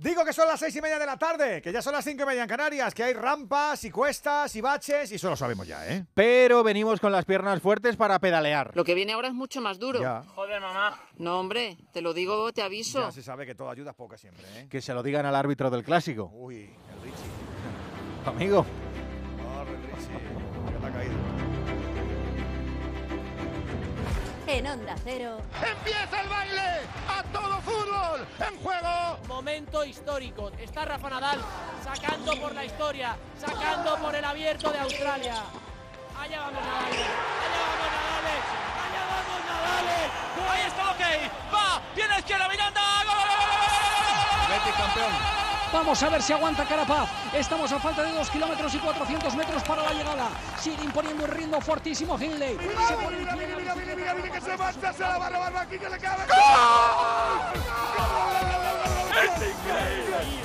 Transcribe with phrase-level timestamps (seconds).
[0.00, 2.22] Digo que son las seis y media de la tarde, que ya son las cinco
[2.22, 5.66] y media en Canarias, que hay rampas y cuestas y baches, y eso lo sabemos
[5.66, 6.06] ya, ¿eh?
[6.14, 8.70] Pero venimos con las piernas fuertes para pedalear.
[8.74, 10.00] Lo que viene ahora es mucho más duro.
[10.00, 10.98] Ya, Joder, mamá.
[11.18, 13.00] No, hombre, te lo digo, te aviso.
[13.02, 14.68] ya se sabe que toda ayuda es poca siempre, ¿eh?
[14.70, 16.30] Que se lo digan al árbitro del clásico.
[16.32, 18.24] Uy, el Richie.
[18.24, 18.64] Amigo.
[19.60, 20.39] El Richie.
[24.50, 26.80] En Onda Cero, ¡Empieza el baile!
[27.08, 28.26] ¡A todo fútbol!
[28.40, 29.18] ¡En juego!
[29.28, 30.50] Momento histórico.
[30.58, 31.40] Está Rafa Nadal
[31.84, 35.34] sacando por la historia, sacando por el abierto de Australia.
[36.18, 36.82] Allá vamos Nadal.
[36.82, 38.26] Allá vamos Nadal.
[38.82, 39.86] Allá vamos Nadal.
[40.50, 41.54] Ahí está, ok.
[41.54, 41.82] Va.
[41.94, 42.80] Viene izquierda Miranda.
[43.06, 43.92] ¡Gol, gol, gol, gol, gol,
[44.58, 45.39] gol, gol, gol!
[45.72, 47.08] Vamos a ver si aguanta Carapaz.
[47.32, 50.28] Estamos a falta de 2 kilómetros y 400 metros para la llegada.
[50.58, 52.58] Sigue imponiendo un ritmo fortísimo Hindley.
[52.88, 55.30] Se pone en pie, Mira, mira, mira, mira que se marcha, se la va a
[55.30, 56.24] robar le cabe.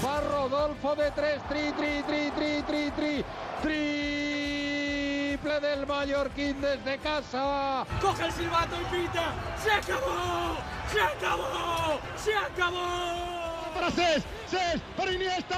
[0.06, 1.42] Va Rodolfo de 3.
[1.50, 3.26] Tri, tri, tri, tri, tri, tri.
[3.64, 7.84] Triple del Mallorquín desde casa.
[8.00, 9.34] Coge el silbato y pita.
[9.64, 10.58] ¡Se acabó!
[10.92, 12.00] ¡Se acabó!
[12.16, 13.55] ¡Se acabó!
[13.76, 15.58] Para Cés, Cés, para Iniesta.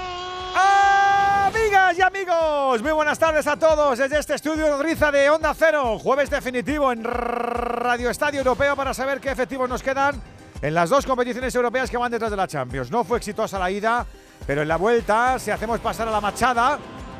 [1.46, 5.54] Amigas y amigos, muy buenas tardes a todos desde este estudio de Riza de Onda
[5.54, 6.00] Cero.
[6.00, 10.20] Jueves definitivo en Radio Estadio Europeo para saber qué efectivos nos quedan
[10.60, 12.90] en las dos competiciones europeas que van detrás de la Champions.
[12.90, 14.04] No fue exitosa la ida,
[14.44, 16.76] pero en la vuelta, si hacemos pasar a la machada,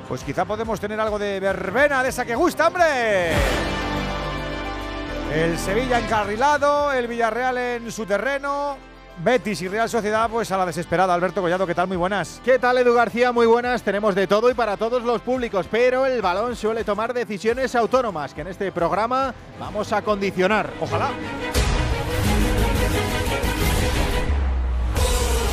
[0.09, 3.31] pues quizá podemos tener algo de verbena de esa que gusta, hombre.
[5.33, 8.88] El Sevilla encarrilado, el Villarreal en su terreno.
[9.23, 11.13] Betis y Real Sociedad, pues a la desesperada.
[11.13, 11.89] Alberto Collado, ¿qué tal?
[11.89, 12.41] Muy buenas.
[12.45, 13.33] ¿Qué tal, Edu García?
[13.33, 13.83] Muy buenas.
[13.83, 18.33] Tenemos de todo y para todos los públicos, pero el balón suele tomar decisiones autónomas
[18.33, 20.71] que en este programa vamos a condicionar.
[20.81, 21.11] Ojalá.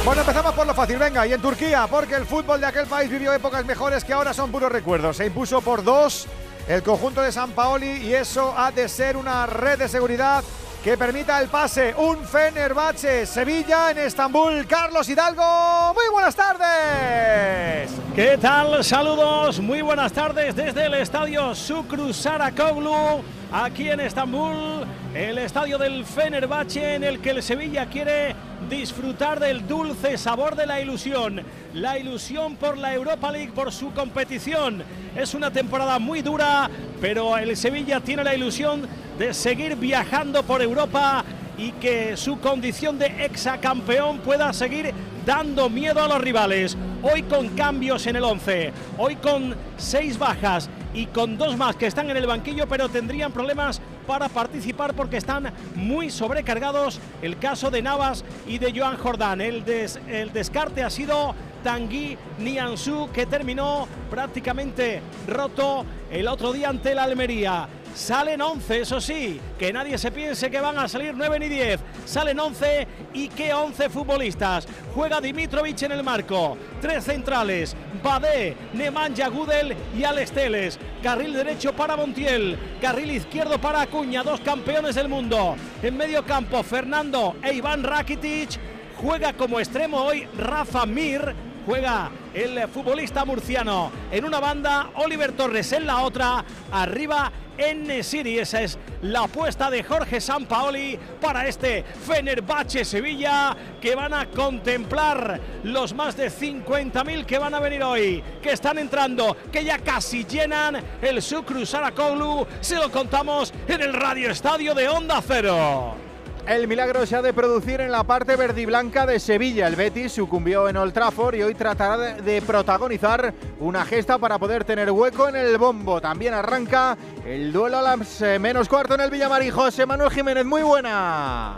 [0.06, 3.10] Bueno, empezamos por lo fácil, venga, y en Turquía, porque el fútbol de aquel país
[3.10, 5.18] vivió épocas mejores que ahora son puros recuerdos.
[5.18, 6.28] Se impuso por dos
[6.68, 10.44] el conjunto de San Paoli y eso ha de ser una red de seguridad
[10.86, 11.96] que permita el pase.
[11.98, 14.68] Un Fenerbahce, Sevilla en Estambul.
[14.68, 17.90] Carlos Hidalgo, muy buenas tardes.
[18.14, 18.84] ¿Qué tal?
[18.84, 26.06] Saludos, muy buenas tardes desde el estadio Sukru Sarakoglu, aquí en Estambul, el estadio del
[26.06, 28.36] Fenerbahce en el que el Sevilla quiere
[28.70, 31.42] disfrutar del dulce sabor de la ilusión,
[31.74, 34.84] la ilusión por la Europa League, por su competición.
[35.16, 36.70] Es una temporada muy dura,
[37.00, 41.24] pero el Sevilla tiene la ilusión de seguir viajando por Europa
[41.58, 44.94] y que su condición de exacampeón pueda seguir
[45.26, 46.78] dando miedo a los rivales.
[47.02, 51.86] Hoy con cambios en el 11, hoy con seis bajas y con dos más que
[51.86, 57.00] están en el banquillo, pero tendrían problemas para participar porque están muy sobrecargados.
[57.22, 59.42] El caso de Navas y de Joan Jordán.
[59.42, 66.70] El, des- el descarte ha sido Tanguy Nianzou, que terminó prácticamente roto el otro día
[66.70, 67.68] ante la Almería.
[67.96, 71.80] Salen 11, eso sí, que nadie se piense que van a salir 9 ni 10.
[72.06, 74.68] Salen 11 y qué 11 futbolistas.
[74.94, 76.58] Juega Dimitrovic en el marco.
[76.82, 77.74] Tres centrales,
[78.04, 80.78] Badé, Nemanja Gudel y Alex Teles.
[81.02, 82.60] Carril derecho para Montiel.
[82.82, 85.56] Carril izquierdo para Acuña, dos campeones del mundo.
[85.82, 88.60] En medio campo, Fernando e Iván Rakitic.
[88.98, 91.34] Juega como extremo hoy Rafa Mir.
[91.66, 98.40] Juega el futbolista murciano en una banda, Oliver Torres en la otra, arriba en City.
[98.40, 105.40] Esa es la apuesta de Jorge Sampaoli para este Fenerbahce Sevilla que van a contemplar
[105.64, 110.26] los más de 50.000 que van a venir hoy, que están entrando, que ya casi
[110.26, 112.48] llenan el Sucru Saracoglu.
[112.62, 116.15] Se lo contamos en el Radio Estadio de Onda Cero.
[116.48, 119.66] El milagro se ha de producir en la parte verdiblanca de Sevilla.
[119.68, 124.64] El Betis sucumbió en Old Trafford y hoy tratará de, protagonizar una gesta para poder
[124.64, 126.00] tener hueco en el bombo.
[126.00, 126.96] También arranca
[127.26, 129.50] el duelo a eh, menos cuarto en el Villamarín.
[129.50, 131.58] José Manuel Jiménez, muy buena.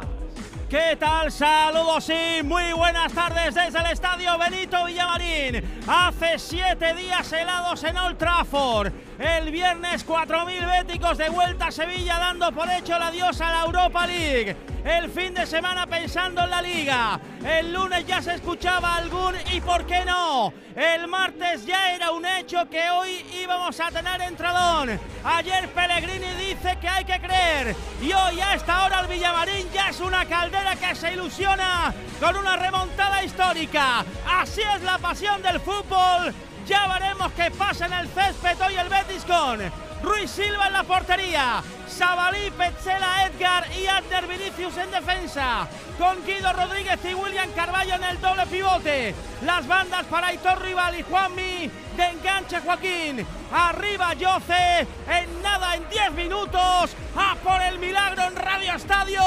[0.69, 1.31] ¿Qué tal?
[1.31, 5.63] Saludos y muy buenas tardes desde el estadio Benito Villamarín.
[5.87, 8.91] Hace siete días helados en Old Trafford.
[9.19, 13.61] El viernes 4.000 béticos de vuelta a Sevilla dando por hecho el adiós a la
[13.65, 14.55] Europa League.
[14.85, 17.19] El fin de semana pensando en la liga.
[17.43, 20.53] El lunes ya se escuchaba algún y por qué no.
[20.75, 24.99] El martes ya era un hecho que hoy íbamos a tener entradón.
[25.23, 27.75] Ayer Pellegrini dice que hay que creer.
[27.99, 32.37] Y hoy a esta hora el Villamarín ya es una caldera que se ilusiona con
[32.37, 34.05] una remontada histórica.
[34.29, 36.35] Así es la pasión del fútbol.
[36.67, 39.59] Ya veremos qué pasa en el césped hoy el Betis con
[40.03, 41.63] Ruiz Silva en la portería.
[41.87, 45.65] Sabalí, Petzela, Edgar y Adner Vinicius en defensa.
[45.97, 49.15] Con Guido Rodríguez y William Carballo en el doble pivote.
[49.45, 51.71] Las bandas para Aitor Rival y Juanmi.
[51.95, 53.25] De enganche Joaquín.
[53.51, 54.85] Arriba Yoce.
[55.09, 56.95] En nada, en 10 minutos.
[57.15, 59.21] A por el milagro en Radio Estadio.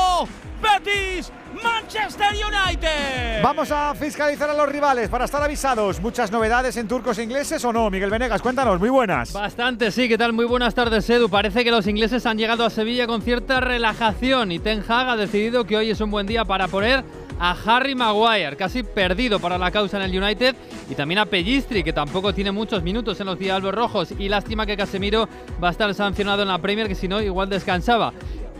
[0.60, 3.42] Betis, Manchester United.
[3.42, 6.00] Vamos a fiscalizar a los rivales para estar avisados.
[6.00, 7.90] ¿Muchas novedades en turcos e ingleses o no?
[7.90, 9.32] Miguel Venegas, cuéntanos, muy buenas.
[9.32, 10.32] Bastante, sí, ¿qué tal?
[10.32, 11.28] Muy buenas tardes, Edu.
[11.28, 15.16] Parece que los ingleses han llegado a Sevilla con cierta relajación y Ten Hag ha
[15.16, 17.04] decidido que hoy es un buen día para poner
[17.42, 20.54] a Harry Maguire, casi perdido para la causa en el United,
[20.90, 24.66] y también a Pellistri, que tampoco tiene muchos minutos en los Diablos Rojos, y lástima
[24.66, 25.26] que Casemiro
[25.62, 28.12] va a estar sancionado en la Premier, que si no, igual descansaba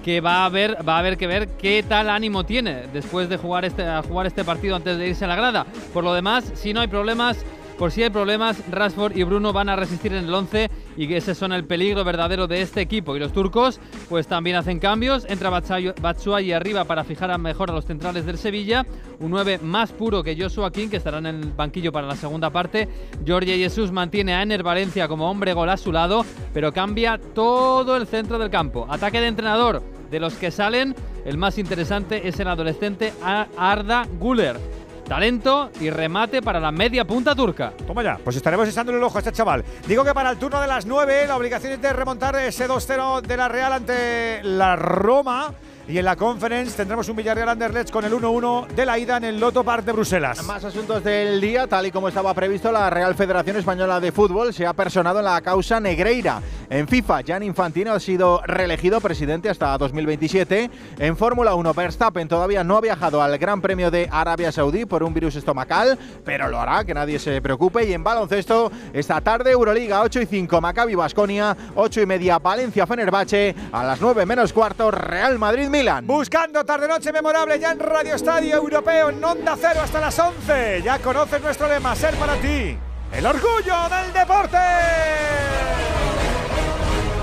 [0.05, 3.65] que va a haber va a que ver qué tal ánimo tiene después de jugar
[3.65, 5.67] este jugar este partido antes de irse a la grada.
[5.93, 7.45] Por lo demás, si no hay problemas,
[7.81, 10.69] por si hay problemas, Rashford y Bruno van a resistir en el 11
[10.99, 13.17] y ese son el peligro verdadero de este equipo.
[13.17, 13.81] Y los turcos
[14.11, 15.25] pues también hacen cambios.
[15.31, 18.85] Entra Batshuayi arriba para fijar mejor a los centrales del Sevilla.
[19.19, 22.51] Un 9 más puro que Joshua King, que estará en el banquillo para la segunda
[22.51, 22.87] parte.
[23.27, 27.97] Jorge Jesús mantiene a Ener Valencia como hombre gol a su lado, pero cambia todo
[27.97, 28.87] el centro del campo.
[28.91, 29.83] Ataque de entrenador.
[30.11, 30.95] De los que salen,
[31.25, 34.80] el más interesante es el adolescente Arda Guller
[35.11, 37.73] talento y remate para la media punta turca.
[37.85, 39.65] Toma ya, pues estaremos echándole el ojo a este chaval.
[39.89, 43.21] Digo que para el turno de las 9 la obligación es de remontar ese 2-0
[43.23, 45.53] de la Real ante la Roma.
[45.91, 49.25] Y en la conference tendremos un Villarreal Anderlecht con el 1-1 de la ida en
[49.25, 50.41] el Loto Park de Bruselas.
[50.45, 54.55] Más asuntos del día, tal y como estaba previsto, la Real Federación Española de Fútbol
[54.55, 56.41] se ha personado en la causa Negreira.
[56.69, 60.71] En FIFA, Jan Infantino ha sido reelegido presidente hasta 2027.
[61.01, 65.03] En Fórmula 1, Verstappen todavía no ha viajado al Gran Premio de Arabia Saudí por
[65.03, 67.89] un virus estomacal, pero lo hará, que nadie se preocupe.
[67.89, 72.87] Y en baloncesto, esta tarde Euroliga 8 y 5, Maccabi Basconia, 8 y media Valencia
[72.87, 76.07] Fenerbahce, a las 9 menos cuarto Real Madrid Milan.
[76.07, 80.83] Buscando tarde-noche memorable ya en Radio Estadio Europeo en Onda Cero hasta las 11.
[80.83, 82.77] Ya conoces nuestro lema, ser para ti.
[83.11, 84.59] El orgullo del deporte.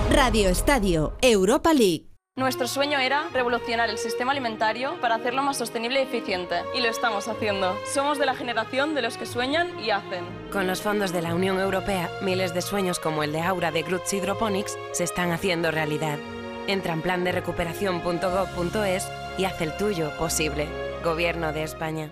[0.09, 2.07] Radio Estadio Europa League.
[2.36, 6.56] Nuestro sueño era revolucionar el sistema alimentario para hacerlo más sostenible y eficiente.
[6.75, 7.75] Y lo estamos haciendo.
[7.94, 10.25] Somos de la generación de los que sueñan y hacen.
[10.51, 13.83] Con los fondos de la Unión Europea, miles de sueños como el de Aura de
[13.83, 16.18] Grutz Hydroponics se están haciendo realidad.
[16.67, 20.67] Entra en plan de recuperación.gov.es y haz el tuyo posible.
[21.03, 22.11] Gobierno de España.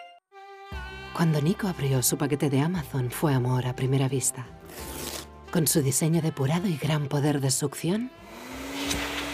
[1.15, 4.47] Cuando Nico abrió su paquete de Amazon fue amor a primera vista.
[5.51, 8.09] Con su diseño depurado y gran poder de succión,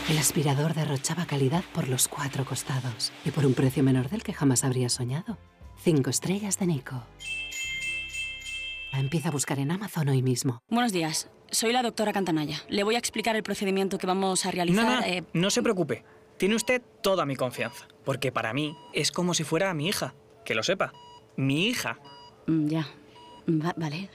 [0.09, 4.33] el aspirador derrochaba calidad por los cuatro costados y por un precio menor del que
[4.33, 5.37] jamás habría soñado.
[5.83, 7.03] Cinco estrellas de Nico.
[8.91, 10.63] La empieza a buscar en Amazon hoy mismo.
[10.69, 12.57] Buenos días, soy la doctora Cantanaya.
[12.69, 14.83] Le voy a explicar el procedimiento que vamos a realizar.
[14.83, 16.03] No, no, eh, no se preocupe.
[16.37, 20.15] Tiene usted toda mi confianza, porque para mí es como si fuera mi hija.
[20.43, 20.93] Que lo sepa
[21.37, 21.97] mi hija.
[22.47, 22.87] Mm, ya.
[23.77, 24.09] vale.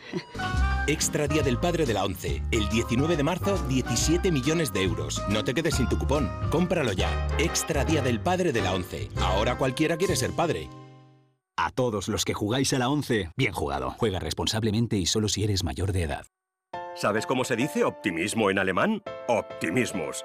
[0.87, 2.43] Extra Día del Padre de la ONCE.
[2.51, 5.23] El 19 de marzo, 17 millones de euros.
[5.29, 6.31] No te quedes sin tu cupón.
[6.51, 7.29] Cómpralo ya.
[7.39, 9.09] Extra Día del Padre de la ONCE.
[9.21, 10.69] Ahora cualquiera quiere ser padre.
[11.57, 13.95] A todos los que jugáis a la ONCE, bien jugado.
[13.99, 16.27] Juega responsablemente y solo si eres mayor de edad.
[16.95, 19.03] ¿Sabes cómo se dice optimismo en alemán?
[19.29, 20.25] Optimismus.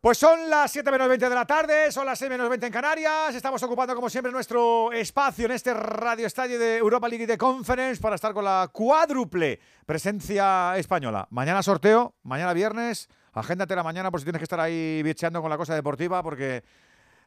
[0.00, 2.72] Pues son las 7 menos 20 de la tarde, son las 6 menos 20 en
[2.72, 3.34] Canarias.
[3.34, 8.00] Estamos ocupando, como siempre, nuestro espacio en este radio estadio de Europa League de Conference
[8.00, 11.26] para estar con la cuádruple presencia española.
[11.30, 13.08] Mañana sorteo, mañana viernes.
[13.32, 16.62] Agéndate la mañana por si tienes que estar ahí bicheando con la cosa deportiva, porque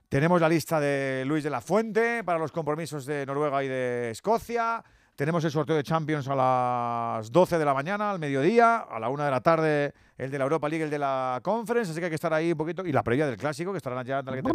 [0.08, 4.12] tenemos la lista de Luis de la Fuente para los compromisos de Noruega y de
[4.12, 4.82] Escocia.
[5.22, 9.08] Tenemos el sorteo de Champions a las 12 de la mañana, al mediodía, a la
[9.10, 12.06] 1 de la tarde el de la Europa League, el de la Conference, así que
[12.06, 12.84] hay que estar ahí un poquito.
[12.88, 14.52] Y la previa del Clásico, que estarán ya tal que te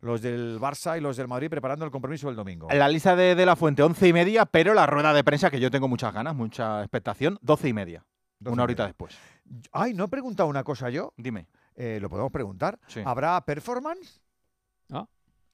[0.00, 2.66] los del Barça y los del Madrid preparando el compromiso del domingo.
[2.72, 5.60] La lista de, de la Fuente, 11 y media, pero la rueda de prensa, que
[5.60, 8.04] yo tengo muchas ganas, mucha expectación, 12 y media.
[8.44, 9.16] una horita después.
[9.70, 11.12] Ay, no he preguntado una cosa yo.
[11.16, 11.46] Dime.
[11.76, 12.80] Eh, Lo podemos preguntar.
[12.88, 13.00] Sí.
[13.04, 14.23] ¿Habrá performance?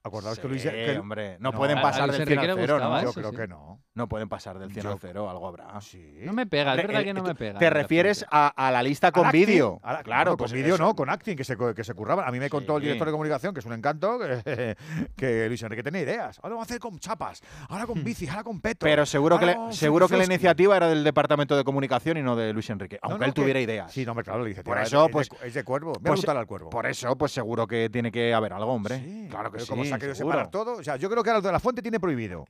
[0.02, 0.62] Acordaos Sí, que Luis.
[0.62, 3.06] que- hombre, no pueden pasar del 100 Enrique al le 0, gustaba ¿no?
[3.08, 3.36] Yo creo sí.
[3.36, 3.82] que no.
[3.94, 5.78] No pueden pasar del 100 Yo- al 0, algo habrá.
[5.82, 6.20] Sí.
[6.22, 7.58] No me pega, es verdad eh, que no me pega.
[7.58, 9.78] Te refieres a, a la lista con vídeo.
[10.04, 12.26] Claro, con pues vídeo no, con acting, que se, que se curraban.
[12.26, 14.76] A mí me contó el director de comunicación, que es un encanto, que,
[15.16, 16.38] que Luis Enrique tenía ideas.
[16.42, 18.86] Ahora vamos a hacer con chapas, ahora con bicis, ahora con peto.
[18.86, 18.88] Hmm.
[18.88, 22.36] Pero seguro que, le- seguro que la iniciativa era del departamento de comunicación y no
[22.36, 23.92] de Luis Enrique, aunque no, él que- tuviera ideas.
[23.92, 25.92] Sí, no, hombre, claro, la iniciativa Por es- eso, es, pues- es de cuervo.
[26.00, 26.70] Voy a pues- al cuervo.
[26.70, 28.98] Por eso, pues seguro que tiene que haber algo, hombre.
[29.00, 29.89] Sí, claro que sí.
[29.90, 30.34] Como se ha querido seguro.
[30.38, 30.72] separar todo.
[30.78, 32.46] O sea, yo creo que ahora de la fuente tiene prohibido.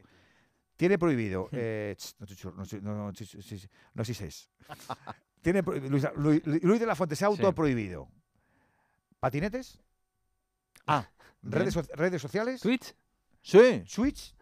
[0.76, 1.49] Tiene prohibido.
[1.52, 3.12] eh, no, no, si- no.
[5.42, 7.32] Tiene Luis, Luis- Luis de la Fuente se ha Sí.
[7.42, 8.09] autoprohibido.
[9.18, 9.80] ¿Patinetes?
[10.87, 11.06] Ah,
[11.42, 12.61] ¿Redes, so- redes sociales?
[12.61, 12.94] ¿Twitch?
[13.42, 14.35] Sí, ¿Switch?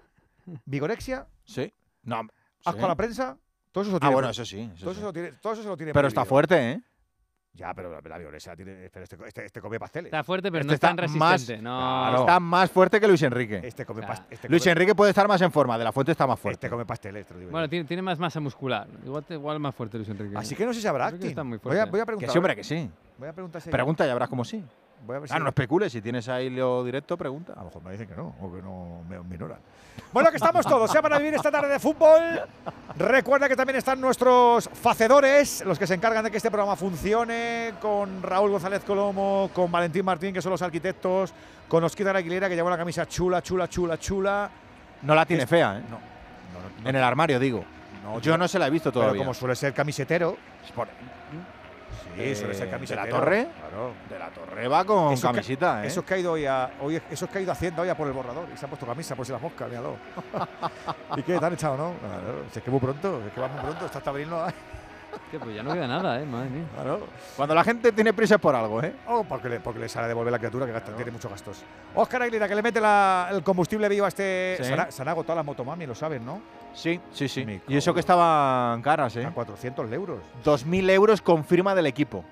[0.64, 1.26] ¿Vigorexia?
[1.44, 1.72] sí.
[2.02, 2.20] No,
[2.64, 2.84] ¿Asco sí.
[2.84, 3.38] a la prensa?
[3.70, 4.60] Todo eso se lo Ah, tiene bueno, pro- eso sí.
[4.74, 4.98] eso todo, sí.
[4.98, 6.82] eso se lo tiene, todo eso se lo tiene Pero está fuerte, ¿eh?
[7.58, 8.88] Ya, pero la, la vigorexia tiene.
[8.92, 10.06] Pero este, este, este come pasteles.
[10.06, 11.60] Está fuerte, pero Este no es tan está resistente.
[11.60, 11.78] más- no.
[12.08, 12.20] Claro.
[12.20, 13.60] Está más fuerte que Luis Enrique.
[13.64, 14.22] Este come Claro.
[14.30, 16.66] este Luis come- Enrique puede estar más en forma, de la fuente está más fuerte.
[16.66, 17.52] Este come pasteles, te lo digo yo.
[17.52, 18.86] Bueno, tiene, tiene más masa muscular.
[19.04, 20.36] Igual, igual más fuerte Luis Enrique.
[20.38, 21.30] Así que no sé si habrá Creo que acting.
[21.30, 21.90] está muy Voy a, fuerte.
[21.90, 22.30] voy a que preguntar.
[22.30, 22.90] sí, hombre, que sí.
[23.18, 24.62] Voy a preguntar si hay- Pregunta y habrás como sí.
[25.06, 27.52] Voy a ver si Ah, no especules, si tienes ahí lo directo, pregunta.
[27.54, 29.58] A lo mejor me dicen que no, o que no me minoran.
[30.12, 31.00] Bueno, que estamos todos, ¿eh?
[31.02, 32.40] Para vivir esta tarde de fútbol.
[32.96, 37.74] Recuerda que también están nuestros facedores, los que se encargan de que este programa funcione,
[37.80, 41.32] con Raúl González Colomo, con Valentín Martín, que son los arquitectos,
[41.68, 44.50] con Osquita Aguilera, que lleva una camisa chula, chula, chula, chula.
[45.02, 45.82] No la tiene Es- fea, ¿eh?
[45.88, 47.64] No, no, no, En el armario, digo.
[48.04, 49.20] no, Yo no se la he visto Pero todavía.
[49.22, 50.36] como suele ser camisetero.
[50.74, 50.88] Por-
[52.18, 53.48] Sí, suele Eh, ser ¿de la Torre?
[53.58, 53.92] Claro.
[54.08, 55.86] De la Torre va con Eso que- camisita, ¿eh?
[55.86, 57.88] Eso es que ha ido hoy a, hoy, eso es que ha ido haciendo hoy
[57.88, 59.96] a por el borrador y se ha puesto camisa por si las moscas, míralo.
[61.16, 61.38] ¿Y qué?
[61.38, 61.92] ¿Te han echado, no?
[62.00, 64.44] Claro, si es que muy pronto, es que va muy pronto, está hasta abril no
[64.44, 64.52] hay.
[65.30, 66.26] Que pues ya no queda nada, ¿eh?
[66.26, 66.64] Madre mía.
[66.74, 67.06] Claro.
[67.36, 68.94] Cuando la gente tiene prisa es por algo, ¿eh?
[69.08, 71.64] O porque le, porque le sale a devolver la criatura que gasta, tiene muchos gastos.
[71.94, 74.56] Óscar Aguilera, que le mete la- el combustible vivo a este.
[74.58, 74.64] Sí.
[74.64, 76.40] Se, han, se han agotado las motomami, lo saben, ¿no?
[76.72, 77.60] Sí, sí, sí.
[77.68, 79.24] Y eso que estaban caras, ¿eh?
[79.24, 80.18] A 400 euros.
[80.44, 82.24] 2.000 euros con firma del equipo.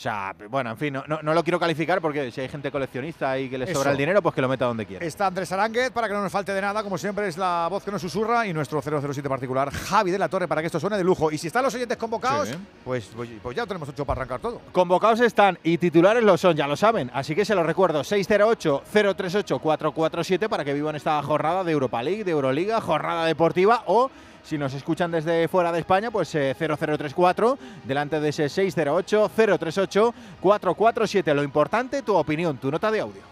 [0.00, 2.70] O sea, bueno, en fin, no, no- no lo quiero calificar porque si hay gente
[2.70, 5.04] coleccionista y que le sobra el dinero, pues que lo meta donde quiera.
[5.04, 7.84] Está Andrés Aránguez para que no nos falte de nada, como siempre es la voz
[7.84, 10.96] que nos susurra y nuestro 007 particular Javi de la Torre para que esto suene
[10.96, 11.30] de lujo.
[11.30, 12.54] Y si están los oyentes convocados, Sí.
[12.82, 14.62] pues, pues, pues ya tenemos ocho para arrancar todo.
[14.72, 17.10] Convocados están y titulares lo son, ya lo saben.
[17.12, 22.30] Así que se los recuerdo, 608-038-447 para que vivan esta jornada de Europa League, de
[22.30, 24.10] Euroliga, jornada deportiva o...
[24.42, 31.34] Si nos escuchan desde fuera de España, pues eh, 0034, delante de ese 608-038-447.
[31.34, 33.22] Lo importante, tu opinión, tu nota de audio.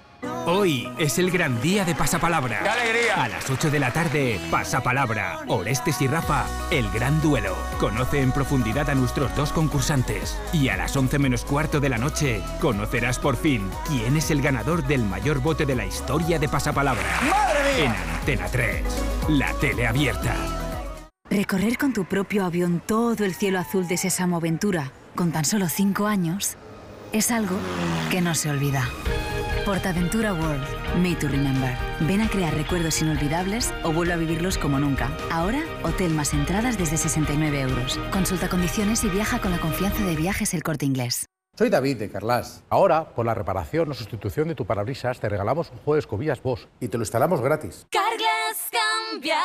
[0.46, 2.60] Hoy es el gran día de Pasapalabra.
[2.62, 3.22] ¡Qué alegría!
[3.22, 5.40] A las 8 de la tarde, Pasapalabra.
[5.46, 7.54] Orestes y Rafa, el gran duelo.
[7.78, 10.38] Conoce en profundidad a nuestros dos concursantes.
[10.52, 14.42] Y a las 11 menos cuarto de la noche, conocerás por fin quién es el
[14.42, 17.20] ganador del mayor bote de la historia de Pasapalabra.
[17.28, 18.04] ¡Madre En mía!
[18.18, 18.84] Antena 3,
[19.28, 20.34] la tele abierta.
[21.30, 25.68] Recorrer con tu propio avión todo el cielo azul de Sésamo Aventura, con tan solo
[25.68, 26.56] 5 años,
[27.12, 27.54] es algo
[28.10, 28.88] que no se olvida.
[29.66, 30.64] Portaventura World,
[31.02, 31.76] Made to Remember.
[32.00, 35.10] Ven a crear recuerdos inolvidables o vuelve a vivirlos como nunca.
[35.30, 38.00] Ahora, hotel más entradas desde 69 euros.
[38.10, 41.26] Consulta condiciones y viaja con la confianza de viajes el corte inglés.
[41.58, 42.62] Soy David de Carlas.
[42.70, 46.40] Ahora, por la reparación o sustitución de tu parabrisas, te regalamos un juego de escobillas
[46.40, 47.84] Bosch y te lo instalamos gratis.
[47.90, 49.40] Carglass cambia,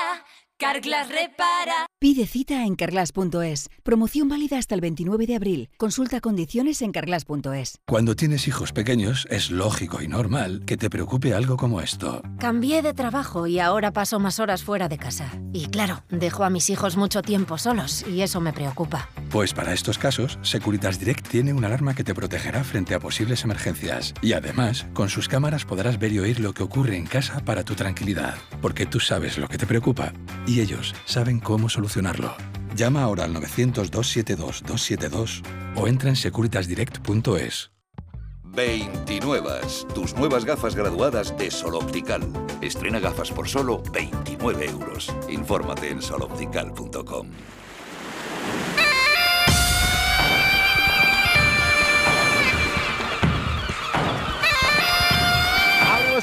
[0.60, 1.88] Carglass repara.
[2.00, 3.70] Pide cita en carglass.es.
[3.82, 5.70] Promoción válida hasta el 29 de abril.
[5.78, 7.80] Consulta condiciones en carglass.es.
[7.86, 12.22] Cuando tienes hijos pequeños, es lógico y normal que te preocupe algo como esto.
[12.40, 15.32] Cambié de trabajo y ahora paso más horas fuera de casa.
[15.54, 19.10] Y claro, dejo a mis hijos mucho tiempo solos y eso me preocupa.
[19.30, 23.44] Pues para estos casos, Securitas Direct tiene una alarma que te protegerá frente a posibles
[23.44, 24.14] emergencias.
[24.22, 27.64] Y además, con sus cámaras podrás ver y oír lo que ocurre en casa para
[27.64, 28.36] tu tranquilidad.
[28.62, 30.14] Porque tú sabes lo que te preocupa
[30.46, 32.36] y ellos saben cómo solucionarlo.
[32.76, 35.44] Llama ahora al 900-272-272
[35.76, 37.74] o entra en securitasdirect.es.
[38.56, 39.50] 29.
[39.96, 42.22] Tus nuevas gafas graduadas de Sol Optical.
[42.62, 45.12] Estrena gafas por solo 29 euros.
[45.28, 47.28] Infórmate en soloptical.com.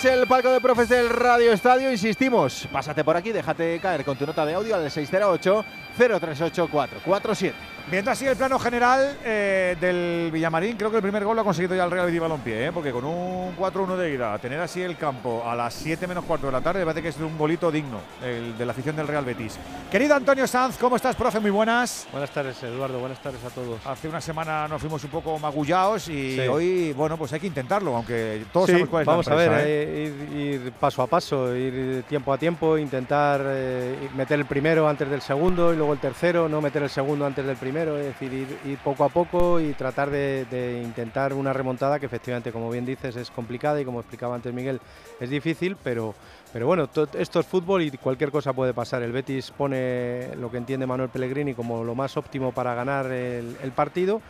[0.00, 1.90] abrimos el palco de profes del Radio Estadio.
[1.90, 5.64] Insistimos, pásate por aquí, déjate caer con tu nota de audio al 608
[6.08, 7.54] 038 447.
[7.90, 11.44] Viendo así el plano general eh, del Villamarín, creo que el primer gol lo ha
[11.44, 12.72] conseguido ya el Real Betis Balompié, ¿eh?
[12.72, 16.46] porque con un 4-1 de ida, tener así el campo a las 7 menos cuarto
[16.46, 19.08] de la tarde, me parece que es un golito digno el de la afición del
[19.08, 19.58] Real Betis.
[19.90, 21.40] Querido Antonio Sanz, ¿cómo estás, profe?
[21.40, 22.06] Muy buenas.
[22.12, 23.00] Buenas tardes, Eduardo.
[23.00, 23.84] Buenas tardes a todos.
[23.84, 26.40] Hace una semana nos fuimos un poco magullados y Sí.
[26.46, 29.36] hoy, bueno, pues hay que intentarlo, aunque todos Sí, sabemos cuál es vamos la a
[29.36, 29.82] ver, empresa, ¿eh?
[30.06, 34.88] eh, ir, ir paso a paso, ir tiempo a tiempo, intentar eh, meter el primero
[34.88, 38.06] antes del segundo y luego el tercero, no meter el segundo antes del primero, es
[38.06, 42.84] decir, ir, poco a poco y tratar de, intentar una remontada que efectivamente, como bien
[42.86, 44.80] dices, es complicada y como explicaba antes Miguel,
[45.20, 46.14] es difícil, pero,
[46.52, 49.02] pero bueno, to- esto es fútbol y cualquier cosa puede pasar.
[49.02, 53.56] El Betis pone lo que entiende Manuel Pellegrini como lo más óptimo para ganar el,
[53.62, 54.20] el partido.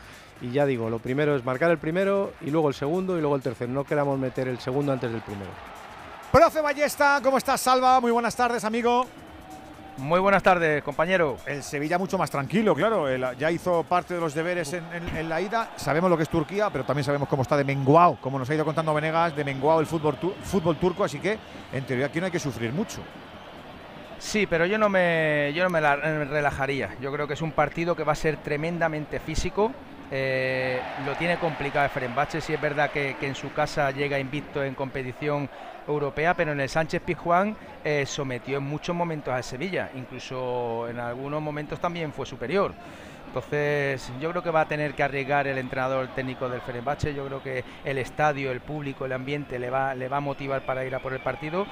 [0.42, 3.36] Y ya digo, lo primero es marcar el primero y luego el segundo y luego
[3.36, 3.70] el tercero.
[3.72, 5.50] No queramos meter el segundo antes del primero.
[6.32, 8.00] Profe Ballesta, ¿cómo estás, Salva?
[8.00, 9.06] Muy buenas tardes, amigo.
[10.00, 11.36] Muy buenas tardes, compañero.
[11.46, 13.06] El Sevilla mucho más tranquilo, claro.
[13.34, 15.70] ya hizo parte de los deberes en, en- en la ida.
[15.76, 18.54] Sabemos lo que es Turquía, pero también sabemos cómo está de menguao, como nos ha
[18.54, 21.04] ido contando Venegas, de menguao el fútbol, tu- fútbol turco.
[21.04, 21.38] Así que,
[21.72, 23.00] en teoría, aquí no hay que sufrir mucho.
[24.18, 26.96] Sí, pero yo no me, yo no me la- me relajaría.
[27.00, 29.70] Yo creo que es un partido que va a ser tremendamente físico.
[30.10, 32.40] Eh, lo tiene complicado Ferenbache.
[32.40, 35.48] Sí es verdad que, que en su casa llega invicto en competición
[35.92, 39.90] europea, pero en el Sánchez Pizjuán eh, sometió en muchos momentos a Sevilla.
[39.94, 42.72] Incluso en algunos momentos también fue superior.
[43.26, 47.14] Entonces, yo creo que va a tener que arriesgar el entrenador técnico del Fenerbahce.
[47.14, 50.62] Yo creo que el estadio, el público, el ambiente le va, le va a motivar
[50.66, 51.64] para ir a por el partido.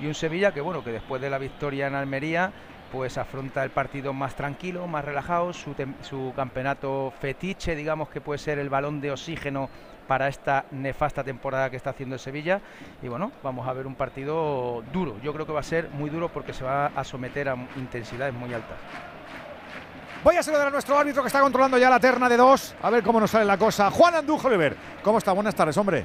[0.00, 2.52] Y un Sevilla que, bueno, que después de la victoria en Almería,
[2.92, 5.52] pues afronta el partido más tranquilo, más relajado.
[5.52, 9.68] Su, su campeonato fetiche, digamos que puede ser el balón de oxígeno
[10.10, 12.60] para esta nefasta temporada que está haciendo el Sevilla.
[13.00, 15.14] Y bueno, vamos a ver un partido duro.
[15.22, 18.34] Yo creo que va a ser muy duro porque se va a someter a intensidades
[18.34, 18.76] muy altas.
[20.24, 22.74] Voy a saludar a nuestro árbitro que está controlando ya la terna de dos.
[22.82, 23.88] A ver cómo nos sale la cosa.
[23.92, 24.76] Juan Andújo Oliver.
[25.00, 25.30] ¿Cómo está?
[25.30, 26.04] Buenas tardes, hombre.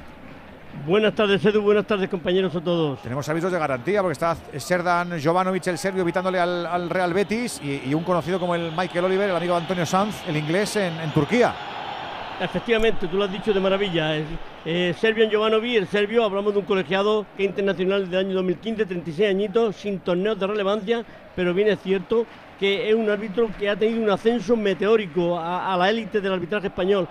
[0.86, 1.62] Buenas tardes, Edu.
[1.62, 3.02] Buenas tardes, compañeros a todos.
[3.02, 7.60] Tenemos avisos de garantía porque está Serdan Jovanovic, el serbio, evitándole al, al Real Betis
[7.60, 10.76] y, y un conocido como el Michael Oliver, el amigo de Antonio Sanz, el inglés,
[10.76, 11.52] en, en Turquía.
[12.38, 14.14] Efectivamente, tú lo has dicho de maravilla.
[14.64, 18.84] Eh, Serbian Jovanovic, el serbio, hablamos de un colegiado que es internacional del año 2015,
[18.84, 22.28] 36 añitos, sin torneos de relevancia, pero bien es cierto
[22.58, 26.32] que es un árbitro que ha tenido un ascenso meteórico a, a la élite del
[26.32, 27.08] arbitraje español.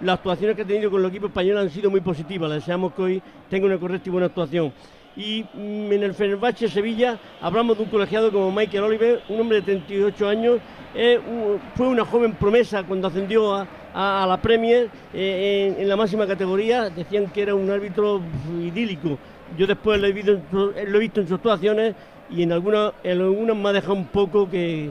[0.00, 2.48] Las actuaciones que ha tenido con el equipo español han sido muy positivas.
[2.48, 4.72] Le deseamos que hoy tenga una correcta y buena actuación.
[5.18, 9.56] Y mm, en el Fenerbahce Sevilla hablamos de un colegiado como Michael Oliver, un hombre
[9.56, 10.58] de 38 años.
[10.94, 11.20] eh,
[11.74, 13.66] fue una joven promesa cuando ascendió a,
[14.28, 16.88] la Premier eh, en, la máxima categoría.
[16.88, 18.20] Decían que era un árbitro
[18.62, 19.18] idílico.
[19.56, 21.94] Yo después lo he visto en, su- lo he visto en sus actuaciones
[22.30, 24.90] y en algunas, en algunas me ha dejado un poco que,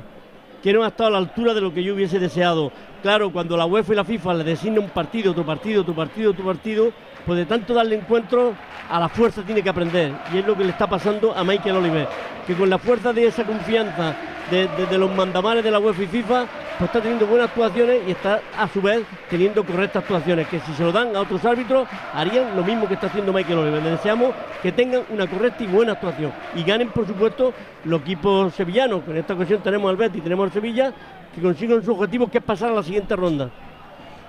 [0.62, 2.72] que no ha estado a la altura de lo que yo hubiese deseado.
[3.02, 6.32] Claro, cuando la UEFA y la FIFA le designan un partido, otro partido, otro partido,
[6.32, 6.92] otro partido,
[7.28, 8.56] pues de tanto darle encuentro,
[8.90, 10.14] a la fuerza tiene que aprender.
[10.34, 12.08] Y es lo que le está pasando a Michael Oliver,
[12.48, 14.16] que con la fuerza de esa confianza
[14.50, 16.46] de, los mandamares de la UEFA y FIFA,
[16.78, 20.72] pues está teniendo buenas actuaciones y está a su vez teniendo correctas actuaciones, que si
[20.72, 23.84] se lo dan a otros árbitros, harían lo mismo que está haciendo Michael Oliver.
[23.84, 28.54] Le deseamos que tengan una correcta y buena actuación y ganen, por supuesto, los equipos
[28.54, 30.94] sevillanos, que en esta ocasión tenemos al Betis y tenemos al Sevilla,
[31.36, 33.50] que consigan su objetivo, que es pasar a la siguiente ronda.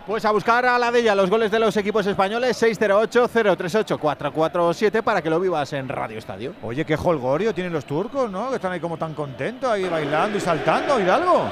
[0.09, 5.21] Pues a buscar a la de ella los goles de los equipos españoles 608-038-447 para
[5.21, 6.55] que lo vivas en Radio Estadio.
[6.63, 8.49] Oye, qué holgorio tienen los turcos, ¿no?
[8.49, 11.45] Que están ahí como tan contentos, ahí bailando y saltando, Hidalgo.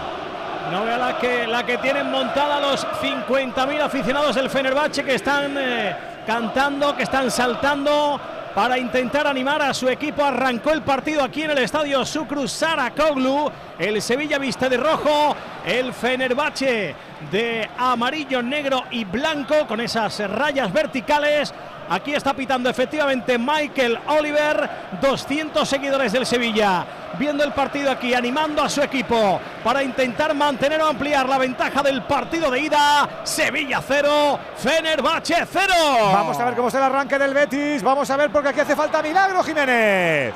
[0.73, 5.55] No vea la que, la que tienen montada los 50.000 aficionados del Fenerbahce que están
[5.59, 5.95] eh,
[6.27, 8.19] cantando, que están saltando
[8.57, 10.25] para intentar animar a su equipo.
[10.25, 13.53] Arrancó el partido aquí en el estadio Sucru Sarakoglu.
[13.79, 16.95] El Sevilla viste de rojo, el Fenerbahce
[17.31, 21.53] de amarillo, negro y blanco con esas rayas verticales.
[21.89, 24.69] Aquí está pitando efectivamente Michael Oliver,
[25.01, 26.85] 200 seguidores del Sevilla,
[27.19, 31.83] viendo el partido aquí, animando a su equipo para intentar mantener o ampliar la ventaja
[31.83, 33.09] del partido de ida.
[33.23, 35.73] Sevilla 0, Fenerbahce 0.
[36.13, 37.83] Vamos a ver cómo está el arranque del Betis.
[37.83, 40.35] Vamos a ver porque aquí hace falta milagro, Jiménez.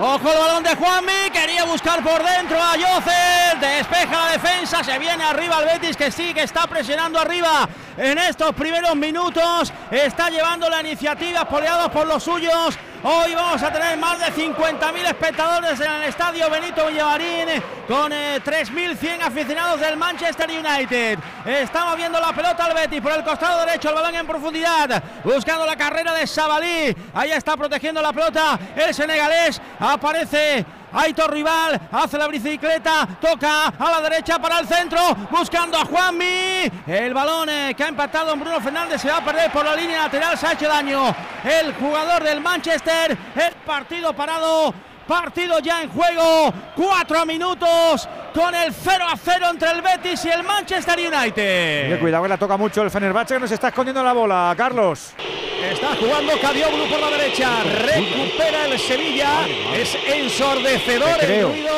[0.00, 4.96] Ojo el balón de Juanmi, quería buscar por dentro a Yocer, despeja la defensa, se
[4.96, 10.30] viene arriba el Betis que sí, que está presionando arriba en estos primeros minutos, está
[10.30, 15.78] llevando la iniciativa, poleados por los suyos, Hoy vamos a tener más de 50.000 espectadores
[15.78, 17.46] en el estadio Benito Villavarín
[17.86, 21.16] con 3.100 aficionados del Manchester United.
[21.46, 25.64] Estamos viendo la pelota al Betis por el costado derecho, el balón en profundidad, buscando
[25.64, 26.94] la carrera de Sabalí.
[27.14, 29.62] Ahí está protegiendo la pelota el senegalés.
[29.88, 35.86] Aparece Aitor Rival hace la bicicleta, toca a la derecha para el centro, buscando a
[35.86, 36.70] Juanmi.
[36.86, 39.74] El balón eh, que ha impactado en Bruno Fernández se va a perder por la
[39.74, 41.14] línea lateral, se ha hecho daño.
[41.42, 44.74] El jugador del Manchester, el partido parado.
[45.08, 50.28] Partido ya en juego, cuatro minutos con el 0 a 0 entre el Betis y
[50.28, 51.98] el Manchester United.
[51.98, 55.14] cuidado que la toca mucho el Fenerbahce que nos está escondiendo la bola, Carlos.
[55.62, 57.48] Está jugando Cadioglu por la derecha.
[57.64, 59.46] Recupera el Sevilla.
[59.74, 61.72] Es ensordecedor el ruido.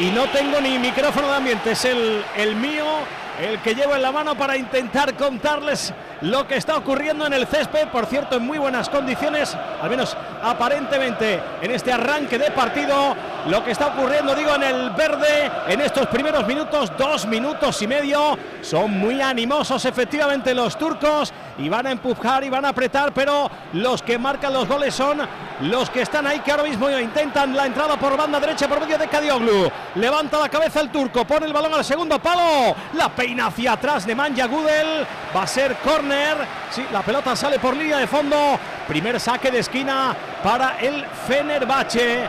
[0.00, 1.70] Y no tengo ni micrófono de ambiente.
[1.70, 2.84] Es el, el mío
[3.40, 7.46] el que llevo en la mano para intentar contarles lo que está ocurriendo en el
[7.46, 13.14] césped, por cierto, en muy buenas condiciones, al menos aparentemente en este arranque de partido,
[13.48, 17.86] lo que está ocurriendo, digo, en el verde, en estos primeros minutos, dos minutos y
[17.86, 23.12] medio, son muy animosos efectivamente los turcos y van a empujar y van a apretar,
[23.12, 25.20] pero los que marcan los goles son
[25.60, 28.98] los que están ahí, que ahora mismo intentan la entrada por banda derecha por medio
[28.98, 33.46] de Kadioglu, levanta la cabeza el turco, pone el balón al segundo palo, la peina
[33.46, 36.36] hacia atrás de Manja Gudel, va a ser corner
[36.70, 38.36] Sí, la pelota sale por línea de fondo.
[38.88, 42.28] Primer saque de esquina para el Fenerbahce.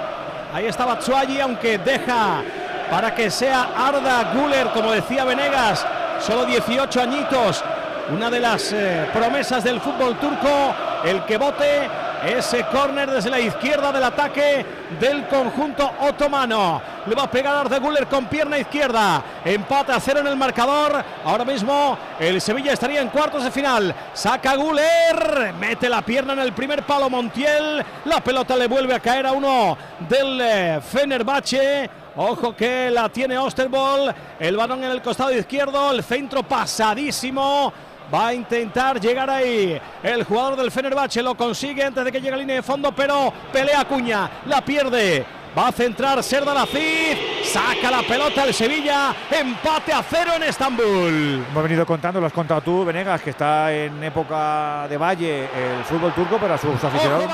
[0.54, 2.42] Ahí está Batsuagi, aunque deja
[2.90, 5.86] para que sea Arda Guller, como decía Venegas,
[6.22, 7.64] solo 18 añitos.
[8.10, 11.90] Una de las eh, promesas del fútbol turco, el que bote
[12.26, 14.66] ese córner desde la izquierda del ataque
[15.00, 16.82] del conjunto otomano.
[17.06, 19.22] Le va a pegar Arda Guller con pierna izquierda.
[19.44, 21.04] Empate a cero en el marcador.
[21.26, 23.94] Ahora mismo el Sevilla estaría en cuartos de final.
[24.14, 25.54] Saca Guller.
[25.60, 27.84] Mete la pierna en el primer palo Montiel.
[28.06, 31.90] La pelota le vuelve a caer a uno del eh, Fenerbahce.
[32.16, 34.14] Ojo que la tiene Osterbol.
[34.40, 35.92] El balón en el costado izquierdo.
[35.92, 37.72] El centro pasadísimo.
[38.14, 39.80] Va a intentar llegar ahí.
[40.02, 43.34] El jugador del Fenerbahce lo consigue antes de que llegue a línea de fondo, pero
[43.52, 45.26] pelea Cuña, la pierde.
[45.58, 47.18] Va a centrar Serdar Aziz.
[47.52, 49.16] Saca la pelota el Sevilla.
[49.32, 51.44] Empate a cero en Estambul.
[51.50, 55.84] Hemos venido contando, lo has contado tú, Venegas, que está en época de valle el
[55.86, 57.26] fútbol turco, pero a sus aficionados.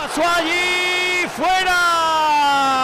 [1.36, 2.84] ¡Fuera!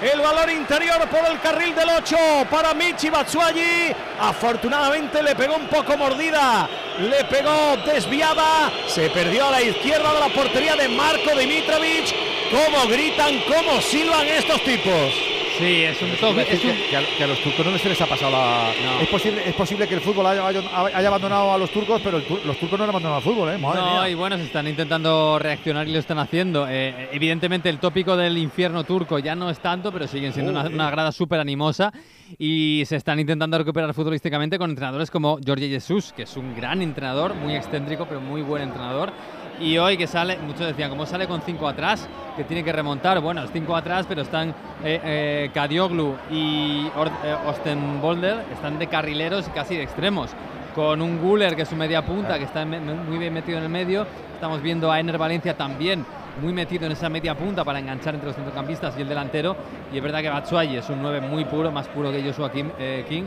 [0.00, 2.16] El valor interior por el carril del 8
[2.50, 3.92] para Michi Batsuagi.
[4.20, 6.68] Afortunadamente le pegó un poco mordida.
[6.98, 8.70] Le pegó desviada.
[8.88, 12.14] Se perdió a la izquierda de la portería de Marco Dimitrovic.
[12.50, 15.34] ¿Cómo gritan, cómo silban estos tipos?
[15.58, 16.44] Sí, es un toque.
[16.44, 18.72] que, a, los turcos no se les ha pasado la.
[19.00, 22.76] Es, posible, es posible que el fútbol haya, abandonado a los turcos, pero los turcos
[22.76, 23.58] no han abandonado al fútbol, ¿eh?
[23.58, 26.66] no, y bueno, se están intentando reaccionar y lo están haciendo.
[26.68, 30.66] Eh, evidentemente, el tópico del infierno turco ya no es tanto, pero siguen siendo una,
[30.66, 31.92] una, grada súper animosa
[32.36, 36.82] y se están intentando recuperar futbolísticamente con entrenadores como Jorge Jesús, que es un gran
[36.82, 39.12] entrenador, muy excéntrico, pero muy buen entrenador
[39.60, 43.20] y hoy que sale, muchos decían, como sale con cinco atrás, que tiene que remontar.
[43.20, 44.50] Bueno, es cinco atrás, pero están
[44.82, 50.30] eh, eh Kadioglu y eh, Ostenbolder, están de carrileros y casi de extremos.
[50.74, 53.70] Con un Guller, que es su media punta, que está muy bien metido en el
[53.70, 54.06] medio.
[54.34, 56.04] Estamos viendo a Ener Valencia también
[56.40, 59.56] muy metido en esa media punta para enganchar entre los centrocampistas y el delantero.
[59.92, 63.04] Y es verdad que Batshuayi es un 9 muy puro, más puro que Joshua eh,
[63.08, 63.24] King.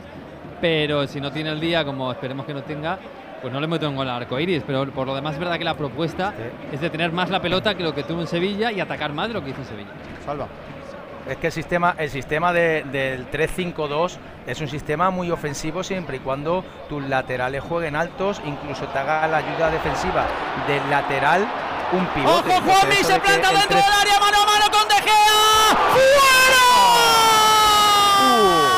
[0.59, 2.97] Pero si no tiene el día, como esperemos que no tenga,
[3.41, 5.57] pues no le meto un gol al arco iris, pero por lo demás es verdad
[5.57, 6.33] que la propuesta
[6.71, 9.27] es de tener más la pelota que lo que tuvo en Sevilla y atacar más
[9.27, 9.91] de lo que hizo en Sevilla.
[10.25, 10.47] Salva.
[11.27, 16.19] Es que el sistema, el sistema del 3-5-2 es un sistema muy ofensivo siempre y
[16.21, 20.25] cuando tus laterales jueguen altos, incluso te haga la ayuda defensiva
[20.67, 21.45] del lateral
[21.91, 22.49] un pivote.
[22.49, 22.95] ¡Ojo, Juanmi!
[22.95, 25.77] Se planta dentro del área, mano a mano con De Gea.
[25.93, 26.65] ¡Fuera!
[28.23, 28.77] Uh.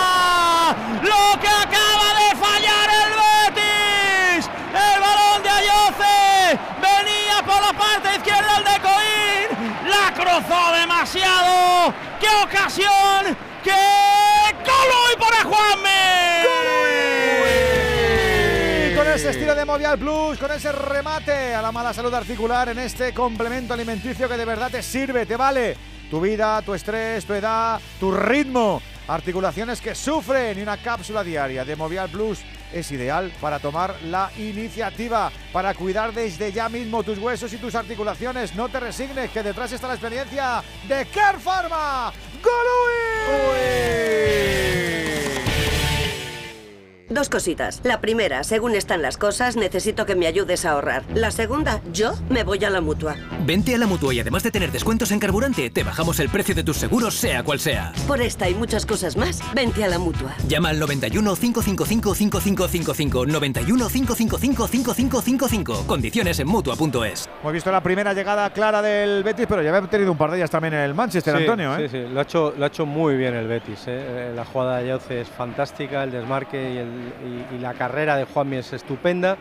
[1.03, 4.49] Lo que acaba de fallar el Betis.
[4.73, 9.47] El balón de Ayoce venía por la parte izquierda el de Coín.
[9.89, 11.93] La cruzó demasiado.
[12.19, 13.37] ¡Qué ocasión!
[13.63, 15.89] ¡Qué gol hoy para Juanmi!
[18.95, 22.79] Con ese estilo de Movial Plus, con ese remate a la mala salud articular en
[22.79, 25.77] este complemento alimenticio que de verdad te sirve, te vale.
[26.09, 28.81] Tu vida, tu estrés, tu edad, tu ritmo.
[29.07, 32.39] Articulaciones que sufren y una cápsula diaria de Movial Plus
[32.73, 37.75] es ideal para tomar la iniciativa, para cuidar desde ya mismo tus huesos y tus
[37.75, 38.55] articulaciones.
[38.55, 42.11] No te resignes, que detrás está la experiencia de Care Pharma.
[42.43, 43.29] ¡Golui!
[47.09, 47.81] Dos cositas.
[47.83, 51.03] La primera, según están las cosas, necesito que me ayudes a ahorrar.
[51.15, 53.15] La segunda, yo me voy a la mutua.
[53.45, 56.53] Vente a la mutua y además de tener descuentos en carburante, te bajamos el precio
[56.55, 57.93] de tus seguros, sea cual sea.
[58.07, 60.35] Por esta y muchas cosas más, vente a la mutua.
[60.47, 65.87] Llama al 91 555 5555 91 555 5555.
[65.87, 67.29] Condiciones en mutua.es.
[67.41, 70.37] Hemos visto la primera llegada clara del Betis, pero ya había tenido un par de
[70.37, 71.75] ellas también en el Manchester, Sí, Antonio.
[71.77, 71.89] ¿eh?
[71.89, 73.79] Sí, sí, lo ha hecho, lo ha hecho muy bien el Betis.
[73.87, 74.29] ¿eh?
[74.29, 76.98] Eh, La jugada de Yauce es fantástica, el desmarque y, el-
[77.55, 79.37] y- la carrera de Juanmi es estupenda,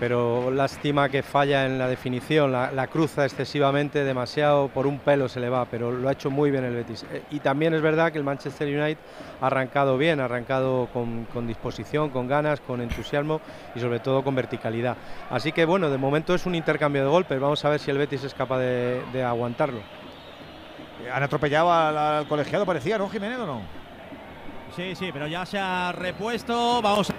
[0.00, 5.38] pero lástima que falla en la definición, la, cruza excesivamente, demasiado, por un pelo se
[5.38, 7.04] le va, pero lo ha hecho muy bien el Betis.
[7.12, 8.98] Eh, Y también es verdad que el Manchester United
[9.40, 13.40] ha arrancado bien, ha arrancado con, disposición, con ganas, con entusiasmo
[13.76, 14.96] y sobre todo con verticalidad.
[15.30, 17.98] Así que bueno, de momento es un intercambio de golpes, vamos a ver si el
[17.98, 19.80] Betis es capaz de- aguantarlo.
[21.12, 23.81] Han atropellado al, al colegiado, parecía, ¿no, Jiménez o no?
[24.74, 26.80] Sí, sí, pero ya se ha repuesto.
[26.80, 27.12] Vamos.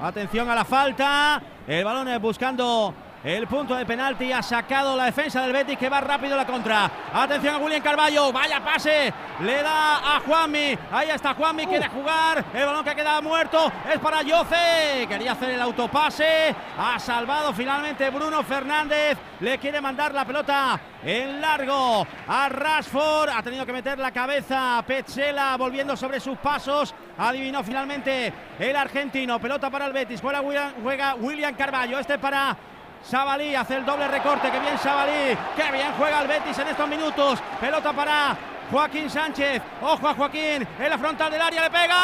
[0.00, 1.42] Atención a la falta.
[1.66, 4.32] El balón eh, buscando el punto de penalti.
[4.32, 6.90] Ha sacado la defensa del Betis que va rápido la contra.
[7.12, 8.32] Atención a William Carballo.
[8.32, 9.12] Vaya pase.
[9.40, 10.78] Le da a Juanmi.
[10.90, 11.66] Ahí está Juanmi.
[11.66, 12.44] Quiere jugar.
[12.54, 15.06] El balón que queda muerto es para Yoce.
[15.08, 16.54] Quería hacer el autopase.
[16.78, 19.18] Ha salvado finalmente Bruno Fernández.
[19.40, 23.30] Le quiere mandar la pelota en largo a Rashford.
[23.30, 26.94] Ha tenido que meter la cabeza Petzela volviendo sobre sus pasos.
[27.18, 29.38] Adivinó finalmente el argentino.
[29.38, 30.20] Pelota para el Betis.
[30.20, 31.98] Juega William, juega William Carballo.
[31.98, 32.56] Este para
[33.02, 33.54] Sabalí.
[33.54, 34.50] Hace el doble recorte.
[34.50, 35.36] Que bien Sabalí.
[35.56, 37.38] Que bien juega el Betis en estos minutos.
[37.60, 38.36] Pelota para
[38.70, 39.62] Joaquín Sánchez.
[39.82, 40.66] Ojo a Joaquín.
[40.78, 41.96] En la frontal del área le pega.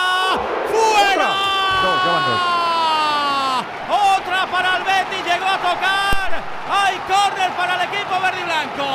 [0.70, 1.28] ¡Fuera!
[4.16, 5.24] Otra para el Betis.
[5.24, 6.42] Llegó a tocar.
[6.68, 8.86] Hay córner para el equipo verde y blanco.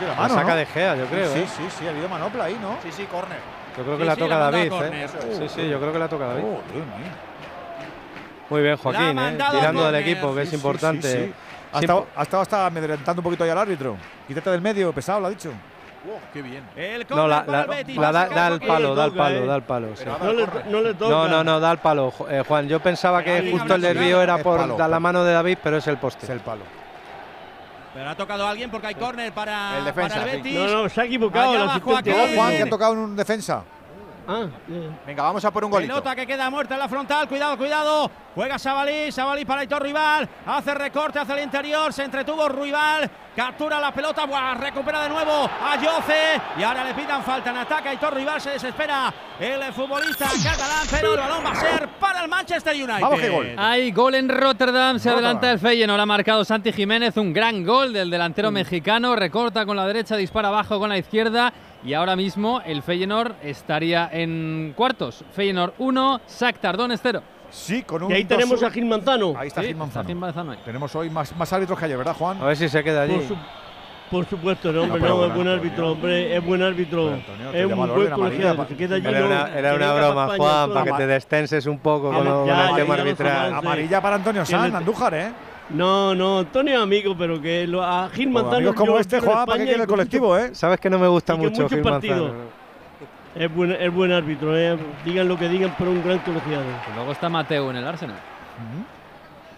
[0.00, 0.56] La La mano, saca ¿no?
[0.56, 1.32] de Gea, yo creo.
[1.32, 1.46] Sí, ¿eh?
[1.56, 2.76] sí, sí, ha habido manopla ahí, ¿no?
[2.82, 3.38] Sí, sí, córner.
[3.76, 4.72] Yo creo que Sí, la sí, toca la David.
[4.72, 5.08] ¿eh?
[5.38, 6.42] Sí, sí, yo creo que la toca David.
[6.44, 7.12] Mía.
[8.50, 9.38] Muy bien, Joaquín, ¿eh?
[9.50, 11.10] tirando del equipo, que es importante.
[11.12, 11.34] sí, sí.
[11.70, 13.96] Ha estado, ha estado hasta amedrentando un poquito ahí al árbitro.
[14.26, 15.52] Quítate del medio, pesado, lo ha dicho.
[16.32, 16.64] qué bien.
[16.74, 17.96] El No, la, la- Betis.
[17.96, 19.88] la da, el palo, da el palo, da el palo.
[19.94, 20.04] sí.
[20.22, 21.10] No le, no le toca.
[21.10, 22.66] No, no, no, da el palo, eh, Juan.
[22.68, 25.86] Yo pensaba que justo el desvío era por palo, la mano de David, pero es
[25.86, 26.24] el poste.
[26.24, 26.62] Es el palo.
[27.92, 30.36] Pero ha tocado a alguien porque hay córner para, El defensa, para el sí.
[30.42, 30.58] Betis.
[30.72, 31.92] No, no, se ha equivocado Allá el va asistente.
[31.92, 32.12] Joaquín.
[32.14, 32.42] Oh, árbitro.
[32.42, 33.64] Juan, que ha tocado en un defensa.
[34.30, 34.46] Ah.
[35.06, 35.90] Venga, vamos a por un golito.
[35.90, 37.26] Pelota que queda muerta en la frontal.
[37.26, 38.10] Cuidado, cuidado.
[38.34, 39.10] Juega Sabalí.
[39.10, 40.28] Sabalí para Hitor Rival.
[40.44, 41.94] Hace recorte hacia el interior.
[41.94, 43.10] Se entretuvo Rival.
[43.34, 44.26] Captura la pelota.
[44.26, 46.40] Buah, recupera de nuevo a Yoce.
[46.58, 47.94] Y ahora le pitan falta en ataque.
[47.94, 49.14] Hitor Rival se desespera.
[49.40, 50.86] El futbolista catalán.
[50.90, 53.00] Pero el balón va a ser para el Manchester United.
[53.00, 53.54] Vamos, qué gol.
[53.56, 55.24] Hay gol en Rotterdam, se Rotterdam.
[55.36, 59.76] adelanta el Feyenoord, ha marcado Santi Jiménez, un gran gol del delantero mexicano, recorta con
[59.76, 61.52] la derecha, dispara abajo con la izquierda
[61.84, 65.24] y ahora mismo el Feyenoord estaría en cuartos.
[65.32, 67.22] Feyenoord 1, Shakhtar Donetsk 0.
[67.50, 68.10] Sí, con un.
[68.10, 69.34] Y ahí tenemos a Gil Manzano.
[69.36, 70.06] Ahí está Sí, Gil Manzano.
[70.06, 70.58] Gil Manzano ahí.
[70.64, 72.40] Tenemos hoy más, más árbitros que ayer, ¿verdad, Juan?
[72.42, 73.14] A ver si se queda allí.
[73.14, 73.36] Por, su-
[74.10, 77.12] por supuesto, no, hombre, no, es buen árbitro, hombre, es buen árbitro.
[77.12, 78.66] Antonio, es un buen colegiado.
[78.66, 79.06] Se queda allí.
[79.06, 82.68] Era una, era broma, Juan, para que te destenses un poco con, Ya, con el
[82.68, 83.54] ya tema arbitral.
[83.54, 85.32] Amarilla para Antonio Sanz, Andújar, ¿eh?
[85.70, 88.56] No, no, Antonio es amigo, pero que lo, a Gil Manzano.
[88.56, 90.54] amigos como yo este, en Juan, ¿para quiere y el colectivo, eh?
[90.54, 91.82] Sabes que no me gusta que mucho Gil.
[91.82, 92.32] Manzano.
[93.34, 94.78] Es buen, es buen árbitro, eh.
[95.04, 96.64] digan lo que digan, pero un gran colegiado.
[96.90, 98.18] Y luego está Mateo en el Arsenal.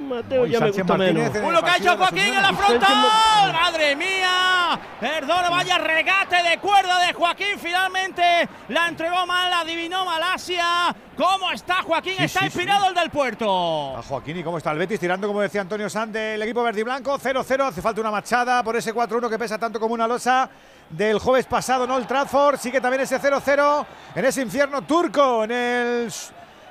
[0.08, 1.52] Mateo Y ya me gusta Martínez menos.
[1.52, 3.52] lo que ha hecho Joaquín en la frontal.
[3.52, 4.80] ¡Madre mía!
[5.00, 7.58] Perdón, vaya regate de cuerda de Joaquín.
[7.58, 10.94] Finalmente la entregó mal, la adivinó Malasia.
[11.16, 12.14] ¿Cómo está Joaquín?
[12.18, 13.96] Sí, está sí, inspirado el del puerto.
[13.96, 16.80] A Joaquín y cómo está el Betis tirando, como decía Antonio Sanz, del equipo verde
[16.80, 17.18] y blanco.
[17.18, 20.48] 0-0, hace falta una machada por ese 4-1 que pesa tanto como una losa
[20.88, 22.58] del jueves pasado en Old Trafford.
[22.58, 26.12] Sigue también ese 0-0 en ese infierno turco, en el,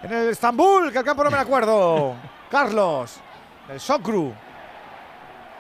[0.04, 2.16] en el Estambul, que al campo no me acuerdo.
[2.50, 3.18] Carlos,
[3.70, 4.34] el Sokru.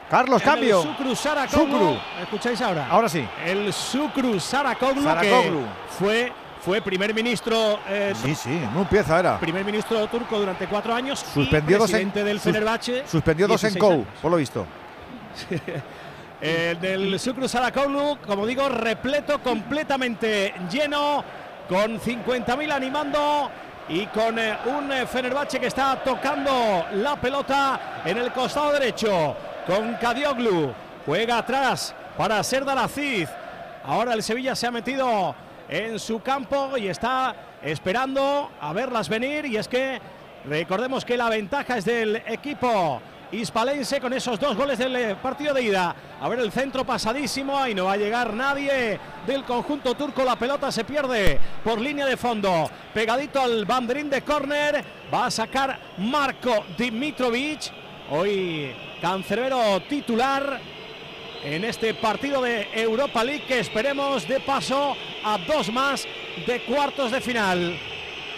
[0.10, 0.82] Carlos, cambio.
[0.82, 1.72] El Sucru Sarakoglu.
[1.72, 1.98] Sucru.
[2.22, 2.88] ¿Escucháis ahora?
[2.90, 3.28] Ahora sí.
[3.46, 5.04] El Sucru Sarakoglu.
[5.22, 5.52] que
[6.00, 9.40] fue, fue primer ministro eh, Sí, sí, muy pieza era.
[9.40, 12.56] primer ministro turco durante cuatro años Suspendió y dos en, del sus-
[13.06, 14.66] suspendió dos en 16 COU, por lo visto.
[16.42, 21.24] El del Sucru Sarakoglu, como digo, repleto, completamente lleno,
[21.68, 23.52] con 50.000 animando
[23.90, 29.36] y con eh, un eh, Fenerbahce que está tocando la pelota en el costado derecho,
[29.66, 30.72] con Kadioglu.
[31.06, 33.28] Juega atrás para Serdar Aziz.
[33.84, 35.36] Ahora el Sevilla se ha metido
[35.68, 39.46] en su campo y está esperando a verlas venir.
[39.48, 40.00] Y es que
[40.46, 45.54] recordemos que la ventaja es del equipo hispalense con esos dos goles del eh, partido
[45.54, 45.96] de ida.
[46.20, 50.36] A ver el centro pasadísimo, ahí no va a llegar nadie del conjunto turco, la
[50.36, 55.80] pelota se pierde por línea de fondo, pegadito al banderín de córner, va a sacar
[55.98, 57.72] Marco Dimitrovic,
[58.10, 60.60] hoy cancerbero titular
[61.44, 66.06] en este partido de Europa League que esperemos de paso a dos más
[66.46, 67.80] de cuartos de final.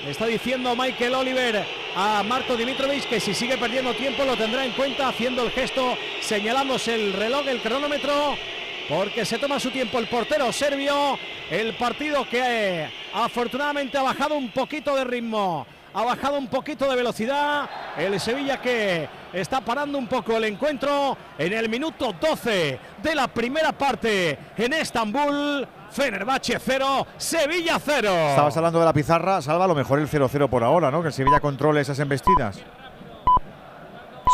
[0.07, 1.63] Está diciendo Michael Oliver
[1.95, 5.95] a Marco Dimitrovic que si sigue perdiendo tiempo lo tendrá en cuenta haciendo el gesto
[6.21, 8.35] señalándose el reloj, el cronómetro,
[8.89, 11.19] porque se toma su tiempo el portero serbio.
[11.51, 12.41] El partido que
[12.83, 17.69] eh, afortunadamente ha bajado un poquito de ritmo, ha bajado un poquito de velocidad.
[17.95, 23.27] El Sevilla que está parando un poco el encuentro en el minuto 12 de la
[23.27, 25.67] primera parte en Estambul.
[25.91, 28.09] Fenerbahce 0, Sevilla 0.
[28.29, 31.01] Estabas hablando de la pizarra, salva a lo mejor el 0-0 por ahora, ¿no?
[31.01, 32.59] Que el Sevilla controle esas embestidas.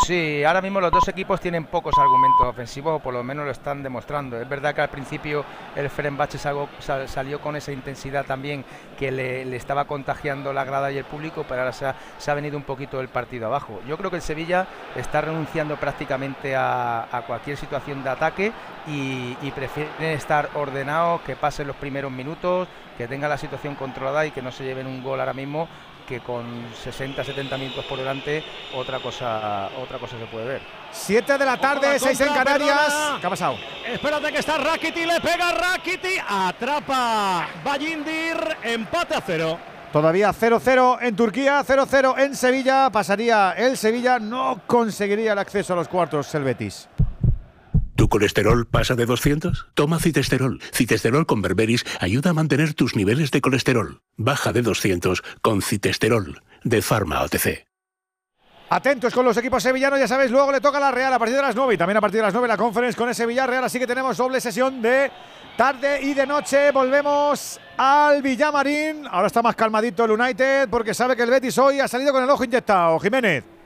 [0.05, 3.51] Sí, ahora mismo los dos equipos tienen pocos argumentos ofensivos, o por lo menos lo
[3.51, 4.39] están demostrando.
[4.39, 5.43] Es verdad que al principio
[5.75, 8.63] el Fenerbahce salió con esa intensidad también
[8.97, 11.85] que le, estaba contagiando la grada y el público, pero ahora se
[12.31, 13.81] ha, venido un poquito el partido abajo.
[13.87, 18.51] Yo creo que el Sevilla está renunciando prácticamente a, cualquier situación de ataque
[18.85, 24.31] y prefieren estar ordenados, que pasen los primeros minutos, que tenga la situación controlada y
[24.31, 25.67] que no se lleven un gol ahora mismo
[26.07, 26.45] que con
[26.83, 28.43] 60, 70 minutos por delante
[28.73, 30.61] otra cosa, otra cosa se puede ver.
[30.91, 32.93] 7 de la tarde, 6 en Canarias.
[33.19, 33.57] ¿Qué ha pasado?
[33.85, 39.59] Espérate que está Rakiti, le pega Rakiti, atrapa Bayindir, empate a cero.
[39.91, 42.89] Todavía 0-0 en Turquía, 0-0 en Sevilla.
[42.89, 46.89] Pasaría el Sevilla, no conseguiría el acceso a los cuartos el Betis.
[47.97, 49.69] ¿Tu colesterol pasa de 200?
[49.73, 50.61] Toma citesterol.
[50.71, 54.01] Citesterol con berberis ayuda a mantener tus niveles de colesterol.
[54.17, 57.65] Baja de 200 con citesterol de Pharma OTC.
[58.69, 61.37] Atentos con los equipos sevillanos, ya sabéis, luego le toca a la Real a partir
[61.37, 63.63] de las 9 y también a partir de las 9 la conference con ese Villarreal,
[63.63, 65.09] así que tenemos doble sesión de
[65.55, 66.71] tarde y de noche.
[66.71, 69.07] Volvemos al Villamarín.
[69.09, 72.23] Ahora está más calmadito el United porque sabe que el Betis hoy ha salido con
[72.23, 72.99] el ojo inyectado.
[72.99, 73.56] Jiménez.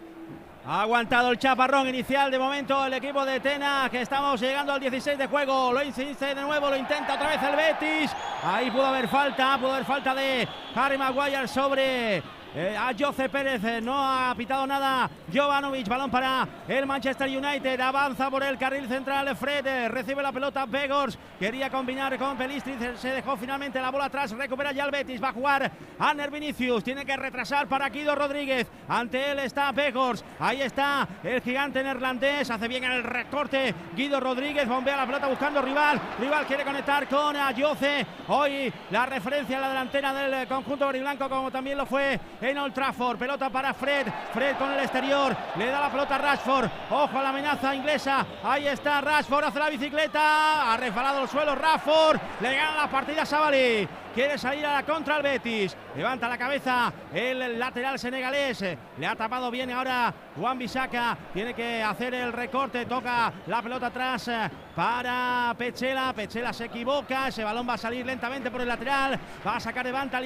[0.63, 4.79] Ha aguantado el chaparrón inicial de momento el equipo de Tena, que estamos llegando al
[4.79, 5.73] 16 de juego.
[5.73, 8.11] Lo insiste de nuevo, lo intenta otra vez el Betis.
[8.43, 12.21] Ahí pudo haber falta, pudo haber falta de Harry Maguire sobre
[12.55, 13.63] eh, a Jose Pérez.
[13.63, 15.87] Eh, no ha pitado nada Jovanovic.
[15.87, 17.79] Balón para el Manchester United.
[17.79, 19.35] Avanza por el carril central.
[19.35, 20.65] Fred eh, recibe la pelota.
[20.65, 22.75] Begors quería combinar con Pelistri.
[22.97, 24.31] Se dejó finalmente la bola atrás.
[24.31, 25.23] Recupera ya el Betis.
[25.23, 26.83] Va a jugar Aner Vinicius.
[26.83, 28.67] Tiene que retrasar para Guido Rodríguez.
[28.87, 30.23] Ante él está Begors.
[30.39, 32.49] Ahí está el gigante neerlandés.
[32.49, 33.73] Hace bien el recorte.
[33.95, 35.99] Guido Rodríguez bombea la pelota buscando rival.
[36.19, 38.05] Rival quiere conectar con Ayoce.
[38.27, 42.73] Hoy la referencia a la delantera del conjunto blanco como también lo fue en Old
[42.73, 43.17] Trafford.
[43.17, 44.07] Pelota para Fred.
[44.33, 45.35] Fred con el exterior.
[45.57, 46.69] Le da la pelota a Rashford.
[46.89, 48.25] Ojo a la amenaza inglesa.
[48.43, 49.45] Ahí está Rashford.
[49.45, 50.73] Hace la bicicleta.
[50.73, 52.19] Ha resbalado el suelo Rashford.
[52.41, 53.87] Le gana la partida Savali.
[54.13, 55.75] Quiere salir a la contra el Betis.
[55.95, 58.61] Levanta la cabeza el lateral senegalés.
[58.97, 61.17] Le ha tapado bien ahora Juan Bisaca.
[61.33, 62.85] Tiene que hacer el recorte.
[62.85, 64.29] Toca la pelota atrás
[64.75, 66.11] para Pechela.
[66.13, 67.29] Pechela se equivoca.
[67.29, 69.17] Ese balón va a salir lentamente por el lateral.
[69.47, 70.19] Va a sacar de banda,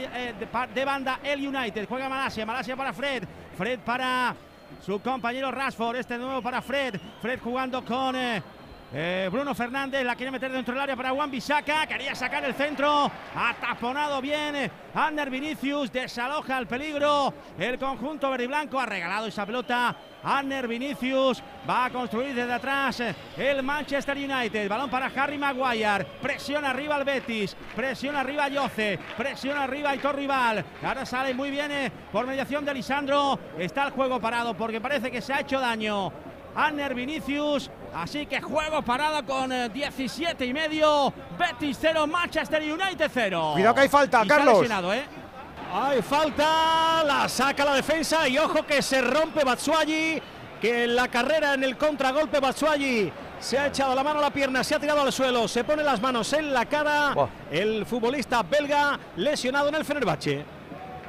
[1.24, 1.88] eh, el United.
[1.88, 2.43] Juega Malasia.
[2.43, 3.24] Malasia para Fred.
[3.56, 4.36] Fred para
[4.84, 5.98] su compañero Rashford.
[5.98, 7.00] Este nuevo para Fred.
[7.21, 8.15] Fred jugando con.
[8.15, 8.41] Eh,
[8.97, 11.86] eh, Bruno Fernández la quiere meter dentro del área para Juan Bisaca.
[11.86, 13.12] Quería sacar el centro.
[13.36, 14.71] Ha taponado bien.
[14.93, 17.34] Ander Vinicius desaloja el peligro.
[17.60, 19.93] El conjunto verde y blanco ha regalado esa pelota.
[20.23, 23.03] Ander Vinicius va a construir desde atrás
[23.36, 24.69] el Manchester United.
[24.69, 26.05] Balón para Harry Maguire.
[26.21, 27.53] Presión arriba al Betis.
[27.75, 28.97] Presión arriba Yoce.
[29.17, 30.63] Presión arriba a Rival.
[30.81, 33.38] Ahora sale muy bien eh, por mediación de Lisandro.
[33.60, 36.13] Está el juego parado porque parece que se ha hecho daño.
[36.55, 37.69] Anner Vinicius.
[37.93, 41.13] Así que juego parado con 17 eh, y medio.
[41.37, 43.51] Betis 0, Manchester United 0.
[43.53, 44.65] Cuidado que hay falta, Carlos.
[44.93, 45.03] ¿eh?
[45.73, 50.21] Hay falta, la saca la defensa y ojo que se rompe Batsuagi,
[50.61, 54.29] que en la carrera en el contragolpe Batsuagi se ha echado la mano a la
[54.31, 57.13] pierna, se ha tirado al suelo, se pone las manos en la cara.
[57.51, 60.54] El futbolista belga lesionado en el Fenerbahce.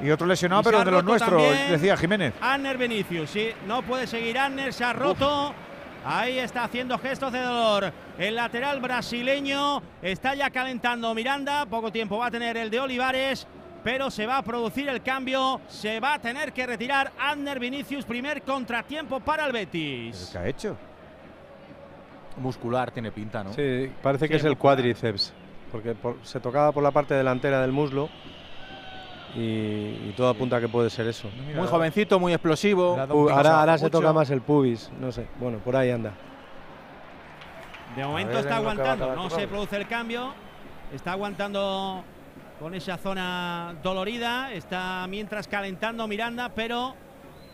[0.01, 2.33] Y otro lesionado, pero de los nuestros, decía Jiménez.
[2.41, 5.53] Anner Vinicius, sí, no puede seguir Anner, se ha roto.
[6.05, 7.91] Ahí está haciendo gestos de dolor.
[8.17, 11.65] El lateral brasileño está ya calentando Miranda.
[11.65, 13.45] Poco tiempo va a tener el de Olivares.
[13.83, 15.59] Pero se va a producir el cambio.
[15.67, 18.05] Se va a tener que retirar Anner Vinicius.
[18.05, 20.29] Primer contratiempo para el Betis.
[20.31, 20.77] ¿Qué ha hecho?
[22.37, 23.51] Muscular tiene pinta, ¿no?
[23.51, 25.33] Sí, parece que es el cuádriceps.
[25.71, 28.09] Porque se tocaba por la parte delantera del muslo
[29.37, 31.29] y, y todo apunta a que puede ser eso.
[31.55, 32.97] Muy jovencito, muy explosivo.
[33.31, 35.27] Ahora ahora se toca más el pubis, no sé.
[35.39, 36.13] Bueno, por ahí anda.
[37.95, 40.33] De momento está aguantando, no se produce el cambio.
[40.93, 42.03] Está aguantando
[42.59, 44.51] con esa zona dolorida.
[44.53, 46.95] Está mientras calentando Miranda, pero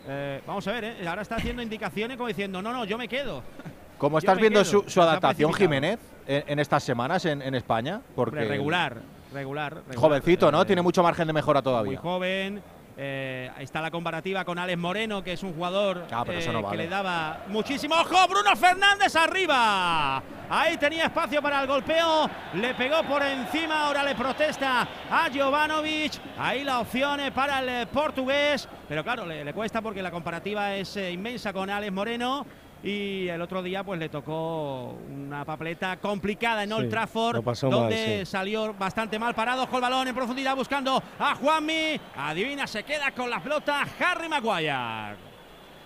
[0.06, 3.08] eh, vamos a ver, eh, ahora está haciendo indicaciones como diciendo, no, no, yo me
[3.08, 3.42] quedo.
[3.98, 4.84] ¿Cómo estás viendo quedo.
[4.88, 5.52] su, adaptación.
[5.52, 8.00] Jiménez, en, en estas semanas en, en España?
[8.14, 9.02] Porque regular,
[9.34, 9.98] regular, regular.
[9.98, 10.62] Jovencito, ¿no?
[10.62, 11.98] Eh, Tiene mucho margen de mejora Muy todavía.
[11.98, 12.62] joven.
[12.96, 16.64] eh, ahí está la comparativa con Alex Moreno, que es un jugador Ah, no eh,
[16.70, 17.96] que le daba muchísimo.
[17.96, 18.28] ¡Ojo!
[18.28, 20.22] Bruno Fernández arriba.
[20.48, 22.30] Ahí tenía espacio para el golpeo.
[22.54, 23.86] Le pegó por encima.
[23.88, 26.12] Ahora le protesta a Jovanovic.
[26.38, 28.68] Ahí la opción para el portugués.
[28.88, 32.46] Pero claro, le, le cuesta porque la comparativa es eh, inmensa con Alex Moreno.
[32.84, 37.70] Y el otro día pues le tocó una papeleta complicada en Old Sí, Trafford, mal,
[37.70, 38.26] donde sí.
[38.26, 41.98] salió bastante mal parado con el balón en profundidad buscando a Juanmi.
[42.14, 45.16] Adivina, se queda con la pelota Harry Maguire.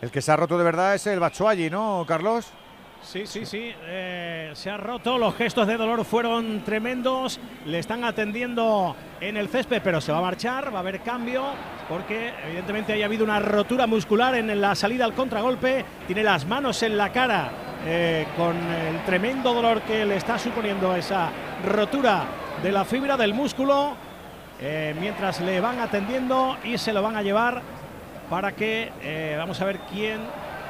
[0.03, 2.49] El que se ha roto de verdad es el Bachuagi, ¿no, Carlos?
[3.03, 3.72] Sí, sí, sí.
[3.86, 5.16] eh, se ha roto.
[5.16, 7.40] Los gestos de dolor fueron tremendos.
[7.64, 10.72] Le están atendiendo en el césped, pero se va a marchar.
[10.72, 11.44] Va a haber cambio
[11.88, 15.84] porque evidentemente haya habido una rotura muscular en la salida al contragolpe.
[16.07, 17.51] Tiene las manos en la cara
[17.86, 21.30] eh, con el tremendo dolor que le está suponiendo esa
[21.66, 22.24] rotura
[22.62, 23.96] de la fibra del músculo.
[24.61, 27.62] eh, mientras le van atendiendo y se lo van a llevar
[28.28, 28.90] para que
[29.38, 30.18] vamos a ver quién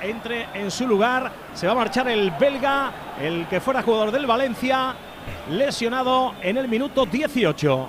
[0.02, 1.30] entre en su lugar.
[1.54, 4.94] Se va a marchar el belga, el que fuera jugador del Valencia,
[5.50, 7.88] lesionado en el minuto 18.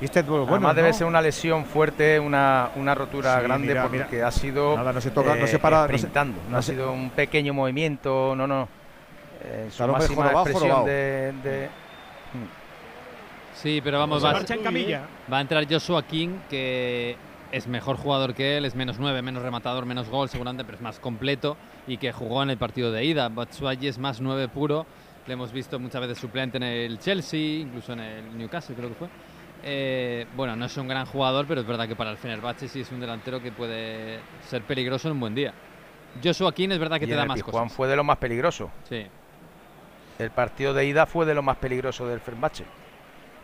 [0.00, 0.94] Y este, bueno, Además debe ¿no?
[0.94, 4.28] ser una lesión fuerte, una, una rotura Sí, grande mira, porque mira.
[4.28, 6.62] ha sido eh, Nada, no se toca, no se para, no se- no, no ha
[6.62, 8.68] se- sido un pequeño movimiento, no, no.
[9.42, 10.86] Eh, su Claro, máxima jorobado, expresión jorobado.
[10.86, 11.68] de, de-
[13.54, 15.02] Sí, pero vamos, va, marcha en camilla.
[15.32, 17.16] va a entrar Joshua King, que
[17.52, 20.82] es mejor jugador que él, es menos 9, menos rematador, menos gol seguramente, pero es
[20.82, 23.28] más completo y que jugó en el partido de ida.
[23.28, 24.86] Batshuayi es más 9 puro,
[25.26, 28.94] le hemos visto muchas veces suplente en el Chelsea, incluso en el Newcastle creo que
[28.94, 29.08] fue.
[29.62, 32.80] Eh, bueno, no es un gran jugador, pero es verdad que para el Fenerbahce sí
[32.80, 35.52] es un delantero que puede ser peligroso en un buen día.
[36.22, 37.72] Joshua King es verdad que y te en da el más cosas.
[37.72, 38.70] fue de lo más peligroso.
[38.88, 39.06] Sí.
[40.18, 42.64] El partido de ida fue de lo más peligroso del Fenerbahce.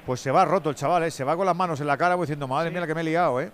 [0.07, 1.11] Pues se va roto el chaval, ¿eh?
[1.11, 3.03] se va con las manos en la cara como diciendo, madre mía, la que me
[3.03, 3.53] he liado, ¿eh?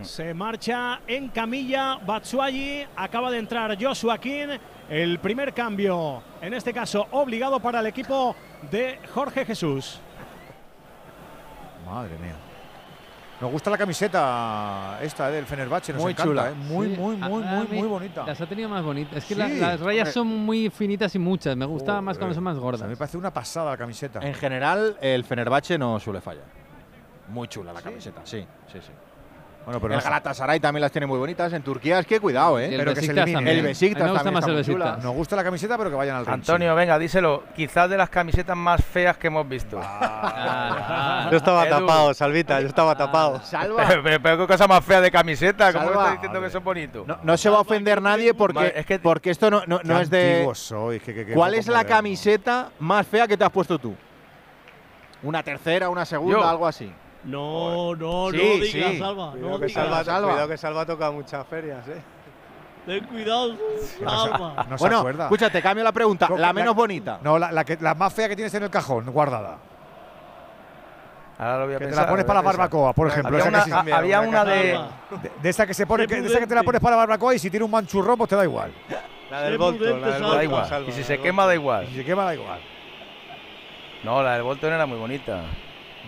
[0.00, 2.84] Se marcha en camilla Batsuagi.
[2.96, 4.48] Acaba de entrar Joshua King.
[4.88, 8.34] El primer cambio, en este caso obligado para el equipo
[8.70, 10.00] de Jorge Jesús.
[11.86, 12.34] Madre mía.
[13.40, 16.50] Nos gusta la camiseta esta eh, del Fenerbahce, nos Muy encanta, chula.
[16.50, 16.54] ¿eh?
[16.54, 18.24] Muy, Sí, muy, muy, muy, muy bonita.
[18.24, 19.16] Las ha tenido más bonitas.
[19.16, 21.56] Es que Sí, la- las rayas son muy finitas y muchas.
[21.56, 22.88] Me gusta más cuando son más O sea, gordas.
[22.88, 24.20] me parece una pasada la camiseta.
[24.20, 26.44] En general, el Fenerbahce no suele fallar.
[27.28, 28.92] Muy chula la camiseta, sí, sí, sí.
[29.64, 31.52] Bueno, pero el no- Galatasaray también las tiene muy bonitas.
[31.52, 32.74] En Turquía es que cuidado, ¿eh?
[32.76, 33.32] Pero que se elimine.
[33.34, 33.56] también.
[33.58, 34.98] El Besiktas gusta también más está el muy chula.
[35.02, 37.44] Nos gusta la camiseta, pero que vayan al Antonio, venga, díselo.
[37.54, 39.80] Quizás de las camisetas más feas que hemos visto.
[39.82, 41.78] Ah, Yo estaba Edu.
[41.80, 43.40] tapado, Salvita, yo estaba tapado.
[43.44, 43.86] Salva.
[44.02, 45.72] Pero, qué cosa más fea de camiseta.
[45.72, 46.00] ¿Cómo Salva.
[46.02, 47.06] estás diciendo que son bonitos?
[47.06, 49.88] No, no se va a ofender nadie porque, es que- porque esto no, no, Qué
[49.88, 50.48] no es de.
[50.54, 53.94] sois, que- que- que ¿Cuál es la camiseta más fea que te has puesto tú?
[55.22, 56.48] ¿Una tercera, una segunda, Yo.
[56.48, 56.92] algo así?
[57.24, 58.98] No, no, Sí, no digas, sí.
[58.98, 59.30] Salva.
[59.30, 59.84] Cuidado No que digas.
[59.84, 60.28] Salva, Salva.
[60.30, 62.02] cuidado que Salva toca muchas ferias, ¿eh?
[62.86, 64.66] Ten cuidado, No se- Salva.
[64.68, 65.24] No se bueno, acuerda.
[65.24, 66.28] escúchate, cambio la pregunta.
[66.30, 67.20] La la- menos bonita.
[67.22, 69.58] No, la, la que, la más fea que tienes en el cajón, guardada.
[71.38, 73.28] Ahora lo voy a Que te la pones para la barbacoa, por ejemplo.
[73.36, 74.62] Había esa una, que sí- a- había una de.
[75.22, 77.02] De, de esa que se pone, que, de esa que te la pones para la
[77.02, 78.72] barbacoa y si tiene un manchurrón, pues te da igual.
[79.30, 80.26] La del Bolton, prudente, la del Salva.
[80.28, 80.68] Da Bolton, igual.
[80.68, 81.88] Salva, Y si se quema, da igual.
[81.90, 82.60] Y se quema, da igual.
[84.04, 85.40] No, la del Bolton era muy bonita.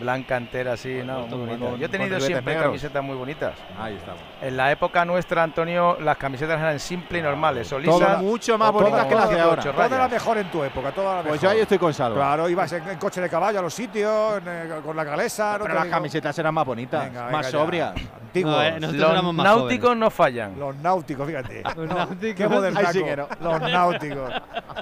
[0.00, 1.76] Blanca entera, así, no, muy bonita.
[1.78, 2.64] Yo he tenido siempre negros.
[2.70, 3.54] camisetas muy bonitas.
[3.78, 4.20] Ahí estamos.
[4.42, 7.72] En la época nuestra, Antonio, las camisetas eran simples y normales.
[7.72, 9.62] O lisas, mucho más bonitas que las de ahora.
[9.62, 10.10] ocho Toda la rayas.
[10.10, 11.28] mejor en tu época, toda la mejor.
[11.30, 12.16] Pues yo ahí estoy con Salva.
[12.16, 15.52] Claro, ibas en, en coche de caballo a los sitios, en, eh, con la galesa.
[15.52, 15.94] no Pero te las digo.
[15.96, 17.94] camisetas eran más bonitas, Venga, más venga sobrias.
[18.22, 18.52] Antiguos.
[18.56, 20.58] No, eh, nosotros Los éramos más náuticos no fallan.
[20.58, 21.62] Los náuticos, fíjate.
[21.76, 22.34] Los No, náuticos.
[22.36, 22.92] Qué modernaco.
[22.92, 23.28] Sí no.
[23.40, 24.32] Los náuticos.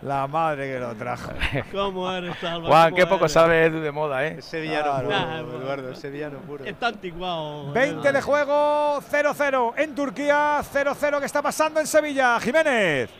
[0.00, 1.32] La madre que lo trajo.
[1.70, 2.66] ¿Cómo eres, Salva?
[2.68, 4.40] Juan, ¿Cómo qué poco sabe Edu de moda, ¿eh?
[4.40, 5.46] Sevillano Claro.
[5.46, 6.64] puro, Nah, Eduardo, es sevillano puro.
[6.64, 7.72] Está anticuado.
[7.72, 12.38] 20 de juego, 0-0 en Turquía, 0-0 que está pasando en Sevilla.
[12.40, 13.10] Jiménez.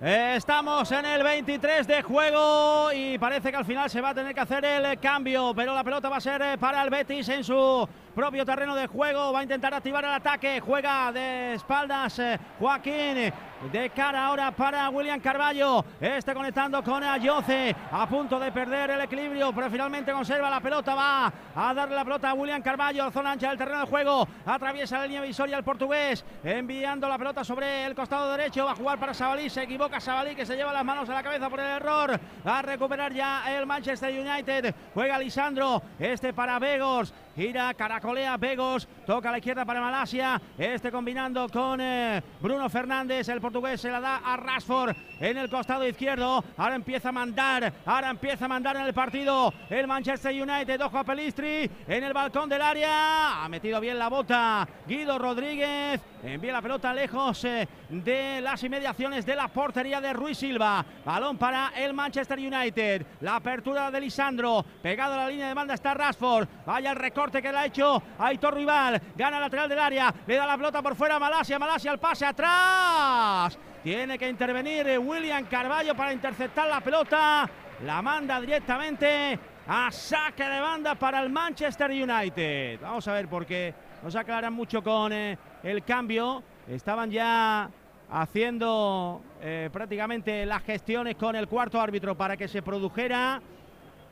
[0.00, 4.32] Estamos en el 23 de juego y parece que al final se va a tener
[4.32, 7.42] que hacer el cambio, pero la pelota va a ser eh, para el Betis en
[7.42, 7.88] su
[8.18, 9.32] propio terreno de juego.
[9.32, 13.32] Va a intentar activar el ataque, juega de espaldas eh, Joaquín
[13.72, 15.84] de cara ahora para William Carballo.
[16.00, 17.74] Este conectando con Ayoce.
[17.90, 20.94] A punto de perder el equilibrio, pero finalmente conserva la pelota.
[20.94, 23.10] Va a darle la pelota a William Carballo.
[23.10, 24.26] Zona ancha del terreno de juego.
[24.46, 26.24] Atraviesa la línea visoria el portugués.
[26.44, 28.64] Enviando la pelota sobre el costado derecho.
[28.64, 29.50] Va a jugar para Sabalí.
[29.50, 32.18] Se equivoca Sabalí que se lleva las manos a la cabeza por el error.
[32.46, 34.74] Va a recuperar ya el Manchester United.
[34.94, 35.82] Juega Lisandro.
[35.98, 37.12] Este para Vegos.
[37.38, 38.88] Gira, caracolea Vegos.
[39.06, 40.42] Toca a la izquierda para Malasia.
[40.58, 43.28] Este combinando con eh, Bruno Fernández.
[43.28, 46.42] El portugués se la da a Rashford en el costado izquierdo.
[46.56, 47.72] Ahora empieza a mandar.
[47.86, 50.80] Ahora empieza a mandar en el partido el Manchester United.
[50.80, 53.44] Ojo a Pelistri en el balcón del área.
[53.44, 56.00] Ha metido bien la bota Guido Rodríguez.
[56.24, 60.84] Envía la pelota lejos eh, de las inmediaciones de la portería de Ruiz Silva.
[61.04, 63.06] Balón para el Manchester United.
[63.20, 64.64] La apertura de Lisandro.
[64.82, 66.48] Pegado a la línea de banda está Rashford.
[66.66, 69.00] Vaya el recorte que le ha hecho Aitor Rival.
[69.16, 70.14] Gana lateral del área.
[70.26, 71.58] Le da la pelota por fuera a Malasia.
[71.58, 73.58] Malasia al pase atrás.
[73.82, 77.48] Tiene que intervenir William Carballo para interceptar la pelota.
[77.84, 82.80] La manda directamente a saque de banda para el Manchester United.
[82.80, 83.74] Vamos a ver por qué.
[84.02, 86.42] No se aclaran mucho con eh, el cambio.
[86.66, 87.70] Estaban ya
[88.10, 93.40] haciendo eh, prácticamente las gestiones con el cuarto árbitro para que se produjera.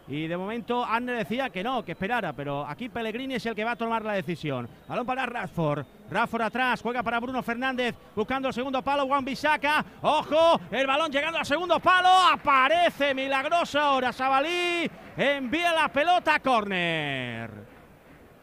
[0.09, 3.64] Y de momento Anne decía que no, que esperara, pero aquí Pellegrini es el que
[3.64, 4.68] va a tomar la decisión.
[4.86, 5.84] Balón para Radford.
[6.09, 9.84] Radford atrás, juega para Bruno Fernández, buscando el segundo palo, Juan Bisaca.
[10.02, 10.61] ¡Ojo!
[10.70, 12.09] El balón llegando al segundo palo.
[12.32, 14.88] Aparece milagroso ahora Sabalí.
[15.16, 17.50] Envía la pelota a córner.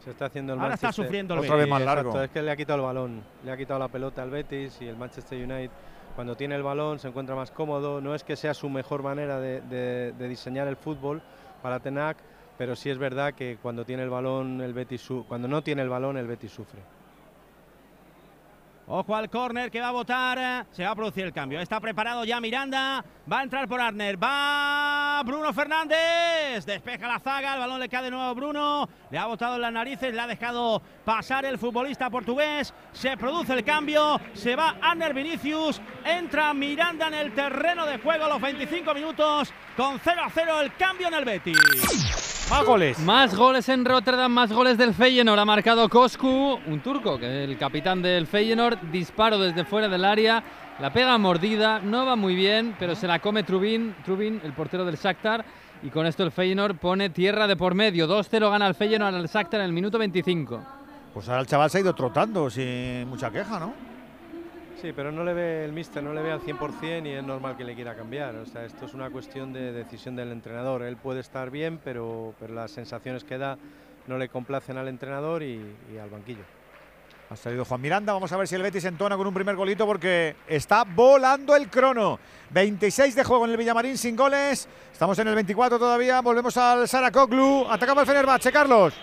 [0.00, 2.22] Se está haciendo el Ahora está sufriendo el Otra vez más Exacto, largo.
[2.24, 4.86] es que le ha quitado el balón, le ha quitado la pelota al Betis y
[4.86, 5.70] el Manchester United
[6.14, 8.02] cuando tiene el balón se encuentra más cómodo.
[8.02, 11.22] No es que sea su mejor manera de, de- de diseñar el fútbol
[11.64, 12.18] para Tenac,
[12.58, 15.88] pero sí es verdad que cuando tiene el balón el Betis cuando no tiene el
[15.88, 16.82] balón el Betis sufre.
[18.86, 20.66] Ojo al córner que va a votar.
[20.72, 21.58] Se va a producir el cambio.
[21.60, 23.02] Está preparado ya Miranda.
[23.32, 24.22] Va a entrar por Arner.
[24.22, 26.66] Va Bruno Fernández.
[26.66, 27.54] Despeja la zaga.
[27.54, 28.86] El balón le cae de nuevo a Bruno.
[29.10, 30.12] Le ha botado en las narices.
[30.12, 32.72] Le ha dejado pasar el futbolista portugués.
[32.92, 34.20] Se produce el cambio.
[34.32, 35.80] Se va Arner Vinicius.
[36.04, 39.52] Entra Miranda en el terreno de juego a los 25 minutos.
[39.76, 42.24] Con 0 a 0 el cambio en el Betis.
[42.50, 42.98] Más goles.
[43.00, 45.38] Más goles en Rotterdam, más goles del Feyenoord.
[45.38, 48.78] Ha marcado Kosku, un turco, que es el capitán del Feyenoord.
[48.92, 50.42] Disparo desde fuera del área.
[50.78, 54.84] La pega mordida, no va muy bien, pero se la come Trubin, Trubin el portero
[54.84, 55.44] del Shakhtar.
[55.82, 58.06] Y con esto el Feyenoord pone tierra de por medio.
[58.06, 60.83] 2-0 gana el Feyenoord al Shakhtar en el minuto 25.
[61.14, 63.72] Pues ahora el chaval se ha ido trotando sin mucha queja, ¿no?
[64.82, 67.56] Sí, pero no le ve el míster, no le ve al 100% y es normal
[67.56, 68.34] que le quiera cambiar.
[68.34, 70.82] O sea, esto es una cuestión de decisión del entrenador.
[70.82, 73.56] Él puede estar bien, pero, pero las sensaciones que da
[74.08, 76.42] no le complacen al entrenador y, y al banquillo.
[77.30, 78.12] Ha salido Juan Miranda.
[78.12, 81.70] Vamos a ver si el Betis entona con un primer golito porque está volando el
[81.70, 82.18] crono.
[82.50, 84.68] 26 de juego en el Villamarín sin goles.
[84.92, 86.20] Estamos en el 24 todavía.
[86.20, 87.66] Volvemos al Saracoglu.
[87.70, 88.94] Atacaba el Fenerbahce, Carlos.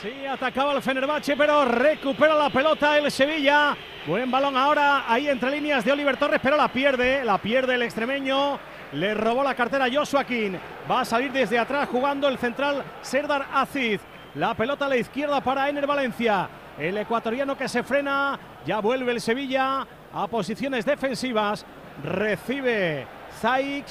[0.00, 3.76] Sí, atacaba el Fenerbahce, pero recupera la pelota el Sevilla.
[4.06, 7.82] Buen balón ahora, ahí entre líneas de Oliver Torres, pero la pierde, la pierde el
[7.82, 8.60] extremeño.
[8.92, 10.52] Le robó la cartera Joshua King.
[10.88, 14.00] Va a salir desde atrás jugando el central Serdar Aziz.
[14.36, 16.48] La pelota a la izquierda para Ener Valencia.
[16.78, 18.38] El ecuatoriano que se frena.
[18.64, 19.84] Ya vuelve el Sevilla
[20.14, 21.66] a posiciones defensivas.
[22.04, 23.04] Recibe
[23.40, 23.86] Zaik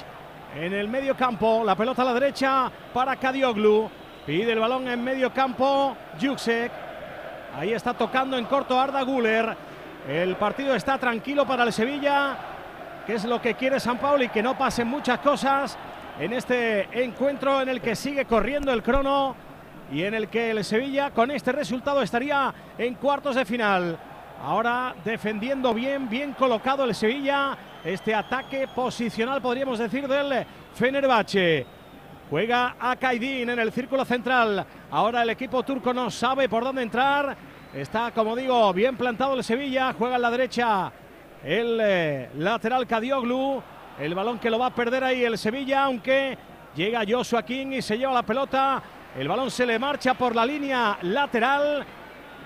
[0.55, 1.63] en el medio campo.
[1.65, 4.06] La pelota a la derecha para Kadioglu.
[4.27, 5.95] Pide el balón en medio campo.
[6.21, 6.69] Juksek.
[7.57, 9.55] Ahí está tocando en corto Arda Guller.
[10.05, 12.37] El partido está tranquilo para el Sevilla,
[13.05, 15.77] que es lo que quiere San Paulo y que no pasen muchas cosas
[16.19, 19.33] en este encuentro en el que sigue corriendo el crono
[19.93, 23.97] y en el que el Sevilla con este resultado estaría en cuartos de final.
[24.43, 27.57] Ahora defendiendo bien, bien colocado el Sevilla.
[27.81, 31.76] Este ataque posicional, podríamos decir, del Fenerbahce.
[32.29, 34.65] Juega a Kaidin en el círculo central.
[34.91, 37.37] Ahora el equipo turco no sabe por dónde entrar.
[37.73, 39.93] Está, como digo, bien plantado el Sevilla.
[39.97, 40.91] Juega en la derecha
[41.41, 43.63] el eh, lateral Kadioglu.
[43.99, 46.37] El balón que lo va a perder ahí el Sevilla, aunque
[46.75, 48.83] llega Joshua King y se lleva la pelota.
[49.17, 51.85] El balón se le marcha por la línea lateral.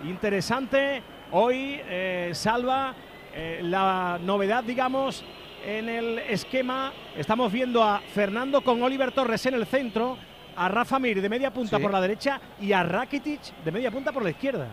[0.03, 1.01] Interesante.
[1.31, 2.93] Hoy eh, salva
[3.33, 5.25] eh, la novedad, digamos,
[5.65, 6.91] en el esquema.
[7.15, 10.17] Estamos viendo a Fernando con Oliver Torres en el centro,
[10.55, 11.83] a Rafa Mir de media punta Sí.
[11.83, 14.67] por la derecha y a Rakitic de media punta por la izquierda.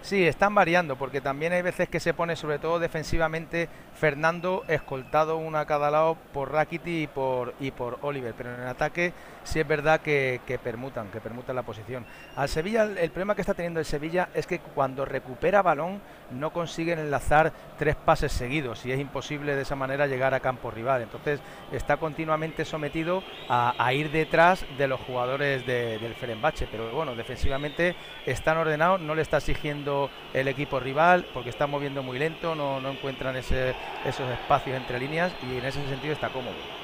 [0.00, 5.36] Sí, están variando, porque también hay veces que se pone, sobre todo defensivamente, Fernando escoltado
[5.36, 8.32] uno a cada lado por Rakiti y por, y por Oliver.
[8.38, 9.12] Pero en el ataque
[9.48, 12.04] sí es verdad que, permutan, que permutan la posición.
[12.36, 16.52] Al Sevilla, el, problema que está teniendo el Sevilla es que cuando recupera balón no
[16.52, 21.02] consiguen enlazar tres pases seguidos y es imposible de esa manera llegar a campo rival.
[21.02, 21.40] Entonces
[21.72, 26.68] está continuamente sometido a, ir detrás de los jugadores de- del Ferenbache.
[26.70, 27.96] Pero bueno, defensivamente
[28.26, 32.86] están ordenados, no le está exigiendo el equipo rival porque está moviendo muy lento, no,
[32.88, 36.77] encuentran esos espacios entre líneas y en ese sentido está cómodo.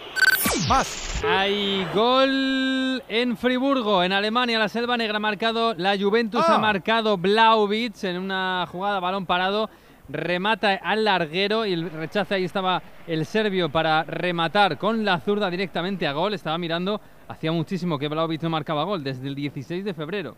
[0.69, 1.23] Más.
[1.27, 4.59] Hay gol en Friburgo, en Alemania.
[4.59, 6.55] La Selva Negra ha marcado, la Juventus Ah.
[6.55, 9.69] ha marcado Blauvitz en una jugada balón parado.
[10.09, 15.49] Remata al larguero y el rechace ahí estaba el serbio para rematar con la zurda
[15.51, 16.35] directamente a gol.
[16.35, 20.37] Estaba mirando, hacía muchísimo que Blauvitz no marcaba gol, desde el 16 de febrero.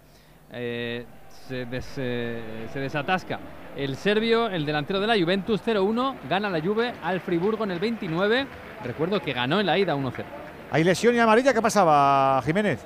[0.52, 1.04] Eh,
[1.48, 3.38] se, des- eh, se desatasca
[3.76, 7.78] el serbio, el delantero de la Juventus 0-1, gana la Juve al Friburgo en el
[7.78, 8.46] 29.
[8.84, 10.12] Recuerdo que ganó en la ida 1-0.
[10.70, 11.52] Hay lesión y amarilla.
[11.52, 12.84] ¿Qué pasaba, Jiménez?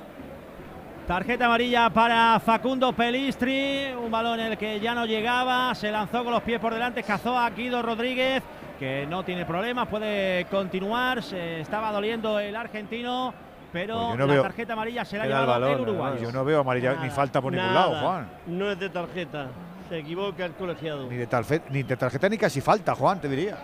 [1.07, 6.23] Tarjeta amarilla para Facundo Pelistri, un balón en el que ya no llegaba, se lanzó
[6.23, 8.43] con los pies por delante, cazó a Guido Rodríguez,
[8.79, 13.33] que no tiene problemas, puede continuar, se estaba doliendo el argentino,
[13.71, 16.17] pero Pues no la veo- tarjeta amarilla se la ha el balón, el uruguayo.
[16.21, 18.27] Yo no veo amarilla ni falta por ningún lado, Juan.
[18.47, 19.47] No es de tarjeta.
[19.89, 21.07] Se equivoca el colegiado.
[21.09, 23.57] Ni de, tarfe- ni de tarjeta ni casi falta, Juan, te diría.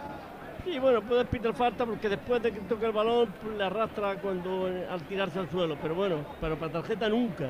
[0.65, 4.15] Sí, bueno, puede pitar falta porque después de que toca el balón pues, le arrastra
[4.15, 5.77] cuando eh, al tirarse al suelo.
[5.81, 7.45] Pero bueno, pero para tarjeta nunca.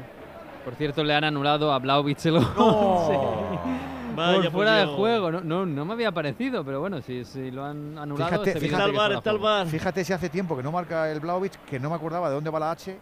[0.63, 2.45] Por cierto, le han anulado a Blauvitz el gol.
[3.07, 4.06] Sí.
[4.17, 4.95] Vaya, por fuera de Dios.
[4.95, 5.31] juego.
[5.31, 8.29] No, no, no me había parecido, pero bueno, si, si lo han anulado.
[8.31, 9.65] Fíjate, es fíjate, que fuera de juego.
[9.67, 12.49] fíjate si hace tiempo que no marca el Blaovic, que no me acordaba de dónde
[12.49, 12.97] va la H.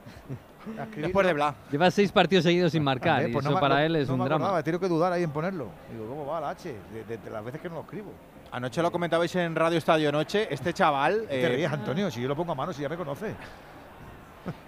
[0.97, 1.53] Después de Bla.
[1.71, 3.29] Lleva seis partidos seguidos sin marcar.
[3.29, 4.45] Y pues no eso me- para no- él es no un me drama.
[4.45, 5.67] acordaba, he tenido que dudar ahí en ponerlo.
[5.91, 6.73] Digo, ¿cómo va la H?
[6.91, 8.11] De, de- de las veces que no lo escribo.
[8.51, 10.47] Anoche lo comentabais en Radio Estadio Noche.
[10.49, 11.21] Este chaval.
[11.21, 12.09] ¿Qué te eh, ríes, Antonio?
[12.09, 13.35] Si yo lo pongo a mano, si ya me conoce.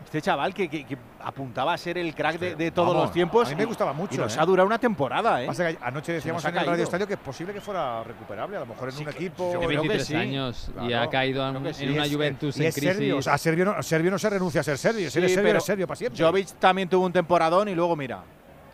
[0.05, 3.11] Este chaval que, que- que apuntaba a ser el crack de, de todos Vamos, los
[3.11, 3.45] tiempos.
[3.47, 4.39] a mí me gustaba mucho, Y nos ¿eh?
[4.39, 5.47] ha durado una temporada, ¿eh?
[5.47, 6.83] Pasa que anoche decíamos en el Radio.
[6.83, 9.49] Estadio que es posible que fuera recuperable, a lo mejor en un equipo.
[9.49, 12.93] Tiene 23 años y ha caído en, en una Juventus y en es crisis.
[12.93, 13.17] serbio.
[13.17, 15.11] O sea, serbio no, serbio no se renuncia a ser serbio.
[15.11, 16.23] Si eres Sí, serbio, pero eres serbio para siempre.
[16.23, 18.21] Jovic también tuvo un temporadón y luego mira.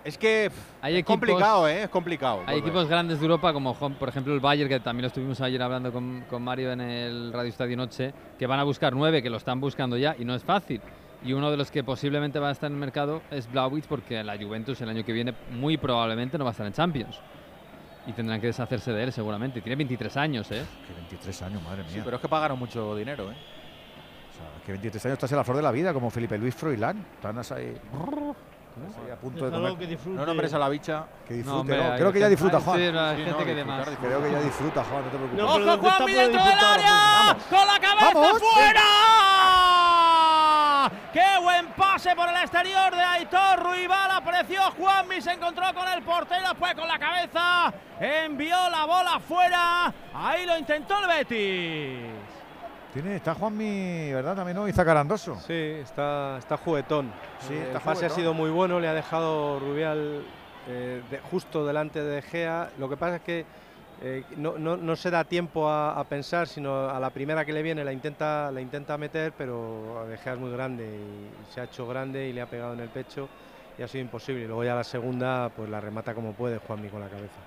[0.04, 0.52] Es que
[0.82, 1.84] Hay es equipos- complicado, ¿eh?
[1.84, 2.40] Es complicado.
[2.46, 2.60] Hay volver.
[2.60, 5.94] equipos grandes de Europa, como por ejemplo el Bayern, que también lo estuvimos ayer hablando
[5.94, 9.38] con, con Mario en el Radio Estadio Noche, que van a buscar nueve, que lo
[9.38, 10.82] están buscando ya, y no es fácil.
[11.24, 14.22] Y uno de los que posiblemente va a estar en el mercado es Blauvitz, porque
[14.26, 17.18] la Juventus el año que viene muy probablemente no va a estar en Champions.
[18.06, 19.62] Y tendrán que deshacerse de él seguramente.
[19.62, 20.66] Tiene 23 años, ¿eh?
[20.86, 21.92] Que 23 años, madre mía.
[21.94, 23.36] Sí, pero es que pagaron mucho dinero, ¿eh?
[23.36, 26.54] O sea, que 23 años estás en la flor de la vida, como Felipe Luis
[26.54, 27.06] Froilán.
[27.16, 27.74] Están ahí,
[29.12, 29.78] a punto de comer.
[29.78, 29.98] que.
[30.10, 31.06] No nombres a la bicha.
[31.28, 31.84] Que No, disfrute, hombre, ¿no?
[31.92, 32.80] hay Creo que ya disfruta, Juan.
[32.80, 33.78] sí, no, que de disfrutar, más.
[33.90, 34.10] disfrutar.
[34.10, 35.44] Creo que ya disfruta, Juan, no te preocupes.
[35.44, 37.36] No, ¡Ojo, Juan, dentro del área!
[37.36, 38.40] pues, ¡Con la cabeza ¡Vamos!
[38.42, 38.84] fuera!
[41.14, 44.12] ¡Qué buen pase por el exterior de Aitor Ruibal!
[44.12, 49.94] Apareció Juanmi, se encontró con el portero, fue con la cabeza, envió la bola fuera.
[50.14, 52.33] Ahí lo intentó el Betis.
[52.94, 54.36] Tiene, está Juanmi, ¿verdad?
[54.36, 54.68] También, ¿no?
[54.68, 55.36] Y Zacarandoso.
[55.40, 57.12] Sí, está, está juguetón.
[57.48, 58.12] Sí, Eh, está el pase juguetón.
[58.12, 60.22] ha sido muy bueno, le ha dejado Rubial
[60.70, 62.70] eh, de- justo delante de Gea.
[62.78, 63.46] Lo que pasa es que
[64.04, 67.54] eh, no, no- no se da tiempo a, a pensar, sino a la primera que
[67.54, 71.62] le viene la intenta, la intenta meter, pero De Gea es muy grande y, se
[71.62, 73.28] ha hecho grande y le ha pegado en el pecho
[73.78, 74.44] y ha sido imposible.
[74.44, 77.40] Y luego ya la segunda, pues la remata como puede Juanmi con la cabeza.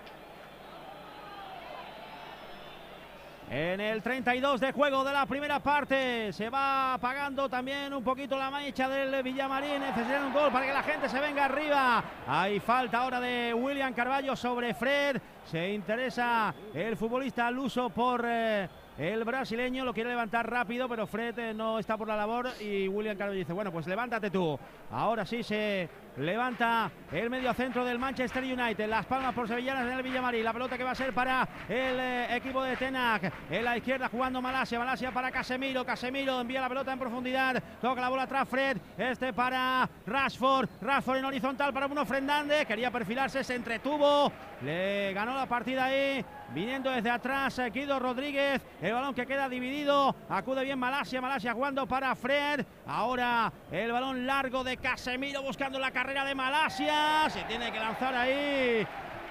[3.49, 8.37] En el 32 de juego de la primera parte se va apagando también un poquito
[8.37, 9.79] la mancha del Villamarín.
[9.79, 12.03] Necesitan un gol para que la gente se venga arriba.
[12.27, 15.21] Hay falta ahora de William Carballo sobre Fred.
[15.49, 18.69] Se interesa el futbolista luso por eh,
[18.99, 19.85] el brasileño.
[19.85, 22.49] Lo quiere levantar rápido, pero Fred eh, no está por la labor.
[22.61, 24.59] Y William Carballo dice: Bueno, pues levántate tú.
[24.91, 28.89] Ahora sí se levanta el medio centro del Manchester United.
[28.89, 30.45] Las palmas por Sevillanas en el Villamarín.
[30.45, 33.33] La pelota que va a ser para el eh, equipo de Tenac.
[33.51, 34.79] En la izquierda jugando Malasia.
[34.79, 35.85] Malasia para Casemiro.
[35.85, 37.63] Casemiro envía la pelota en profundidad.
[37.81, 38.79] Toca la bola atrás Fred.
[38.97, 40.69] Este para Rashford.
[40.81, 42.67] Rashford en horizontal para Bruno Fernández.
[42.67, 44.33] Quería perfilarse, se entretuvo.
[44.63, 46.25] Le ganó la partida ahí.
[46.55, 48.63] Viniendo desde atrás eh, Guido Rodríguez.
[48.81, 50.15] El balón que queda dividido.
[50.29, 51.21] Acude bien Malasia.
[51.21, 52.65] Malasia jugando para Fred.
[52.87, 57.29] Ahora el balón largo de Casemiro buscando la carrera de Malasia.
[57.31, 58.87] Se tiene que lanzar ahí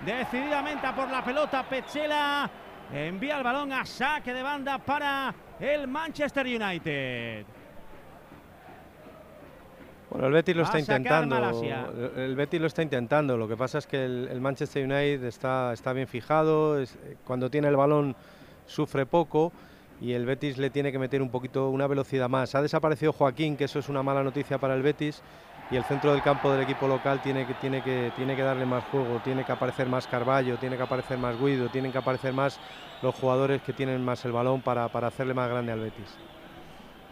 [0.05, 2.49] decididamente por la pelota Pechela.
[2.93, 7.45] Envía el balón a saque de banda para el Manchester United.
[10.15, 11.35] Bueno, el Betis lo Va está intentando.
[11.35, 13.37] El el Betis lo está intentando.
[13.37, 16.79] Lo que pasa es que el, el Manchester United está, está bien fijado.
[16.79, 18.15] es- cuando tiene el balón
[18.65, 19.51] sufre poco
[20.01, 22.55] y el Betis le tiene que meter un poquito una velocidad más.
[22.55, 25.21] Ha desaparecido Joaquín, que eso es una mala noticia para el Betis.
[25.71, 28.65] Y el centro del campo del equipo local tiene que, tiene que, tiene que darle
[28.65, 32.33] más juego, tiene que aparecer más Carballo, tiene que aparecer más Guido, tienen que aparecer
[32.33, 32.59] más
[33.01, 36.15] los jugadores que tienen más el balón para, para hacerle más grande al Betis.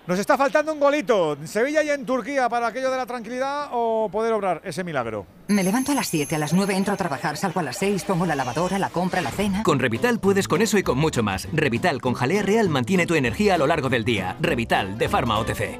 [0.05, 1.33] Nos está faltando un golito.
[1.33, 5.25] ¿En Sevilla y en Turquía para aquello de la tranquilidad o poder obrar ese milagro?
[5.47, 8.03] Me levanto a las 7, a las 9 entro a trabajar, salgo a las 6,
[8.03, 9.63] pongo la lavadora, la compra, la cena.
[9.63, 11.47] Con Revital puedes con eso y con mucho más.
[11.53, 14.35] Revital con jalea real mantiene tu energía a lo largo del día.
[14.41, 15.79] Revital de Pharma OTC.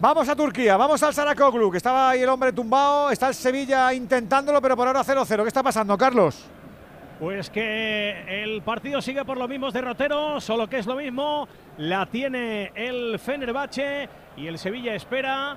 [0.00, 3.12] Vamos a Turquía, vamos al Saracoglu, que estaba ahí el hombre tumbado.
[3.12, 5.42] Está el Sevilla intentándolo, pero por ahora 0-0.
[5.42, 6.44] ¿Qué está pasando, Carlos?
[7.18, 11.46] Pues que el partido sigue por los mismos derroteros, solo que es lo mismo,
[11.78, 15.56] la tiene el Fenerbahce y el Sevilla espera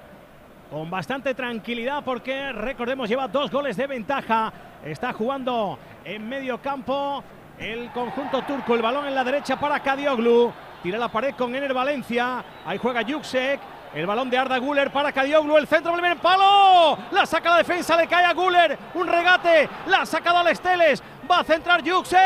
[0.69, 4.53] con bastante tranquilidad porque recordemos lleva dos goles de ventaja,
[4.83, 7.23] está jugando en medio campo
[7.57, 10.51] el conjunto turco, el balón en la derecha para Kadioglu,
[10.83, 13.59] tira la pared con Ener Valencia, ahí juega Juksek,
[13.95, 17.95] el balón de Arda Guller para Kadioglu, el centro del palo, la saca la defensa,
[17.95, 22.19] le cae a Guller, un regate, la ha sacado al Esteles, va a centrar Juksek,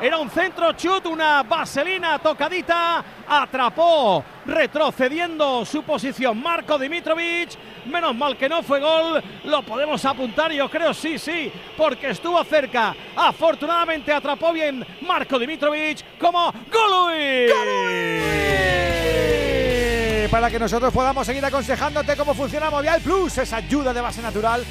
[0.00, 6.40] era un centro chut, una vaselina tocadita, atrapó, retrocediendo su posición.
[6.40, 7.50] Marco Dimitrovic,
[7.86, 12.42] menos mal que no fue gol, lo podemos apuntar yo creo, sí, sí, porque estuvo
[12.44, 17.48] cerca, afortunadamente atrapó bien Marco Dimitrovic como Golui.
[20.30, 24.62] Para que nosotros podamos seguir aconsejándote cómo funciona Movial Plus, esa ayuda de base natural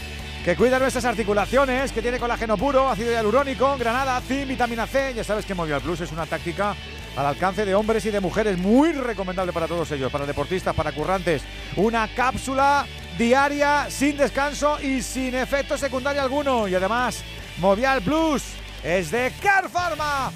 [0.45, 5.13] que cuida nuestras articulaciones, que tiene colágeno puro, ácido hialurónico, granada, zinc, vitamina C.
[5.15, 6.75] Ya sabes que Movial Plus es una táctica
[7.15, 10.91] al alcance de hombres y de mujeres muy recomendable para todos ellos, para deportistas, para
[10.91, 11.41] currantes.
[11.75, 12.85] Una cápsula
[13.17, 16.67] diaria sin descanso y sin efecto secundario alguno.
[16.67, 17.23] Y además,
[17.57, 18.43] Movial Plus
[18.83, 20.31] es de Car Pharma.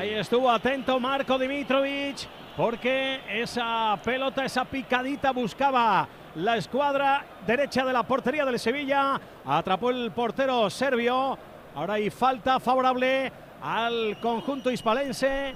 [0.00, 2.26] Ahí estuvo atento Marco Dimitrovic
[2.56, 9.20] porque esa pelota, esa picadita buscaba la escuadra derecha de la portería del Sevilla.
[9.44, 11.36] Atrapó el portero serbio.
[11.74, 13.30] Ahora hay falta favorable
[13.60, 15.54] al conjunto hispalense.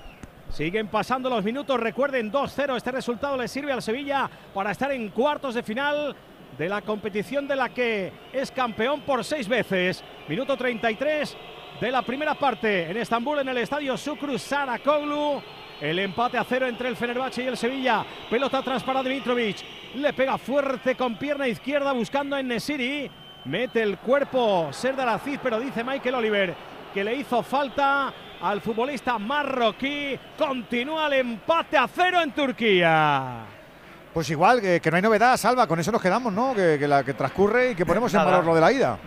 [0.50, 1.80] Siguen pasando los minutos.
[1.80, 2.76] Recuerden, 2-0.
[2.76, 6.14] Este resultado le sirve al Sevilla para estar en cuartos de final
[6.58, 10.04] de la competición de la que es campeón por seis veces.
[10.28, 11.34] Minuto 33
[11.80, 15.42] de la primera parte en Estambul, en el estadio Sukru Sarakoglu.
[15.80, 18.04] El empate a cero entre el Fenerbahce y el Sevilla.
[18.30, 19.56] Pelota atrás para Dimitrovic.
[19.96, 23.10] Le pega fuerte con pierna izquierda buscando en Nesiri.
[23.44, 26.54] Mete el cuerpo Serdar Aziz, pero dice Michael Oliver
[26.94, 30.18] que le hizo falta al futbolista marroquí.
[30.38, 33.40] Continúa el empate a cero en Turquía.
[34.14, 36.54] Pues igual, que, que no hay novedad, Salva, con eso nos quedamos, ¿no?
[36.54, 38.98] Que, que la que transcurre y que ponemos en valor lo de la ida.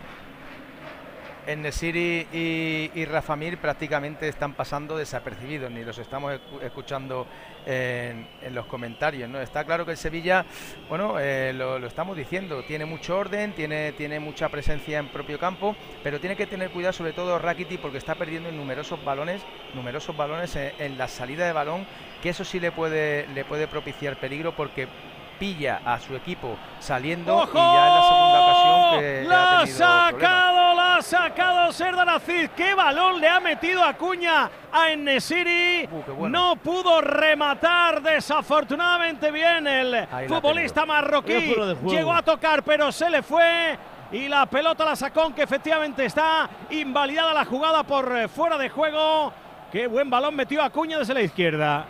[1.48, 7.26] En Nesiri y, y Rafa Mir prácticamente están pasando desapercibidos, ni los estamos escu- escuchando
[7.66, 9.30] en, los comentarios.
[9.30, 9.39] ¿no?
[9.39, 10.45] Está claro que el Sevilla,
[10.89, 15.39] bueno, eh, lo, lo estamos diciendo, tiene mucho orden, tiene, tiene mucha presencia en propio
[15.39, 15.74] campo,
[16.04, 19.41] pero tiene que tener cuidado sobre todo Rakiti porque está perdiendo en numerosos balones,
[19.74, 21.88] numerosos balones en, en la salida de balón,
[22.22, 24.89] que eso sí le puede, le puede propiciar peligro porque
[25.38, 29.77] pilla a su equipo saliendo y ya es la segunda ocasión que La ha tenido
[29.77, 30.11] problemas.
[30.11, 32.49] sacado, la ha sacado Serdar Aziz.
[32.55, 35.88] ¡Qué balón le ha metido Acuña a Enesiri!
[36.29, 41.55] No pudo rematar desafortunadamente bien el Ahí futbolista marroquí.
[41.85, 43.77] Llegó a tocar, pero se le fue.
[44.11, 48.69] Y la pelota la sacó, aunque efectivamente está invalidada la jugada por eh, fuera de
[48.69, 49.33] juego.
[49.69, 51.85] Qué buen balón metió Acuña desde la izquierda.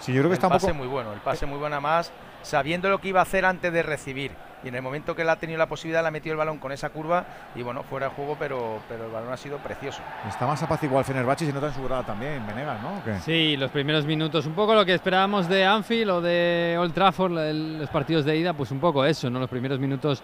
[0.00, 0.78] Sí, yo creo que está el un pase poco.
[0.78, 2.12] muy bueno, el pase muy bueno más,
[2.46, 4.30] sabiendo lo que iba a hacer antes de recibir.
[4.64, 6.58] Y en el momento que él ha tenido la posibilidad, le ha metido el balón
[6.58, 7.24] con esa curva
[7.54, 10.00] y bueno, fuera de juego, pero, pero el balón ha sido precioso.
[10.28, 13.02] Está más apaciguado el Fenerbahce y se nota en su grada también, Venegas, ¿no?
[13.20, 17.38] Sí, los primeros minutos, un poco lo que esperábamos de Anfield o de Old Trafford,
[17.38, 19.38] el- los partidos de ida, pues un poco eso, ¿no?
[19.38, 20.22] Los primeros minutos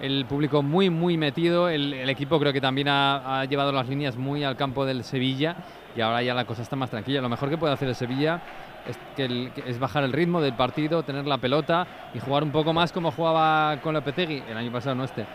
[0.00, 3.88] el público muy, muy metido, el, el equipo creo que también ha, ha llevado las
[3.88, 5.56] líneas muy al campo del Sevilla
[5.94, 7.20] y ahora ya la cosa está más tranquila.
[7.20, 8.40] Lo mejor que puede hacer el Sevilla
[8.86, 12.72] es, que es bajar el ritmo del partido, tener la pelota y jugar un poco
[12.72, 15.26] más como jugaba con Lopetegui el año pasado, no este.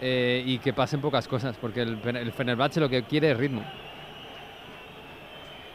[0.00, 3.64] Eh, y que pasen pocas cosas, porque el, el Fenerbahce lo que quiere es ritmo.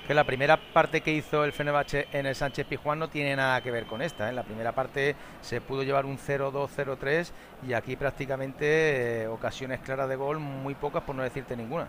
[0.07, 3.61] Que la primera parte que hizo el Fenerbahce en el Sánchez Pizjuán no tiene nada
[3.61, 4.25] que ver con esta.
[4.25, 4.29] ¿eh?
[4.29, 7.31] En la primera parte se pudo llevar un 0-2, 0-3
[7.65, 11.87] y aquí prácticamente eh, ocasiones claras de gol, muy pocas por no decirte ninguna.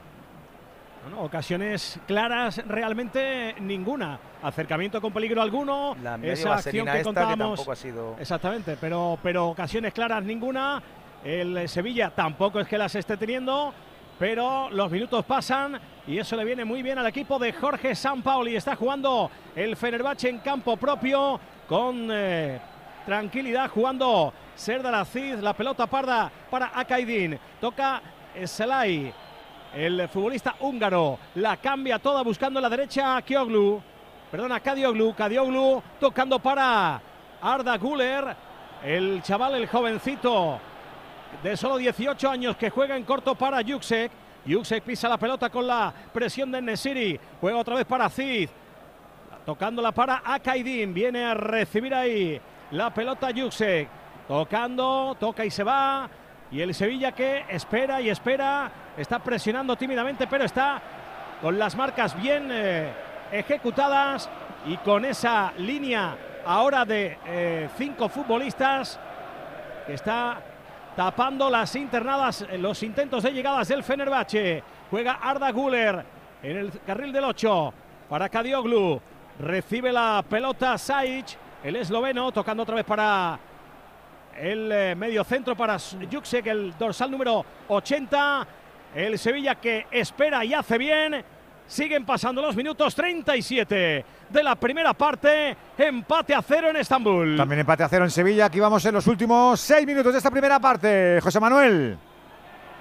[1.04, 4.18] Bueno, ocasiones claras, realmente ninguna.
[4.42, 5.94] Acercamiento con peligro alguno.
[6.02, 7.68] La esa acción que que contábamos.
[7.68, 8.16] ha sido.
[8.18, 10.82] Exactamente, pero, pero ocasiones claras ninguna.
[11.22, 13.74] El Sevilla tampoco es que las esté teniendo,
[14.18, 18.56] pero los minutos pasan y eso le viene muy bien al equipo de Jorge Sampaoli.
[18.56, 21.38] Está jugando el Fenerbahce en campo propio
[21.68, 22.60] con eh,
[23.04, 27.38] tranquilidad, jugando Serdar Aziz, la pelota parda para Akaidin.
[27.60, 28.00] Toca
[28.46, 29.12] Selay,
[29.74, 31.18] el futbolista húngaro.
[31.36, 33.82] La cambia toda buscando la derecha a Kioglu.
[34.30, 35.14] Perdona, Kadioglu.
[35.14, 37.00] Kadioglu tocando para
[37.40, 38.36] Arda Guler.
[38.82, 40.58] El chaval, el jovencito
[41.42, 44.10] de solo 18 años que juega en corto para Yuksek.
[44.46, 47.18] Yuksek pisa la pelota con la presión de Nesiri.
[47.40, 48.48] Juega otra vez para Cid.
[49.46, 50.92] Tocándola para Akaidin.
[50.92, 53.88] Viene a recibir ahí la pelota Yuksek.
[54.28, 56.08] Tocando, toca y se va.
[56.54, 58.70] Y el Sevilla que espera y espera.
[58.96, 60.80] Está presionando tímidamente, pero está
[61.42, 62.92] con las marcas bien eh,
[63.32, 64.30] ejecutadas.
[64.64, 69.00] Y con esa línea ahora de eh, cinco futbolistas
[69.84, 70.40] que está
[70.94, 74.62] tapando las internadas, eh, los intentos de llegadas del Fenerbahce.
[74.92, 76.04] Juega Arda Guler
[76.40, 77.74] en el carril del 8
[78.08, 79.00] para Kadioglu.
[79.40, 83.40] Recibe la pelota Saic, el esloveno, tocando otra vez para
[84.38, 88.46] el eh, medio centro para Juksek, el dorsal número 80.
[88.94, 91.24] El Sevilla que espera y hace bien.
[91.66, 95.56] Siguen pasando los minutos 37 de la primera parte.
[95.78, 97.36] Empate a cero en Estambul.
[97.36, 98.46] También empate a cero en Sevilla.
[98.46, 101.18] Aquí vamos en los últimos seis minutos de esta primera parte.
[101.22, 101.98] José Manuel.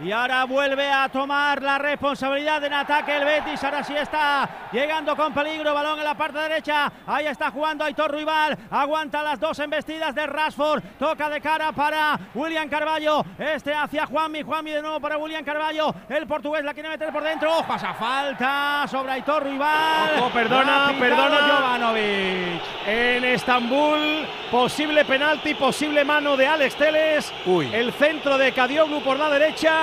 [0.01, 3.63] Y ahora vuelve a tomar la responsabilidad en ataque el Betis.
[3.63, 5.73] Ahora sí está llegando con peligro.
[5.73, 6.91] Balón en la parte derecha.
[7.05, 8.57] Ahí está jugando Aitor Ruibal.
[8.71, 10.83] Aguanta las dos embestidas de Rashford.
[10.97, 13.23] Toca de cara para William Carballo.
[13.37, 14.41] Este hacia Juanmi.
[14.41, 15.93] Juanmi de nuevo para William Carballo.
[16.09, 17.63] El portugués la quiere meter por dentro.
[17.67, 20.19] Pasa falta sobre Aitor Ruibal.
[20.19, 21.37] Ojo, perdona, perdona.
[21.37, 22.61] Jovanovic.
[22.87, 27.33] En Estambul, posible penalti, posible mano de Alex Teles.
[27.71, 29.82] El centro de Kadioglu por la derecha.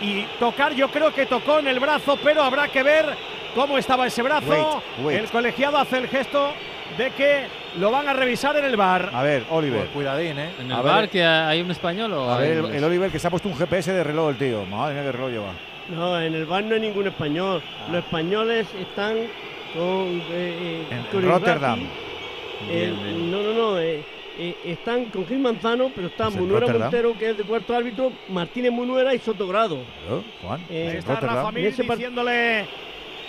[0.00, 3.06] Y tocar, yo creo que tocó en el brazo, pero habrá que ver
[3.54, 4.82] cómo estaba ese brazo.
[4.98, 5.18] Wait, wait.
[5.20, 6.52] El colegiado hace el gesto
[6.98, 7.46] de que
[7.78, 9.10] lo van a revisar en el bar.
[9.12, 9.86] A ver, Oliver.
[9.88, 10.50] Cuidadín, ¿eh?
[10.60, 10.92] ¿En A el ver.
[10.92, 13.56] bar que hay un español o A ver, el, Oliver que se ha puesto un
[13.56, 14.64] GPS de reloj el tío.
[14.66, 15.52] Madre mía, qué reloj lleva.
[15.88, 17.62] No, en el bar no hay ningún español.
[17.90, 19.14] Los españoles están
[19.74, 20.20] con.
[20.32, 21.80] eh, eh, En- Rotterdam.
[22.70, 23.78] El- no, no, no.
[23.78, 24.02] eh,
[24.38, 26.82] eh, están con Gil Manzano, pero están Es Munuera Rotterdam.
[26.90, 29.76] Montero, que es de cuarto árbitro, Martínez Munuera y Sotogrado.
[30.08, 30.60] ¿No, Juan?
[30.68, 31.20] Eh, Está.
[31.20, 32.66] Rafa Mir diciéndole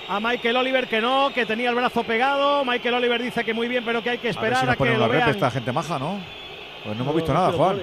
[0.07, 2.63] a Michael Oliver que no, que tenía el brazo pegado.
[2.65, 4.75] Michael Oliver dice que muy bien, pero que hay que A ver esperar si a,
[4.75, 5.29] que lo vean.
[5.29, 6.19] esta gente maja, ¿no?
[6.83, 7.79] Pues no hemos visto no nada, Juan.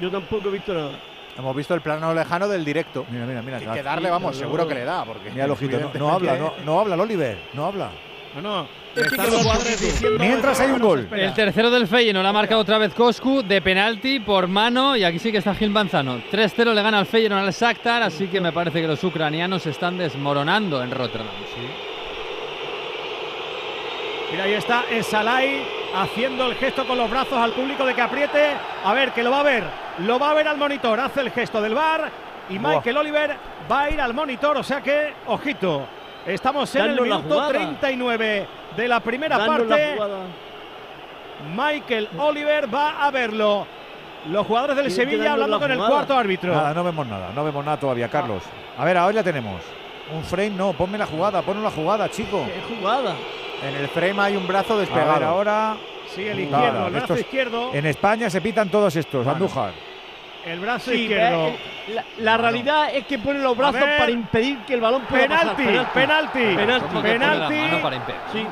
[0.00, 0.92] Yo tampoco he visto nada.
[1.36, 3.06] Hemos visto el plano lejano del directo.
[3.10, 3.58] Mira, mira, mira.
[3.58, 3.76] Que, claro.
[3.78, 4.68] que darle, vamos, seguro no.
[4.68, 5.04] que le da.
[5.04, 5.78] Porque Mira el ojito.
[5.78, 7.38] No, no habla, no, no habla el Oliver.
[7.54, 7.90] No habla.
[8.34, 8.66] No, no.
[10.18, 11.08] Mientras hay un gol.
[11.12, 15.18] El tercero del Feyenoord ha marcado otra vez Coscu de penalti por mano y aquí
[15.18, 16.20] sí que está Gil Manzano.
[16.30, 19.70] 3-0 le gana al Feyenoord al Shakhtar, así que me parece que los ucranianos se
[19.70, 21.28] están desmoronando en Rotterdam.
[24.32, 28.52] Mira, ahí está Salai haciendo el gesto con los brazos al público de que apriete.
[28.84, 29.64] A ver, que lo va a ver.
[29.98, 31.00] Lo va a ver al monitor.
[31.00, 32.10] Hace el gesto del bar.
[32.48, 32.76] Y Buah.
[32.76, 33.36] Michael Oliver
[33.70, 34.56] va a ir al monitor.
[34.56, 35.86] O sea que, ojito.
[36.26, 37.48] Estamos en el Danos minuto jugada.
[37.50, 38.46] 39
[38.76, 39.96] de la primera Danos parte.
[41.56, 43.66] Michael Oliver va a verlo.
[44.30, 46.54] Los jugadores del Sevilla hablando la con el cuarto árbitro.
[46.54, 47.30] Nada, no vemos nada.
[47.34, 48.42] No vemos nada todavía, Carlos.
[48.76, 49.62] A ver, ahora ya tenemos.
[50.14, 50.72] Un frame, no.
[50.74, 51.40] Ponme la jugada.
[51.40, 52.44] Ponme la jugada, chico.
[52.46, 53.14] ¿Qué jugada?
[53.62, 55.12] en el frame hay un brazo A despegado.
[55.14, 55.76] ver, ahora.
[56.14, 57.70] Sí, el Nada, izquierdo, el brazo estos- izquierdo.
[57.74, 59.24] En España se pitan todos estos.
[59.24, 59.32] Bueno.
[59.32, 59.72] Andújar.
[60.46, 61.48] El brazo Sí, izquierdo.
[61.48, 61.58] eh,
[61.94, 65.62] la, la realidad es que ponen los brazos para impedir que el balón pueda Penalti,
[65.64, 65.92] pasar.
[65.92, 66.38] penalti.
[66.56, 66.86] Penalti.
[66.88, 67.82] ¿Cómo que pone Penalti.
[67.82, 68.20] para impedir?
[68.32, 68.46] Sí,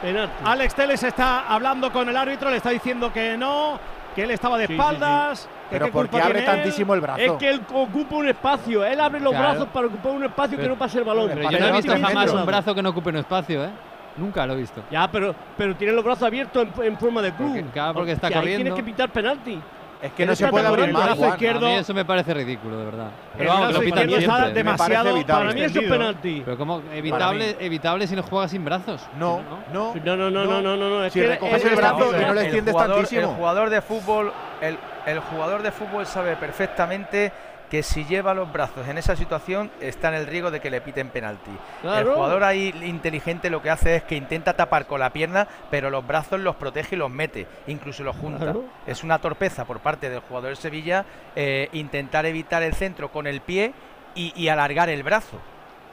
[0.00, 0.34] penalti.
[0.44, 3.78] Alex Teles está hablando con el árbitro, le está diciendo que no,
[4.14, 5.48] que él estaba de Sí, sí, espaldas.
[5.68, 7.20] que Pero qué porque abre tantísimo el brazo.
[7.20, 8.84] Es que él ocupa un espacio.
[8.84, 9.48] Él abre los Claro.
[9.50, 11.30] brazos para ocupar un espacio que Pero- no pase el balón.
[11.34, 13.70] Pero yo no he visto jamás un brazo que no ocupe un espacio, ¿eh?
[14.16, 14.82] Nunca lo he visto.
[14.90, 17.50] Ya, pero, pero tiene los brazos abiertos en, en forma de cruz.
[17.52, 18.62] Porque- claro, porque está Que corriendo.
[18.64, 19.58] Tienes que pitar penalti.
[20.02, 21.30] Es que no se puede abrir más, Juan.
[21.30, 21.66] izquierdo.
[21.66, 23.06] A mí eso me parece ridículo, de verdad.
[23.06, 25.44] El Pero vamos, que brazo lo pitan está demasiado evitable.
[25.44, 26.42] Para mí eso es penalti.
[26.44, 29.00] Pero como evitable, evitable si no juegas sin brazos.
[29.16, 29.40] No,
[29.72, 29.94] no.
[29.94, 30.88] No, no, no, no, no, no.
[30.90, 31.04] no.
[31.04, 33.20] Es Si que recoges el brazo y no le extiendes jugador, tantísimo.
[33.30, 37.32] El jugador de fútbol, el, el jugador de fútbol sabe perfectamente
[37.72, 40.82] que si lleva los brazos en esa situación está en el riesgo de que le
[40.82, 41.50] piten penalti.
[41.80, 42.10] Claro.
[42.10, 45.88] El jugador ahí inteligente lo que hace es que intenta tapar con la pierna, pero
[45.88, 48.44] los brazos los protege y los mete, incluso los junta.
[48.44, 48.64] Claro.
[48.86, 53.26] Es una torpeza por parte del jugador del Sevilla eh, intentar evitar el centro con
[53.26, 53.72] el pie
[54.14, 55.38] y, y alargar el brazo.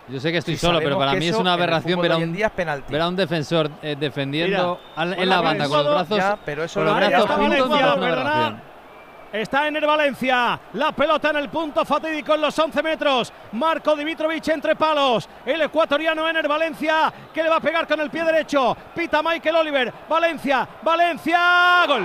[0.09, 2.33] Yo sé que estoy solo, pero para mí es una aberración ver a un, en
[2.33, 2.91] día es penalti.
[2.91, 6.17] ver a un defensor eh, defendiendo Mira, al- con en la banda con los brazos.
[6.17, 7.69] ya, pero eso con lo los brazos juntos,
[9.31, 10.59] Está en el Valencia.
[10.73, 13.33] La pelota en el punto fatídico en los 11 metros.
[13.51, 15.29] Marco Dimitrovic entre palos.
[15.45, 18.75] El ecuatoriano en el Valencia que le va a pegar con el pie derecho.
[18.95, 19.93] Pita Michael Oliver.
[20.09, 21.85] Valencia, Valencia.
[21.87, 22.03] Gol.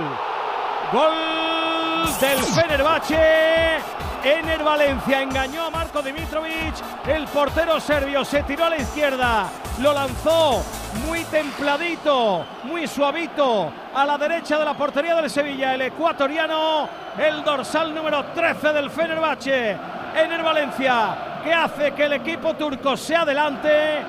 [0.91, 4.14] Gol del Fenerbahce.
[4.25, 6.73] Ener Valencia engañó a Marco Dimitrovic.
[7.05, 9.45] El portero serbio se tiró a la izquierda.
[9.79, 10.63] Lo lanzó
[11.05, 15.75] muy templadito, muy suavito a la derecha de la portería del Sevilla.
[15.75, 19.77] El ecuatoriano, el dorsal número 13 del Fenerbahce.
[20.15, 23.99] Ener Valencia, que hace que el equipo turco se adelante.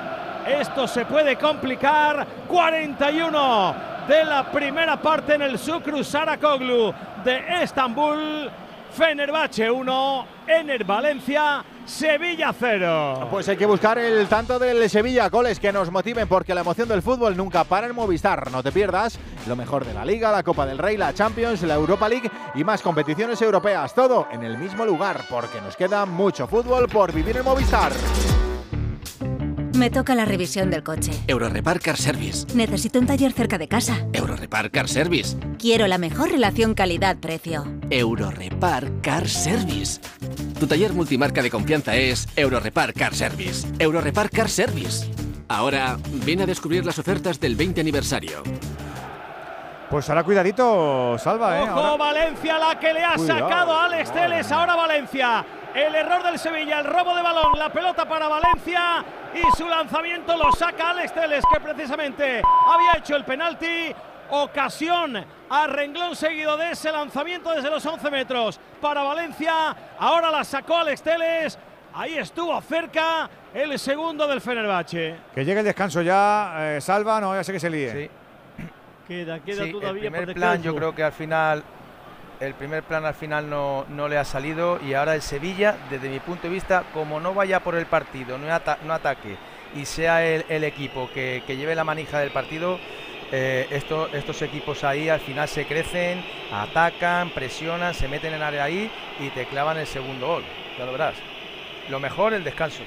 [0.47, 2.27] Esto se puede complicar.
[2.49, 3.75] 41
[4.09, 8.51] de la primera parte en el Sukru Sarakoglu de Estambul.
[8.97, 13.29] Fenerbahce 1, Ener Valencia, Sevilla 0.
[13.31, 16.89] Pues hay que buscar el tanto del Sevilla, goles que nos motiven porque la emoción
[16.89, 18.51] del fútbol nunca para en Movistar.
[18.51, 21.75] No te pierdas lo mejor de la Liga, la Copa del Rey, la Champions, la
[21.75, 23.95] Europa League y más competiciones europeas.
[23.95, 27.93] Todo en el mismo lugar porque nos queda mucho fútbol por vivir en Movistar.
[29.77, 31.13] Me toca la revisión del coche.
[31.27, 32.47] Eurorepar Car Service.
[32.55, 34.07] Necesito un taller cerca de casa.
[34.15, 35.37] Eurorepar Car Service.
[35.59, 37.65] Quiero la mejor relación calidad-precio.
[37.91, 40.01] Eurorepar Car Service.
[40.59, 43.67] Tu taller multimarca de confianza es Eurorepar Car Service.
[43.79, 45.11] Eurorepar Car Service.
[45.49, 48.43] Ahora, ven a descubrir las ofertas del 20 aniversario.
[49.91, 51.63] Pues ahora cuidadito, Salva, ¿eh?
[51.63, 53.41] Ojo, Ahora- Valencia la que le ha Cuidado.
[53.41, 54.51] sacado a Alex Teles.
[54.51, 55.45] Ahora Valencia.
[55.77, 59.05] El error del Sevilla, el robo de balón, la pelota para Valencia
[59.35, 63.95] y su lanzamiento lo saca Alex Teles, que precisamente había hecho el penalti.
[64.31, 69.77] Ocasión a renglón seguido de ese lanzamiento desde los 11 metros para Valencia.
[69.99, 71.59] Ahora la sacó Alex Teles.
[71.93, 75.17] Ahí estuvo cerca el segundo del Fenerbahce.
[75.35, 77.93] Que llegue el descanso ya, eh, Salva, no, ya sé que se líe.
[77.93, 78.11] Sí.
[79.07, 81.63] Queda, queda Sí, todavía el primer por plan yo creo que al final
[82.41, 86.09] el primer plan al final no, no le ha salido y ahora el Sevilla desde
[86.09, 89.37] mi punto de vista como no vaya por el partido no, ata- no ataque
[89.75, 92.79] y sea el, el equipo que, que lleve la manija del partido
[93.33, 96.23] eh, esto- estos equipos ahí al final se crecen
[96.53, 100.45] atacan presionan se meten en área ahí y te clavan el segundo gol
[100.79, 101.15] ya lo verás
[101.89, 102.83] lo mejor el descanso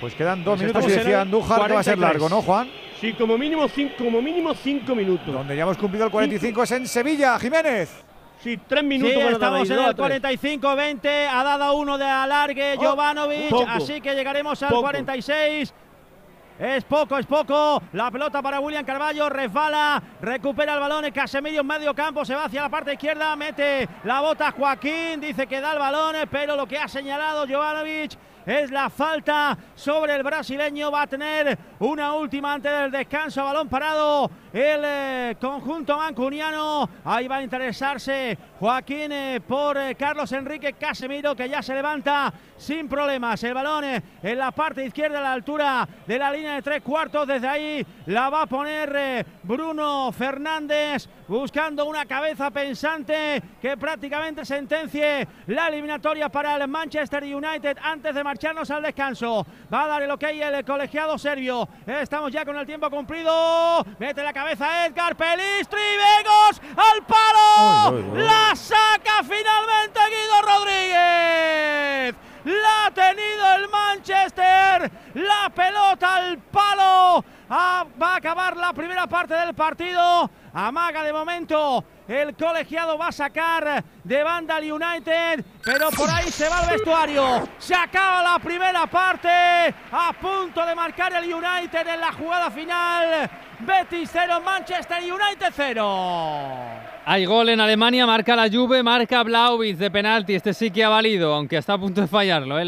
[0.00, 2.00] Pues quedan dos Pues minutos y decía Andújar que va a ser 43.
[2.00, 2.68] largo, ¿no, Juan?
[3.06, 5.32] Sí, como mínimo cinco, como mínimo cinco minutos.
[5.32, 8.04] Donde ya hemos cumplido el 45 es en Sevilla, Jiménez.
[8.40, 9.14] Sí, tres minutos.
[9.14, 10.20] Sí, estamos en el tres.
[10.22, 11.28] 45-20.
[11.30, 13.50] Ha dado uno de alargue Oh, Jovanovic.
[13.50, 13.64] poco.
[13.68, 14.80] Así que llegaremos al Poco.
[14.82, 15.72] 46.
[16.58, 17.80] Es poco, es poco.
[17.92, 19.28] La pelota para William Carballo.
[19.28, 20.02] Resbala.
[20.20, 21.04] Recupera el balón.
[21.12, 22.24] Casemiro en medio campo.
[22.24, 23.36] Se va hacia la parte izquierda.
[23.36, 25.20] Mete la bota Joaquín.
[25.20, 26.16] Dice que da el balón.
[26.28, 30.90] Pero lo que ha señalado Jovanovic es la falta sobre el brasileño.
[30.90, 33.44] Va a tener una última antes del descanso.
[33.44, 34.30] Balón parado.
[34.56, 36.88] El eh, conjunto mancuniano.
[37.04, 42.32] Ahí va a interesarse Joaquín eh, por eh, Carlos Enrique Casemiro que ya se levanta
[42.56, 43.44] sin problemas.
[43.44, 47.26] El balón en la parte izquierda a la altura de la línea de tres cuartos.
[47.28, 55.28] Desde ahí la va a poner Bruno Fernández buscando una cabeza pensante que prácticamente sentencie
[55.48, 59.46] la eliminatoria para el Manchester United antes de marcharnos al descanso.
[59.70, 61.68] Va a dar el ok el colegiado serbio.
[61.86, 63.84] Estamos ya con el tiempo cumplido.
[63.98, 65.80] Mete la cabeza Edgar Pelistri.
[65.80, 67.96] Vegos al palo.
[67.96, 68.26] Ay, ay, ay.
[68.26, 72.14] La saca finalmente Guido Rodríguez.
[72.46, 74.90] La ha tenido el Manchester.
[75.14, 77.24] La pelota al palo.
[77.50, 80.30] Ah, va a acabar la primera parte del partido.
[80.54, 81.84] Amaga de momento.
[82.06, 86.70] El colegiado va a sacar de banda al United, pero por ahí se va al
[86.70, 87.48] vestuario.
[87.58, 89.28] Se acaba la primera parte.
[89.90, 93.28] A punto de marcar el United en la jugada final.
[93.58, 96.85] Betis 0, Manchester United 0.
[97.08, 100.34] Hay gol en Alemania, marca la Juve, marca Blauvitz de penalti.
[100.34, 102.58] Este sí que ha valido, aunque está a punto de fallarlo.
[102.58, 102.62] ¿eh?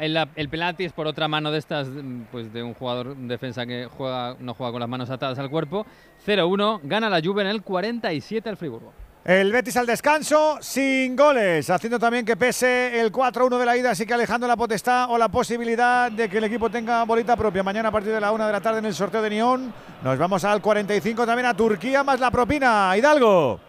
[0.00, 1.86] El, el penalti es por otra mano de estas,
[2.32, 5.86] pues de un jugador defensa que juega, no juega con las manos atadas al cuerpo.
[6.26, 8.92] 0-1, gana la Juve en el 47 al Friburgo.
[9.24, 13.90] El Betis al descanso, sin goles, haciendo también que pese el 4-1 de la ida,
[13.92, 17.62] así que alejando la potestad o la posibilidad de que el equipo tenga bolita propia.
[17.62, 19.72] Mañana a partir de la 1 de la tarde en el sorteo de Nión,
[20.02, 22.92] nos vamos al 45 también a Turquía, más la propina.
[22.96, 23.67] Hidalgo.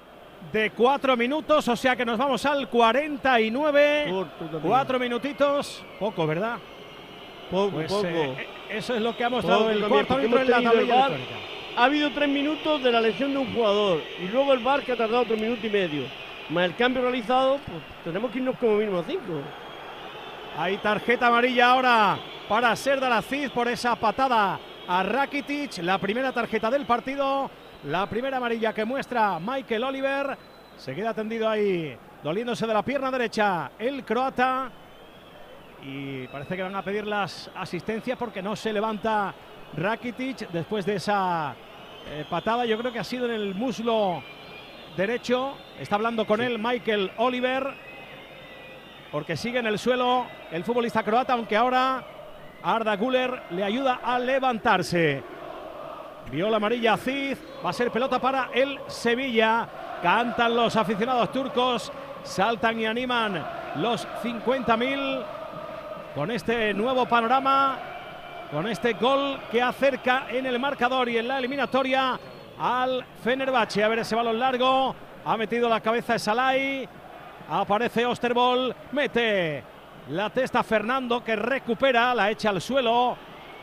[0.51, 4.25] De cuatro minutos, o sea que nos vamos al 49.
[4.61, 6.57] Cuatro minutitos, poco, ¿verdad?
[7.51, 8.07] Poco, Pues, poco.
[8.07, 11.35] eh, eso es lo que ha mostrado Poco el cuarto árbitro en la electrónica.
[11.77, 14.91] Ha habido tres minutos de la lesión de un jugador y luego el VAR que
[14.91, 16.03] ha tardado otro minuto y medio.
[16.49, 19.41] Más el cambio realizado, pues tenemos que irnos como mínimo a cinco.
[20.57, 22.17] Hay tarjeta amarilla ahora
[22.47, 25.77] para Serdar Aziz por esa patada a Rakitic.
[25.83, 27.49] La primera tarjeta del partido.
[27.85, 30.37] La primera amarilla que muestra Michael Oliver.
[30.77, 34.69] Se queda tendido ahí, doliéndose de la pierna derecha el croata.
[35.81, 39.33] Y parece que van a pedir las asistencias porque no se levanta
[39.77, 41.55] Rakitic después de esa
[42.05, 42.65] eh, patada.
[42.65, 44.21] Yo creo que ha sido en el muslo
[44.97, 45.53] derecho.
[45.79, 47.73] Está hablando con él Michael Oliver.
[49.09, 52.03] Porque sigue en el suelo el futbolista croata, aunque ahora
[52.61, 55.38] Arda Guller le ayuda a levantarse.
[56.31, 57.37] Viola amarilla Cid.
[57.65, 59.67] Va a ser pelota para el Sevilla.
[60.01, 61.91] Cantan los aficionados turcos.
[62.23, 63.43] Saltan y animan
[63.77, 65.23] los 50.000
[66.13, 67.79] con este nuevo panorama.
[68.51, 72.19] Con este gol que acerca en el marcador y en la eliminatoria
[72.59, 73.83] al Fenerbahce.
[73.83, 74.95] A ver ese balón largo.
[75.25, 76.87] Ha metido la cabeza Salai.
[77.49, 78.75] Aparece Osterbol.
[78.91, 79.63] Mete
[80.09, 82.13] la testa Fernando que recupera.
[82.13, 83.17] La echa al suelo.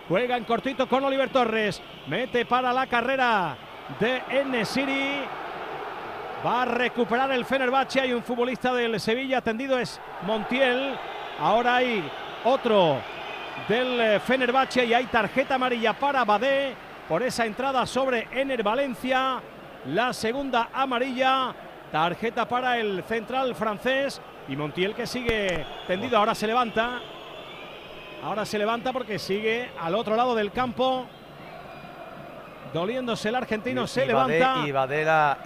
[0.09, 1.83] Juega en cortito con Oliver Torres.
[2.07, 3.57] Mete para la carrera
[3.99, 5.25] de Enesiri.
[6.47, 8.01] Va a recuperar el Fenerbahce.
[8.01, 9.77] Hay un futbolista del Sevilla atendido.
[9.79, 10.97] Es Montiel.
[11.41, 12.09] Ahora hay
[12.45, 12.99] otro
[13.69, 16.75] del eh, Fenerbahce y hay tarjeta amarilla para Badé
[17.09, 19.41] por esa entrada sobre Ener Valencia.
[19.87, 21.53] La segunda amarilla,
[21.91, 26.17] tarjeta para el central francés y Montiel que sigue tendido.
[26.17, 27.01] Ahora se levanta.
[28.27, 31.07] Ahora se levanta porque sigue al otro lado del campo.
[32.75, 34.67] Doliéndose el argentino, Y- se y Badé- levanta.
[34.67, 35.39] y Badé la,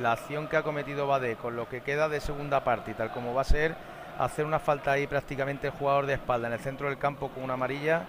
[0.00, 3.10] la acción que ha cometido Badé con lo que queda de segunda parte y tal
[3.12, 3.76] como va a ser
[4.18, 7.42] hacer una falta ahí prácticamente el jugador de espalda en el centro del campo con
[7.44, 8.02] una amarilla,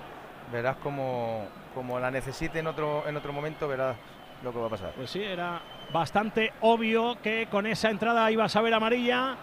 [0.54, 3.98] verás como, como la necesite en otro, en otro momento, verás
[4.42, 4.92] lo que va a pasar.
[4.96, 5.60] Pues sí, era
[5.92, 9.36] bastante obvio que con esa entrada ibas a ver amarilla.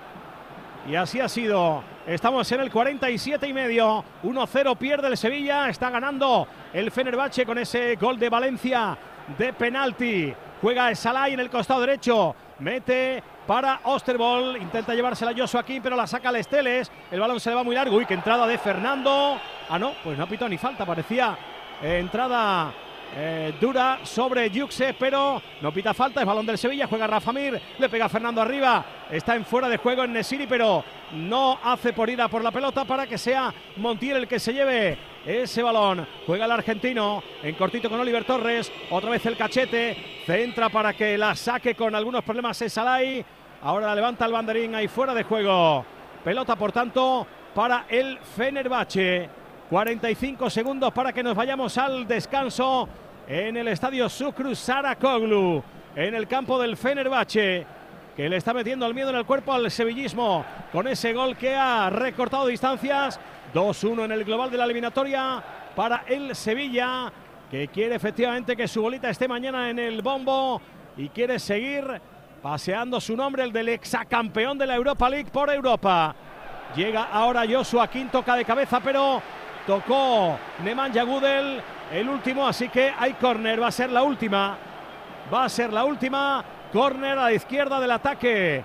[0.86, 1.82] Y así ha sido.
[2.08, 4.02] Estamos en el 47 y medio.
[4.22, 5.68] 1-0 pierde el Sevilla.
[5.68, 8.96] Está ganando el Fenerbahce con ese gol de Valencia
[9.36, 10.32] de penalti.
[10.62, 12.34] Juega Salai en el costado derecho.
[12.60, 14.56] Mete para Osterbol.
[14.56, 16.90] Intenta llevársela Joshua King, pero la saca Lesteles.
[17.10, 17.98] El balón se le va muy largo.
[17.98, 19.38] Uy, qué entrada de Fernando.
[19.68, 20.86] Ah, no, pues no ha pitado ni falta.
[20.86, 21.36] Parecía
[21.82, 22.72] entrada
[23.16, 26.20] eh, dura sobre Yuxe, pero no pita falta.
[26.20, 26.86] Es balón del Sevilla.
[26.86, 27.60] Juega Rafa Mir.
[27.78, 28.84] Le pega Fernando arriba.
[29.10, 32.50] Está en fuera de juego en Nesiri, pero no hace por ir a por la
[32.50, 36.06] pelota para que sea Montiel el que se lleve ese balón.
[36.26, 38.70] Juega el argentino en cortito con Oliver Torres.
[38.90, 39.96] Otra vez el cachete.
[40.26, 43.24] Centra para que la saque con algunos problemas en Salai.
[43.62, 45.84] Ahora la levanta el banderín ahí fuera de juego.
[46.22, 49.37] Pelota, por tanto, para el Fenerbahce.
[49.68, 52.88] 45 segundos para que nos vayamos al descanso
[53.26, 55.62] en el estadio Sucru Sarakoglu,
[55.94, 57.66] en el campo del Fenerbahce,
[58.16, 60.42] que le está metiendo el miedo en el cuerpo al sevillismo
[60.72, 63.20] con ese gol que ha recortado distancias.
[63.52, 65.42] 2-1 en el global de la eliminatoria
[65.76, 67.12] para el Sevilla,
[67.50, 70.60] que quiere efectivamente que su bolita esté mañana en el bombo
[70.96, 71.84] y quiere seguir
[72.42, 76.14] paseando su nombre, el del exacampeón de la Europa League por Europa.
[76.74, 79.22] Llega ahora Joshua King, toca de cabeza, pero
[79.68, 81.60] tocó Nemanja Gudel,
[81.92, 84.56] el último, así que hay córner, va a ser la última.
[85.32, 86.42] Va a ser la última.
[86.72, 88.64] Córner a la izquierda del ataque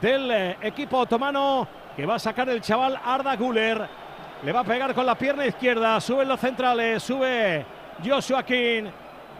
[0.00, 3.88] del eh, equipo otomano que va a sacar el chaval Arda Guler.
[4.44, 6.00] Le va a pegar con la pierna izquierda.
[6.00, 7.66] Suben los centrales, sube
[8.04, 8.84] Joshua King.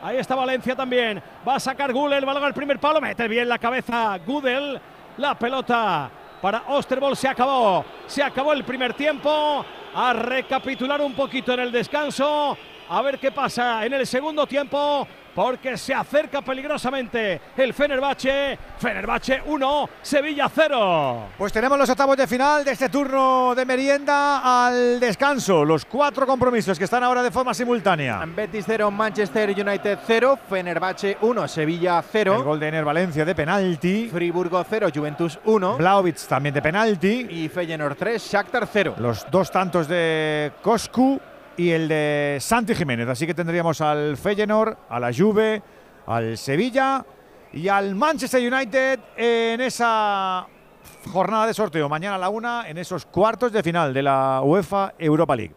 [0.02, 1.22] Ahí está Valencia también.
[1.46, 3.00] Va a sacar Guler, balón al primer palo.
[3.00, 4.80] Mete bien la cabeza Gudel.
[5.18, 6.10] La pelota
[6.42, 7.84] para Osterbol se acabó.
[8.08, 9.64] Se acabó el primer tiempo.
[9.94, 12.58] A recapitular un poquito en el descanso.
[12.88, 15.06] A ver qué pasa en el segundo tiempo.
[15.34, 18.58] Porque se acerca peligrosamente el Fenerbahce.
[18.78, 21.28] Fenerbahce 1, Sevilla 0.
[21.36, 25.64] Pues tenemos los octavos de final de este turno de merienda al descanso.
[25.64, 28.22] Los cuatro compromisos que están ahora de forma simultánea.
[28.26, 32.34] Betis 0, Manchester United 0, Fenerbahce 1, Sevilla 0.
[32.36, 34.08] El gol de Ener Valencia de penalti.
[34.12, 35.76] Friburgo 0, Juventus 1.
[35.76, 37.26] Blaovic también de penalti.
[37.30, 38.94] Y Feyenoord 3, Shakhtar 0.
[38.98, 41.20] Los dos tantos de Coscu
[41.56, 43.08] y el de Santi Jiménez.
[43.08, 45.62] Así que tendríamos al Feyenoord, a la Juve,
[46.06, 47.04] al Sevilla
[47.52, 50.46] y al Manchester United en esa
[51.12, 51.88] jornada de sorteo.
[51.88, 55.54] Mañana a la una en esos cuartos de final de la UEFA Europa League.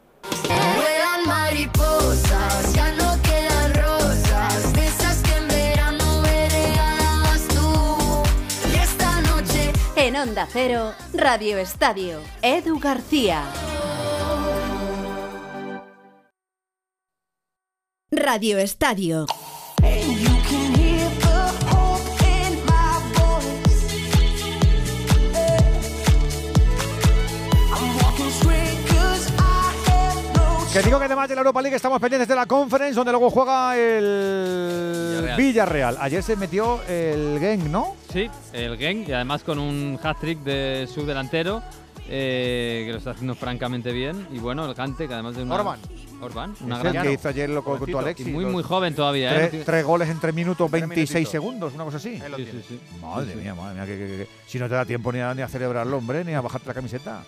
[9.96, 13.44] En Onda Cero, Radio Estadio, Edu García.
[22.66, 23.84] My voice.
[27.74, 28.78] I'm walking straight,
[31.16, 35.38] más de la Europa League, estamos pendientes de la Conference, donde luego juega el Villarreal.
[35.38, 35.98] Villarreal.
[36.00, 37.98] Ayer se metió el Genk, ¿no?
[38.14, 41.62] Sí, el Genk y además con un hat-trick de su delantero
[42.10, 44.28] eh, que lo está haciendo francamente bien.
[44.32, 45.56] Y bueno, el Gante, que además de una.
[45.56, 45.80] Orban.
[46.22, 47.06] Orban, una Es el gran.
[47.06, 47.98] que hizo ayer lo con Jovencito.
[48.00, 48.28] tu Alexis.
[48.28, 49.36] y muy, muy joven todavía, ¿eh?
[49.38, 51.32] Tres, tiene- tres goles en tres minutos, Tres 26 minutitos.
[51.32, 52.18] segundos, una cosa así.
[52.18, 52.80] Sí, sí, sí.
[53.02, 53.38] Madre Sí, sí.
[53.44, 55.48] mía, madre mía, que, que- que- si no te da tiempo ni a, ni a
[55.48, 57.24] celebrarlo, hombre, ni a bajarte la camiseta.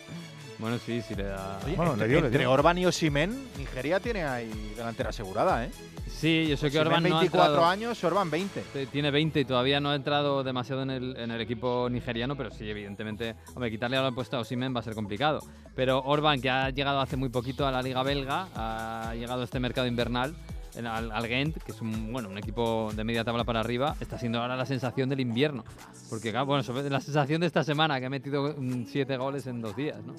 [0.60, 1.60] Bueno, sí, sí le da.
[1.66, 2.52] Oye, Bueno, entre, le dio, le entre dio.
[2.52, 5.72] Orban y Osimen, Nigeria tiene ahí delantera asegurada, ¿eh?
[6.08, 8.62] Sí, yo sé que Orban no ha 24 entrado- años, Orban 20.
[8.74, 12.36] T- Tiene 20 y todavía no ha entrado demasiado en el, en el equipo nigeriano,
[12.36, 15.40] pero sí, evidentemente, hombre, quitarle ahora el puesto a Osimhen va a ser complicado.
[15.76, 19.46] Pero Orban, que ha llegado hace muy poquito a la Liga Belga, ha llegado a
[19.46, 20.36] este mercado invernal,
[20.76, 23.96] en- al, al Gent, que es un, bueno, un equipo de media tabla para arriba,
[24.02, 25.64] está siendo ahora la sensación del invierno.
[26.10, 28.56] Porque, claro, bueno, sobre la sensación de esta semana, que ha metido
[28.88, 30.14] 7 goles en dos días, ¿no?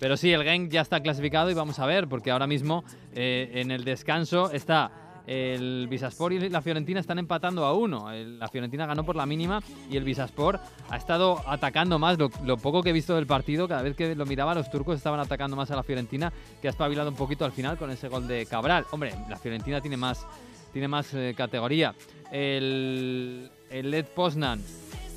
[0.00, 2.82] Pero sí, el Genk ya está clasificado y vamos a ver, porque ahora mismo
[3.14, 4.90] eh, en el descanso está
[5.26, 8.10] el Visaspor y la Fiorentina están empatando a uno.
[8.10, 10.58] La Fiorentina ganó por la mínima y el Visaspor
[10.88, 12.18] ha estado atacando más.
[12.18, 14.96] Lo, lo poco que he visto del partido, cada vez que lo miraba, los turcos
[14.96, 18.08] estaban atacando más a la Fiorentina, que ha espabilado un poquito al final con ese
[18.08, 18.86] gol de Cabral.
[18.92, 20.26] Hombre, la Fiorentina tiene más,
[20.72, 21.94] tiene más eh, categoría.
[22.32, 24.62] El, el Led Poznan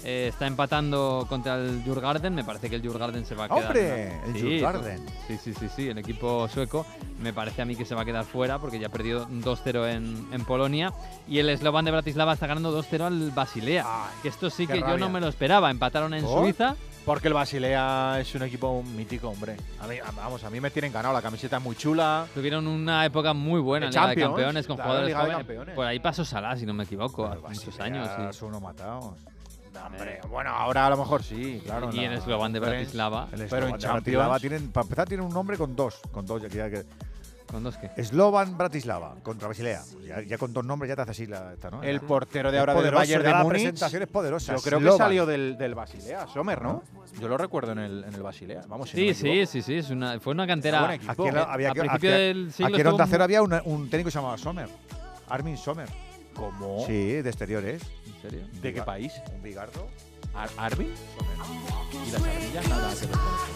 [0.03, 2.33] eh, está empatando contra el Djurgården.
[2.35, 3.63] Me parece que el Djurgården se va a quedar.
[3.65, 4.13] ¡Hombre!
[4.25, 4.33] ¿no?
[4.33, 5.05] El Sí, Djurgården.
[5.27, 6.85] Sí, sí, sí, sí, el equipo sueco
[7.21, 10.27] me parece a mí que se va a quedar fuera porque ya perdió 2-0 en,
[10.31, 10.93] en Polonia
[11.27, 13.85] y el Slovan de Bratislava está ganando 2-0 al Basilea.
[14.21, 15.71] que esto sí que yo no me lo esperaba.
[15.71, 16.43] Empataron en ¿Por?
[16.43, 16.75] Suiza.
[17.05, 19.57] Porque el Basilea es un equipo mítico, hombre.
[19.81, 21.13] A mí, a- vamos, a mí me tienen ganado.
[21.13, 22.25] La camiseta es muy chula.
[22.33, 25.37] Tuvieron una época muy buena en Liga de Campeones con jugadores jóvenes.
[25.37, 25.75] Campeones.
[25.75, 28.07] Por ahí pasó Salah, si no me equivoco, hace muchos años.
[28.31, 28.37] Sí.
[28.39, 28.61] son unos
[29.85, 31.89] Hombre, bueno, ahora a lo mejor sí, claro.
[31.93, 32.59] Y en el la Slovan de.
[32.59, 33.27] Bratislava.
[33.49, 35.99] Pero en Bratislava tienen, para empezar, tiene un nombre con dos.
[36.11, 36.85] Con dos ya que-
[37.47, 38.03] ¿Con dos qué?
[38.03, 39.81] Slovan Bratislava contra Basilea.
[40.07, 41.83] Ya, ya con dos nombres ya te hace así la, esta, ¿no?
[41.83, 43.51] El portero de ahora del Bayern de la Múnich.
[43.61, 44.55] presentación es poderosa.
[44.55, 46.81] Yo creo que salió del, del Basilea, Sommer, ¿no?
[47.19, 48.61] Yo lo recuerdo en el, en el Basilea.
[48.67, 50.83] Vamos, si no Sí, me sí, sí, sí, una, fue una cantera.
[51.07, 53.87] Aquí la- había a principio aquí- del siglo aquí en Onda Cero había una- un
[53.89, 54.69] técnico que se llamaba Sommer.
[55.29, 55.89] Armin Sommer.
[56.35, 56.85] ¿Cómo?
[56.85, 57.81] Sí, de exteriores.
[58.05, 58.47] ¿En serio?
[58.61, 59.13] ¿De qué país?
[59.33, 59.87] Un bigardo.
[60.33, 60.93] Ar ¿Arby?
[62.07, 62.69] ¿Y las ardillas?
[62.69, 63.53] Nada que ver con eso,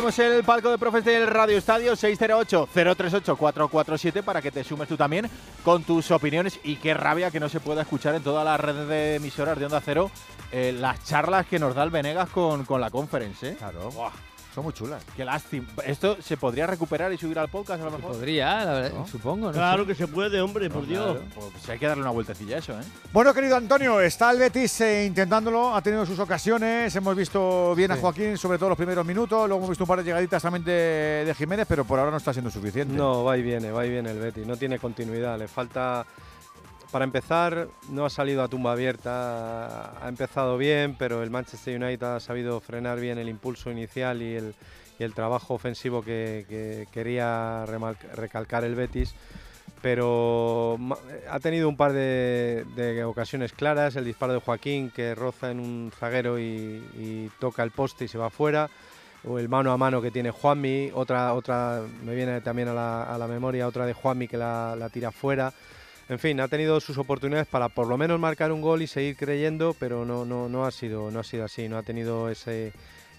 [0.00, 5.28] Abrimos el palco de profes del Radio Estadio 608-038-447 para que te sumes tú también
[5.62, 8.88] con tus opiniones y qué rabia que no se pueda escuchar en todas las redes
[8.88, 10.10] de emisoras de Onda Cero
[10.52, 13.50] eh, las charlas que nos da el Venegas con, con la conference.
[13.50, 13.56] ¿eh?
[13.58, 13.90] Claro.
[13.90, 14.10] Buah,
[14.60, 15.02] Son muy chulas.
[15.16, 15.66] qué lástima.
[15.86, 18.12] Esto se podría recuperar y subir al podcast a lo mejor.
[18.12, 19.06] Podría, la verdad, ¿No?
[19.06, 19.46] supongo.
[19.46, 19.52] ¿no?
[19.52, 21.16] Claro que se puede, hombre, por Dios.
[21.16, 22.84] Claro, Pues hay que darle una vueltecilla a eso, ¿eh?
[23.10, 27.90] Bueno, querido Antonio, está el Betis eh, intentándolo, ha tenido sus ocasiones, hemos visto bien
[27.92, 27.96] a.
[27.96, 31.22] Joaquín, sobre todo los primeros minutos, luego hemos visto un par de llegaditas también de,
[31.26, 32.92] de Jiménez, pero por ahora no está siendo suficiente.
[32.94, 36.04] No, va y viene, va y viene el Betis, no tiene continuidad, le falta...
[36.90, 42.16] Para empezar, no ha salido a tumba abierta, ha empezado bien, pero el Manchester United
[42.16, 47.64] ha sabido frenar bien el impulso inicial y el, trabajo ofensivo que, que quería
[48.16, 49.14] recalcar el Betis.
[49.82, 50.78] Pero
[51.30, 55.92] ha tenido un par de, ocasiones claras, el disparo de Joaquín que roza en un
[55.96, 58.68] zaguero y, toca el poste y se va fuera
[59.24, 63.02] o el mano a mano que tiene Juanmi, otra, otra me viene también a la,
[63.02, 65.52] a la memoria, otra de Juanmi que la, la tira fuera.
[66.10, 69.16] En fin, ha tenido sus oportunidades para por lo menos marcar un gol y seguir
[69.16, 72.72] creyendo, pero no, no, no, ha, sido, no ha sido así, no ha tenido ese,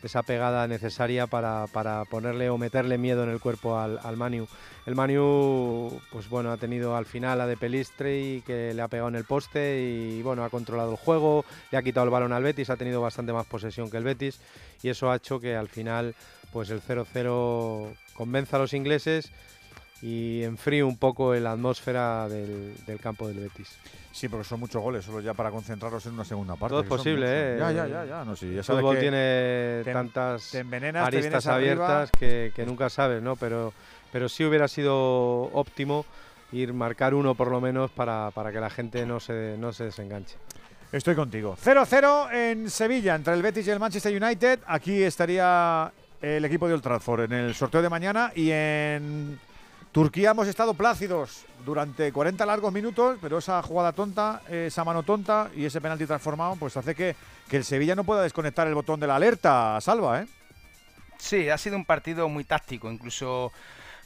[0.03, 4.45] esa pegada necesaria para, para ponerle o meterle miedo en el cuerpo al, al Manu.
[4.85, 8.89] El Manu, pues bueno, ha tenido al final a de Pelistre y que le ha
[8.89, 12.33] pegado en el poste y bueno, ha controlado el juego, le ha quitado el balón
[12.33, 14.41] al Betis, ha tenido bastante más posesión que el Betis
[14.83, 16.13] y eso ha hecho que al final
[16.51, 19.31] pues el 0-0 convenza a los ingleses
[20.01, 23.69] y enfríe un poco la atmósfera del, del campo del Betis.
[24.11, 26.71] Sí, porque son muchos goles, solo ya para concentrarnos en una segunda parte.
[26.73, 27.25] Todo es posible.
[27.27, 27.57] ¿eh?
[27.59, 28.25] Ya, ya, ya, ya.
[28.25, 31.85] No, sí, ya el fútbol que tiene te- tantas te envenenas, te aristas arriba.
[31.85, 33.35] abiertas que, que nunca sabes, ¿no?
[33.37, 33.73] Pero,
[34.11, 36.05] pero sí hubiera sido óptimo
[36.51, 39.85] ir marcar uno por lo menos para, para que la gente no se, no se
[39.85, 40.35] desenganche.
[40.91, 41.55] Estoy contigo.
[41.63, 44.59] 0-0 en Sevilla entre el Betis y el Manchester United.
[44.67, 45.89] Aquí estaría
[46.21, 49.39] el equipo de Old Trafford en el sorteo de mañana y en
[49.91, 55.51] Turquía hemos estado plácidos durante 40 largos minutos, pero esa jugada tonta, esa mano tonta
[55.53, 57.15] y ese penalti transformado, pues hace que,
[57.49, 60.27] que el Sevilla no pueda desconectar el botón de la alerta, Salva, ¿eh?
[61.17, 63.51] Sí, ha sido un partido muy táctico, incluso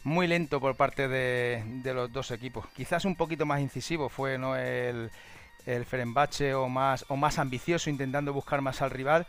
[0.03, 2.66] muy lento por parte de, los dos equipos.
[2.76, 5.12] Quizás un poquito más incisivo fue no el,
[5.68, 9.28] el Fenerbahce o más, o más ambicioso, intentando buscar más al rival.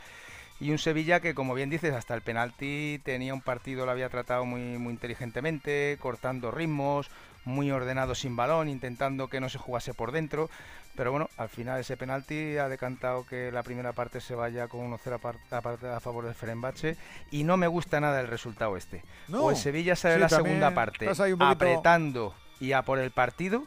[0.59, 4.09] Y un Sevilla que, como bien dices, hasta el penalti tenía un partido, lo había
[4.09, 7.11] tratado muy, muy inteligentemente, cortando ritmos,
[7.45, 10.49] muy ordenado sin balón, intentando que no se jugase por dentro.
[10.97, 14.91] Pero bueno, al final ese penalti ha decantado que la primera parte se vaya con
[14.91, 16.97] 1-0 a, favor del Fenerbahce
[17.31, 19.03] y no me gusta nada el resultado este.
[19.29, 19.43] No.
[19.43, 23.65] O el Sevilla sale Sí, la segunda parte poquito- apretando y a por el partido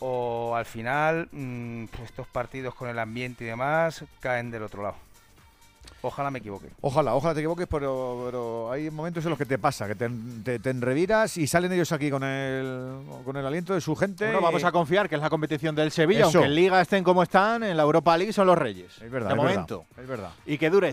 [0.00, 4.82] o al final mm, pues estos partidos con el ambiente y demás caen del otro
[4.82, 4.96] lado.
[6.02, 6.68] Ojalá me equivoque.
[6.80, 10.10] Ojalá, ojalá te equivoques, pero, pero hay momentos en los que te pasa, que te,
[10.44, 14.24] te, te enreviras y salen ellos aquí con el, con el aliento de su gente.
[14.24, 16.38] Bueno, vamos a confiar que es la competición del Sevilla, Eso.
[16.38, 19.00] aunque en Liga estén como están, en la Europa League son los reyes.
[19.00, 19.84] Es verdad, de es verdad, momento.
[19.96, 20.30] es verdad.
[20.44, 20.92] Y que dure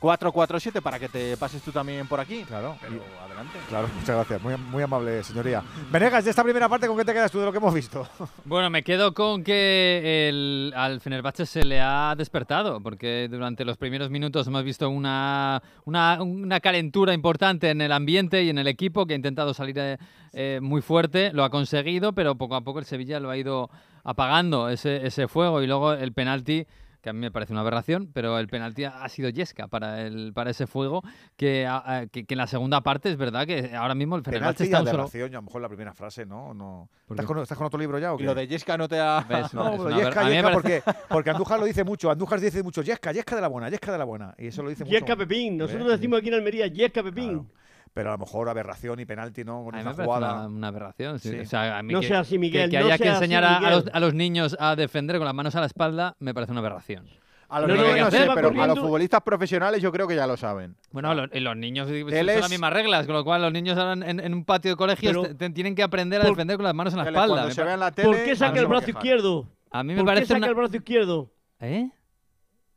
[0.00, 2.44] 608-038-447 para que te pases tú también por aquí.
[2.44, 2.76] Claro.
[2.80, 3.58] Pero adelante.
[3.68, 4.42] Claro, muchas gracias.
[4.42, 5.62] Muy, muy amable, señoría.
[5.90, 8.08] Venegas, de esta primera parte, ¿con qué te quedas tú de lo que hemos visto?
[8.44, 13.76] Bueno, me quedo con que el, al Fenerbahce se le ha despertado, porque durante los
[13.76, 18.66] primeros minutos hemos visto una, una, una calentura importante en el ambiente y en el
[18.66, 19.98] equipo que ha intentado salir eh,
[20.32, 23.70] eh, muy fuerte, lo ha conseguido, pero poco a poco el Sevilla lo ha ido
[24.02, 26.66] apagando ese, ese fuego y luego el penalti
[27.02, 30.32] que a mí me parece una aberración, pero el penalti ha sido Yesca para, el,
[30.34, 31.02] para ese fuego,
[31.36, 34.64] que, a- que, que en la segunda parte es verdad que ahora mismo el Penalti
[34.64, 35.26] Fenerbahce está un solo...
[35.26, 36.52] y a lo mejor la primera frase, ¿no?
[36.54, 36.88] no.
[37.06, 38.24] ¿Por ¿Estás con, estás con otro libro ya o Y qué?
[38.24, 39.20] lo de Yesca no te ha...
[39.28, 39.54] ¿Ves?
[39.54, 42.10] No, una Yesca, ver- Yesca, porque, porque Andújar lo dice mucho.
[42.10, 44.34] Andújar dice mucho Yesca, Yesca de la buena, Yesca de la buena.
[44.38, 44.96] Y eso lo dice mucho.
[44.96, 45.56] Yesca Pepín.
[45.56, 45.98] Nosotros ¿Ves?
[46.00, 47.48] decimos aquí en Almería Yesca Pepín.
[47.92, 49.64] Pero a lo mejor aberración y penalti, ¿no?
[49.64, 50.34] Con A mí esa me parece jugada.
[50.34, 51.18] una, una aberración.
[51.18, 51.30] sí.
[51.30, 51.38] Sí.
[51.40, 53.42] O sea, a mí No que, sea así, que- Miguel, que no haya que enseñar
[53.44, 53.90] a, a los, Miguel.
[53.96, 57.06] a los niños a defender con las manos a la espalda me parece una aberración.
[57.48, 60.14] A los No, no, niños no, sé, pero a los futbolistas profesionales yo creo que
[60.14, 60.76] ya lo saben.
[60.92, 63.76] Bueno, los, y los niños son es- las mismas reglas, con lo cual los niños
[63.76, 66.74] ahora en, en un patio de te tienen que aprender a por- defender con las
[66.74, 67.44] manos en la Que espalda.
[67.46, 69.48] Me se la tele, ¿Por qué saca el brazo izquierdo?
[69.72, 70.46] a mí me ¿Por qué parece saca una...
[70.46, 71.32] el brazo izquierdo?
[71.58, 71.90] ¿Eh?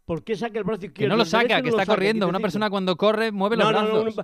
[0.06, 1.14] ¿Por qué saca el brazo Que izquierdo?
[1.14, 2.28] no lo saca, que está corriendo.
[2.28, 4.16] Una persona cuando corre mueve los brazos.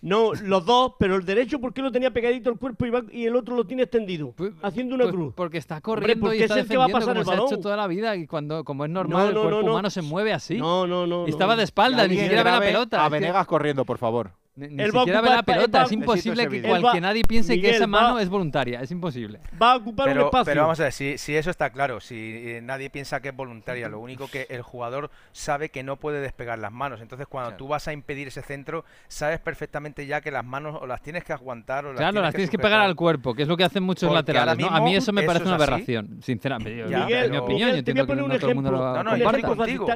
[0.00, 3.02] No, los dos, pero el derecho, ¿por qué lo tenía pegadito al cuerpo y, va-
[3.10, 4.32] y el otro lo tiene extendido?
[4.36, 5.34] Pues- haciendo una pues cruz.
[5.34, 7.24] Porque está Hombre, corriendo porque y está es el que va a pasar como el
[7.26, 7.60] se ha hecho balón.
[7.62, 9.72] toda la vida y cuando como es normal No, el no, cuerpo no, no.
[9.72, 10.56] humano se mueve así.
[10.58, 11.26] No, no, no.
[11.26, 13.04] Y estaba de espalda, ni siquiera ve la pelota.
[13.04, 14.30] A que- Venegas corriendo, por favor.
[14.58, 15.78] Ni, ni siquiera ve la pelota.
[15.78, 18.80] va- Es imposible que, cual- que nadie piense que Miguel, esa mano va- es voluntaria.
[18.80, 19.38] Es imposible.
[19.60, 20.44] Va a ocupar un Pero, espacio.
[20.46, 23.36] pero vamos a ver, si, si eso está claro, si eh, nadie piensa que es
[23.36, 27.00] voluntaria, lo único que el jugador sabe que no puede despegar las manos.
[27.00, 30.86] Entonces, cuando tú vas a impedir ese centro, sabes perfectamente ya que las manos o
[30.86, 32.70] las tienes que aguantar o las Claro, tienes las que tienes que sujetar.
[32.72, 34.54] pegar al cuerpo, que es lo que hacen muchos Porque laterales.
[34.64, 34.76] ahora ¿no?
[34.76, 35.62] A mí mismo eso me eso parece es una así.
[35.70, 36.84] aberración, sinceramente.
[36.84, 39.10] Miguel, es mi opinión, yo entiendo que no un todo el mundo lo No, no,
[39.12, 39.86] Un yo estoy ejemplo contigo.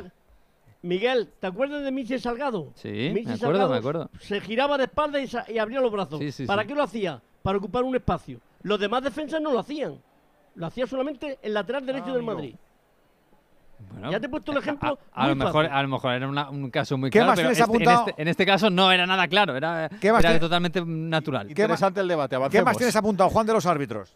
[0.83, 2.73] Miguel, ¿te acuerdas de Michel Salgado?
[2.75, 4.11] Sí, me acuerdo, Salgado me acuerdo.
[4.21, 6.19] Se giraba de espalda y, sa- y abría los brazos.
[6.19, 6.69] Sí, sí, ¿Para sí.
[6.69, 7.21] qué lo hacía?
[7.43, 8.41] Para ocupar un espacio.
[8.63, 9.97] Los demás defensas no lo hacían.
[10.57, 12.35] Lo hacía solamente el lateral derecho Ah, del amigo.
[12.35, 12.55] Madrid.
[13.93, 15.77] Bueno, Ya te he puesto el ejemplo A, a lo mejor, fácil.
[15.77, 17.91] a lo mejor era una- un caso muy ¿Qué claro, más pero tienes este- en,
[18.09, 21.49] este, en este caso no era nada claro, era, ¿Qué más era tiene- totalmente natural.
[21.49, 24.13] Interesante el debate, ¿Qué más tienes apuntado, Juan, de los árbitros?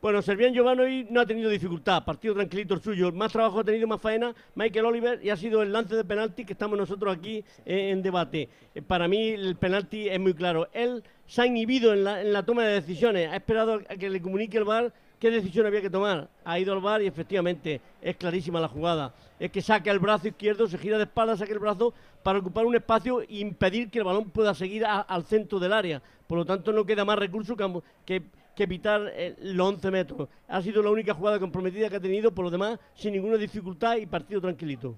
[0.00, 3.12] Bueno, Servian Giovanni no ha tenido dificultad, partido tranquilito el suyo.
[3.12, 6.44] Más trabajo ha tenido, más faena Michael Oliver y ha sido el lance de penalti
[6.44, 8.48] que estamos nosotros aquí eh, en debate.
[8.74, 10.68] Eh, para mí el penalti es muy claro.
[10.72, 14.56] Él se ha inhibido en la, toma de decisiones, ha esperado a que le comunique
[14.56, 16.28] el VAR qué decisión había que tomar.
[16.44, 19.14] Ha ido al VAR y efectivamente es clarísima la jugada.
[19.38, 21.92] Es que saca el brazo izquierdo, se gira de espalda, saca el brazo
[22.22, 26.02] para ocupar un espacio e impedir que el balón pueda seguir al centro del área.
[26.26, 27.56] Por lo tanto, no queda más recurso
[28.04, 28.22] que,
[28.58, 30.28] que evitar eh, los 11 metros.
[30.48, 33.94] Ha sido la única jugada comprometida que ha tenido, por lo demás, sin ninguna dificultad
[33.96, 34.96] y partido tranquilito.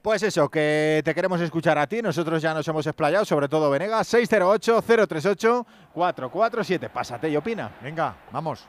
[0.00, 2.02] Pues eso, que te queremos escuchar a ti.
[2.02, 4.14] Nosotros ya nos hemos explayado, sobre todo Venegas.
[4.14, 6.88] 608-038-447.
[6.88, 7.76] Pásate y opina.
[7.82, 8.68] Venga, vamos.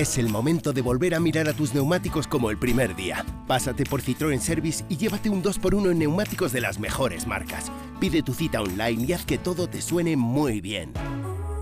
[0.00, 3.24] es el momento de volver a mirar a tus neumáticos como el primer día.
[3.46, 7.72] Pásate por Citroën Service y llévate un 2x1 en neumáticos de las mejores marcas.
[7.98, 10.92] Pide tu cita online y haz que todo te suene muy bien.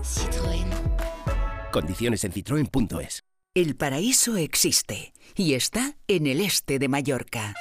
[0.03, 0.67] Citroën.
[1.71, 3.23] Condiciones en citroen.es.
[3.53, 7.53] El paraíso existe y está en el este de Mallorca.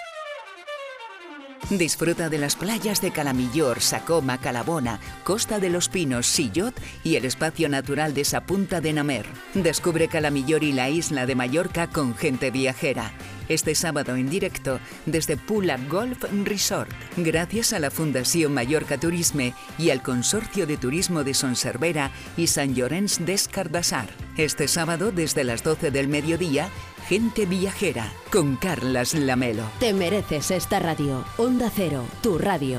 [1.70, 7.24] Disfruta de las playas de Calamillor, Sacoma, Calabona, Costa de los Pinos, Sillot y el
[7.24, 9.24] espacio natural de Sapunta de Namer.
[9.54, 13.12] Descubre Calamillor y la isla de Mallorca con gente viajera.
[13.48, 19.90] Este sábado en directo desde Pula Golf Resort, gracias a la Fundación Mallorca Turisme y
[19.90, 24.08] al Consorcio de Turismo de Son Servera y San Llorenç des Cardassar.
[24.36, 26.68] Este sábado desde las 12 del mediodía,
[27.08, 29.64] Gente Viajera con Carlas Lamelo.
[29.78, 31.22] Te mereces esta radio.
[31.36, 32.78] Onda Cero, tu radio.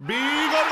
[0.00, 0.64] ¡Vigor,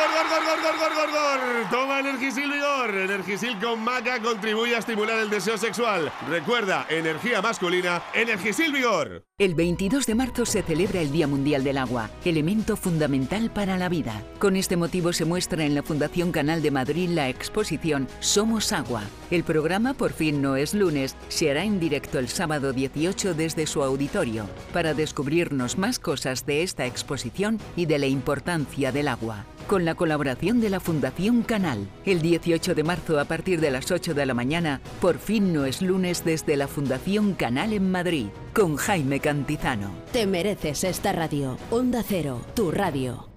[0.63, 1.71] gor, gor!
[1.71, 2.95] Toma Energisil Vigor.
[2.95, 6.13] Energisil con maca contribuye a estimular el deseo sexual.
[6.29, 9.25] Recuerda, energía masculina, Energisil Vigor.
[9.39, 13.89] El 22 de marzo se celebra el Día Mundial del Agua, elemento fundamental para la
[13.89, 14.23] vida.
[14.41, 19.03] Con este motivo se muestra en la Fundación Canal de Madrid la exposición Somos Agua.
[19.31, 23.67] El programa Por fin no es lunes se hará en directo el sábado 18 desde
[23.67, 29.45] su auditorio para descubrirnos más cosas de esta exposición y de la importancia del agua.
[29.69, 33.91] Con la colaboración de la Fundación Canal, el 18 de marzo a partir de las
[33.91, 38.29] 8 de la mañana, Por fin no es lunes desde la Fundación Canal en Madrid,
[38.55, 39.91] con Jaime Cantizano.
[40.11, 41.59] Te mereces esta radio.
[41.71, 43.29] Onda Cero, tu radio.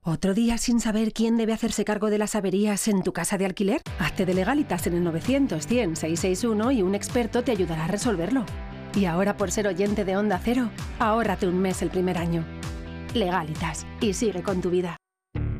[0.00, 3.44] ¿Otro día sin saber quién debe hacerse cargo de las averías en tu casa de
[3.44, 3.82] alquiler?
[3.98, 8.46] Hazte de legalitas en el 900 100 661 y un experto te ayudará a resolverlo.
[8.94, 12.46] Y ahora por ser oyente de Onda Cero, ahórrate un mes el primer año.
[13.12, 14.96] Legalitas y sigue con tu vida.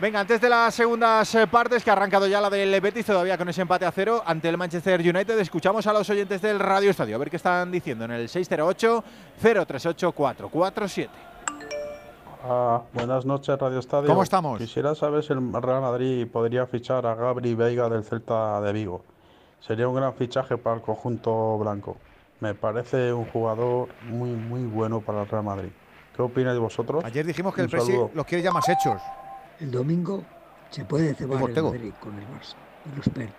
[0.00, 3.36] Venga, antes de las segundas eh, partes, que ha arrancado ya la del Betis, todavía
[3.36, 6.90] con ese empate a cero ante el Manchester United, escuchamos a los oyentes del Radio
[6.90, 11.08] Estadio, a ver qué están diciendo en el 608-038-447.
[12.44, 14.06] Ah, buenas noches, Radio Estadio.
[14.06, 14.58] ¿Cómo estamos?
[14.58, 19.02] Quisiera saber si el Real Madrid podría fichar a Gabri Veiga del Celta de Vigo.
[19.58, 21.96] Sería un gran fichaje para el conjunto blanco.
[22.38, 25.70] Me parece un jugador muy, muy bueno para el Real Madrid.
[26.14, 27.04] ¿Qué opináis vosotros?
[27.04, 29.02] Ayer dijimos que Un el Presi los quiere ya más hechos.
[29.60, 30.24] El domingo
[30.70, 31.62] se puede cebar el.
[31.62, 32.54] Madrid con el Barça.
[32.90, 33.32] Y lo espero.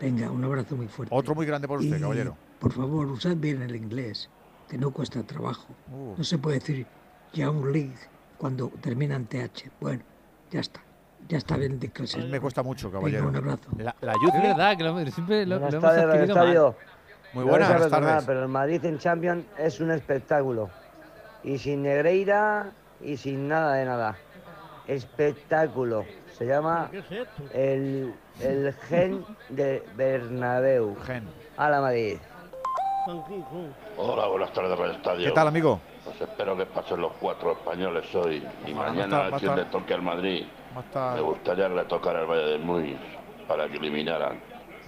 [0.00, 1.14] Venga, un abrazo muy fuerte.
[1.14, 2.36] Otro muy grande por usted, Y, caballero.
[2.58, 4.28] Por favor, usad bien el inglés,
[4.68, 5.68] que no cuesta trabajo.
[5.90, 6.14] Uh.
[6.18, 6.86] No se puede decir
[7.32, 7.96] Young League
[8.38, 9.70] cuando termina en TH.
[9.80, 10.02] Bueno,
[10.50, 10.80] ya está.
[11.28, 12.18] Ya está bien de clase.
[12.18, 13.28] Me cuesta mucho, Venga, caballero.
[13.28, 13.68] un abrazo.
[13.78, 16.74] La, la Es verdad que lo, siempre lo, Buenas lo hemos tardes, mal.
[17.32, 18.24] Muy buenas tardes.
[18.26, 20.68] Pero el Madrid en Champions es un espectáculo.
[21.44, 24.16] Y sin Negreira y sin nada de nada.
[24.86, 26.04] Espectáculo.
[26.36, 26.90] Se llama
[27.52, 30.96] el, el gen de Bernabéu.
[31.06, 31.24] Gen.
[31.56, 32.18] A la Madrid.
[33.96, 35.24] Hola, buenas tardes, Radio Estadio.
[35.26, 35.80] ¿Qué tal, amigo?
[36.04, 38.44] Pues espero que pasen los cuatro españoles hoy.
[38.66, 40.44] Y Ojalá, mañana, a quien le toque al Madrid,
[41.14, 42.96] me gustaría que le tocara el Valle del Muy
[43.48, 44.40] para que eliminaran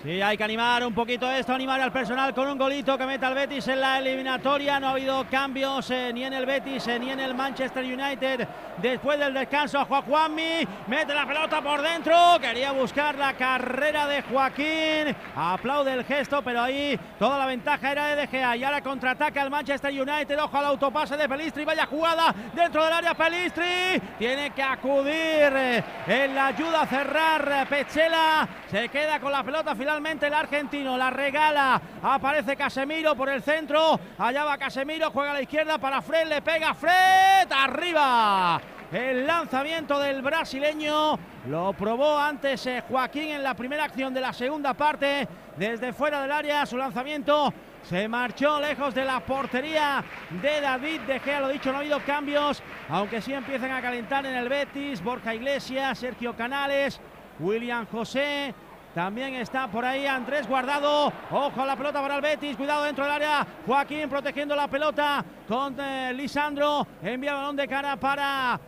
[0.03, 3.29] Sí, hay que animar un poquito esto, animar al personal con un golito que meta
[3.29, 4.81] al Betis en la eliminatoria.
[4.81, 8.49] No ha habido cambios eh, ni en el Betis eh, ni en el Manchester United.
[8.79, 12.17] Después del descanso, Juan Juanmi mete la pelota por dentro.
[12.41, 15.15] Quería buscar la carrera de Joaquín.
[15.37, 18.57] Aplaude el gesto, pero ahí toda la ventaja era de Gea.
[18.57, 20.37] Y ahora contraataca el Manchester United.
[20.41, 21.65] Ojo al autopase de Pelistri.
[21.65, 24.03] Vaya jugada dentro del área Pelistri.
[24.19, 28.49] Tiene que acudir eh, en la ayuda a cerrar Pechela.
[28.69, 31.79] Se queda con la pelota final finalmente el argentino la regala.
[32.03, 34.01] Aparece Casemiro por el centro.
[34.17, 37.53] Allá va Casemiro, juega a la izquierda para Fred, le pega Fred.
[37.53, 38.59] Arriba.
[38.91, 44.33] El lanzamiento del brasileño lo probó antes eh, Joaquín en la primera acción de la
[44.33, 45.29] segunda parte.
[45.59, 47.53] Desde fuera del área, su lanzamiento
[47.83, 51.41] se marchó lejos de la portería de David De Gea.
[51.41, 55.03] Lo dicho, no ha habido cambios, aunque sí empiezan a calentar en el Betis.
[55.03, 56.99] Borja Iglesias, Sergio Canales,
[57.39, 58.55] William José.
[58.95, 61.13] También está por ahí Andrés Guardado.
[61.31, 62.57] Ojo a la pelota para el Betis.
[62.57, 63.47] Cuidado dentro del área.
[63.67, 66.87] Joaquín protegiendo la pelota con eh, Lisandro.
[67.03, 68.61] Envía balón de cara para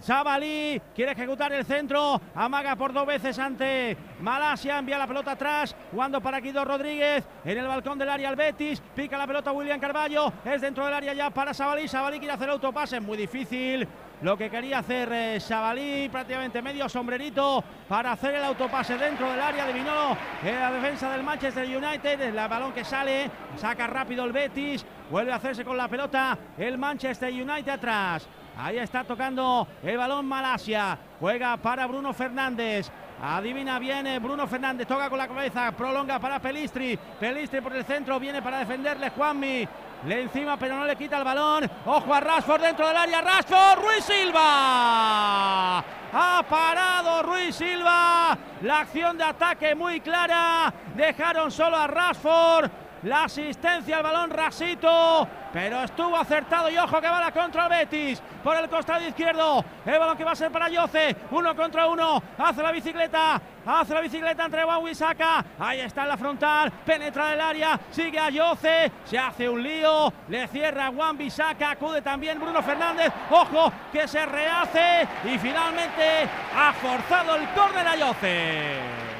[0.00, 5.76] Zabalí quiere ejecutar el centro, amaga por dos veces ante Malasia, envía la pelota atrás,
[5.90, 7.24] jugando para Guido Rodríguez.
[7.44, 10.94] En el balcón del área el Betis, pica la pelota William Carballo, es dentro del
[10.94, 13.86] área ya para Sabalí, Sabalí quiere hacer autopase, muy difícil,
[14.22, 19.66] lo que quería hacer eh, prácticamente medio sombrerito para hacer el autopase dentro del área
[19.66, 24.32] de Vinolo en la defensa del Manchester United, el balón que sale, saca rápido el
[24.32, 28.28] Betis, vuelve a hacerse con la pelota el Manchester United atrás.
[28.56, 30.98] Ahí está tocando el balón Malasia.
[31.18, 32.90] Juega para Bruno Fernández.
[33.22, 36.98] Adivina bien Bruno Fernández, toca con la cabeza, prolonga para Pelistri.
[37.18, 39.68] Pelistri por el centro, viene para defenderle Juanmi.
[40.06, 41.70] Le encima, pero no le quita el balón.
[41.86, 43.20] Ojo a Rashford dentro del área.
[43.20, 45.78] Rashford, Ruiz Silva.
[45.78, 48.36] Ha parado Ruiz Silva.
[48.62, 50.72] La acción de ataque muy clara.
[50.96, 52.70] Dejaron solo a Rashford.
[53.02, 57.70] La asistencia al balón Rasito, pero estuvo acertado y ojo que va la contra el
[57.70, 58.22] Betis.
[58.44, 59.64] Por el costado izquierdo.
[59.84, 63.94] El balón que va a ser para Yoce, uno contra uno, hace la bicicleta, hace
[63.94, 65.44] la bicicleta entre Juan Wisaka.
[65.58, 70.12] Ahí está en la frontal, penetra del área, sigue a Yoce, se hace un lío,
[70.28, 73.12] le cierra Juan Bisaca, acude también Bruno Fernández.
[73.30, 75.08] Ojo que se rehace.
[75.24, 79.11] Y finalmente ha forzado el córner a Yoce.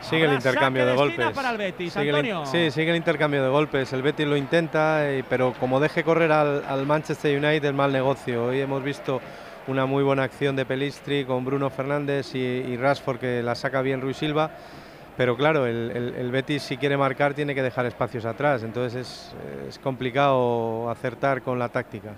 [0.00, 1.30] Sigue el intercambio de, golpes.
[1.30, 3.92] Para el Betis, sí, sigue el intercambio de golpes.
[3.92, 8.46] El Betis lo intenta, eh, pero como deje correr al, Manchester United, el mal negocio.
[8.46, 9.20] Hoy hemos visto
[9.66, 14.00] una muy buena acción de Pelistri con Bruno Fernández y, Rashford que la saca bien
[14.00, 14.50] Ruiz Silva.
[15.16, 19.34] Pero claro, el, Betis si quiere marcar tiene que dejar espacios atrás, entonces es,
[19.68, 22.14] es complicado acertar con la táctica.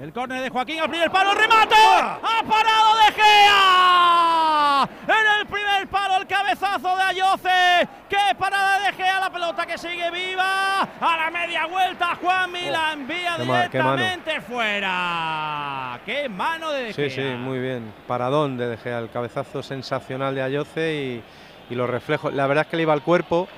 [0.00, 1.74] El córner de Joaquín al primer palo, remate.
[1.76, 4.88] ¡Ha parado De Gea!
[5.06, 7.86] En el primer palo el cabezazo de Ayoce.
[8.08, 9.20] ¡Qué parada de Gea!
[9.20, 10.88] La pelota que sigue viva.
[10.98, 16.00] A la media vuelta Juan la oh, envía directamente fuera.
[16.06, 17.10] ¡Qué mano de De Gea!
[17.10, 17.92] Sí, sí, muy bien.
[18.06, 19.00] Paradón de De Gea.
[19.00, 21.22] El cabezazo sensacional de Ayoce y,
[21.68, 22.32] y los reflejos.
[22.32, 23.48] La verdad es que le iba al cuerpo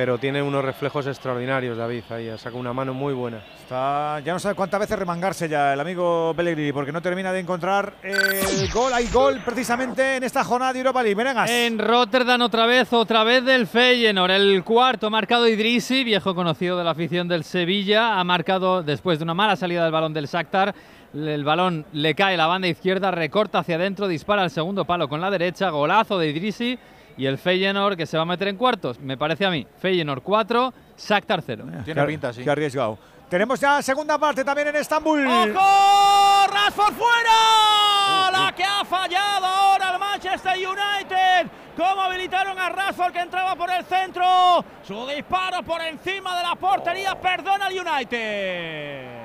[0.00, 3.42] pero tiene unos reflejos extraordinarios David ahí, saca una mano muy buena.
[3.60, 7.40] Está, ya no sabe cuántas veces remangarse ya el amigo Pellegrini porque no termina de
[7.40, 8.94] encontrar el gol.
[8.94, 11.14] Hay gol precisamente en esta jornada de Europa League.
[11.14, 11.50] Merengas.
[11.50, 14.30] En Rotterdam otra vez, otra vez del Feyenoord.
[14.30, 18.18] El cuarto ha marcado Idrisi, viejo conocido de la afición del Sevilla.
[18.18, 20.74] Ha marcado después de una mala salida del balón del Shakhtar.
[21.12, 25.10] El balón le cae a la banda izquierda, recorta hacia adentro, dispara al segundo palo
[25.10, 25.68] con la derecha.
[25.68, 26.78] Golazo de Idrisi
[27.20, 29.66] y el Feyenoord que se va a meter en cuartos, me parece a mí.
[29.78, 31.66] Feyenoord 4, Shakhtar 0.
[31.84, 32.42] Tiene pinta, sí.
[32.42, 32.98] Qué arriesgado.
[33.28, 35.26] Tenemos ya segunda parte también en Estambul.
[35.26, 36.46] ¡Ojo!
[36.50, 38.30] ¡Rashford fuera!
[38.32, 41.50] La que ha fallado ahora el Manchester United.
[41.76, 44.64] ¿Cómo habilitaron a Rashford que entraba por el centro?
[44.82, 47.20] Su disparo por encima de la portería.
[47.20, 49.19] Perdona al United.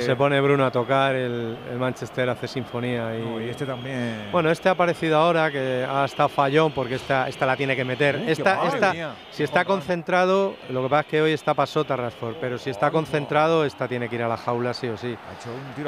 [0.00, 3.16] Se pone Bruno a tocar, el, Manchester hace sinfonía.
[3.16, 4.28] Y, este también.
[4.30, 7.84] Bueno, este ha aparecido ahora que ha estado fallón porque esta, esta la tiene que
[7.84, 8.22] meter.
[8.26, 12.58] esta, esta, si está concentrado, lo que pasa es que hoy está pasota Rashford, pero
[12.58, 15.16] si está concentrado, esta tiene que ir a la jaula sí o sí.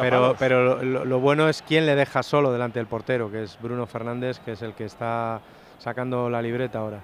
[0.01, 3.86] pero pero lo, bueno es quién le deja solo delante del portero, que es Bruno
[3.86, 5.40] Fernández, que es el que está
[5.78, 7.01] sacando la libreta ahora.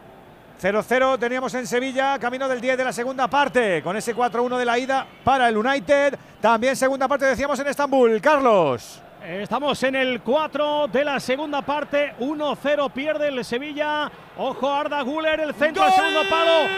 [0.61, 4.65] 0-0 teníamos en Sevilla, camino del 10 de la segunda parte, con ese 4-1 de
[4.67, 6.19] la ida para el United.
[6.39, 8.21] También segunda parte decíamos en Estambul.
[8.21, 9.01] Carlos.
[9.27, 14.11] Estamos en el 4 de la segunda parte, 1-0 pierde el Sevilla.
[14.37, 16.69] Ojo Arda Guller, el centro del segundo palo.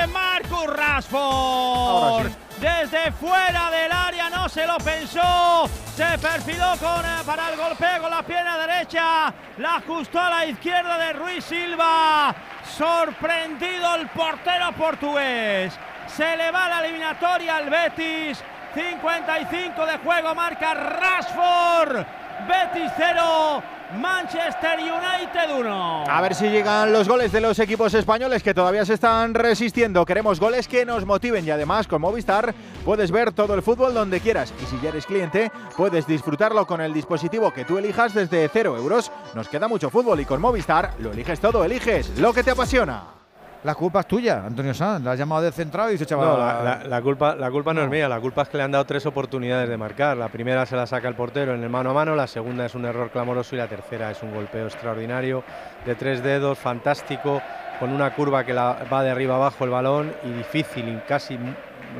[0.00, 2.30] De Marcus Rashford.
[2.60, 5.68] Desde fuera del área no se lo pensó.
[5.96, 9.32] Se perfiló con, eh, para el golpeo con la pierna derecha.
[9.56, 12.34] La ajustó a la izquierda de Ruiz Silva.
[12.76, 15.78] Sorprendido el portero portugués.
[16.06, 18.42] Se le va la eliminatoria al Betis.
[18.74, 22.06] 55 de juego marca Rashford.
[22.46, 23.62] Betis 0,
[23.96, 26.04] Manchester United 1.
[26.08, 30.04] A ver si llegan los goles de los equipos españoles que todavía se están resistiendo.
[30.04, 32.54] Queremos goles que nos motiven y además con Movistar
[32.84, 34.52] puedes ver todo el fútbol donde quieras.
[34.62, 38.76] Y si ya eres cliente, puedes disfrutarlo con el dispositivo que tú elijas desde 0
[38.76, 39.10] euros.
[39.34, 43.17] Nos queda mucho fútbol y con Movistar lo eliges todo, eliges lo que te apasiona.
[43.64, 45.02] La culpa es tuya, Antonio Sanz.
[45.04, 46.28] La has llamado de centrado y dice, chaval.
[46.28, 47.82] No, la, la- la culpa, la culpa no.
[47.82, 50.16] es mía, la culpa es que le han dado tres oportunidades de marcar.
[50.16, 52.74] La primera se la saca el portero en el mano a mano, la segunda es
[52.76, 55.42] un error clamoroso y la tercera es un golpeo extraordinario
[55.84, 57.42] de tres dedos, fantástico,
[57.80, 61.36] con una curva que la, va de arriba abajo el balón y difícil, casi,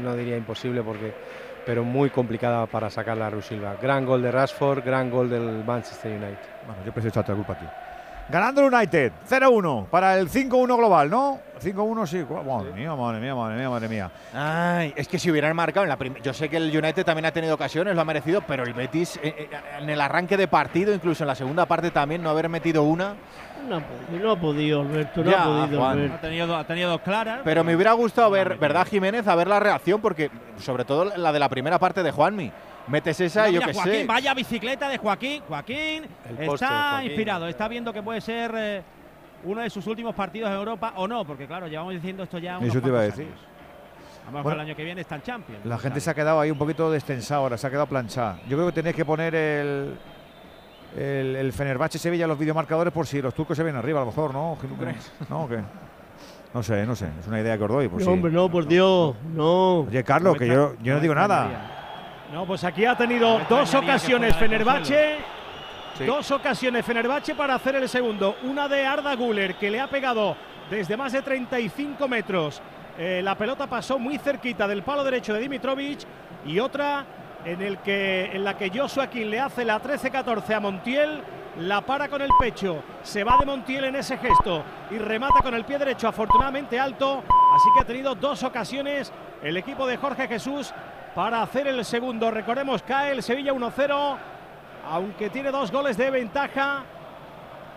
[0.01, 1.13] no diría imposible, porque,
[1.67, 3.75] pero muy complicada para sacarla a Rusilva.
[3.83, 6.39] Gran gol de Rashford, gran gol del Manchester United.
[6.67, 7.67] Bueno, yo prefiero echarte la culpa a ti.
[8.31, 11.41] Ganando el United, 0-1 para el 5-1 global, ¿no?
[11.63, 12.25] 5-1 sí.
[12.47, 14.11] Madre mía, madre mía, madre mía, madre mía.
[14.35, 16.23] Ay, es que si hubieran marcado en la primera.
[16.23, 19.17] Yo sé que el United también ha tenido ocasiones, lo ha merecido, pero el Betis
[19.23, 19.49] eh, eh,
[19.81, 23.15] en el arranque de partido, incluso en la segunda parte también, no haber metido una.
[23.67, 25.93] No, ha podido, no ha podido, Alberto, no Ya, ha podido, Juan.
[25.93, 26.15] Alberto.
[26.15, 27.41] Ha tenido, ha tenido dos claras.
[27.45, 29.27] Pero me hubiera gustado ver, ¿verdad, Jiménez?
[29.27, 32.53] A ver la reacción, porque sobre todo la de la primera parte de Juanmi.
[32.89, 34.07] Metes esa, Mira, yo qué Joaquín, sé.
[34.07, 35.43] vaya bicicleta de Joaquín.
[35.47, 37.07] Joaquín El está poste, Joaquín.
[37.11, 38.83] inspirado, está viendo que puede ser eh,
[39.45, 42.59] uno de sus últimos partidos en Europa o no, porque claro, llevamos diciendo esto ya.
[42.59, 43.27] unos Eso te iba a decir.
[43.27, 43.41] años.
[44.23, 44.63] A lo mejor Bueno.
[44.63, 45.65] el año que viene está en Champions.
[45.65, 48.39] La gente se ha quedado ahí un poquito destensada ahora, se ha quedado planchada.
[48.49, 49.95] Yo creo que tenéis que poner el,
[50.97, 54.05] el, el Fenerbahce Sevilla en los videomarcadores por si los turcos se ven arriba, a
[54.05, 54.57] lo mejor, ¿no?
[54.61, 55.13] ¿Tú crees?
[55.29, 55.45] ¿No?
[55.45, 55.61] ¿o qué?
[56.55, 57.09] No sé, no sé.
[57.21, 57.89] Es una idea que os doy.
[57.89, 59.81] Por No, si- hombre, no, por Dios, no.
[59.81, 61.75] Oye, Carlos, que yo, yo no digo nada.
[62.33, 64.37] No, pues aquí ha tenido dos ocasiones.
[64.85, 66.05] Sí.
[66.05, 68.37] Dos ocasiones Fenerbahce para hacer el segundo.
[68.43, 70.37] Una de Arda Güler que le ha pegado
[70.71, 72.61] desde más de 35 metros.
[72.99, 76.01] Eh, la pelota pasó muy cerquita del palo derecho de Dimitrovic
[76.45, 77.05] y otra
[77.45, 81.23] en, el que, en la que Joshua King le hace la 13-14 a Montiel.
[81.59, 85.55] La para con el pecho, se va de Montiel en ese gesto y remata con
[85.55, 87.25] el pie derecho afortunadamente alto.
[87.55, 90.73] Así que ha tenido dos ocasiones el equipo de Jorge Jesús
[91.19, 92.31] para hacer el segundo.
[92.31, 94.17] Recordemos, cae el Sevilla 1-0,
[94.89, 96.85] aunque tiene dos goles de ventaja.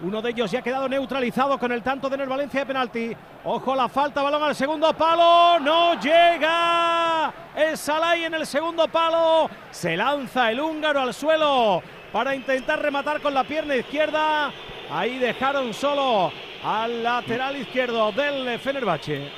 [0.02, 3.18] Uno de ellos ya ha quedado neutralizado con el tanto de Ener Valencia de penalti.
[3.44, 5.60] Ojo la falta, balón al segundo palo.
[5.60, 7.34] No llega.
[7.56, 9.50] Es Salai en el segundo palo.
[9.72, 11.82] Se lanza el húngaro al suelo
[12.14, 14.52] para intentar rematar con la pierna izquierda.
[14.92, 16.32] Ahí dejaron solo
[16.64, 19.32] al lateral izquierdo del Fenerbahce.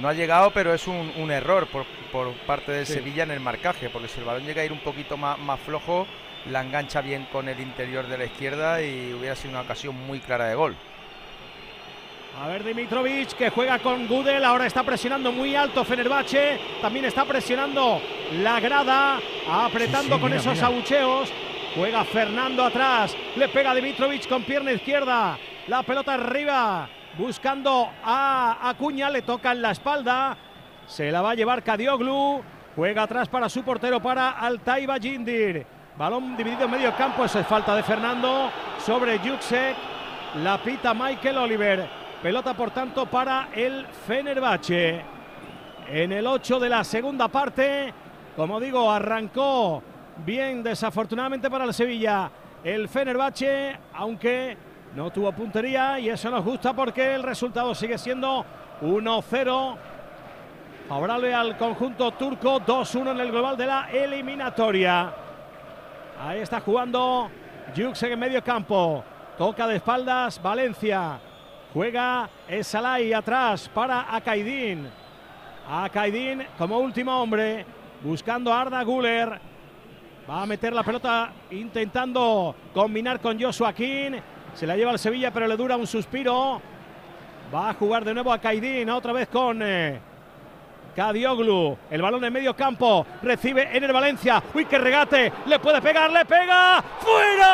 [0.00, 2.92] No ha llegado, pero es un, un error por, por parte del Sí.
[2.92, 5.58] Sevilla en el marcaje, porque si el balón llega a ir un poquito más, más
[5.58, 6.06] flojo,
[6.48, 10.20] la engancha bien con el interior de la izquierda y hubiera sido una ocasión muy
[10.20, 10.76] clara de gol.
[12.40, 17.24] A ver Dimitrovic que juega con Gudel, ahora está presionando muy alto Fenerbahce, también está
[17.24, 18.00] presionando
[18.42, 19.18] la grada,
[19.50, 20.66] apretando Sí, sí, con mira, esos mira.
[20.68, 21.32] abucheos.
[21.74, 25.36] Juega Fernando atrás, le pega Dimitrovic con pierna izquierda,
[25.66, 26.88] la pelota arriba,
[27.18, 30.36] buscando a Acuña, le toca en la espalda,
[30.86, 32.42] se la va a llevar Kadioglu,
[32.76, 35.66] juega atrás para su portero, para Altaiba Jindir.
[35.96, 39.76] Balón dividido en medio campo, eso es falta de Fernando sobre Juksek.
[40.42, 41.88] La pita Michael Oliver.
[42.20, 45.02] Pelota, por tanto, para el Fenerbahce.
[45.88, 47.92] En el 8 de la segunda parte,
[48.34, 49.82] como digo, arrancó
[50.24, 52.30] bien, desafortunadamente para el Sevilla.
[52.64, 54.56] El Fenerbahce, aunque
[54.96, 58.44] no tuvo puntería, y eso nos gusta porque el resultado sigue siendo
[58.82, 59.76] 1-0.
[60.88, 65.14] Favorable al conjunto turco, 2-1 en el global de la eliminatoria.
[66.20, 67.30] Ahí está jugando
[67.74, 69.02] Juksek en medio campo.
[69.38, 71.18] Toca de espaldas Valencia.
[71.72, 74.86] Juega Esalai atrás para Akaidin.
[75.68, 77.64] Akaidin como último hombre.
[78.02, 79.40] Buscando Arda Guler.
[80.28, 84.20] Va a meter la pelota intentando combinar con Joshua King.
[84.54, 86.60] Se la lleva al Sevilla pero le dura un suspiro.
[87.52, 88.90] Va a jugar de nuevo a Kaidin.
[88.90, 89.98] Otra vez con eh,
[90.94, 96.10] Kadioglu, el balón en medio campo, recibe Ener Valencia, uy qué regate, le puede pegar,
[96.10, 97.50] le pega, fuera.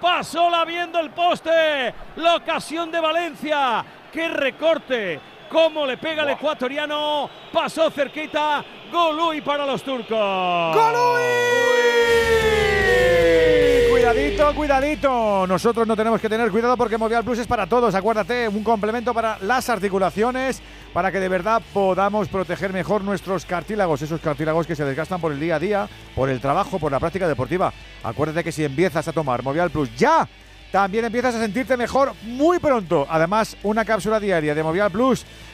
[0.00, 6.30] Pasó la viendo el poste, la ocasión de Valencia, qué recorte, cómo le pega el
[6.30, 10.74] ecuatoriano, pasó cerquita, Golui para los turcos.
[10.74, 11.32] ¡Golui!
[14.02, 15.46] Cuidadito, cuidadito.
[15.46, 17.94] Nosotros no tenemos que tener cuidado porque Movial Plus es para todos.
[17.94, 20.60] Acuérdate, un complemento para las articulaciones
[20.92, 25.30] para que de verdad podamos proteger mejor nuestros cartílagos, esos cartílagos que se desgastan por
[25.30, 27.72] el día a día, por el trabajo, por la práctica deportiva.
[28.02, 30.28] Acuérdate que si empiezas a tomar Movial Plus ya,
[30.72, 33.06] también empiezas a sentirte mejor muy pronto.
[33.08, 35.24] Además, una cápsula diaria de Movial Plus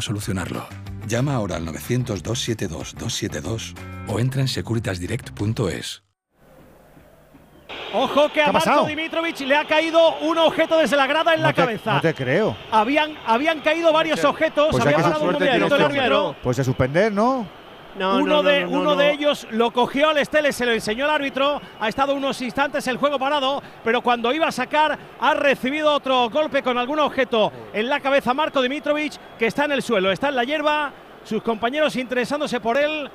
[0.00, 0.66] solucionarlo.
[1.06, 3.74] Llama ahora al 900-272-272
[4.08, 6.02] o entra en securitasdirect.es.
[7.92, 8.86] Ojo que a ha Marco pasado?
[8.86, 11.94] Dimitrovic le ha caído un objeto desde la grada en la No te- cabeza.
[11.94, 12.56] No te creo.
[12.70, 16.36] Habían, habían caído varios objetos, Pues había parado un este árbitro.
[16.42, 17.48] Pues a suspender, ¿no?
[17.98, 18.96] No, uno no, no, de, no, no, uno no.
[18.96, 21.60] de ellos lo cogió al Estelle, se lo enseñó el árbitro.
[21.80, 26.28] Ha estado unos instantes el juego parado, pero cuando iba a sacar, ha recibido otro
[26.28, 28.34] golpe con algún objeto en la cabeza.
[28.34, 30.92] Marco Dimitrovic, que está en el suelo, está en la hierba.
[31.24, 33.10] Sus compañeros interesándose por él.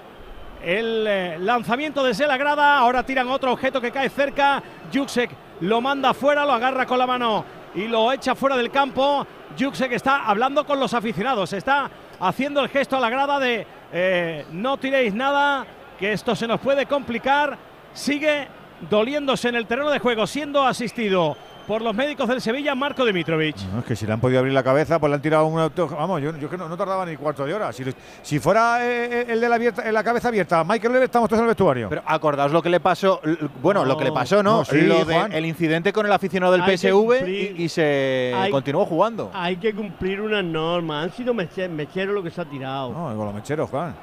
[0.64, 2.78] El eh, lanzamiento desde la grada.
[2.78, 4.62] Ahora tiran otro objeto que cae cerca.
[4.94, 5.32] Juksek
[5.62, 9.26] lo manda fuera, lo agarra con la mano y lo echa fuera del campo.
[9.58, 11.54] Juksek está hablando con los aficionados.
[11.54, 11.90] Está
[12.20, 15.66] haciendo el gesto a la grada de eh, no tiréis nada,
[16.00, 17.58] que esto se nos puede complicar.
[17.94, 18.48] Sigue
[18.90, 23.56] doliéndose en el terreno de juego, siendo asistido por los médicos del Sevilla, Marco Dimitrovic.
[23.74, 25.60] No, es que si le han podido abrir la cabeza, pues le han tirado un
[25.60, 25.88] auto.
[25.88, 27.72] Vamos, yo, yo que no, no tardaba ni cuarto de hora.
[27.72, 27.84] Si,
[28.22, 31.46] si fuera eh, el de la, abierta- la cabeza abierta, Michael Lever, estamos todos en
[31.46, 31.90] el vestuario.
[31.90, 33.22] Pero acordaos lo que le pasó,
[33.62, 34.58] bueno, lo que le pasó, ¿no?
[34.60, 35.32] No, sí, lo de Juan.
[35.34, 39.32] el incidente con el aficionado del Hay que PSV y, y se hay- continuó jugando.
[39.34, 41.06] Hay que cumplir unas normas.
[41.06, 42.92] Han sido meche- mecheros lo que se ha tirado.
[42.92, 43.94] No, con los mecheros, Juan.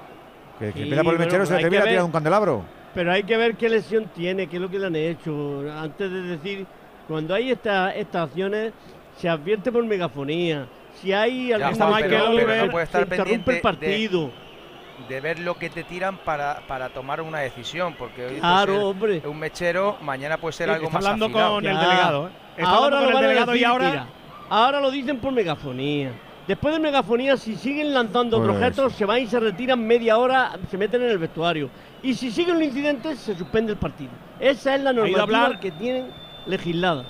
[0.58, 2.62] Que, que Sí, empieza por el mechero, se le que termina tirando un candelabro.
[2.94, 5.62] Pero hay que ver qué lesión tiene, qué es lo que le han hecho.
[5.78, 6.66] Antes de decir,
[7.08, 8.72] cuando hay esta- estas acciones,
[9.16, 10.66] se advierte por megafonía.
[11.00, 14.30] Si hay algún está pero- pero Oliver, no puede estar se interrumpe el partido.
[15.08, 18.78] de ver lo que te tiran para, para tomar una decisión, porque hoy Claro, puede
[18.78, 19.22] ser hombre.
[19.28, 21.54] un mechero, mañana puede ser Sí, algo está más hablando afilado.
[21.54, 22.26] con el delegado.
[22.26, 22.30] ¿eh?
[22.56, 24.06] Está Ahora hablando lo con el van a delegado y decir, ahora mira,
[24.50, 26.10] ahora lo dicen por megafonía.
[26.48, 30.52] Después de megafonía, si siguen lanzando Pues- objetos, se van y se retiran media hora,
[30.68, 31.70] se meten en el vestuario.
[32.02, 34.10] Y si sigue el incidente, se suspende el partido.
[34.40, 36.06] Esa es la ido a normativa hablar- que tienen
[36.48, 37.04] legislada.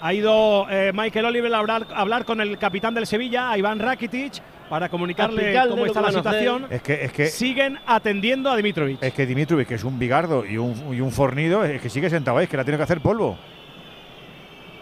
[0.00, 3.58] Ha ido eh, Michael Oliver a hablar, a hablar con el capitán del Sevilla, a
[3.58, 6.66] Iván Rakitic, para comunicarle cómo está la situación.
[6.70, 9.02] Es que, es que, Siguen atendiendo a Dimitrovic.
[9.02, 12.10] es que Dimitrovic, que es un bigardo y un, y un fornido, es que sigue
[12.10, 13.36] sentado ahí, es que la tiene que hacer polvo.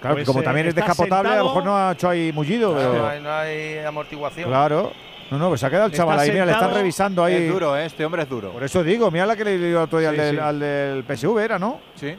[0.00, 2.08] Claro, Pues, que como eh, también es está descapotable, a lo mejor no ha hecho
[2.10, 2.72] ahí mullido.
[2.74, 4.48] No, pero- no hay, no hay amortiguación.
[4.48, 4.92] claro.
[5.30, 7.34] No, no, pues se ha quedado el chaval ahí, mira, le están revisando ahí.
[7.34, 7.86] Es duro, ¿eh?
[7.86, 8.50] este hombre es duro.
[8.52, 10.40] Por eso digo, mira la que le dio otro día al, Sí, del, sí.
[10.42, 11.80] al del PSV, era, ¿no?
[11.94, 12.14] Sí.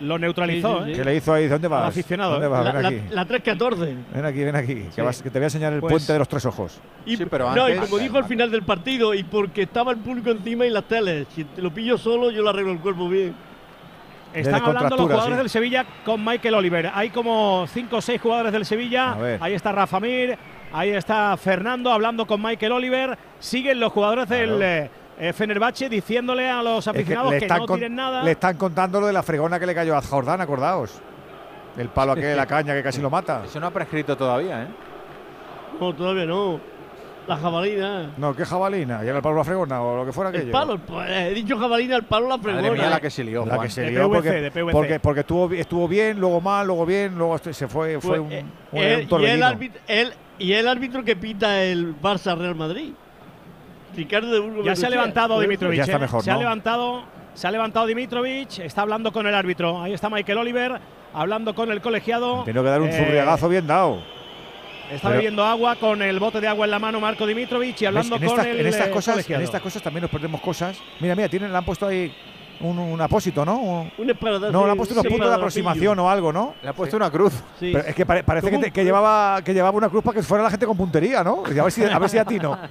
[0.00, 0.78] Lo neutralizó.
[0.80, 0.94] Sí, sí, ¿eh?
[0.96, 1.88] Que le hizo ahí, ¿dónde vas?
[1.88, 2.50] Aficionado, ¿Dónde ¿eh?
[2.50, 2.64] vas?
[2.64, 3.00] La, Ven la- aquí.
[3.10, 3.96] la 314.
[4.12, 5.00] Ven aquí, ven aquí, que, Sí.
[5.00, 6.80] vas- que te voy a enseñar el Pues- puente de los tres ojos.
[7.06, 9.92] Y, Sí, pero no, y antes- como dijo al final del partido, y porque estaba
[9.92, 12.80] el público encima y las teles, si te lo pillo solo, yo le arreglo el
[12.80, 13.34] cuerpo bien.
[14.34, 15.38] Están hablando los jugadores sí.
[15.38, 16.90] del Sevilla con Michael Oliver.
[16.92, 19.16] Hay como cinco o seis jugadores del Sevilla.
[19.40, 20.36] Ahí está Rafa Mir,
[20.72, 23.16] ahí está Fernando hablando con Michael Oliver.
[23.38, 24.90] Siguen los jugadores del eh,
[25.32, 28.22] Fenerbahce diciéndole a los Es que aficionados que, están no con- tiren nada.
[28.22, 31.00] Le están contando lo de la fregona que le cayó a Jordán, acordaos.
[31.76, 33.42] El palo aquel de la caña que casi lo mata.
[33.44, 34.66] Eso no ha prescrito todavía, ¿eh?
[35.80, 36.60] No, todavía no.
[37.26, 38.10] La jabalina.
[38.18, 39.00] No, qué jabalina.
[39.02, 40.44] Y era el palo de la fregona o lo que fuera aquello.
[40.44, 42.82] El palo, pues, he dicho jabalina, el palo, la Madre fregona.
[42.82, 43.66] mía, la que se lió, La Juan.
[43.66, 44.72] que se De lió PVC, porque, de PVC.
[44.72, 48.32] porque, porque estuvo, estuvo bien, luego mal, luego bien, luego se fue, fue Pues, un,
[48.32, 49.46] eh, un- él- un y, el torbellino.
[49.46, 52.92] árbitro, él- y el árbitro que pita el Barça Real Madrid.
[53.96, 54.64] Ricardo de Burgos.
[54.64, 55.76] Ya se ha levantado Pues, Dimitrovic.
[55.78, 56.00] ya está ¿eh?
[56.00, 57.04] mejor, se ha levantado,
[57.34, 59.82] se ha levantado Dimitrovic, está hablando con el árbitro.
[59.82, 60.80] Ahí está Michael Oliver
[61.12, 62.42] hablando con el colegiado.
[62.44, 64.02] Tiene que dar un Eh, zurriagazo bien dado.
[64.90, 67.86] Está Pero- bebiendo agua con el bote de agua en la mano Marco Dimitrovic y
[67.86, 70.40] hablando en, con estas, el en estas eh, cosas, en estas cosas también nos perdemos
[70.42, 70.76] cosas.
[71.00, 72.12] Mira, mira, tienen, le han puesto ahí
[72.64, 73.58] un, un apósito, ¿no?
[73.58, 74.06] Un- Un
[74.52, 76.54] no, le han puesto unos puntos de aproximación o algo, ¿no?
[76.62, 77.32] Le ha puesto una cruz.
[77.58, 77.70] Sí.
[77.72, 80.22] Pero es que pare- parece que, te- que llevaba, que llevaba una cruz para que
[80.22, 81.42] fuera la gente con puntería, ¿no?
[81.54, 82.58] Y a ver si, a ver si a ti no.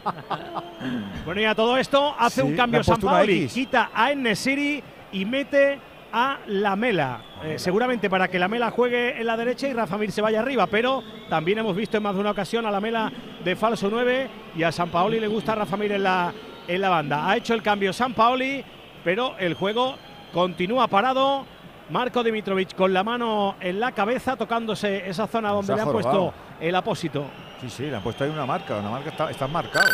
[1.26, 4.84] Bueno, y a todo esto hace Sí, un cambio ha San Paoli, quita a Enesiri
[5.14, 5.80] y mete
[6.12, 7.22] a Lamela.
[7.44, 10.68] Eh, seguramente para que Lamela juegue en la derecha y Rafa Mir se vaya arriba,
[10.68, 13.12] pero también hemos visto en más de una ocasión a Lamela
[13.44, 16.34] de falso 9 y a San Paoli le gusta a Rafa Mir en la,
[16.68, 17.30] en la banda.
[17.30, 18.64] Ha hecho el cambio San Paoli,
[19.04, 19.96] pero el juego
[20.34, 21.46] continúa parado.
[21.90, 26.32] Marco Dimitrovic con la mano en la cabeza, tocándose esa zona donde le han jorobado.
[26.32, 27.26] puesto el apósito.
[27.62, 28.78] Sí, sí, le han puesto ahí una marca.
[28.78, 29.92] Una marca está, están marcados.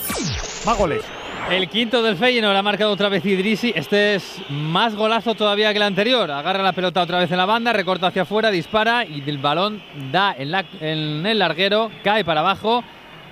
[0.66, 1.04] Más goles.
[1.50, 3.74] El quinto del Feyenoord ha marcado otra vez Idrisi.
[3.76, 6.30] Este es más golazo todavía que el anterior.
[6.30, 9.82] Agarra la pelota otra vez en la banda, recorta hacia afuera, dispara y el balón
[10.12, 12.84] da en, la- en el larguero, cae para abajo,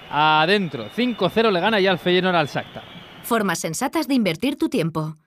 [0.10, 0.90] adentro.
[0.96, 2.84] 5-0 le gana ya el Feyenoord al Shakhtar.
[3.24, 5.14] Formas sensatas de invertir tu tiempo.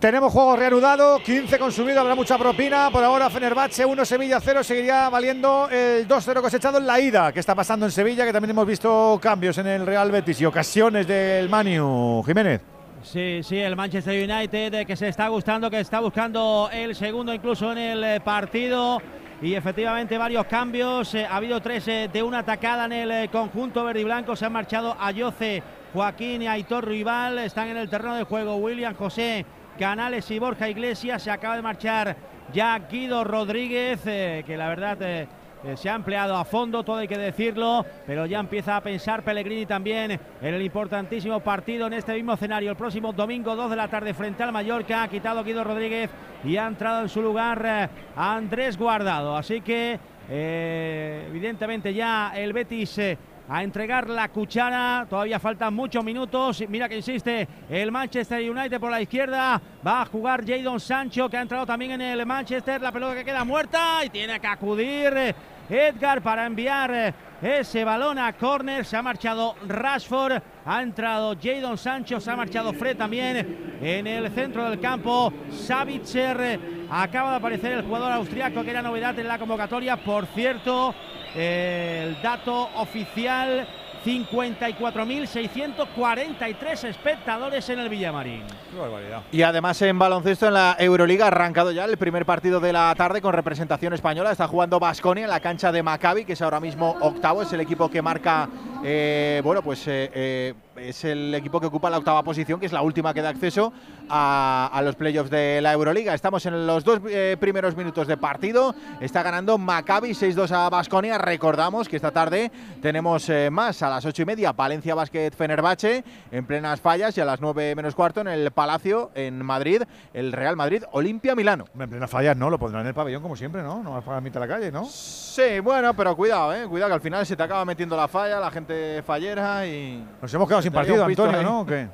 [0.00, 2.88] Tenemos juego reanudado, 15 consumido, habrá mucha propina.
[2.92, 7.32] Por ahora Fenerbahce 1, Sevilla 0, seguiría valiendo el 2-0 cosechado en la ida.
[7.32, 8.24] ¿Qué está pasando en Sevilla?
[8.24, 12.22] Que también hemos visto cambios en el Real Betis y ocasiones del Manu.
[12.24, 12.60] Jiménez.
[13.02, 17.34] Sí, sí, el Manchester United eh, que se está gustando, que está buscando el segundo
[17.34, 19.02] incluso en el eh, partido.
[19.42, 21.12] Y efectivamente varios cambios.
[21.16, 24.36] eh, ha habido tres de una atacada en el conjunto verde y blanco.
[24.36, 25.60] Se han marchado Ayoce,
[25.92, 27.40] Joaquín y Aitor Rival.
[27.40, 29.44] Están en el terreno de juego William José,
[29.78, 31.22] Canales y Borja Iglesias.
[31.22, 32.16] Se acaba de marchar
[32.52, 35.28] ya Guido Rodríguez, eh, que la verdad eh,
[35.64, 39.22] eh, se ha empleado a fondo, todo hay que decirlo, pero ya empieza a pensar
[39.22, 42.70] Pellegrini también en el importantísimo partido en este mismo escenario.
[42.70, 46.10] El próximo domingo, 2 de la tarde, frente al Mallorca, ha quitado Guido Rodríguez
[46.42, 49.36] y ha entrado en su lugar Andrés Guardado.
[49.36, 49.98] Así que,
[50.28, 53.00] evidentemente, ya el Betis.
[53.48, 55.06] A entregar la cuchara.
[55.08, 56.62] Todavía faltan muchos minutos.
[56.68, 59.60] Mira que insiste el Manchester United por la izquierda.
[59.86, 62.80] Va a jugar Jadon Sancho, que ha entrado también en el Manchester.
[62.80, 65.34] La pelota que queda muerta y tiene que acudir
[65.70, 68.84] Edgar para enviar ese balón a córner.
[68.84, 70.42] Se ha marchado Rashford.
[70.64, 72.20] Ha entrado Jadon Sancho.
[72.20, 75.32] Se ha marchado Fred también en el centro del campo.
[75.50, 76.60] Savitzer.
[76.90, 79.96] Acaba de aparecer el jugador austriaco que era novedad en la convocatoria.
[79.96, 80.94] Por cierto,
[81.34, 83.66] el dato oficial,
[84.04, 88.44] 54.643 espectadores en el Villamarín.
[88.72, 89.22] Qué barbaridad.
[89.32, 92.94] Y además en baloncesto en la Euroliga ha arrancado ya el primer partido de la
[92.96, 94.32] tarde con representación española.
[94.32, 97.42] Está jugando Basconia en la cancha de Maccabi, que es ahora mismo octavo.
[97.42, 98.48] Es el equipo que marca,
[98.84, 102.72] eh, bueno, pues eh, eh, es el equipo que ocupa la octava posición, que es
[102.72, 103.72] la última que da acceso
[104.08, 106.14] a, a los playoffs de la Euroliga.
[106.14, 108.74] Estamos en los dos eh, primeros minutos de partido.
[109.00, 111.18] Está ganando Maccabi 6-2 a Basconia.
[111.18, 112.50] Recordamos que esta tarde
[112.80, 117.20] tenemos eh, más a las ocho y media Valencia Basket Fenerbahce en plenas fallas y
[117.20, 119.82] a las 9 menos cuarto en el Palacio en Madrid
[120.14, 121.66] el Real Madrid Olimpia Milano.
[121.78, 123.82] En plenas fallas no, lo pondrán en el pabellón como siempre, ¿no?
[123.82, 124.84] No vas a mitad de la calle, ¿no?
[124.86, 128.40] Sí, bueno, pero cuidado, eh, cuidado que al final se te acaba metiendo la falla,
[128.40, 131.44] la gente fallera y Nos hemos quedado sin partido, Antonio, ahí.
[131.44, 131.60] ¿no?
[131.60, 131.88] ¿O qué?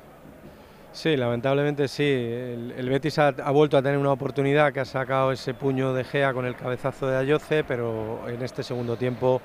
[0.91, 2.03] Sí, lamentablemente sí.
[2.03, 5.93] El, el Betis ha, ha vuelto a tener una oportunidad que ha sacado ese puño
[5.93, 9.41] de Gea con el cabezazo de Ayoce, pero en este segundo tiempo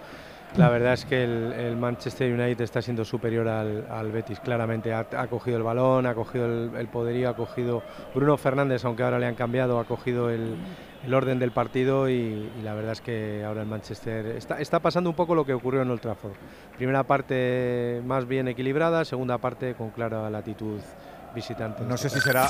[0.56, 4.40] la verdad es que el, el Manchester United está siendo superior al, al Betis.
[4.40, 7.82] Claramente ha, ha cogido el balón, ha cogido el, el poderío, ha cogido
[8.14, 10.56] Bruno Fernández, aunque ahora le han cambiado, ha cogido el,
[11.06, 12.12] el orden del partido y,
[12.58, 15.54] y la verdad es que ahora el Manchester está, está pasando un poco lo que
[15.54, 16.32] ocurrió en Old Trafford.
[16.76, 20.80] Primera parte más bien equilibrada, segunda parte con clara latitud
[21.34, 21.84] visitante.
[21.84, 22.48] No sé si será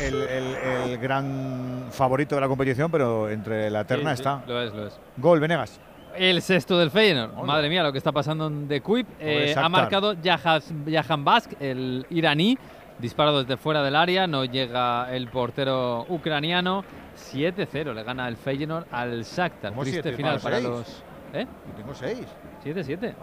[0.00, 0.56] el, el-
[0.92, 4.42] el gran favorito de la competición, pero entre la terna Sí, sí, está.
[4.46, 5.00] lo es, lo es.
[5.16, 5.80] Gol, Venegas.
[6.16, 7.44] El sexto del Feyenoord.
[7.44, 9.06] Madre mía, lo que está pasando en The Quip.
[9.20, 12.58] Eh, ha marcado Jahan Bask, el iraní.
[12.98, 14.26] Disparo desde fuera del área.
[14.26, 16.84] No llega el portero ucraniano.
[17.16, 19.70] 7-0 le gana el Feyenoord al Shakhtar.
[19.70, 20.16] ¿Cómo Triste siete?
[20.16, 20.68] final Para seis.
[20.68, 21.02] los...
[21.34, 21.46] ¿Eh?
[21.68, 22.26] Yo tengo seis.
[22.64, 23.14] 7-7.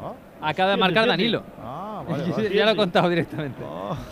[0.41, 1.07] Acaba de marcar.
[1.07, 1.43] Danilo.
[1.63, 2.53] Ah, vale, vale.
[2.53, 3.61] ya lo he contado directamente.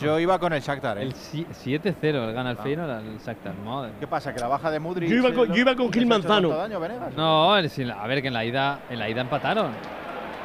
[0.02, 1.04] Yo iba con el Shakhtar, ¿eh?
[1.04, 2.64] El si- 7-0 le gana el Ah.
[2.64, 3.54] Feyenoord al Shakhtar.
[3.66, 3.92] Madre.
[4.00, 4.34] ¿Qué pasa?
[4.34, 5.10] ¿Que la baja de Mudrik?
[5.10, 6.50] Yo iba con- yo iba con Gil Manzano.
[6.50, 7.14] daño, Venegas?
[7.16, 7.62] No, a
[8.08, 9.68] ver, que en la ida, en la ida empataron.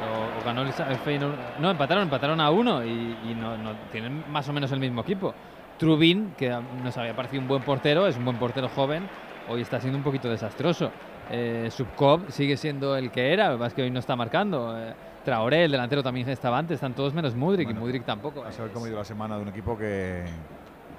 [0.03, 1.35] O, o ganó el, el Feyenoord.
[1.59, 5.01] No, empataron, empataron a uno y, y no, no- tienen más o menos el mismo
[5.01, 5.33] equipo.
[5.77, 9.07] Trubin, que nos había parecido un buen portero, es un buen portero joven,
[9.49, 10.91] hoy está siendo un poquito desastroso.
[11.31, 14.15] Eh, Subkov sigue siendo el que era, lo que pasa es que hoy no está
[14.15, 14.77] marcando.
[14.77, 14.93] Eh,
[15.23, 18.43] Traoré, el delantero también estaba antes, están todos menos Mudrik y Mudrik tampoco.
[18.43, 20.23] A saber cómo ha ido la semana de un equipo que.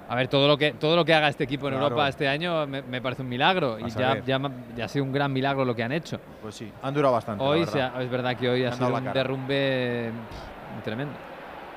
[0.07, 1.85] A ver, todo lo que, todo lo que haga este equipo en Claro.
[1.87, 3.75] Europa este año me, me parece un milagro.
[3.75, 4.39] A Y ya, ya,
[4.85, 6.19] ha sido un gran milagro lo que han hecho.
[6.41, 7.43] Pues sí, han durado bastante.
[7.43, 7.73] la Hoy verdad.
[7.73, 9.13] se ha- es verdad que hoy Me ha sido un cara.
[9.13, 10.11] derrumbe
[10.77, 11.13] pff, tremendo.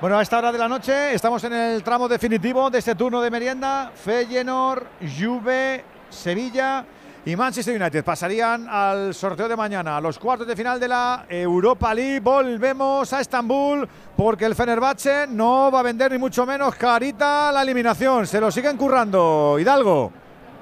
[0.00, 3.20] Bueno, a esta hora de la noche estamos en el tramo definitivo de este turno
[3.20, 3.90] de merienda.
[3.94, 4.84] Feyenoord,
[5.18, 6.84] Juve, Sevilla
[7.28, 11.26] y Manchester United pasarían al sorteo de mañana, a los cuartos de final de la
[11.28, 12.20] Europa League.
[12.20, 13.86] Volvemos a Estambul
[14.16, 18.26] porque el Fenerbahce no va a vender ni mucho menos carita la eliminación.
[18.26, 19.58] Se lo siguen currando.
[19.60, 20.10] Hidalgo.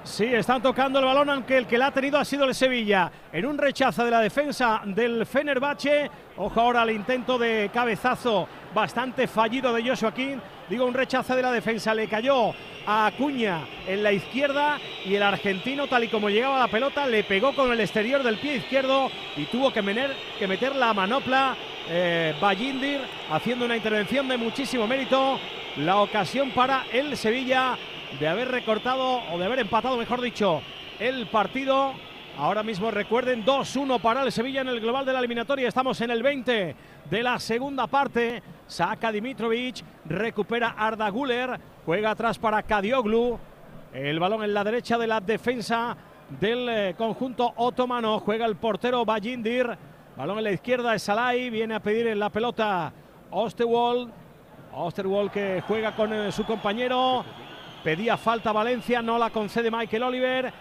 [0.03, 3.13] Sí, están tocando el balón, aunque el que la ha tenido ha sido el Sevilla.
[3.33, 6.11] En un rechazo de la defensa del Fenerbahce.
[6.37, 10.39] Ojo ahora al intento de cabezazo bastante fallido de Joshua King.
[10.69, 11.95] Digo, un rechazo de la defensa.
[11.95, 12.53] Le cayó
[12.87, 17.23] a Acuña en la izquierda y el argentino, tal y como llegaba la pelota, le
[17.23, 19.83] pegó con el exterior del pie izquierdo y tuvo que,
[20.39, 21.57] que meter la manopla.
[21.89, 25.39] Eh, Ballindir haciendo una intervención de muchísimo mérito.
[25.77, 27.79] La ocasión para el Sevilla
[28.19, 30.63] de haber recortado o de haber empatado, mejor dicho,
[30.99, 31.95] el partido.
[32.39, 35.69] Ahora mismo recuerden 2-1 para el Sevilla en el global de la eliminatoria.
[35.69, 36.77] Estamos en el 20
[37.09, 38.43] de la segunda parte.
[38.67, 43.39] Saca Dimitrovic, recupera Arda Guller, juega atrás para Kadioglu.
[43.93, 45.97] El balón en la derecha de la defensa
[46.41, 48.19] del eh, conjunto otomano.
[48.21, 49.77] Juega el portero Bajindir.
[50.17, 51.51] Balón en la izquierda es Salai.
[51.51, 52.93] Viene a pedir la pelota
[53.31, 54.11] Osterwald.
[54.73, 57.25] Osterwald que juega con eh, su compañero.
[57.83, 60.53] Pedía falta Valencia, no la concede Michael Oliver.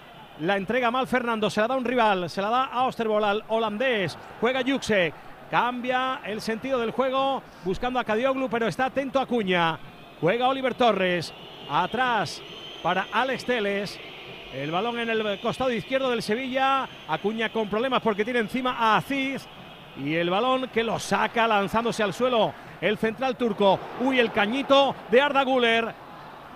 [0.42, 3.44] La entrega mal Fernando, se la da un rival, se la da a Osterbol al
[3.48, 4.18] holandés.
[4.40, 5.14] Juega Juxek,
[5.50, 9.78] cambia el sentido del juego, buscando a Cadioglu, pero está atento a Cuña.
[10.22, 11.34] Juega Oliver Torres,
[11.70, 12.42] atrás
[12.82, 14.00] para Alex Teles.
[14.54, 16.88] El balón en el costado izquierdo del Sevilla.
[17.08, 19.46] Acuña con problemas porque tiene encima a Aziz.
[19.98, 23.80] Y el balón que lo saca lanzándose al suelo el central turco.
[24.02, 25.94] Uy, el cañito de Arda Guller.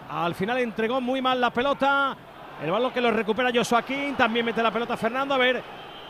[0.09, 2.15] Al final entregó muy mal la pelota.
[2.63, 4.13] El balón que lo recupera Joshua King.
[4.13, 5.33] También mete la pelota Fernando.
[5.33, 5.63] A ver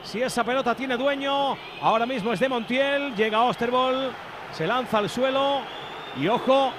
[0.04, 1.58] si esa pelota tiene dueño.
[1.82, 3.16] Ahora mismo es de Montiel.
[3.16, 4.12] Llega Osterbol.
[4.52, 5.62] Se lanza al suelo.
[6.20, 6.72] Y ojo,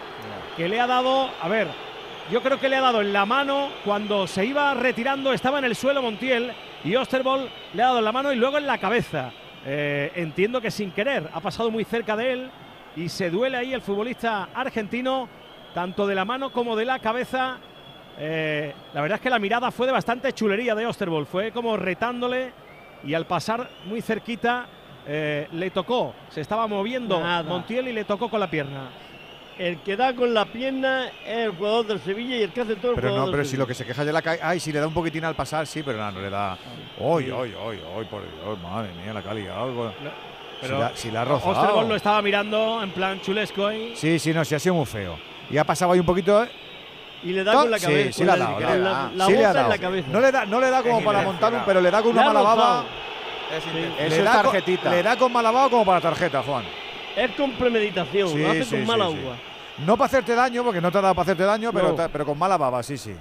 [0.57, 1.31] que le ha dado.
[1.41, 1.69] A ver,
[2.31, 3.69] yo creo que le ha dado en la mano.
[3.85, 6.53] Cuando se iba retirando, estaba en el suelo Montiel.
[6.85, 9.33] Y Osterbol le ha dado en la mano y luego en la cabeza.
[9.65, 11.29] Eh, entiendo que sin querer.
[11.33, 12.51] Ha pasado muy cerca de él.
[12.97, 15.29] Y se duele ahí el futbolista argentino
[15.75, 17.59] tanto de la mano como de la cabeza.
[18.19, 21.77] Eh, la verdad es que la mirada fue de bastante chulería de Osterbol, fue como
[21.77, 22.53] retándole
[23.05, 24.67] y al pasar muy cerquita
[25.07, 28.91] eh, le tocó, se estaba moviendo Montiel y le tocó con la pierna.
[29.59, 32.77] El que da con la pierna es el jugador del Sevilla y el que hace
[32.77, 34.59] todo el pero jugador no, pero si lo que se queja de la caída, ay,
[34.59, 36.57] si le da un poquitín al pasar, sí, pero no, no le da.
[36.99, 39.67] Hoy, hoy, hoy, hoy, por Dios, madre mía, la calidad.
[40.63, 41.53] pero si la, ha rozado.
[41.53, 43.93] Osterbol lo estaba mirando en plan chulesco ahí.
[43.97, 45.19] Sí, sí, no, sí ha sido muy feo.
[45.51, 46.47] Y ha pasado ahí un poquito.
[47.23, 48.07] Y le da con la cabeza.
[48.07, 48.61] Sí, sí le ha dado.
[48.61, 49.67] La, la, sí le ha dado.
[49.67, 50.09] En la cabeza.
[50.11, 52.25] No le da, no le da como para montar un, pero le da con una
[52.25, 52.85] mala baba.
[53.99, 54.83] Es le, da tarjetita.
[54.83, 56.65] Con, le da con mala baba como para tarjeta, Juan.
[57.17, 59.37] Es con premeditación, sí, lo hace con mala uva.
[59.85, 62.39] No para hacerte daño, porque no te ha dado para hacerte daño, pero, pero con
[62.39, 63.15] mala baba, sí, sí.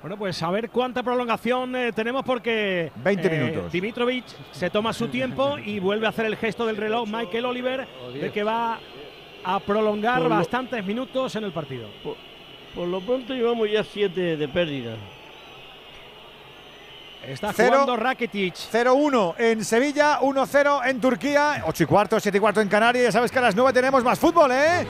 [0.00, 3.72] Bueno, pues a ver cuánta prolongación eh, tenemos porque 20 eh, minutos.
[3.72, 7.88] Dimitrovic se toma su tiempo y vuelve a hacer el gesto del reloj Michael Oliver
[8.14, 8.78] de que va
[9.44, 11.88] a prolongar bastantes minutos en el partido.
[12.02, 14.96] Por, lo pronto llevamos ya siete de pérdida.
[17.26, 18.54] Está jugando Rakitic.
[18.54, 23.06] 0-1 en Sevilla, 1-0 en Turquía, 8 y cuarto, 7 y cuarto en Canarias.
[23.06, 24.86] Ya sabes que a las 9 tenemos más fútbol, ¿eh?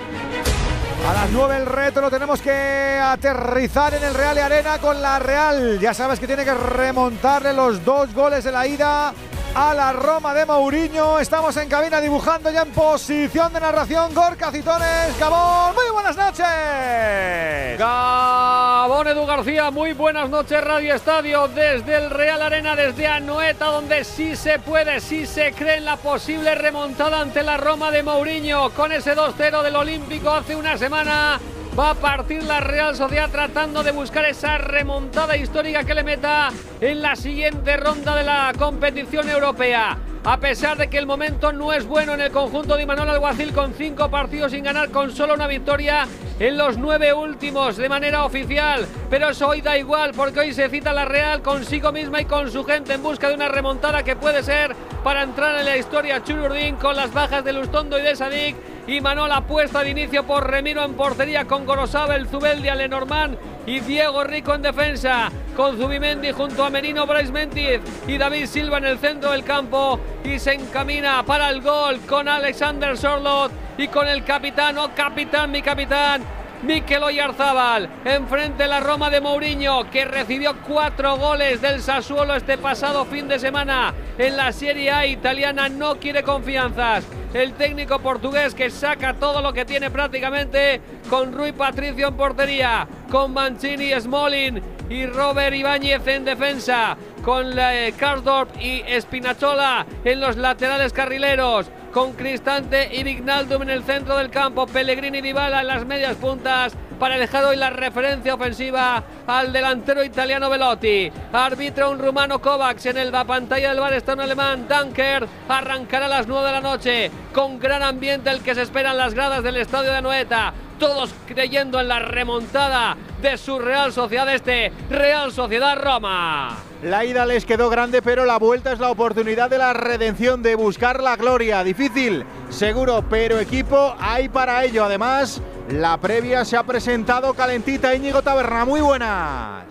[1.09, 5.01] A las 9 el reto lo tenemos que aterrizar en el Real y Arena con
[5.01, 5.79] la Real.
[5.81, 9.15] Ya sabes que tiene que remontarle los dos goles de la ida
[9.55, 11.19] a la Roma de Mourinho.
[11.19, 15.19] Estamos en cabina dibujando ya en posición de narración Gorka Citones.
[15.19, 17.79] Gabón, muy buenas noches.
[17.79, 24.05] Gabón Edu García, muy buenas noches Radio Estadio desde el Real Arena, desde Anoeta, donde
[24.05, 28.71] sí se puede, sí se cree en la posible remontada ante la Roma de Mourinho
[28.71, 31.41] con ese 2-0 del Olímpico hace una semana
[31.79, 36.49] va a partir la Real Sociedad tratando de buscar esa remontada histórica que le meta
[36.81, 39.97] en la siguiente ronda de la competición europea.
[40.25, 43.53] A pesar de que el momento no es bueno en el conjunto de Manuel Alguacil
[43.53, 46.09] con cinco partidos sin ganar con solo una victoria
[46.41, 48.85] en los nueve últimos de manera oficial.
[49.09, 52.51] Pero eso hoy da igual porque hoy se cita la Real consigo misma y con
[52.51, 54.75] su gente en busca de una remontada que puede ser
[55.05, 58.57] para entrar en la historia Chururdín con las bajas de Lustondo y de Sadik
[58.89, 63.37] y Manol apuesta de inicio por Remiro en portería con Gorosabel, Zubeldia, Lenormand
[63.67, 68.79] y Diego Rico en defensa, con Zubimendi junto a Menino Brais Mentiz y David Silva
[68.79, 70.01] en el centro del campo.
[70.25, 75.51] Y se encamina para el gol con Alexander Sorlot y con el capitán, oh capitán,
[75.51, 76.23] mi capitán,
[76.63, 83.05] Mikel Oyarzábal, enfrente la Roma de Mourinho, que recibió cuatro goles del Sassuolo este pasado
[83.05, 87.05] fin de semana en la Serie A italiana, no quiere confianzas.
[87.33, 92.89] El técnico portugués que saca todo lo que tiene prácticamente con Rui Patricio en portería,
[93.09, 94.61] con Mancini Smolin
[94.91, 102.13] y Robert Ibáñez en defensa, con eh, Karsdorp y Spinazzola en los laterales carrileros, con
[102.13, 106.75] Cristante y Vignaldum en el centro del campo, Pellegrini y Dybala en las medias puntas.
[106.99, 111.11] Para dejar hoy la referencia ofensiva al delantero italiano Velotti.
[111.33, 113.93] Arbitra un rumano Kovacs en el, la pantalla del bar.
[113.93, 115.29] Está un alemán Dunker.
[115.49, 117.11] Arrancará a las 9 de la noche.
[117.33, 121.13] Con gran ambiente el que se espera en las gradas del estadio de Noeta todos
[121.27, 126.57] creyendo en la remontada de su Real Sociedad este, Real Sociedad Roma.
[126.83, 130.55] La ida les quedó grande, pero la vuelta es la oportunidad de la redención, de
[130.55, 131.65] buscar la gloria.
[131.65, 134.85] Difícil, seguro, pero equipo hay para ello.
[134.85, 137.95] Además, la previa se ha presentado calentita.
[137.95, 139.65] Íñigo Taberna, muy buenas.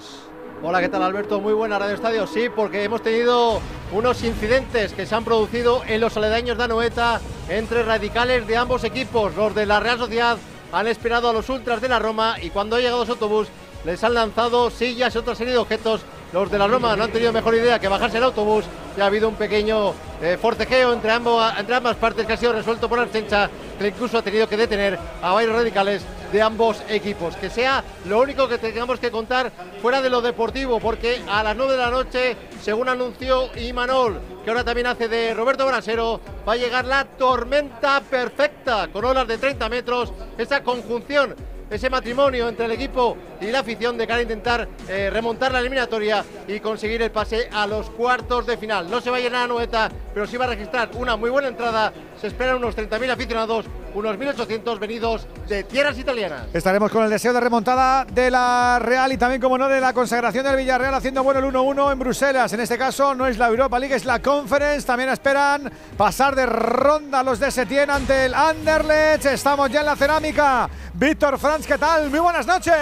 [0.62, 1.40] Hola, ¿qué tal Alberto?
[1.40, 2.28] Muy buena Radio Estadio.
[2.28, 3.62] Sí, porque hemos tenido
[3.94, 8.84] unos incidentes que se han producido en los aledaños de Anoeta entre radicales de ambos
[8.84, 10.38] equipos, los de la Real Sociedad
[10.72, 13.48] han esperado a los ultras de la Roma y cuando ha llegado su autobús
[13.86, 16.02] les han lanzado sillas y otra serie de objetos.
[16.34, 18.66] Los de la Roma no han tenido mejor idea que bajarse el autobús
[18.98, 22.90] y ha habido un pequeño eh, forcejeo entre, entre ambas partes que ha sido resuelto
[22.90, 23.50] por Archencha,
[23.80, 27.36] que incluso ha tenido que detener a varios radicales de ambos equipos.
[27.36, 29.52] Que sea lo único que tengamos que contar
[29.82, 34.50] fuera de lo deportivo, porque a las 9 de la noche, según anunció Imanol, que
[34.50, 39.38] ahora también hace de Roberto Brasero, va a llegar la tormenta perfecta, con olas de
[39.38, 41.36] 30 metros, esa conjunción
[41.70, 45.60] ese matrimonio entre el equipo y la afición de cara a intentar eh, remontar la
[45.60, 48.90] eliminatoria y conseguir el pase a los cuartos de final.
[48.90, 51.48] No se va a llenar a Noeta, pero sí va a registrar una muy buena
[51.48, 51.94] entrada.
[52.20, 53.66] Se esperan unos 30.000 aficionados
[53.98, 56.44] unos 1.800 venidos de tierras italianas.
[56.54, 59.94] Estaremos con el deseo de remontada de la Real y también, como no, de la
[59.94, 62.54] consagración del Villarreal haciendo bueno el 1-1 en Bruselas.
[62.54, 64.86] En este caso no es la Europa League, es la Conference.
[64.86, 69.26] También esperan pasar de ronda los de Setién ante el Anderlecht.
[69.26, 70.70] Estamos ya en la cerámica.
[70.94, 72.10] Víctor Franz, ¿qué tal?
[72.10, 72.74] Muy buenas noches.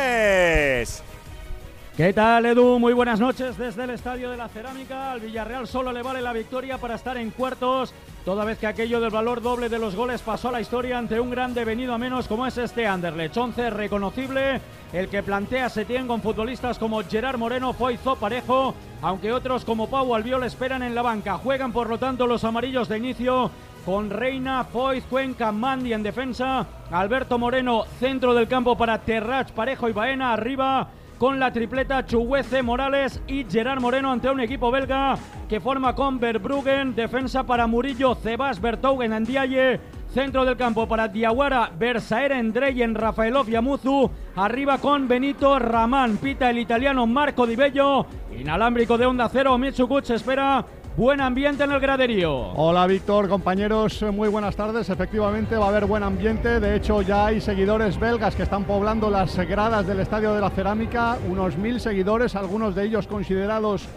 [1.98, 2.78] ¿Qué tal, Edu?
[2.78, 5.12] Muy buenas noches desde el Estadio de la Cerámica.
[5.14, 7.94] Al Villarreal solo le vale la victoria para estar en cuartos,
[8.26, 11.20] toda vez que aquello del valor doble de los goles pasó a la historia ante
[11.20, 13.36] un grande venido a menos como es este Anderlecht.
[13.36, 14.62] 11 reconocible,
[14.94, 20.14] el que plantea Setién con futbolistas como Gerard Moreno, Foizo, Parejo, aunque otros como Pau
[20.14, 21.38] Albiol esperan en la banca.
[21.38, 23.50] Juegan, por lo tanto, los amarillos de inicio
[23.86, 29.88] con Reina, Foiz, Cuenca, Mandi en defensa, Alberto Moreno, centro del campo para Terrach, Parejo
[29.88, 30.90] y Baena, arriba
[31.20, 35.18] con la tripleta Chuguece Morales y Gerard Moreno ante un equipo belga
[35.48, 39.80] que forma con Verbruggen, defensa para Murillo, Cebas, Bertougen, Andiaye,
[40.14, 46.50] centro del campo para Diawara, Bersaer, Endreyen, Rafaelov y Amuzu, arriba con Benito Ramán, pita
[46.50, 48.06] el italiano Marco Di Bello,
[48.38, 50.66] inalámbrico de onda cero, Mitsukuch espera
[50.98, 52.34] buen ambiente en el graderío.
[52.56, 54.90] Hola Víctor, compañeros, muy buenas tardes.
[54.90, 56.60] Efectivamente va a haber buen ambiente.
[56.60, 60.50] De hecho, ya hay seguidores belgas que están poblando las gradas del Estadio de la
[60.50, 61.18] Cerámica.
[61.30, 63.88] Unos mil seguidores, algunos de ellos considerados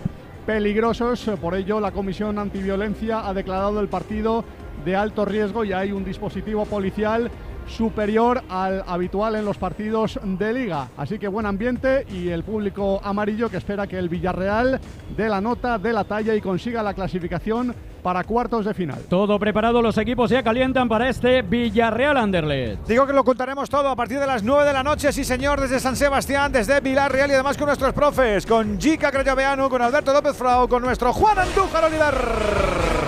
[0.45, 1.31] peligrosos.
[1.41, 4.45] Por ello, la Comisión Antiviolencia ha declarado el partido
[4.85, 7.31] de alto riesgo y hay un dispositivo policial
[7.69, 10.89] superior al habitual en los partidos de liga.
[10.97, 14.81] Así que buen ambiente y el público amarillo que espera que el Villarreal
[15.17, 19.01] dé la nota, dé la talla y consiga la clasificación para cuartos de final.
[19.09, 22.87] Todo preparado, los equipos ya calientan para este Villarreal Anderlecht.
[22.87, 25.61] Digo que lo contaremos todo a partir de las 9 de la noche, sí señor,
[25.61, 30.13] desde San Sebastián, desde Villarreal y además con nuestros profes, con Jica Crayoveanu, con Alberto
[30.13, 33.08] López Frau, con nuestro Juan Andújar Oliver.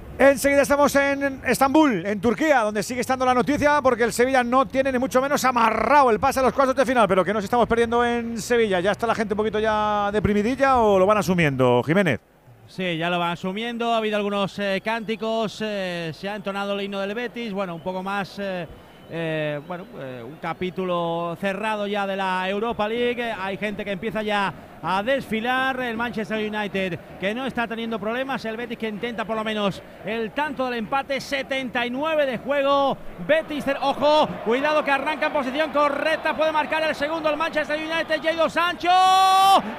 [0.21, 4.67] Enseguida estamos en Estambul, en Turquía, donde sigue estando la noticia porque el Sevilla no
[4.67, 7.43] tiene ni mucho menos amarrado el pase a los cuartos de final, pero que nos
[7.43, 8.79] estamos perdiendo en Sevilla.
[8.81, 12.19] ¿Ya está la gente un poquito ya deprimidilla o lo van asumiendo, Jiménez?
[12.67, 13.95] Sí, ya lo van asumiendo.
[13.95, 17.51] Ha habido algunos eh, cánticos, eh, se ha entonado el himno del Betis.
[17.51, 18.37] Bueno, un poco más.
[18.39, 19.87] Eh, bueno,
[20.23, 23.23] un capítulo cerrado ya de la Europa League.
[23.23, 25.79] Hay gente que empieza ya a desfilar.
[25.79, 28.43] El Manchester United que no está teniendo problemas.
[28.45, 31.21] El Betis que intenta por lo menos el tanto del empate.
[31.21, 32.97] 79 de juego.
[33.27, 36.35] Betis, ojo, cuidado que arranca en posición correcta.
[36.35, 38.21] Puede marcar el segundo el Manchester United.
[38.21, 38.89] Jadon Sancho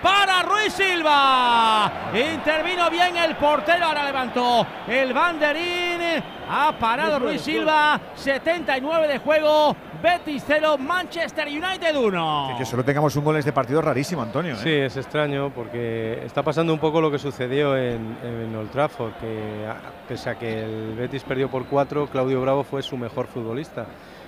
[0.02, 1.90] para Ruiz Silva.
[2.14, 3.86] Intervino bien el portero.
[3.86, 6.22] Ahora levantó el banderín.
[6.50, 8.00] Ha parado Ruiz Silva.
[8.14, 9.76] 79 de juego.
[10.02, 12.54] Betis 0, Manchester United 1.
[12.58, 14.54] Que, solo tengamos un gol en este partido rarísimo, Antonio.
[14.54, 14.58] ¿eh?
[14.60, 19.12] Sí, es extraño porque está pasando un poco lo que sucedió en, en Old Trafford,
[19.14, 19.64] que
[20.08, 23.86] pese a que el Betis perdió por cuatro, Claudio Bravo fue su mejor futbolista.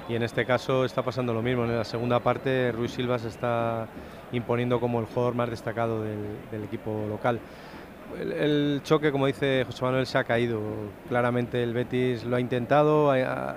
[0.09, 1.65] y en este caso está pasando lo mismo.
[1.65, 3.89] En la segunda parte Ruiz Silva se está
[4.33, 7.41] imponiendo como el jugador más destacado del, equipo local.
[8.21, 10.61] El, choque, como dice José Manuel, se ha caído.
[11.09, 13.13] Claramente el Betis lo ha intentado,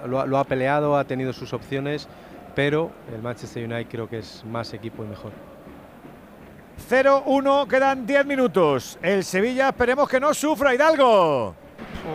[0.08, 2.08] lo, ha peleado, ha tenido sus opciones,
[2.56, 5.32] pero el Manchester United creo que es más equipo y mejor.
[6.90, 9.00] 0-1, quedan 10 minutos.
[9.02, 11.56] El Sevilla, esperemos que no sufra Hidalgo.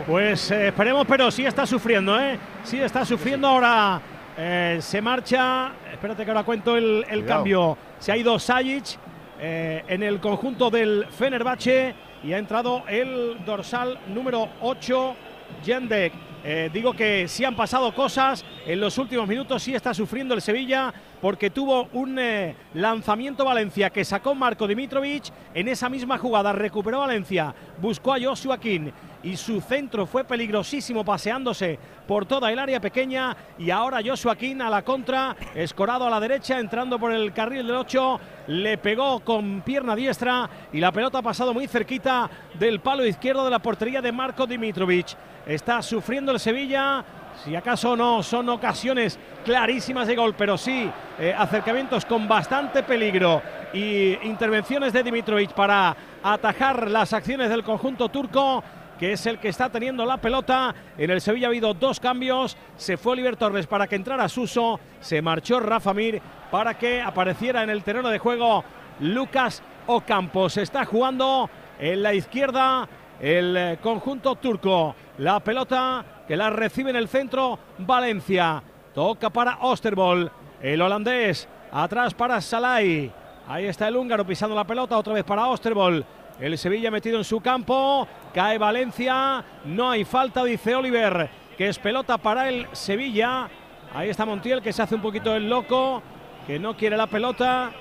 [0.07, 2.39] Pues eh, esperemos, pero sí está sufriendo, ¿eh?
[2.65, 4.01] Sí está sufriendo ahora.
[4.37, 7.77] Eh, se marcha, espérate que ahora cuento el, cambio.
[7.99, 8.99] Se ha ido Sajic
[9.39, 11.95] eh, en el conjunto del Fenerbahce
[12.25, 15.17] y ha entrado el dorsal número 8,
[15.65, 16.13] Jendek.
[16.45, 20.43] Eh, digo que sí han pasado cosas en los últimos minutos, sí está sufriendo el
[20.43, 20.93] Sevilla
[21.23, 25.33] porque tuvo un eh, lanzamiento Valencia que sacó Marco Dimitrovic.
[25.55, 28.91] En esa misma jugada, recuperó Valencia, buscó a Joshua King
[29.23, 31.79] y su centro fue peligrosísimo paseándose
[32.09, 33.37] por toda el área pequeña.
[33.57, 37.69] Y ahora Joshua King a la contra, escorado a la derecha, entrando por el carril
[37.69, 42.29] del 8, le pegó con pierna diestra y la pelota ha pasado muy cerquita
[42.59, 45.17] del palo izquierdo de la portería de Marco Dimitrovic.
[45.47, 47.05] Está sufriendo el Sevilla,
[47.45, 50.89] si acaso no son ocasiones clarísimas de gol, pero sí
[51.19, 53.43] eh, acercamientos con bastante peligro
[53.73, 58.63] y intervenciones de Dimitrovic para atajar las acciones del conjunto turco
[58.99, 60.73] que es el que está teniendo la pelota.
[60.97, 62.57] En el Sevilla ha habido dos cambios.
[62.77, 64.79] Se fue Oliver Torres para que entrara Suso.
[65.01, 68.63] Se marchó Rafa Mir para que apareciera en el terreno de juego
[69.01, 70.57] Lucas Ocampos.
[70.57, 71.51] Está jugando
[71.81, 72.89] en la izquierda
[73.21, 74.95] el eh, conjunto turco.
[75.19, 78.63] La pelota que la recibe en el centro Valencia.
[78.95, 80.33] Toca para Osterbol.
[80.63, 81.47] El holandés.
[81.71, 83.13] Atrás para Salai.
[83.47, 84.97] Ahí está el húngaro pisando la pelota.
[84.97, 86.03] Otra vez para Osterbol.
[86.41, 88.09] El Sevilla metido en su campo.
[88.33, 89.45] Cae Valencia.
[89.67, 91.29] No hay falta, dice Oliver.
[91.59, 93.51] Que es pelota para el Sevilla.
[93.95, 96.03] Ahí está Montiel que se hace un poquito el loco.
[96.47, 97.73] Que no quiere la pelota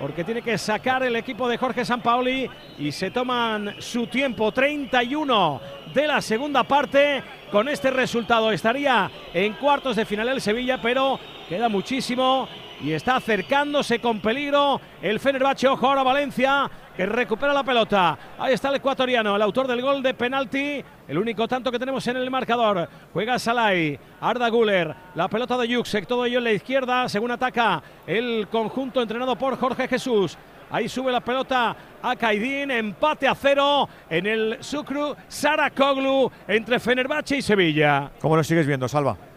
[0.00, 2.48] porque tiene que sacar el equipo de Jorge Sampaoli
[2.78, 5.60] y se toman su tiempo 31
[5.92, 7.22] de la segunda parte.
[7.52, 12.48] Con este resultado estaría en cuartos de final el Sevilla, pero queda muchísimo
[12.82, 15.68] y está acercándose con peligro el Fenerbahce.
[15.68, 16.70] Ojo ahora Valencia
[17.00, 18.18] que recupera la pelota.
[18.38, 20.84] Ahí está el ecuatoriano, el autor del gol de penalti.
[21.08, 22.86] El único tanto que tenemos en el marcador.
[23.14, 27.82] Juega Salai, Arda Guller, la pelota de Yuxek, todo ello en la izquierda, según ataca
[28.06, 30.36] el conjunto entrenado por Jorge Jesús.
[30.70, 37.38] Ahí sube la pelota a Caidín, empate a cero en el Sucru Sarakoglu entre Fenerbahce
[37.38, 38.10] y Sevilla.
[38.20, 39.29] ¿Cómo lo sigues viendo, Salva?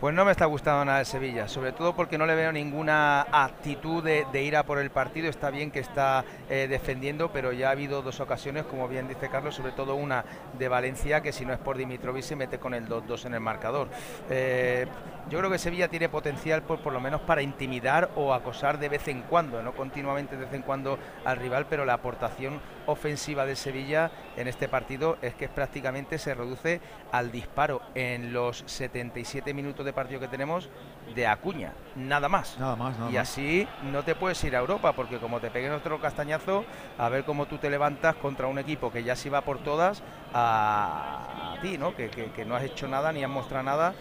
[0.00, 3.22] Pues no me está gustando nada el Sevilla, sobre todo porque no le veo ninguna
[3.32, 5.30] actitud de, ir a por el partido.
[5.30, 9.30] Está bien que está eh, defendiendo, pero ya ha habido dos ocasiones, como bien dice
[9.30, 10.26] Carlos, sobre todo una
[10.58, 13.40] de Valencia, que si no es por Dimitrovic se mete con el 2-2 en el
[13.40, 13.88] marcador.
[14.28, 14.86] Eh,
[15.30, 18.90] yo creo que Sevilla tiene potencial por, por lo menos para intimidar o acosar de
[18.90, 23.46] vez en cuando, no continuamente de vez en cuando al rival, pero la aportación ofensiva
[23.46, 26.80] de Sevilla en este partido es que prácticamente se reduce
[27.12, 30.68] al disparo en los 77 minutos de partido que tenemos
[31.14, 32.58] de Acuña, nada más.
[32.58, 36.00] Nada más, Y así no te puedes ir a Europa, porque como te peguen otro
[36.00, 36.64] castañazo,
[36.98, 40.02] a ver cómo tú te levantas contra un equipo que ya se va por todas
[40.32, 41.94] a, ti, ¿no?
[41.94, 43.94] Que, que no has hecho nada ni has mostrado nada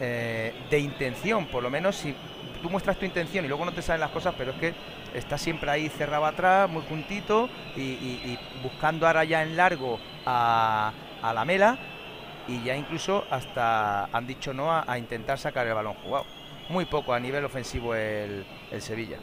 [0.00, 2.16] eh, de intención, por lo menos si
[2.64, 4.74] tú muestras tu intención y luego no te salen las cosas, pero es que
[5.12, 10.90] está siempre ahí cerrado atrás, muy juntito y, buscando ahora ya en largo a,
[11.22, 11.76] la mela
[12.48, 16.24] y ya incluso hasta han dicho no a, intentar sacar el balón jugado.
[16.70, 19.18] Muy poco a nivel ofensivo el, el Sevilla.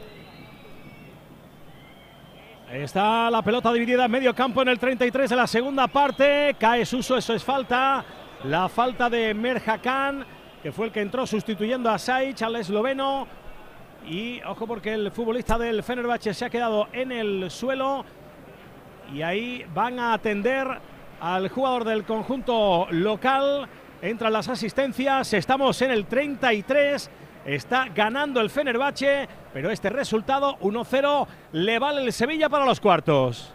[2.70, 6.54] Está la pelota dividida en medio campo en el 33 de la segunda parte.
[6.60, 8.04] Cae Suso, eso es falta.
[8.44, 10.24] La falta de Merjacan
[10.62, 13.26] que fue el que entró sustituyendo a Saic, al esloveno.
[14.06, 18.04] Y ojo porque el futbolista del Fenerbahce se ha quedado en el suelo.
[19.12, 20.66] Y ahí van a atender
[21.20, 23.68] al jugador del conjunto local.
[24.00, 25.32] Entran las asistencias.
[25.32, 27.10] Estamos en el 33.
[27.44, 33.52] Está ganando el Fenerbahce, pero este resultado 1-0 le vale el Sevilla para los cuartos.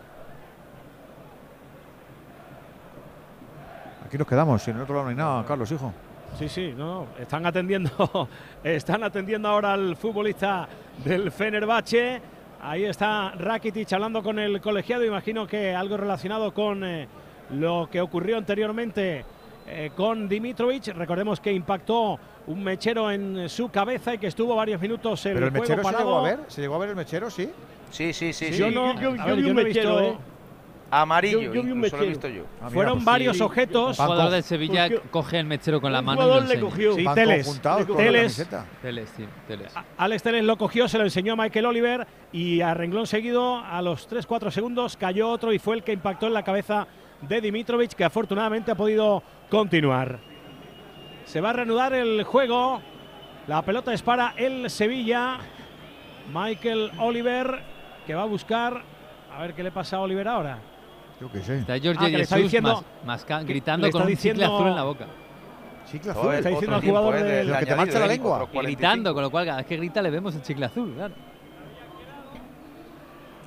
[4.05, 5.93] Aquí nos quedamos, si en el otro lado no hay nada, Carlos, hijo.
[6.37, 8.29] Sí, sí, no, están atendiendo,
[8.63, 10.67] están atendiendo ahora al futbolista
[11.03, 12.21] del Fenerbahce.
[12.61, 17.07] Ahí está Rakitic hablando con el colegiado, imagino que algo relacionado con eh,
[17.51, 19.25] lo que ocurrió anteriormente
[19.67, 20.87] eh, con Dimitrovic.
[20.95, 25.47] Recordemos que impactó un mechero en su cabeza y que estuvo varios minutos en ¿Pero
[25.47, 26.39] el, el mechero se llegó a ver?
[26.47, 27.49] ¿Se llegó a ver el mechero, sí?
[27.91, 28.51] Sí, sí, sí.
[28.51, 30.17] Yo, no, yo, vi un mechero, ¿eh?
[30.89, 32.09] Amarillo, Yo- yo vi un incluso lo he mechero.
[32.09, 32.43] visto yo.
[32.43, 33.43] Ah, mira, Fueron pues varios sí.
[33.43, 33.99] objetos.
[33.99, 36.95] Un jugador del Sevilla coge el mechero con la mano jugador lo le cogió.
[36.95, 37.61] Sí, Teles.
[37.97, 38.47] Teles.
[38.81, 39.73] Teles, sí, Teles.
[39.97, 43.81] Alex Teles lo cogió, se lo enseñó a Michael Oliver y a renglón seguido, a
[43.81, 46.87] los 3-4 segundos, cayó otro y fue el que impactó en la cabeza
[47.21, 50.19] de Dimitrovic, que afortunadamente ha podido continuar.
[51.25, 52.81] Se va a reanudar el juego.
[53.47, 55.37] La pelota es para el Sevilla.
[56.33, 57.59] Michael Oliver,
[58.05, 58.81] que va a buscar.
[59.33, 60.57] A ver qué le pasa a Oliver ahora.
[61.19, 61.59] Yo qué sé.
[61.59, 62.83] Está George Ah, le está diciendo-
[63.27, 65.05] que gritando con un diciendo- chicle azul en la boca.
[65.89, 66.33] Chicle azul.
[66.33, 68.33] está diciendo al jugador de- que te marcha la eh, lengua.
[68.35, 68.61] otro Y 45.
[68.63, 71.13] gritando, con lo cual cada vez que grita le vemos el chicle azul, claro.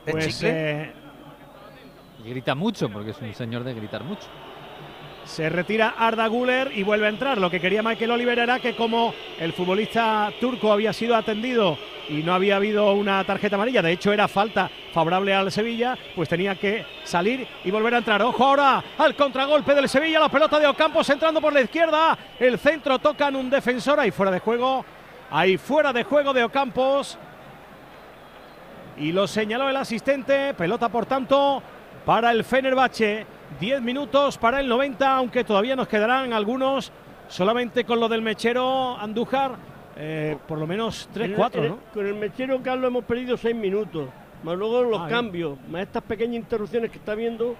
[0.06, 0.50] ¿Es Pues chicle?
[0.82, 0.92] eh,
[2.24, 4.26] Y grita mucho, porque es un señor de gritar mucho.
[5.30, 7.38] Se retira Arda Güler y vuelve a entrar.
[7.38, 11.78] Lo que quería Michael Oliver era que como el futbolista turco había sido atendido
[12.08, 16.28] y no había habido una tarjeta amarilla, de hecho era falta favorable al Sevilla, pues
[16.28, 18.20] tenía que salir y volver a entrar.
[18.22, 22.58] Ojo ahora al contragolpe del Sevilla, la pelota de Ocampos entrando por la izquierda, el
[22.58, 24.84] centro toca en un defensor, ahí fuera de juego,
[25.30, 27.16] ahí fuera de juego de Ocampos.
[28.96, 31.62] Y lo señaló el asistente, pelota por tanto
[32.04, 33.38] para el Fenerbahce.
[33.58, 36.92] 10 minutos para el 90, aunque todavía nos quedarán algunos
[37.28, 39.52] solamente con lo del mechero Andújar,
[39.96, 41.78] eh, por lo menos 3-4, En el- ¿no?
[41.92, 44.08] Con el mechero Carlos hemos perdido seis minutos.
[44.42, 47.54] Más luego los Ah, cambios, más estas pequeñas interrupciones que está viendo,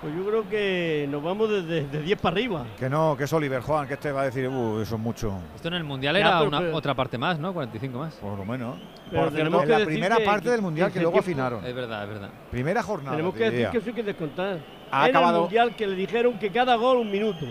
[0.00, 2.64] pues yo creo que nos vamos desde de 10 para arriba.
[2.78, 5.32] Que no, que es Oliver Juan, que este va a decir, uh, eso es mucho.
[5.56, 7.52] Esto en el Mundial Ya, era una- pero- otra parte más, ¿no?
[7.52, 8.14] 45 más.
[8.14, 8.78] Por lo menos.
[9.10, 10.94] Pero Por tenemos cierto, que en la decir primera que- parte del que- Mundial que,
[10.94, 11.66] que luego afinaron.
[11.66, 12.30] Es verdad, es verdad.
[12.52, 13.16] Primera jornada.
[13.16, 14.58] Tenemos que decir que eso hay que descontar.
[14.92, 17.46] Ha en acabado- el Mundial que le dijeron que cada gol un minuto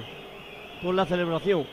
[0.82, 1.66] por la celebración.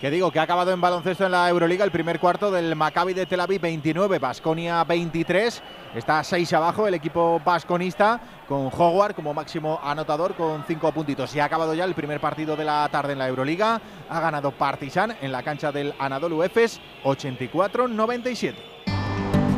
[0.00, 3.12] Que digo que ha acabado en baloncesto en la Euroliga el primer cuarto del Maccabi
[3.12, 5.62] de Tel Aviv 29, Basconia 23.
[5.94, 8.18] Está 6 abajo el equipo basconista
[8.48, 11.36] con Howard como máximo anotador con 5 puntitos.
[11.36, 13.78] Y ha acabado ya el primer partido de la tarde en la Euroliga.
[14.08, 18.54] Ha ganado Partizan en la cancha del Anadolu Efes 84-97.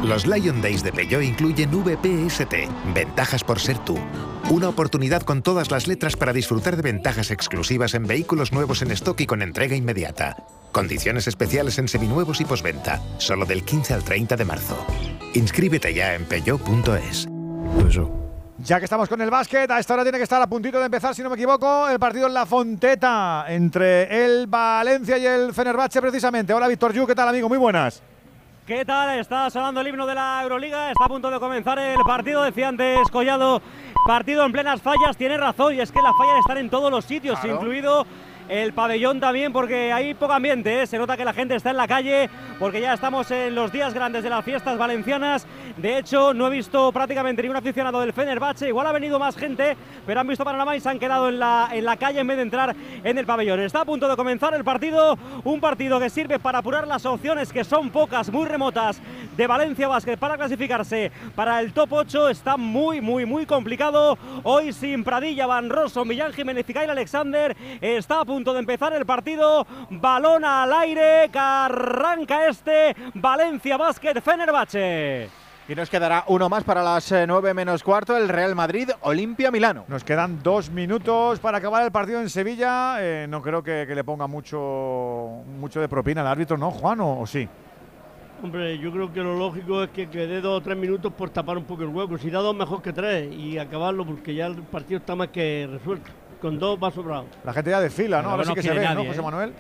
[0.03, 2.55] Los Lion Days de Peugeot incluyen VPST,
[2.93, 3.97] ventajas por ser tú.
[4.51, 8.91] Una oportunidad con todas las letras para disfrutar de ventajas exclusivas en vehículos nuevos en
[8.91, 10.37] stock y con entrega inmediata.
[10.73, 14.77] Condiciones especiales en seminuevos y posventa, solo del 15 al 30 de marzo.
[15.35, 17.29] Inscríbete ya en peugeot.es.
[18.59, 20.87] Ya que estamos con el básquet, a esta hora tiene que estar a puntito de
[20.87, 25.55] empezar, si no me equivoco, el partido en La Fonteta entre el Valencia y el
[25.55, 26.53] Fenerbahce precisamente.
[26.53, 27.49] Hola Víctor Yu, ¿qué tal amigo?
[27.49, 28.03] Muy buenas.
[28.75, 29.19] ¿Qué tal?
[29.19, 32.69] Está sonando el himno de la Euroliga, está a punto de comenzar el partido, decía
[32.69, 33.61] antes Collado,
[34.07, 37.05] partido en plenas fallas, tiene razón, y es que las fallas están en todos los
[37.05, 37.57] sitios, Claro.
[37.57, 38.07] incluido
[38.49, 40.87] el pabellón también, porque hay poco ambiente, ¿eh?
[40.87, 42.29] se nota que la gente está en la calle,
[42.59, 45.47] porque ya estamos en los días grandes de las fiestas valencianas,
[45.77, 49.77] de hecho no he visto prácticamente ningún aficionado del Fenerbahce, igual ha venido más gente,
[50.07, 52.37] pero han visto panorama y se han quedado en la, en la calle en vez
[52.37, 52.75] de entrar
[53.05, 53.61] en el pabellón.
[53.61, 57.53] Está a punto de comenzar el partido, un partido que sirve para apurar las opciones
[57.53, 59.01] que son pocas, muy remotas,
[59.37, 62.29] de Valencia Basket para clasificarse para el top 8.
[62.29, 64.19] Está muy, muy, muy complicado.
[64.43, 67.57] Hoy sin Pradilla, Van Rosso, Millán Jiménez y Alexander.
[67.81, 69.67] Está a punto de empezar el partido.
[69.91, 75.29] Balón al aire, que arranca este Valencia Basket Fenerbahce.
[75.69, 79.85] Y nos quedará uno más para las 9 menos cuarto, el Real Madrid, Olimpia Milano.
[79.87, 82.97] Nos quedan dos minutos para acabar el partido en Sevilla.
[83.01, 87.01] Eh, no creo que, que le ponga mucho, mucho de propina al árbitro, ¿no, Juan?
[87.01, 87.47] ¿O, o sí?
[88.43, 91.59] Hombre, yo creo que lo lógico es que quede dos o tres minutos por tapar
[91.59, 92.17] un poco el hueco.
[92.17, 95.69] Si da dos, mejor que tres y acabarlo porque ya el partido está más que
[95.71, 96.11] resuelto.
[96.43, 97.27] Con dos va sobrado.
[97.45, 98.31] La gente ya desfila, ¿no?
[98.31, 99.23] Ahora sí que se ve, nadie, ¿no, José ¿eh?
[99.23, 99.53] Manuel?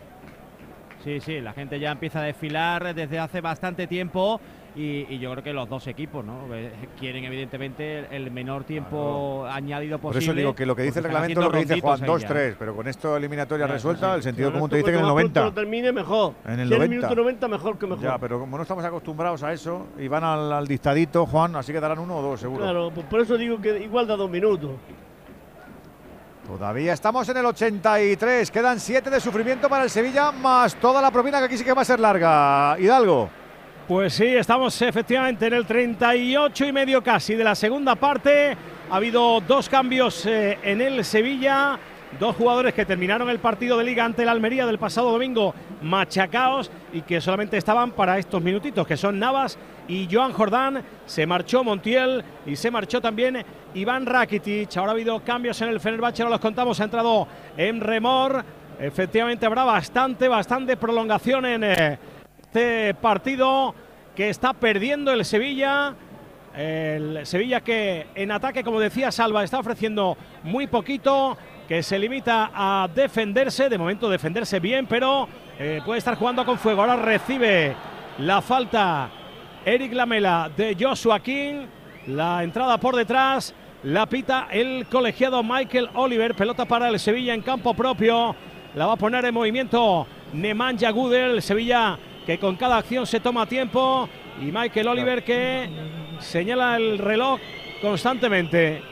[1.04, 4.40] Sí, sí, la gente ya empieza a desfilar desde hace bastante tiempo
[4.76, 6.46] y, y yo creo que los dos equipos ¿no?
[6.54, 10.24] Eh, quieren evidentemente el menor tiempo añadido Por posible.
[10.32, 12.36] eso digo que lo que dice el reglamento es lo que dice Juan, ronditos ahí
[12.52, 14.16] 2-3, pero con esto eliminatoria Claro, resuelta, sí.
[14.16, 15.44] el sentido Pero común te dice que en el cuanto más pronto 90.
[15.44, 16.34] lo termine, mejor.
[16.46, 16.84] En el si 90.
[16.84, 18.02] el minuto 90, mejor que mejor.
[18.04, 21.72] Ya, pero como no estamos acostumbrados a eso, y van al, al dictadito, Juan, así
[21.72, 22.62] que darán uno o dos, seguro.
[22.62, 24.70] Claro, pues por eso digo que igual da dos minutos.
[26.46, 31.12] Todavía estamos en el 83, quedan 7 de sufrimiento para el Sevilla, más toda la
[31.12, 32.76] propina que aquí sí que va a ser larga.
[32.80, 33.30] Hidalgo.
[33.86, 38.56] Pues sí, estamos efectivamente en el 38 y medio casi de la segunda parte.
[38.90, 41.78] Ha habido dos cambios eh, en el Sevilla.
[42.18, 46.70] Dos jugadores que terminaron el partido de liga ante el Almería del pasado domingo machacaos
[46.92, 50.82] y que solamente estaban para estos minutitos, que son Navas y Joan Jordán.
[51.06, 53.44] Se marchó Montiel y se marchó también
[53.74, 54.76] Iván Rakitic.
[54.76, 56.80] Ahora ha habido cambios en el Fenerbahce, ahora los contamos.
[56.80, 57.26] Ha entrado
[57.56, 58.44] en remor.
[58.78, 61.98] Efectivamente habrá bastante, bastante prolongación en eh,
[62.40, 63.74] este partido
[64.16, 65.94] que está perdiendo el Sevilla
[66.54, 71.36] El Sevilla que en ataque, como decía Salva, está ofreciendo muy poquito,
[71.66, 76.58] que se limita a defenderse, de momento defenderse bien, pero eh, puede estar jugando con
[76.58, 76.82] fuego.
[76.82, 77.74] Ahora recibe
[78.18, 79.10] la falta
[79.64, 81.66] Eric Lamela de Joshua King,
[82.06, 87.42] la entrada por detrás, la pita el colegiado Michael Oliver, pelota para el Sevilla en
[87.42, 88.34] campo propio,
[88.74, 93.46] la va a poner en movimiento Nemanja Gudel, Sevilla que con cada acción se toma
[93.46, 94.08] tiempo.
[94.40, 95.68] Y Michael Oliver que
[96.20, 97.40] señala el reloj
[97.80, 98.91] constantemente.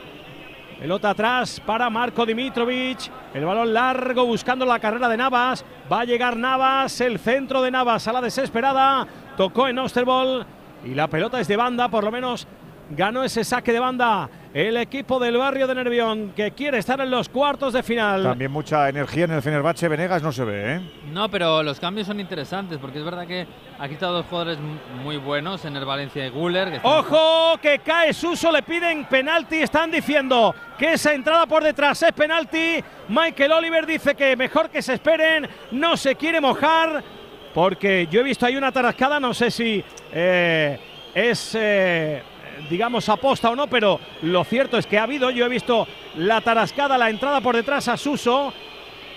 [0.80, 3.10] Pelota atrás para Marco Dimitrovic.
[3.34, 5.62] El balón largo buscando la carrera de Navas.
[5.92, 7.02] Va a llegar Navas.
[7.02, 9.06] El centro de Navas a la desesperada.
[9.36, 10.46] Tocó en Osterbol.
[10.82, 11.90] Y la pelota es de banda.
[11.90, 12.46] Por lo menos
[12.90, 17.10] ganó ese saque de banda el equipo del barrio de Nervión que quiere estar en
[17.10, 18.24] los cuartos de final.
[18.24, 19.86] También mucha energía en el Fenerbahce.
[19.86, 20.80] Venegas no se ve, ¿eh?
[21.12, 23.46] No, pero los cambios son interesantes porque es verdad que
[23.78, 24.58] aquí están dos jugadores
[25.04, 26.80] muy buenos en el Valencia y Guller.
[26.82, 27.58] ¡Ojo!
[27.62, 29.56] Que cae Suso, le piden penalti.
[29.62, 32.82] Están diciendo que esa entrada por detrás es penalti.
[33.08, 37.04] Michael Oliver dice que mejor que se esperen, no se quiere mojar
[37.54, 40.78] porque yo he visto ahí una tarascada, no sé si eh,
[41.14, 41.54] es.
[41.54, 42.22] Eh,
[42.68, 46.40] digamos, aposta o no, pero lo cierto es que ha habido, yo he visto la
[46.40, 48.52] tarascada, la entrada por detrás a Suso.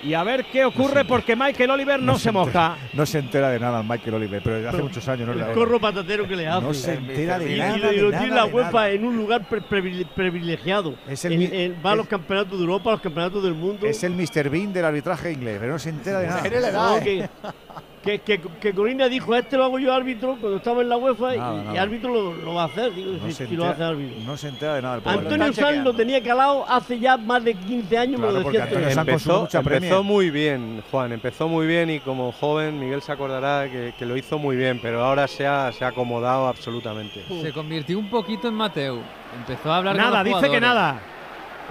[0.04, 2.76] Y a ver qué ocurre porque Michael Oliver no, se, moja.
[2.92, 5.80] no se entera de nada Michael Oliver, pero desde hace muchos años no El corro
[5.80, 6.62] patatero que le hace.
[6.62, 7.94] No se entera de y, nada.
[7.94, 10.96] Y lo tiene la UEFA en un lugar privilegiado.
[11.08, 13.88] Es el, en, en, va a los campeonatos de Europa, a los campeonatos del mundo.
[13.88, 14.50] Es el Mr.
[14.50, 17.00] Bean del arbitraje inglés, pero no se entera de nada.
[18.04, 21.36] Que, que, que Corina dijo, este lo hago yo árbitro cuando estaba en la UEFA
[21.36, 21.74] Nada, y, nada.
[21.74, 24.24] y árbitro lo, lo va a hacer, digo, No si, se si lo hace árbitro.
[24.26, 24.96] No se entera de nada.
[24.98, 25.08] el.
[25.08, 28.78] Antonio Sanz lo tenía calado hace ya más de 15 años, me lo porque decía
[28.78, 33.14] Antonio Empezó, mucha empezó muy bien, Juan, empezó muy bien y como joven Miguel se
[33.14, 37.24] acordará que, que lo hizo muy bien, pero ahora se ha, se ha acomodado absolutamente.
[37.42, 39.00] Se convirtió un poquito en Mateu.
[39.38, 41.00] Empezó a hablar con Nada, los dice que nada.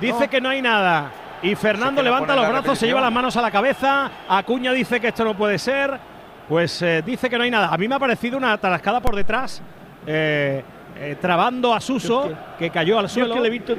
[0.01, 1.13] Dice que no hay nada.
[1.43, 4.11] Y Fernando levanta los brazos, se lleva las manos a la cabeza.
[4.29, 6.12] Acuña dice que esto no puede ser.
[6.53, 7.69] Pues eh, dice que no hay nada.
[7.73, 9.63] A mí me ha parecido una tarascada por detrás,
[10.07, 10.63] eh,
[10.99, 13.33] eh, trabando a Suso, que cayó al Yo es suelo.
[13.33, 13.73] que le he visto,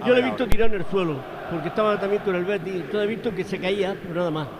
[0.00, 1.14] A yo le he visto tirar en el suelo,
[1.48, 4.48] porque estaba también con el Betis, entonces he visto que se caía, pero nada más.
[4.48, 4.52] No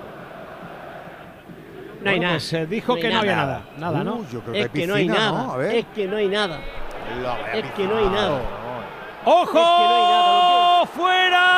[1.99, 2.35] hay Bueno, nada.
[2.35, 3.63] pues, eh, dijo que no había nada.
[3.77, 4.15] Nada, ¿no?
[4.19, 5.31] Uh, yo creo que es hay que no hay nada.
[5.43, 5.53] ¿no?
[5.53, 5.75] A ver.
[5.75, 6.61] Es que no hay nada.
[7.55, 8.41] Es que no hay nada.
[9.25, 10.87] ¡Ojo!
[10.95, 11.49] ¡Fuera!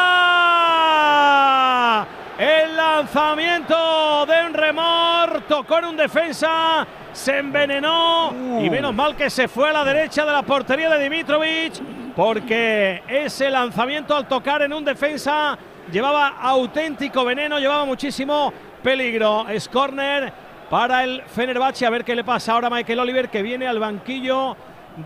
[2.40, 9.28] El lanzamiento de un remor, tocó en un defensa, se envenenó y menos mal que
[9.28, 11.74] se fue a la derecha de la portería de Dimitrovic
[12.16, 15.58] porque ese lanzamiento al tocar en un defensa
[15.92, 19.46] llevaba auténtico veneno, llevaba muchísimo peligro.
[19.46, 20.32] Es córner
[20.70, 23.78] para el Fenerbahce, a ver qué le pasa ahora a Michael Oliver que viene al
[23.78, 24.56] banquillo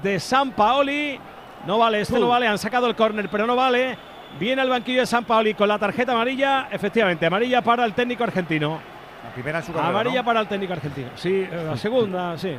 [0.05, 1.19] de San Paoli.
[1.67, 4.14] No vale, este no vale, han sacado el córner, pero no vale.
[4.39, 8.25] Viene al banquillo de San Paoli con la tarjeta amarilla, efectivamente, amarilla para el técnico
[8.25, 8.81] argentino.
[9.25, 10.25] La primera en su carrera, Amarilla ¿no?
[10.25, 11.09] para el técnico argentino.
[11.15, 12.55] Sí, eh, la segunda, sí.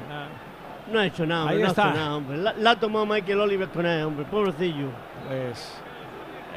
[0.92, 1.88] No ha hecho nada, Ahí no está.
[1.88, 2.38] ha hecho nada, hombre.
[2.38, 4.88] La, la ha tomado Michael Oliver con él, hombre, pobrecillo.
[5.28, 5.82] Pues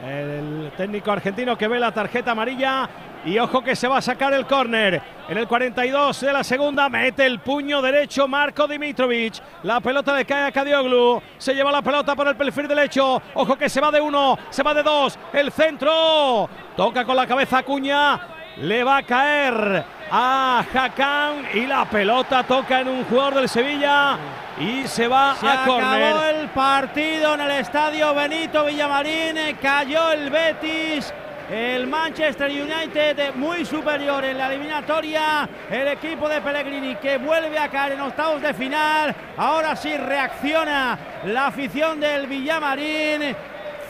[0.06, 2.88] el técnico argentino que ve la tarjeta amarilla
[3.24, 5.00] y ojo que se va a sacar el córner.
[5.28, 9.34] En el 42 de la segunda mete el puño derecho Marco Dimitrovic.
[9.64, 11.20] La pelota le cae a Kadioglu.
[11.36, 13.20] Se lleva la pelota por el perfil derecho.
[13.34, 15.18] Ojo que se va de uno, se va de dos.
[15.32, 16.48] El centro.
[16.76, 18.18] Toca con la cabeza Acuña.
[18.58, 24.16] Le va a caer a Hakan y la pelota toca en un jugador del Sevilla
[24.58, 26.16] y se va Se a acabó córner.
[26.34, 29.36] el partido en el estadio Benito Villamarín.
[29.62, 31.12] Cayó el Betis.
[31.50, 35.48] El Manchester United muy superior en la eliminatoria.
[35.70, 39.14] El equipo de Pellegrini que vuelve a caer en octavos de final.
[39.36, 43.34] Ahora sí reacciona la afición del Villamarín.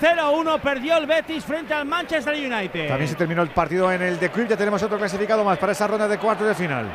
[0.00, 2.88] 0-1 perdió el Betis frente al Manchester United.
[2.88, 4.30] También se terminó el partido en el de.
[4.48, 6.86] Ya tenemos otro clasificado más para esa ronda de cuartos de final.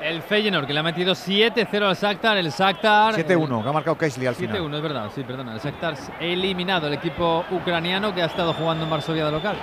[0.00, 2.36] El Feyenoord que le ha metido 7-0 al Shakhtar.
[2.36, 3.14] El Shakhtar.
[3.14, 4.56] 7-1, que ha marcado Kaisley al final.
[4.56, 5.54] 7-1, es verdad, sí, perdona.
[5.54, 9.56] El Shakhtar eliminado, el equipo ucraniano que ha estado jugando en Varsovia de local.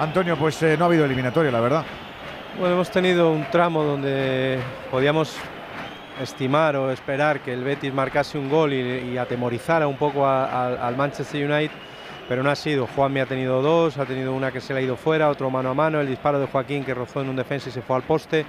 [0.00, 1.84] Antonio, pues eh, no ha habido eliminatoria, la verdad.
[2.58, 4.58] Bueno, hemos tenido un tramo donde
[4.90, 5.36] podíamos
[6.22, 11.44] estimar o esperar que el Betis marcase un gol y, atemorizara un poco al Manchester
[11.44, 11.76] United,
[12.26, 12.86] pero no ha sido.
[12.86, 15.68] Juanmi ha tenido dos, ha tenido una que se le ha ido fuera, otro mano
[15.68, 18.02] a mano, el disparo de Joaquín que rozó en un defensa y se fue al
[18.02, 18.46] poste.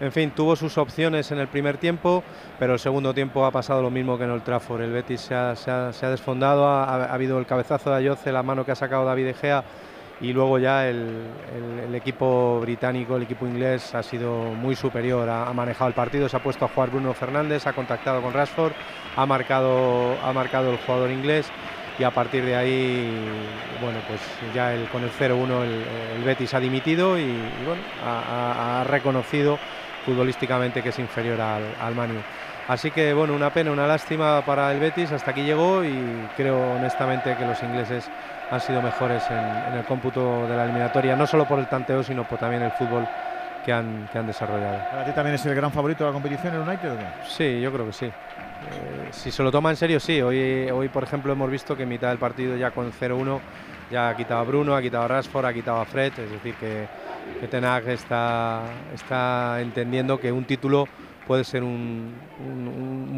[0.00, 2.24] En fin, tuvo sus opciones en el primer tiempo,
[2.58, 4.80] pero el segundo tiempo ha pasado lo mismo que en el Trafford.
[4.80, 8.72] El Betis se ha, desfondado, ha, ha habido el cabezazo de Ayoce, la mano que
[8.72, 9.64] ha sacado David De Gea
[10.20, 15.88] y luego ya el, equipo británico, el equipo inglés ha sido muy superior, ha, manejado
[15.88, 18.72] el partido, se ha puesto a jugar Bruno Fernández, ha contactado con Rashford,
[19.16, 21.50] ha marcado, ha marcado el jugador inglés
[21.98, 23.28] y a partir de ahí,
[23.80, 24.20] bueno, pues
[24.54, 25.62] ya el, con el 0-1
[26.16, 27.38] el, Betis ha dimitido y,
[28.04, 29.58] ha, reconocido
[30.04, 32.20] futbolísticamente que es inferior al, al Manu.
[32.66, 36.76] Así que bueno, una pena, una lástima para el Betis, hasta aquí llegó y creo
[36.76, 38.10] honestamente que los ingleses
[38.50, 42.24] han sido mejores en, el cómputo de la eliminatoria, no solo por el tanteo, sino
[42.24, 43.06] por también el fútbol
[43.64, 44.78] que han, que han desarrollado.
[44.90, 47.06] ¿Para ti también es el gran favorito de la competición el United o qué?
[47.28, 48.06] Sí, yo creo que sí.
[48.06, 50.20] Eh, si se lo toma en serio, sí.
[50.22, 53.40] Hoy, hoy, por ejemplo, hemos visto que en mitad del partido ya con 0-1
[53.90, 56.54] ya ha quitado a Bruno, ha quitado a Rashford, ha quitado a Fred, es decir,
[56.54, 56.86] que,
[57.40, 58.62] que Tenag está,
[58.94, 60.88] está entendiendo que un título
[61.26, 62.14] puede ser un,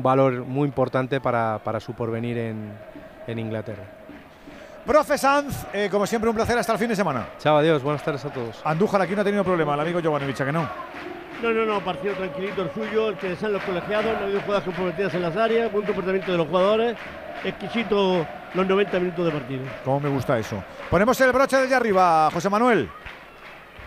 [0.03, 3.82] valor muy importante para, su porvenir en, Inglaterra.
[4.86, 7.26] Profe Sanz, eh, como siempre un placer hasta el fin de semana.
[7.40, 8.60] Chao, adiós, buenas tardes a todos.
[8.64, 10.68] Andújar aquí no ha tenido problema, el amigo Jovanovic, que no.
[11.42, 14.40] No, no, no, partido tranquilito el suyo, el que desean los colegiados, no ha habido
[14.42, 16.96] jugadas comprometidas en las áreas, buen comportamiento de los jugadores,
[17.42, 19.64] exquisito los 90 minutos de partido.
[19.84, 20.62] Cómo me gusta eso.
[20.88, 22.88] Ponemos el broche desde arriba, José Manuel.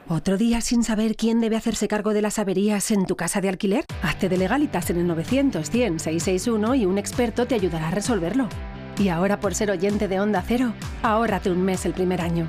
[0.08, 3.50] ¿Otro día sin saber quién debe hacerse cargo de las averías en tu casa de
[3.50, 3.84] alquiler?
[4.02, 8.48] Hazte de legalitas en el 900 100 661 y un experto te ayudará a resolverlo.
[8.96, 10.72] Y ahora por ser oyente de Onda Cero,
[11.02, 12.48] ahórrate un mes el primer año.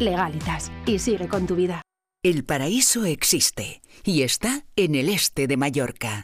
[0.00, 1.82] Legalitas y sigue con tu vida.
[2.22, 6.22] El paraíso existe y está en el este de Mallorca.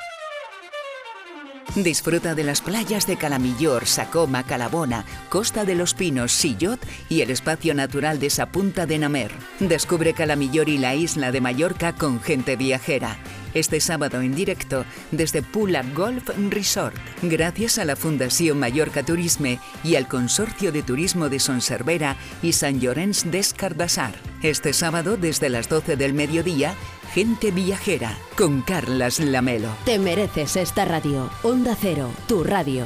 [1.74, 6.78] Disfruta de las playas de Calamillor, Sacoma, Calabona, Costa de los Pinos, Sillot
[7.08, 9.32] y el espacio natural de Sapunta de Namer.
[9.58, 13.16] Descubre Calamillor y la isla de Mallorca con gente viajera
[13.58, 19.96] este sábado en directo desde Pula Golf Resort, gracias a la Fundación Mallorca Turisme y
[19.96, 24.12] al Consorcio de Turismo de Sonservera y San Llorenç des Cardassar.
[24.42, 26.74] Este sábado desde las 12 del mediodía,
[27.14, 29.70] Gente Viajera con Carlas Lamelo.
[29.86, 31.30] Te mereces esta radio.
[31.42, 32.84] Onda Cero, tu radio.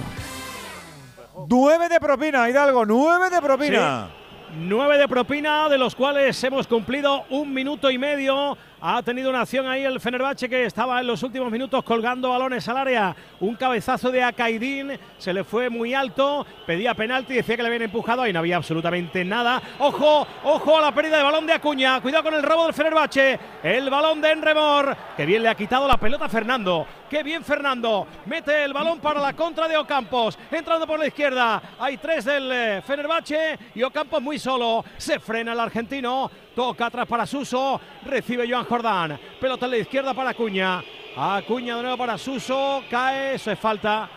[1.48, 4.10] Nueve de propina, Hidalgo, nueve de propina.
[4.56, 9.42] Nueve de propina, de los cuales hemos cumplido un minuto y medio ha tenido una
[9.42, 13.14] acción ahí el Fenerbahce que estaba en los últimos minutos colgando balones al área.
[13.40, 17.82] Un cabezazo de Akaidín, se le fue muy alto, pedía penalti, decía que le habían
[17.82, 19.60] empujado, ahí no había absolutamente nada.
[19.78, 23.38] Ojo, ojo a la pérdida de balón de Acuña, cuidado con el robo del Fenerbahce.
[23.62, 26.86] El balón de Enremor, que bien le ha quitado la pelota Fernando.
[27.10, 31.60] Qué bien Fernando, mete el balón para la contra de Ocampos, entrando por la izquierda.
[31.80, 34.84] Hay tres del eh, Fenerbahce y Ocampos muy solo.
[34.96, 39.18] Se frena el argentino, toca atrás para Suso, recibe Joan Jordán.
[39.40, 40.82] Pelota a la izquierda para Acuña.
[41.16, 42.82] Acuña de nuevo para Suso.
[42.90, 43.34] Cae.
[43.34, 44.08] Eso es falta.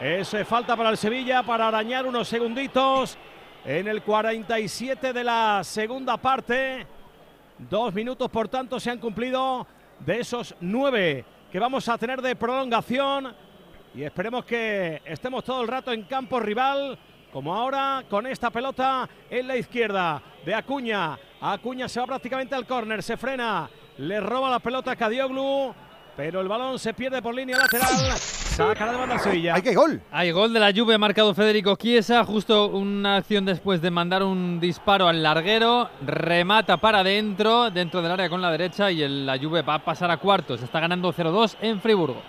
[0.00, 3.16] Eso es falta para el Sevilla para arañar unos segunditos.
[3.64, 6.86] En el 47 de la segunda parte.
[7.58, 9.66] Dos minutos, por tanto, se han cumplido
[10.00, 13.34] de esos nueve que vamos a tener de prolongación.
[13.94, 16.98] Y esperemos que estemos todo el rato en campo rival.
[17.32, 21.18] Como ahora con esta pelota en la izquierda de Acuña.
[21.40, 23.68] Acuña se va prácticamente al córner, se frena,
[23.98, 25.74] le roba la pelota a Cadioglu,
[26.16, 28.16] pero el balón se pierde por línea lateral.
[28.56, 29.54] Saca la demanda Sevilla.
[29.54, 30.00] ¡Hay que gol!
[30.10, 32.24] Hay gol de la lluvia, ha marcado Federico Chiesa.
[32.24, 35.90] Justo una acción después de mandar un disparo al larguero.
[36.00, 38.90] Remata para adentro, dentro del área con la derecha.
[38.90, 40.62] Y el, la lluvia va a pasar a cuartos.
[40.62, 42.22] Está ganando 0-2 en Friburgo.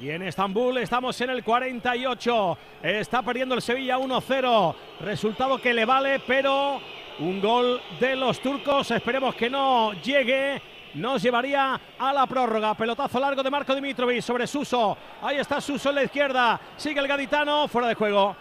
[0.00, 2.58] Y en Estambul estamos en el 48.
[2.84, 4.74] Está perdiendo el Sevilla 1-0.
[5.00, 6.80] Resultado que le vale, pero
[7.18, 8.92] un gol de los turcos.
[8.92, 10.62] Esperemos que no llegue.
[10.94, 12.74] Nos llevaría a la prórroga.
[12.74, 14.96] Pelotazo largo de Marco Dimitrovic sobre Suso.
[15.20, 16.60] Ahí está Suso en la izquierda.
[16.76, 17.66] Sigue el gaditano.
[17.66, 18.36] Fuera de juego.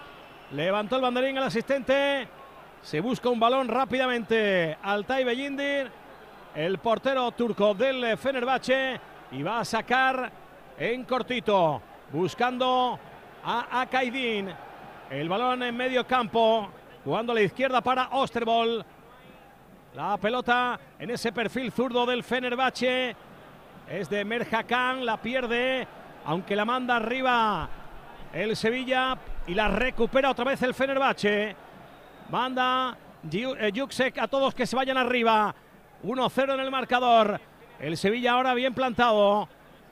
[0.51, 2.27] Levantó el banderín el asistente.
[2.83, 4.77] Se busca un balón rápidamente.
[4.83, 5.89] Altay Bellindir.
[6.53, 9.01] El portero turco del Fenerbahce.
[9.31, 10.46] Y va a sacar
[10.77, 11.81] en cortito,
[12.11, 12.99] buscando
[13.43, 14.53] a Akaidin.
[15.09, 16.69] El balón en medio campo,
[17.03, 18.85] jugando a la izquierda para Osterbol.
[19.95, 23.15] La pelota en ese perfil zurdo del Fenerbahce
[23.89, 25.87] es de Merjakan, la pierde,
[26.25, 27.69] aunque la manda arriba
[28.33, 29.17] el Sevilla
[29.47, 31.55] y la recupera otra vez el Fenerbahce.
[32.29, 35.55] Manda Juksek a todos que se vayan arriba.
[36.03, 37.39] 1-0 en el marcador.
[37.79, 39.47] El Sevilla ahora bien plantado.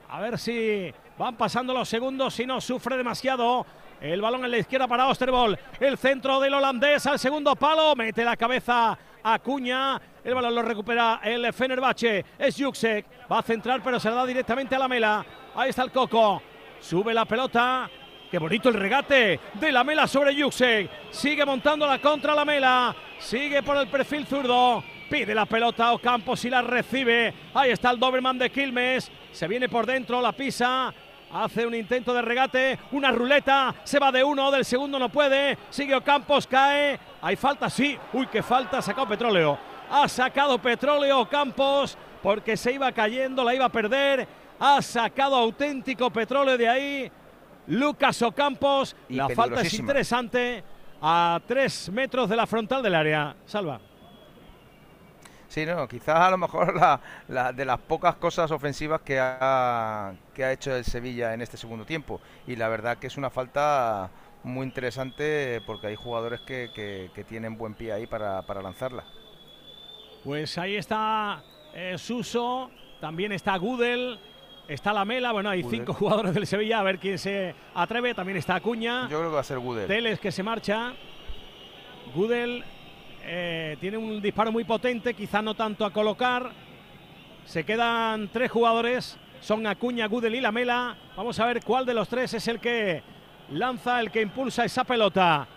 [0.10, 3.66] A ver si van pasando los segundos, si no sufre demasiado.
[4.00, 5.58] El balón en la izquierda para Osterbol.
[5.80, 7.96] El centro del holandés al segundo palo.
[7.96, 10.00] Mete la cabeza a Cuña.
[10.24, 12.24] El balón lo recupera el Fenerbahce.
[12.38, 13.06] Es Juksek.
[13.32, 15.26] Va a centrar, pero se la da directamente a la mela.
[15.56, 16.42] Ahí está el Coco.
[16.80, 17.90] Sube la pelota.
[18.30, 21.12] Qué bonito el regate de la mela sobre Juksek.
[21.12, 22.96] Sigue montando la contra la mela.
[23.18, 24.84] Sigue por el perfil zurdo.
[25.10, 27.34] Pide la pelota a Ocampos y la recibe.
[27.54, 29.12] Ahí está el Doberman de Quilmes.
[29.32, 30.94] Se viene por dentro, la pisa.
[31.32, 35.58] Hace un intento de regate, una ruleta, se va de uno, del segundo no puede,
[35.70, 39.58] sigue Ocampos, cae, hay falta, sí, uy, qué falta, ha sacado petróleo,
[39.90, 44.26] ha sacado petróleo Campos porque se iba cayendo, la iba a perder,
[44.60, 47.12] ha sacado auténtico petróleo de ahí,
[47.68, 50.64] Lucas Ocampos, la falta es interesante,
[51.02, 53.82] a tres metros de la frontal del área, salva.
[55.56, 56.76] Sí, no, quizás a lo mejor
[57.30, 61.56] la, de las pocas cosas ofensivas que ha, que ha hecho el Sevilla en este
[61.56, 62.20] segundo tiempo.
[62.46, 64.12] Y la verdad que es una falta
[64.44, 69.06] muy interesante porque hay jugadores que, tienen buen pie ahí para, lanzarla.
[70.26, 71.42] Pues ahí está
[71.74, 72.70] eh, Suso,
[73.00, 74.20] también está Gudel,
[74.68, 78.38] está la Mela, bueno, hay cinco jugadores del Sevilla, a ver quién se atreve, también
[78.38, 79.04] está Acuña.
[79.04, 79.88] Yo creo que va a ser Gudel.
[79.88, 80.92] Teles que se marcha.
[82.14, 82.66] Gudel
[83.28, 86.52] eh, tiene un disparo muy potente, quizá no tanto a colocar.
[87.46, 90.96] Se quedan tres jugadores, son Acuña, Gudel y Lamela.
[91.16, 93.02] Vamos a ver cuál de los tres es el que
[93.52, 95.48] lanza, el que impulsa esa pelota.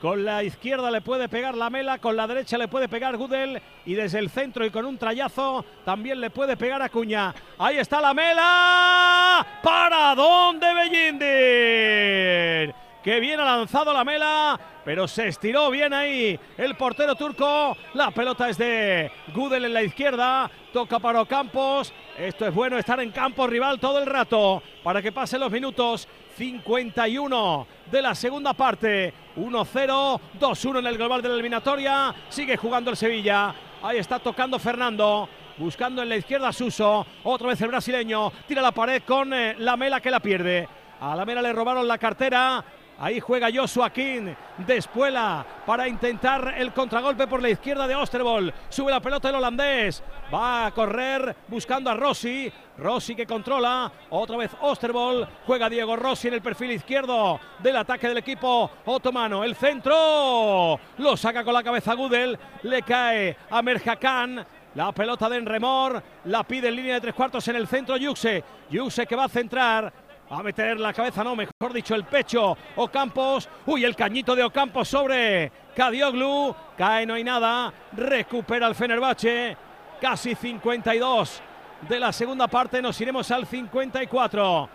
[0.00, 3.94] Con la izquierda le puede pegar Lamela, con la derecha le puede pegar Gudel y
[3.94, 7.34] desde el centro y con un trayazo también le puede pegar Acuña.
[7.58, 9.44] Ahí está Lamela.
[9.62, 12.87] ¿Para dónde Bellindir?
[13.08, 17.74] Que bien ha lanzado la mela, pero se estiró bien ahí el portero turco.
[17.94, 21.90] La pelota es de Gudel en la izquierda, toca para Ocampos.
[22.18, 26.06] Esto es bueno estar en campo rival todo el rato para que pasen los minutos.
[26.36, 29.14] 51 de la segunda parte.
[29.38, 32.14] 1-0, 2-1 en el global de la eliminatoria.
[32.28, 33.54] Sigue jugando el Sevilla.
[33.82, 35.30] Ahí está tocando Fernando.
[35.56, 37.06] Buscando en la izquierda Suso.
[37.24, 38.30] Otra vez el brasileño.
[38.46, 40.68] Tira la pared con eh, la mela que la pierde.
[41.00, 42.62] A la mela le robaron la cartera.
[43.00, 48.52] Ahí juega Joshua King de espuela para intentar el contragolpe por la izquierda de Osterbol.
[48.68, 50.02] Sube la pelota el holandés.
[50.34, 52.52] Va a correr buscando a Rossi.
[52.76, 53.92] Rossi que controla.
[54.10, 55.28] Otra vez Osterbol.
[55.46, 59.44] Juega Diego Rossi en el perfil izquierdo del ataque del equipo otomano.
[59.44, 60.80] El centro.
[60.98, 62.36] Lo saca con la cabeza Gudel.
[62.64, 64.44] Le cae a Merjakan.
[64.74, 66.02] La pelota de Enremor.
[66.24, 68.42] La pide en línea de tres cuartos en el centro Yuxe.
[68.70, 72.56] Yuxe que va a centrar a meter la cabeza, no, mejor dicho, el pecho.
[72.76, 73.48] Ocampos.
[73.66, 76.54] Uy, el cañito de Ocampos sobre Cadioglu.
[76.76, 77.72] Cae, no hay nada.
[77.92, 79.56] Recupera el Fenerbahce.
[80.00, 81.42] Casi 52
[81.88, 82.82] de la segunda parte.
[82.82, 84.68] Nos iremos al 54.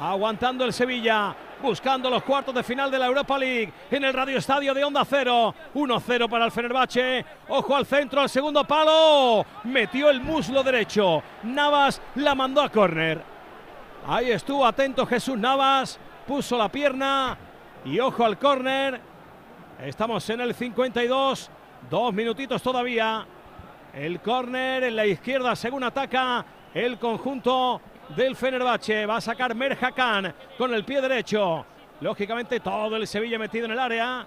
[0.00, 1.34] Aguantando el Sevilla.
[1.62, 5.04] Buscando los cuartos de final de la Europa League en el Radio Estadio de Onda
[5.04, 5.54] Cero.
[5.74, 7.24] 1-0 para el Fenerbahce.
[7.48, 9.46] Ojo al centro, al segundo palo.
[9.64, 11.22] Metió el muslo derecho.
[11.42, 13.39] Navas la mandó a córner.
[14.12, 15.96] Ahí estuvo atento Jesús Navas,
[16.26, 17.38] puso la pierna
[17.84, 19.00] y ojo al córner.
[19.80, 21.48] Estamos en el 52,
[21.88, 23.24] dos minutitos todavía.
[23.94, 27.80] El córner en la izquierda según ataca el conjunto
[28.16, 29.06] del Fenerbahce.
[29.06, 31.64] Va a sacar Merjakan con el pie derecho.
[32.00, 34.26] Lógicamente todo el Sevilla metido en el área.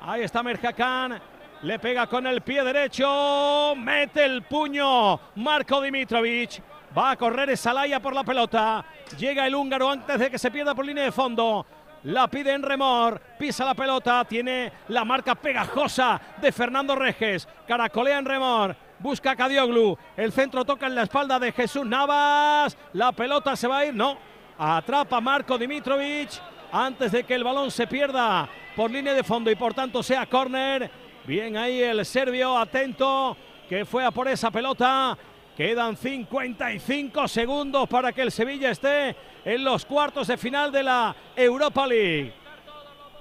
[0.00, 1.20] Ahí está Merjakan.
[1.62, 3.72] Le pega con el pie derecho.
[3.76, 5.20] Mete el puño.
[5.36, 6.60] Marco Dimitrovic.
[6.96, 8.84] Va a correr Salaya por la pelota.
[9.18, 11.66] Llega el húngaro antes de que se pierda por línea de fondo.
[12.04, 17.48] La pide en remor, pisa la pelota, tiene la marca pegajosa de Fernando Reges.
[17.66, 19.98] Caracolea en remor, busca a Cadioglu.
[20.16, 22.78] El centro toca en la espalda de Jesús Navas.
[22.92, 24.16] La pelota se va a ir, no.
[24.56, 26.30] Atrapa Marco Dimitrovic
[26.72, 30.26] antes de que el balón se pierda por línea de fondo y por tanto sea
[30.26, 30.90] córner.
[31.26, 33.36] Bien ahí el serbio, atento,
[33.68, 35.18] que fue a por esa pelota.
[35.56, 41.16] Quedan 55 segundos para que el Sevilla esté en los cuartos de final de la
[41.34, 42.34] Europa League.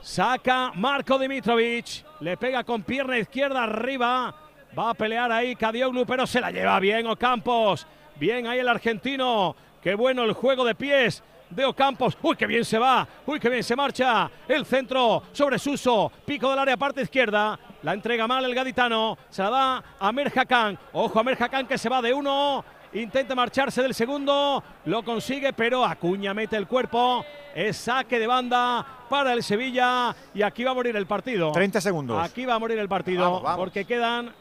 [0.02, 4.36] Saca Marco Dimitrovic, le pega con pierna izquierda arriba.
[4.78, 7.88] Va a pelear ahí Cadioglu, pero se la lleva bien Ocampos.
[8.18, 9.56] Bien ahí el argentino.
[9.82, 12.18] Qué bueno el juego de pies de Ocampos.
[12.22, 13.08] Uy, qué bien se va.
[13.26, 14.30] Uy, qué bien se marcha.
[14.48, 16.12] El centro sobre Suso.
[16.26, 17.60] Pico del área, parte izquierda.
[17.84, 19.18] La entrega mal el gaditano.
[19.30, 20.78] Se la da a Merjacan.
[20.94, 22.64] Ojo a Merjacan que se va de uno.
[22.94, 27.26] intenta marcharse del segundo, lo consigue, pero Acuña mete el cuerpo.
[27.54, 31.52] Es saque de banda para el Sevilla y aquí va a morir el partido.
[31.52, 32.24] 30 segundos.
[32.24, 34.34] Aquí va a morir el partido porque quedan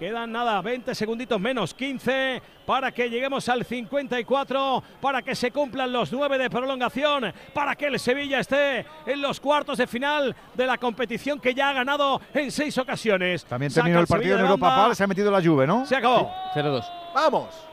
[0.00, 5.92] Quedan nada, 20 segunditos menos, 15 para que lleguemos al 54, para que se cumplan
[5.92, 10.66] los 9 de prolongación, para que el Sevilla esté en los cuartos de final de
[10.66, 13.44] la competición que ya ha ganado en seis ocasiones.
[13.44, 15.84] También terminó el partido en Europa Pal, se ha metido la lluvia, ¿no?
[15.84, 16.32] Se acabó.
[16.54, 16.82] 0-2.
[17.14, 17.69] Vamos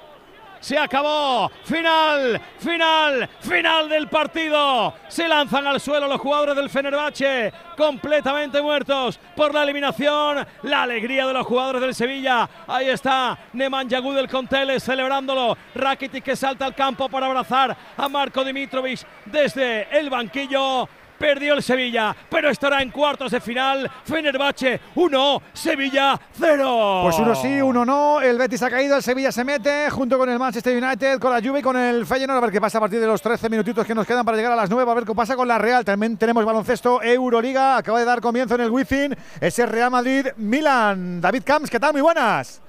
[0.60, 1.50] se acabó.
[1.64, 4.94] Final, final, final del partido.
[5.08, 10.46] Se lanzan al suelo los jugadores del Fenerbahce, completamente muertos por la eliminación.
[10.64, 12.50] La alegría de los jugadores del Sevilla.
[12.68, 15.58] Ahí está Nemanja Gudel con celebrándolo.
[15.76, 20.88] Rakitic que salta al campo para abrazar a Marco Dimitrovic desde el banquillo.
[21.18, 23.90] Perdió el Sevilla, pero estará en cuartos de final.
[24.06, 27.00] Fenerbahce 1, Sevilla 0.
[27.04, 28.22] Pues uno sí, uno no.
[28.22, 31.42] El Betis ha caído, el Sevilla se mete junto con el Manchester United, con la
[31.42, 32.38] Juve y con el Feyenoord.
[32.38, 34.52] A ver qué pasa a partir de los 13 minutitos que nos quedan para llegar
[34.52, 34.92] a las 9.
[34.92, 35.84] A ver qué pasa con la Real.
[35.84, 37.78] También tenemos baloncesto Euroliga.
[37.78, 39.16] Acaba de dar comienzo en el Wizzing.
[39.42, 41.20] Ese Real Madrid-Milan.
[41.20, 41.94] David Camps, ¿qué tal?
[41.94, 42.62] Muy buenas.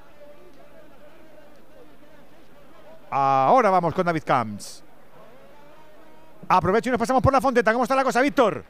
[3.10, 4.85] Ahora vamos con David Camps.
[6.49, 7.73] Aprovecho y nos pasamos por la fonteta.
[7.73, 8.65] ¿Cómo está la cosa, Víctor?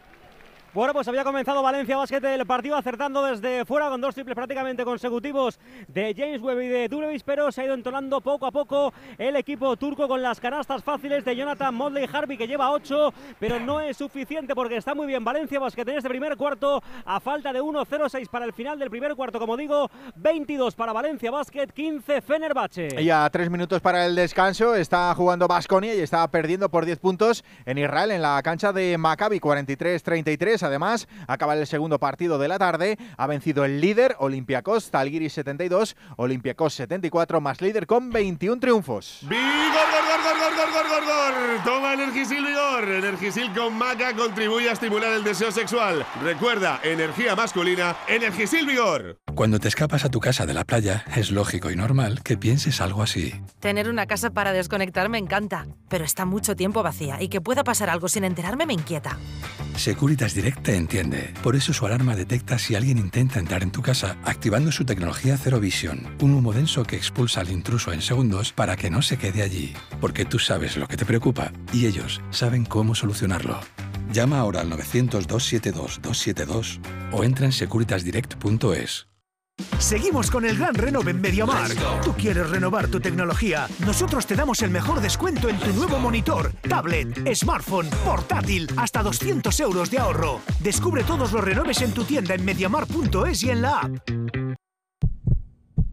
[0.79, 4.85] Bueno, pues había comenzado Valencia Basket el partido acertando desde fuera con dos triples prácticamente
[4.85, 5.59] consecutivos
[5.89, 9.35] de James Webb y de Durevis, pero se ha ido entonando poco a poco el
[9.35, 13.81] equipo turco con las canastas fáciles de Jonathan Modley Harvey que lleva 8, pero no
[13.81, 17.61] es suficiente porque está muy bien Valencia Basket en este primer cuarto a falta de
[17.61, 23.03] 1-0-6 para el final del primer cuarto, como digo, 22 para Valencia Basket, 15 Fenerbahce.
[23.03, 27.01] Y a tres minutos para el descanso está jugando Basconia y está perdiendo por 10
[27.01, 32.49] puntos en Israel en la cancha de Maccabi 43-33 Además, acaba el segundo partido de
[32.49, 32.97] la tarde.
[33.17, 39.21] Ha vencido el líder Olympiacos, Talgiris 72, Olympiacos 74, más líder con 21 triunfos.
[39.23, 41.65] ¡Vigor, gor, gor, gor, gor, gor, gor, gor!
[41.65, 42.89] Toma Energisil Vigor.
[42.89, 46.07] Energisil con maca contribuye a estimular el deseo sexual.
[46.23, 49.19] Recuerda, energía masculina, Energisil Vigor.
[49.35, 52.81] Cuando te escapas a tu casa de la playa, es lógico y normal que pienses
[52.81, 53.35] algo así.
[53.61, 57.65] Tener una casa para desconectar me encanta, pero está mucho tiempo vacía y que pueda
[57.65, 59.17] pasar algo sin enterarme me inquieta.
[59.77, 61.33] Securitas Direct te entiende.
[61.43, 65.37] Por eso su alarma detecta si alguien intenta entrar en tu casa, activando su tecnología
[65.37, 69.19] Zero Vision, un humo denso que expulsa al intruso en segundos para que no se
[69.19, 69.75] quede allí.
[70.01, 73.61] Porque tú sabes lo que te preocupa y ellos saben cómo solucionarlo.
[74.13, 76.81] Llama ahora al 900-272-272
[77.13, 79.09] o entra en securitasdirect.es.
[79.79, 82.03] Seguimos con el gran renove en MediaMark.
[82.03, 83.69] Tú quieres renovar tu tecnología.
[83.87, 89.59] Nosotros te damos el mejor descuento en tu nuevo monitor, tablet, smartphone, portátil, hasta 200
[89.61, 90.41] euros de ahorro.
[90.61, 93.97] Descubre todos los renoves en tu tienda en MediaMark.es y en la app.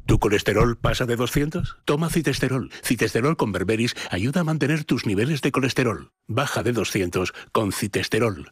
[0.08, 1.78] ¿Tu colesterol pasa de 200?
[1.86, 2.72] Toma citesterol.
[2.84, 6.12] Citesterol con berberis ayuda a mantener tus niveles de colesterol.
[6.28, 8.52] Baja de 200 con citesterol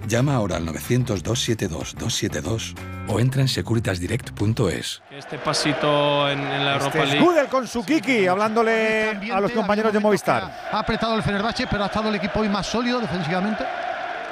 [0.07, 2.75] Llama ahora al 900-272-272
[3.07, 5.01] o entra en securitasdirect.es.
[5.11, 7.47] Este pasito en, la este Europa es League.
[7.49, 10.69] Con su Kiki, hablándole a los compañeros de Movistar.
[10.71, 13.63] Ha apretado el Fenerbahce, pero ha estado el equipo hoy más sólido defensivamente.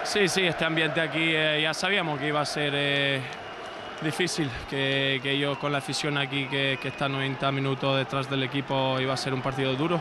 [0.04, 3.22] Sí, sí, este ambiente aquí eh, ya sabíamos que iba a ser eh,
[4.02, 8.44] difícil, que, que yo con la afición aquí que, que está 90 minutos detrás del
[8.44, 10.00] equipo iba a ser un partido duro.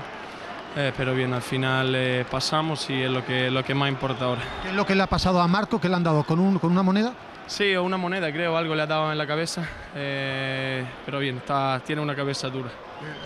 [0.80, 4.26] Eh, pero bien, al final eh, pasamos y es lo que, lo que más importa
[4.26, 4.42] ahora.
[4.62, 5.80] ¿Qué es lo que le ha pasado a Marco?
[5.80, 6.22] ¿Qué le han dado?
[6.22, 7.12] ¿Con, un, con una moneda?
[7.48, 9.68] Sí, una moneda, creo, algo le ha dado en la cabeza.
[9.96, 12.68] eh, pero bien, está, tiene una cabeza dura.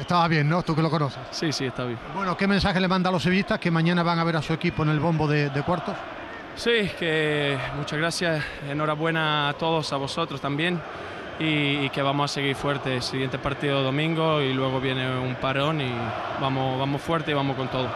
[0.00, 0.62] Estaba bien, ¿no?
[0.62, 1.20] Tú que lo conoces.
[1.31, 1.98] Sí, sí, está bien.
[2.14, 4.55] Bueno, ¿qué mensaje le manda a los sevillistas que mañana van a ver a su
[4.55, 5.94] equipo en el bombo de, de cuartos?
[6.56, 8.42] Sí, que muchas gracias.
[8.70, 10.81] Enhorabuena a todos, a vosotros también.
[11.39, 13.05] Y, que vamos a seguir fuertes.
[13.05, 15.93] Siguiente partido domingo y luego viene un parón y
[16.41, 17.89] vamos, vamos fuerte y vamos con todo.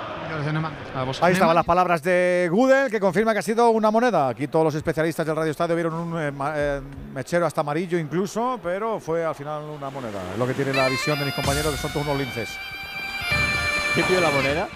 [1.21, 4.29] Ahí estaban las palabras de Gudel, que confirma que ha sido una moneda.
[4.29, 6.81] Aquí todos los especialistas del Radio Estadio vieron un eh, eh,
[7.15, 10.21] mechero hasta amarillo incluso, pero fue al final una moneda.
[10.33, 12.59] Es lo que tiene la visión de mis compañeros, que son todos unos linces.
[13.97, 14.69] ¿Quién vio la moneda?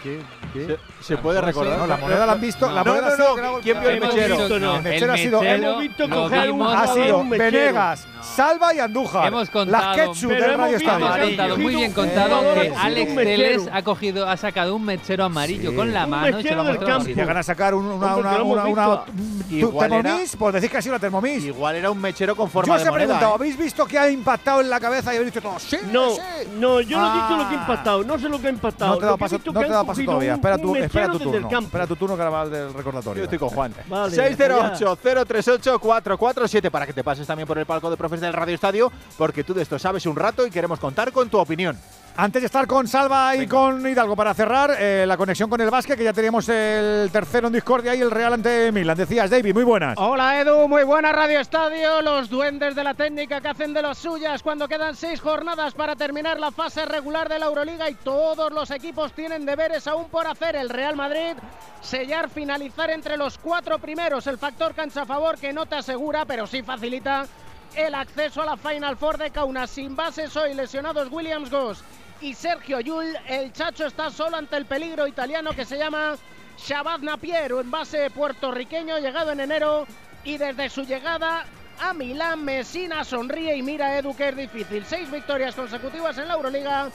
[0.53, 1.79] ¿Se, se puede No, recordar?
[1.79, 2.69] no, la moneda la han visto.
[2.73, 4.37] La No, moneda no, sido no, ¿Quién vio el mechero?
[4.39, 4.77] visto, no.
[4.77, 7.25] El mechero ha sido, hemos visto coger un ha sido.
[7.29, 9.29] Venegas, Salva y Andújar.
[9.29, 11.07] Hemos Las contado, ketchup pero del Radio Estadio.
[11.07, 12.73] hemos contado muy bien contado que.
[12.77, 15.77] Alex Teles ha cogido, ha sacado un mechero amarillo Sí.
[15.77, 18.65] con la Un mano y se lo ha llegan a sacar un- una, una, una,
[18.65, 19.05] una, visto.
[19.49, 21.45] ¿tu Igual era- Thermomix, pues decís que ha sido la Thermomix.
[21.45, 23.07] Igual era un mechero con forma Yo de os he moneda.
[23.07, 23.37] preguntado, ¿eh?
[23.37, 25.59] ¿habéis visto que ha impactado en la cabeza y habéis dicho todo?
[25.59, 26.21] Sí, No, sí.
[26.59, 27.63] no, yo no he dicho lo que ha Ah.
[27.63, 29.10] impactado, no sé lo que ha impactado.
[29.11, 30.35] No te he dado paso, visto no que te he han dado paso cogido todavía.
[30.35, 31.61] Espera un tu, espera tu turno.
[31.61, 33.21] Espera tu turno que ahora va el del recordatorio.
[33.21, 33.75] Yo estoy con Juan.
[33.89, 38.33] Vale, 608 038 447 para que te pases también por el palco de profes del
[38.33, 41.77] Radio Estadio, porque tú de esto sabes un rato y queremos contar con tu opinión.
[42.17, 45.71] Antes de estar con Salva y con Hidalgo para cerrar, eh, la conexión con el
[45.71, 48.97] básquet, que ya teníamos el tercero en discordia y el Real ante Milan.
[48.97, 49.95] Decías, David, muy buenas.
[49.97, 52.03] Hola Edu, muy buena Radio Estadio.
[52.03, 55.97] Los duendes de la técnica que hacen de las suyas cuando quedan seis jornadas para
[55.97, 60.27] terminar la fase regular de la Euroliga y todos los equipos tienen deberes aún por
[60.27, 60.57] hacer.
[60.57, 61.35] El Real Madrid
[61.81, 64.27] sellar, finalizar entre los cuatro primeros.
[64.27, 67.27] El factor cancha a favor que no te asegura, pero sí facilita
[67.75, 69.71] el acceso a la Final Four de Kaunas.
[69.71, 71.83] Sin bases hoy lesionados Williams Goss
[72.21, 73.17] y Sergio Yul.
[73.27, 76.17] El Chacho está solo ante el peligro italiano que se llama
[76.59, 79.87] Shabazz Napier, un base puertorriqueño llegado en enero
[80.25, 81.47] y desde su llegada
[81.81, 84.85] a Milán, Messina sonríe y mira a Edu que es difícil.
[84.85, 86.91] Seis victorias consecutivas en la Euroliga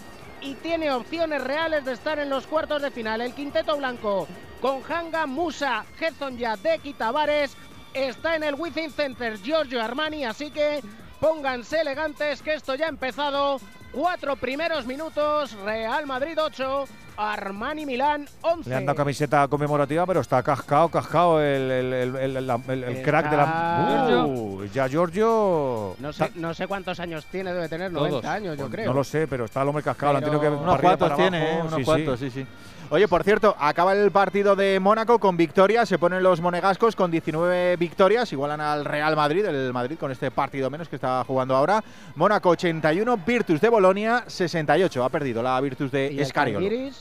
[0.46, 3.20] y tiene opciones reales de estar en los cuartos de final.
[3.20, 4.28] El quinteto blanco
[4.62, 7.58] con Hanga, Musa, Hezonja, Dek y Tavares
[7.96, 10.82] está en el Within Center Giorgio Armani, así que
[11.20, 13.60] pónganse elegantes que esto ya ha empezado.
[13.92, 16.86] Cuatro primeros minutos, Real Madrid 8,
[17.18, 18.70] Armani Milán 11.
[18.70, 22.84] Le han dado camiseta conmemorativa, pero está cascado, cascado el, el, el, el- la- el-
[22.84, 24.26] el crack de la.
[24.26, 25.96] Uh, ya Giorgio.
[26.00, 28.88] No sé, no sé cuántos años tiene, debe tener 90 años, yo creo.
[28.88, 30.14] No lo sé, pero está el hombre cascado.
[30.14, 31.58] le han tenido que Pero- Unos cuantos tiene.
[31.58, 31.62] ¿eh?
[31.62, 32.30] Unos Sí, cuantos, sí.
[32.30, 32.48] sí, sí.
[32.92, 35.86] Oye, por cierto, acaba el partido de Mónaco con victoria.
[35.88, 38.32] Se ponen los monegascos con 19 victorias.
[38.32, 41.84] Igualan al Real Madrid, el Madrid con este partido menos que está jugando ahora.
[42.16, 45.04] Mónaco 81, Virtus de Bolonia 68.
[45.04, 46.92] Ha perdido la Virtus de ¿Y el Escariolo.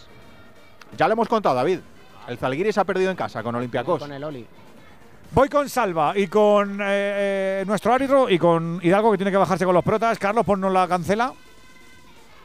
[0.97, 1.81] Ya lo hemos contado, David.
[2.29, 4.01] El Zalgiris ha perdido en casa con Olympiacos.
[4.01, 4.47] Con el Oli.
[5.33, 6.85] Voy con Salva y con eh,
[7.61, 10.19] eh, nuestro árbitro y con Hidalgo que tiene que bajarse con los protas.
[10.19, 11.35] Carlos, ponnos la cancela.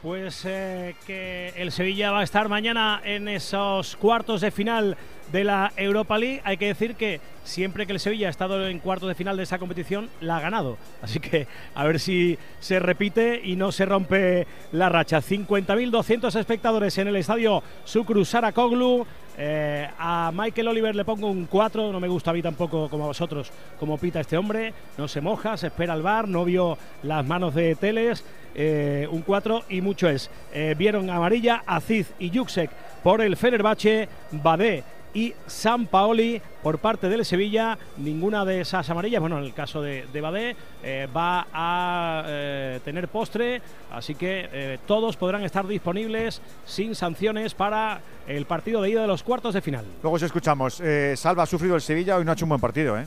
[0.02, 4.96] Pues eh, que el Sevilla va a estar mañana en esos cuartos de final
[5.32, 6.40] de la Europa League.
[6.44, 9.42] Hay que decir que siempre que el Sevilla ha estado en cuartos de final de
[9.42, 10.78] esa competición, la ha ganado.
[11.02, 15.20] Así que a ver si se repite y no se rompe la racha.
[15.20, 19.06] 50.200 espectadores en el estadio Sucru Saracoglu.
[19.42, 23.04] Eh, a Michael Oliver le pongo un 4, no me gusta a mí tampoco como
[23.04, 26.76] a vosotros, como pita este hombre, no se moja, se espera al bar, no vio
[27.04, 28.22] las manos de Teles,
[28.54, 30.30] eh, un 4 y mucho es.
[30.52, 32.70] Eh, vieron amarilla a Aziz y Yuksek
[33.02, 37.78] por el Fenerbahce, Badé y San Paoli por parte del Sevilla.
[37.96, 42.80] Ninguna de esas amarillas, bueno, en el caso de, de Badé, eh, va a eh,
[42.84, 48.90] tener postre, así que eh, todos podrán estar disponibles sin sanciones para el partido de
[48.90, 49.84] ida de los cuartos de final.
[50.02, 50.80] Luego os escuchamos.
[50.80, 53.06] Eh, Salva ha sufrido el Sevilla, hoy no ha hecho un buen partido, ¿eh?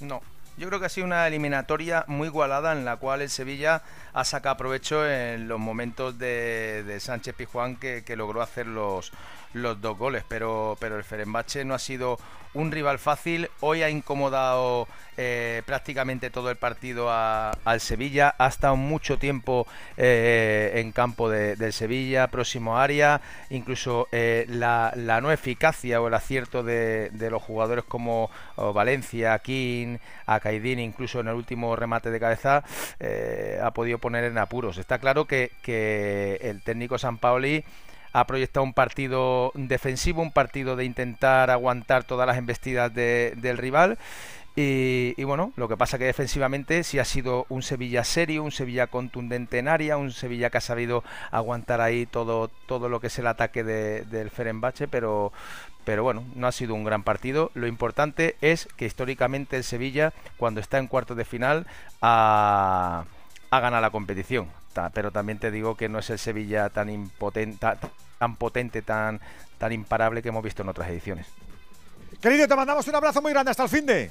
[0.00, 0.20] No.
[0.60, 3.80] Yo creo que ha sido una eliminatoria muy igualada en la cual el Sevilla
[4.12, 9.10] ha sacado provecho en los momentos de, Sánchez Pizjuán que, logró hacer los,
[9.54, 12.18] los dos goles, pero, pero el Ferenbache no ha sido
[12.52, 13.48] un rival fácil.
[13.60, 14.86] Hoy ha incomodado
[15.22, 18.34] eh, prácticamente todo el partido a- al Sevilla.
[18.38, 19.66] Ha estado mucho tiempo
[19.98, 23.20] eh, en campo de- del Sevilla, próximo área.
[23.50, 29.98] Incluso eh, la, la no eficacia o el acierto de, los jugadores como Valencia, King,
[30.24, 32.64] Acaidín, incluso en el último remate de cabeza,
[33.62, 34.78] ha podido poner en apuros.
[34.78, 37.64] Está claro que, que el técnico San Paoli
[38.12, 43.56] ha proyectado un partido defensivo, un partido de intentar aguantar todas las embestidas de- del
[43.58, 43.98] rival.
[44.56, 48.88] Y, bueno, lo que pasa que defensivamente sí ha sido un Sevilla serio, un Sevilla
[48.88, 53.18] contundente en área, un Sevilla que ha sabido aguantar ahí todo, todo lo que es
[53.18, 55.32] el ataque de- del Ferenbache, pero,
[55.84, 57.50] pero bueno, no ha sido un gran partido.
[57.54, 61.66] Lo importante es que históricamente el Sevilla, cuando está en cuartos de final,
[62.02, 63.04] ha,
[63.50, 64.48] ha ganado la competición.
[64.94, 67.66] Pero también te digo que no es el Sevilla tan impotente,
[68.18, 69.20] tan potente, tan,
[69.58, 71.26] tan imparable que hemos visto en otras ediciones.
[72.20, 74.10] Querido, te mandamos un abrazo muy grande hasta el fin de.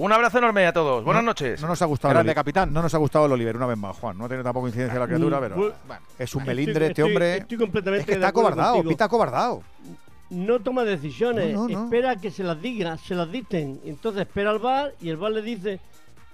[0.00, 1.04] Un abrazo enorme a todos.
[1.04, 1.60] Buenas No- noches.
[1.60, 2.72] No nos ha gustado Grande, el capitán.
[2.72, 4.16] No nos ha gustado el Oliver una vez más, Juan.
[4.16, 6.86] No ha tenido tampoco incidencia la criatura, Mm, pero pues- bueno, es un Estoy- melindre
[6.86, 7.36] este hombre.
[7.38, 8.90] estoy completamente es que de está acuerdo cobardado, contigo.
[8.90, 9.62] pita cobardado.
[10.30, 11.84] No toma decisiones, No, no, no.
[11.84, 13.80] espera que se las diga, se las dicten.
[13.84, 15.80] Entonces espera al bar y el bar le dice,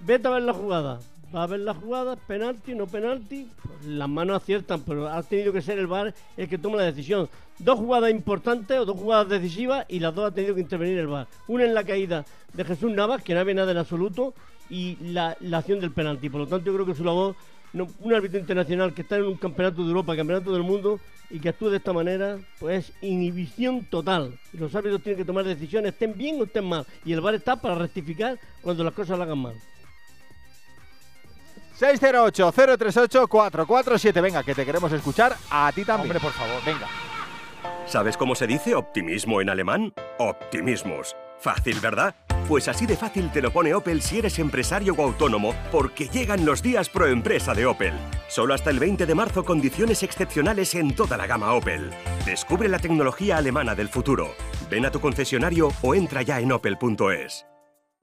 [0.00, 0.98] vete a ver la jugada.
[1.34, 5.52] Va a ver la jugada, penalti, no penalti, pues las manos aciertan, pero ha tenido
[5.52, 7.28] que ser el VAR el que toma la decisión.
[7.58, 11.08] Dos jugadas importantes o dos jugadas decisivas y las dos ha tenido que intervenir el
[11.08, 11.26] VAR.
[11.48, 14.34] Una en la caída de Jesús Navas, que no había nada en absoluto,
[14.70, 16.30] y la, la acción del penalti.
[16.30, 17.34] Por lo tanto, yo creo que su labor,
[17.72, 21.40] no, un árbitro internacional que está en un campeonato de Europa, campeonato del mundo, y
[21.40, 24.38] que actúe de esta manera, pues es inhibición total.
[24.52, 26.86] Los árbitros tienen que tomar decisiones, estén bien o estén mal.
[27.04, 29.54] Y el VAR está para rectificar cuando las cosas lo hagan mal.
[31.78, 34.22] 608-038-447.
[34.22, 36.10] Venga, que te queremos escuchar a ti también.
[36.10, 36.88] Hombre, por favor, venga.
[37.86, 39.92] ¿Sabes cómo se dice optimismo en alemán?
[40.18, 41.14] Optimismus.
[41.38, 42.14] Fácil, ¿verdad?
[42.48, 46.44] Pues así de fácil te lo pone Opel si eres empresario o autónomo, porque llegan
[46.44, 47.94] los días pro empresa de Opel.
[48.28, 51.90] Solo hasta el 20 de marzo condiciones excepcionales en toda la gama Opel.
[52.24, 54.34] Descubre la tecnología alemana del futuro.
[54.70, 57.46] Ven a tu concesionario o entra ya en opel.es.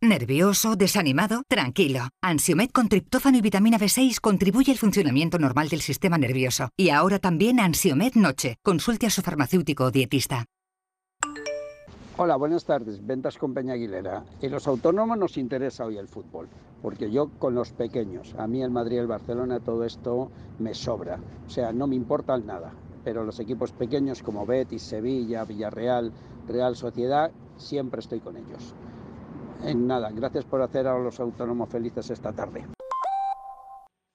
[0.00, 0.76] ¿Nervioso?
[0.76, 1.42] ¿Desanimado?
[1.48, 2.10] Tranquilo.
[2.22, 6.68] Ansiomed con triptófano y vitamina B6 contribuye al funcionamiento normal del sistema nervioso.
[6.76, 8.58] Y ahora también Ansiomed Noche.
[8.62, 10.44] Consulte a su farmacéutico o dietista.
[12.16, 13.04] Hola, buenas tardes.
[13.04, 14.24] Ventas con Peña Aguilera.
[14.40, 16.48] En los autónomos nos interesa hoy el fútbol,
[16.80, 21.18] porque yo con los pequeños, a mí el Madrid, el Barcelona, todo esto me sobra.
[21.44, 22.72] O sea, no me importa nada.
[23.02, 26.12] Pero los equipos pequeños como Betis, Sevilla, Villarreal,
[26.46, 28.76] Real Sociedad, siempre estoy con ellos.
[29.64, 32.64] En nada, gracias por hacer a los autónomos felices esta tarde.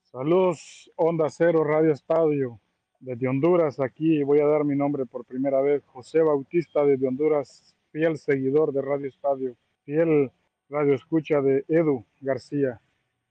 [0.02, 2.60] Saludos, Onda Cero Radio Estadio,
[3.00, 3.78] desde Honduras.
[3.80, 8.72] Aquí voy a dar mi nombre por primera vez, José Bautista desde Honduras, fiel seguidor
[8.72, 10.30] de Radio Estadio, fiel
[10.70, 12.80] radio escucha de Edu García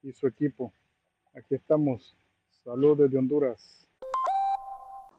[0.04, 0.72] y su equipo.
[1.34, 2.16] Aquí estamos.
[2.64, 3.88] Saludos desde Honduras.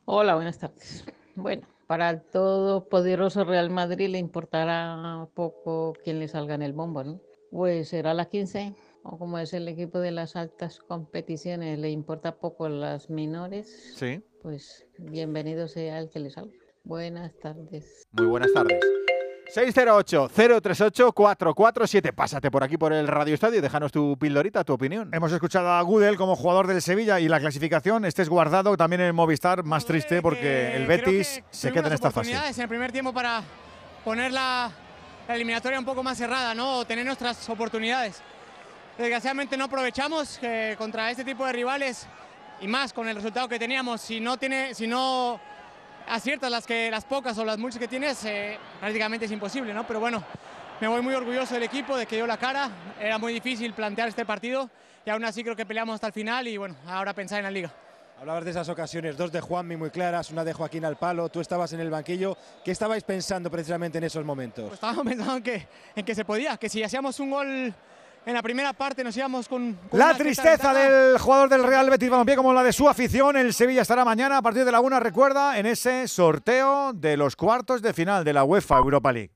[0.05, 1.05] Hola, buenas tardes.
[1.35, 7.05] Bueno, para el todopoderoso Real Madrid le importará poco quién le salga en el bombo,
[7.05, 7.21] ¿no?
[7.51, 12.37] Pues será la 15, o como es el equipo de las altas competiciones, le importa
[12.39, 13.95] poco las menores.
[13.97, 14.23] Sí.
[14.43, 16.57] Pues bienvenido sea el que le salga.
[16.83, 18.03] Buenas tardes.
[18.13, 18.81] Muy buenas tardes.
[19.55, 22.13] 608-038-447.
[22.13, 25.11] Pásate por aquí por el Radio Estadio y déjanos tu pildorita, tu opinión.
[25.13, 28.05] Hemos escuchado a Gudel como jugador del Sevilla y la clasificación.
[28.05, 31.93] Este es guardado también en el Movistar, más triste porque el Betis se queda en
[31.93, 32.31] esta fase.
[32.31, 33.45] oportunidades en el primer tiempo para
[34.05, 34.73] poner la,
[35.29, 36.79] la eliminatoria un poco más cerrada, ¿no?
[36.79, 38.21] O tener nuestras oportunidades.
[38.99, 42.09] Desgraciadamente no aprovechamos eh, contra este tipo de rivales
[42.61, 44.01] y más con el resultado que teníamos.
[44.01, 45.39] Si no tiene, si no
[46.09, 49.87] aciertas las que las pocas o las muchas que tienes, eh, prácticamente es imposible, ¿no?
[49.87, 50.25] Pero bueno,
[50.81, 52.71] me voy muy orgulloso del equipo, de que dio la cara.
[53.01, 54.71] Era muy difícil plantear este partido
[55.07, 57.51] y aún así creo que peleamos hasta el final y bueno, ahora pensar en la
[57.51, 57.71] liga.
[58.21, 61.41] Hablabas de esas ocasiones, dos de Juanmi muy claras, una de Joaquín al palo, tú
[61.41, 62.37] estabas en el banquillo.
[62.65, 64.65] ¿Qué estabais pensando precisamente en esos momentos?
[64.65, 67.75] Pues estábamos pensando en que, en que se podía, que si hacíamos un gol
[68.27, 69.75] en la primera parte nos íbamos con...
[69.91, 73.37] con La tristeza del jugador del Real Betis Balompié como la de su afición.
[73.37, 77.37] El Sevilla estará mañana a partir de la una, recuerda, en ese sorteo de los
[77.37, 79.33] cuartos de final de la UEFA Europa League.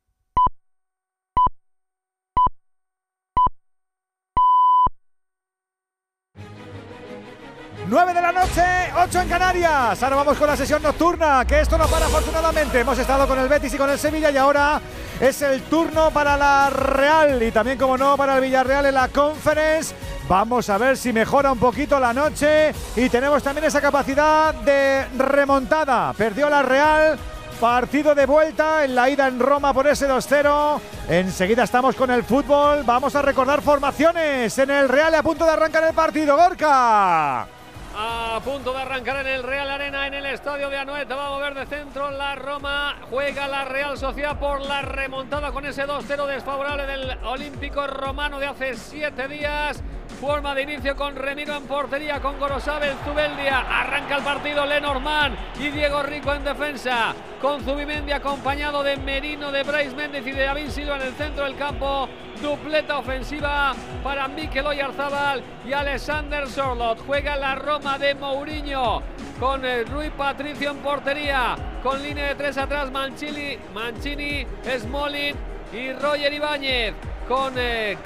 [7.89, 8.63] ¡9 de la noche,
[8.95, 10.03] 8 en Canarias.
[10.03, 12.81] Ahora vamos con la sesión nocturna, que esto no para afortunadamente.
[12.81, 14.79] Hemos estado con el Betis y con el Sevilla y ahora
[15.21, 19.09] es el turno para la Real y también, como no, para el Villarreal en la
[19.09, 19.95] Conference.
[20.29, 25.07] Vamos a ver si mejora un poquito la noche y tenemos también esa capacidad de
[25.17, 26.13] remontada.
[26.13, 27.19] Perdió la Real,
[27.61, 30.81] Partido de vuelta en la ida en Roma por ese 2-0.
[31.09, 32.85] Enseguida estamos con el fútbol.
[32.85, 36.37] Vamos a recordar formaciones en el Real a punto de arrancar el partido.
[36.37, 37.58] Gorka.
[38.01, 41.17] A punto de arrancar en el Real Arena, en el estadio de Anoeta.
[41.17, 42.95] Va a mover de centro la Roma.
[43.11, 48.47] Juega la Real Sociedad por la remontada con ese 2-0 desfavorable del Olímpico Romano de
[48.47, 49.83] hace siete días.
[50.21, 53.61] Forma de inicio con Remiro en portería, con Gorosabel, Zubeldia.
[53.61, 57.15] Arranca el partido Lenormand y Diego Rico en defensa.
[57.41, 61.45] Con Zubimendi acompañado de Merino, de Bryce Méndez y de David Silva en el centro
[61.45, 62.09] del campo.
[62.43, 67.05] Dupleta ofensiva para Mikel Oyarzábal y Alexander Sorlot.
[67.07, 69.03] Juega la Roma de Mourinho
[69.39, 71.57] con eh, Rui Patricio en portería.
[71.83, 74.45] Con línea de tres atrás Mancini, Mancini
[74.79, 75.37] Smolin
[75.73, 76.95] y Roger Ibáñez.
[77.29, 77.99] Con, eh,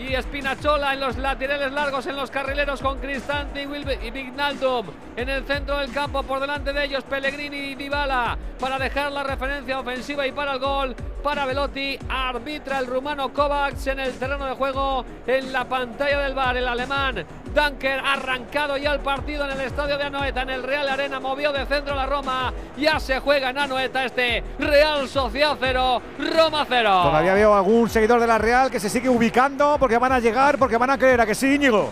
[0.00, 4.86] y Spinachola en los laterales largos, en los carrileros con Cristante y Vignaldum.
[5.16, 9.22] En el centro del campo, por delante de ellos, Pellegrini y Dybala para dejar la
[9.22, 11.98] referencia ofensiva y para el gol para Velotti.
[12.08, 15.04] Arbitra el rumano Kovacs en el terreno de juego.
[15.26, 19.98] En la pantalla del bar, el alemán Dunker arrancado ya el partido en el estadio
[19.98, 22.52] de Anoeta, en el Real Arena, movió de centro la Roma.
[22.76, 26.02] Ya se juega en Anoeta este Real Sociedad 0,
[26.34, 27.00] Roma 0.
[27.02, 30.58] Todavía veo algún seguidor de la Real que se sigue ubicando porque van a llegar,
[30.58, 31.90] porque van a creer a que sí, Íñigo.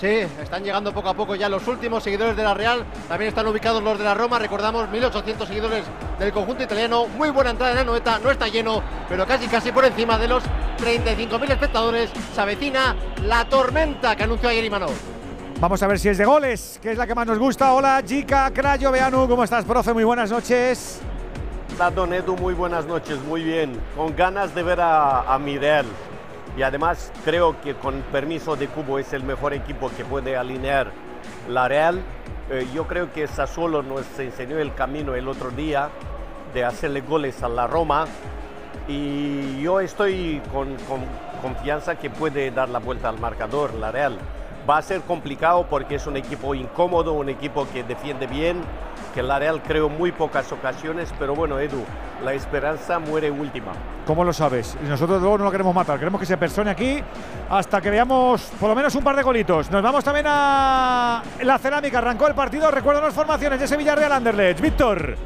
[0.00, 0.06] Sí,
[0.40, 2.84] están llegando poco a poco ya los últimos seguidores de la Real.
[3.08, 4.38] También están ubicados los de la Roma.
[4.38, 5.84] Recordamos 1.800 seguidores
[6.20, 7.08] del conjunto italiano.
[7.08, 8.20] Muy buena entrada en Anoeta.
[8.20, 10.44] No está lleno, pero casi casi por encima de los
[10.78, 12.10] 35.000 espectadores.
[12.32, 12.94] Se avecina
[13.24, 14.94] la tormenta que anunció ayer Imanol.
[15.58, 17.72] Vamos a ver si es de goles, que es la que más nos gusta.
[17.74, 19.92] Hola, Chica, Crayo, Beanu, ¿cómo estás, profe?
[19.92, 21.00] Muy buenas noches.
[21.74, 23.76] Hola, Don Edu, muy buenas noches, muy bien.
[23.96, 25.86] Con ganas de ver a, a Mirel
[26.58, 30.90] y además creo que con permiso de Cubo es el mejor equipo que puede alinear
[31.48, 32.02] la Real.
[32.50, 35.88] Eh, yo creo que Sassuolo nos enseñó el camino el otro día
[36.52, 38.06] de hacerle goles a la Roma
[38.88, 41.02] y yo estoy con, con
[41.42, 44.18] confianza que puede dar la vuelta al marcador la Real.
[44.68, 48.62] Va a ser complicado porque es un equipo incómodo, un equipo que defiende bien,
[49.18, 51.84] que la Real creo muy pocas ocasiones, pero bueno, Edu,
[52.24, 53.72] la esperanza muere última.
[54.06, 54.78] ¿Cómo lo sabes?
[54.80, 57.02] Y nosotros luego no lo queremos matar, queremos que se persone aquí
[57.50, 59.72] hasta que veamos por lo menos un par de golitos.
[59.72, 64.12] Nos vamos también a la cerámica, arrancó el partido, recuerdan las formaciones de Sevilla Real
[64.12, 64.60] Anderlecht.
[64.60, 65.16] Víctor.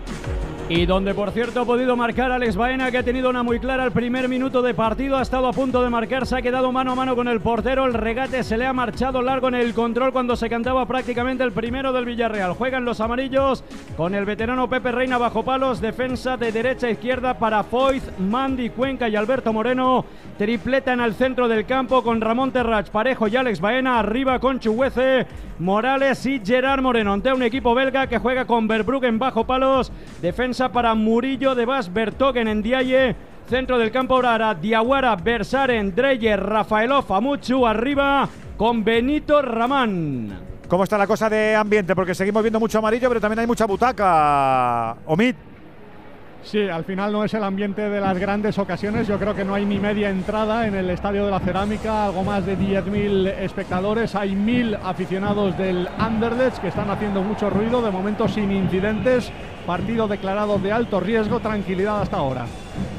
[0.75, 3.85] Y donde, por cierto, ha podido marcar Alex Baena, que ha tenido una muy clara
[3.85, 5.19] el primer minuto de partido.
[5.19, 7.85] Ha estado a punto de marcar, se ha quedado mano a mano con el portero.
[7.85, 11.53] El regate se le ha marchado largo en el control cuando se cantaba prácticamente el
[11.53, 12.55] primero del Villarreal.
[12.55, 13.63] Juegan los amarillos
[13.99, 15.79] con el veterano Pepe Reina bajo palos.
[15.79, 20.07] Defensa de derecha a izquierda para Foyz, Mandy, Cuenca y Alberto Moreno.
[20.39, 23.99] Tripleta en el centro del campo con Ramón Terrach, Parejo y Alex Baena.
[23.99, 25.27] Arriba con Chuguece,
[25.59, 27.13] Morales y Gerard Moreno.
[27.13, 29.93] Ante un equipo belga que juega con Verbruggen bajo palos.
[30.23, 33.17] Defensa para Murillo de Bas Bertogen en Diaye.
[33.49, 40.39] Centro del campo ahora Diawara, Bersaren, Dreyer, Rafaelov, Amuchu arriba con Benito Ramán.
[40.69, 41.95] ¿Cómo está la cosa de ambiente?
[41.95, 44.97] Porque seguimos viendo mucho amarillo, pero también hay mucha butaca.
[45.07, 45.35] Omid.
[46.45, 49.07] Sí, al final no es el ambiente de las grandes ocasiones.
[49.07, 52.25] Yo creo que no hay ni media entrada en el Estadio de la Cerámica, algo
[52.25, 54.15] más de 10.000 espectadores.
[54.15, 59.31] Hay 1.000 aficionados del Anderlecht que están haciendo mucho ruido, de momento sin incidentes.
[59.67, 62.47] Partido declarado de alto riesgo, tranquilidad hasta ahora.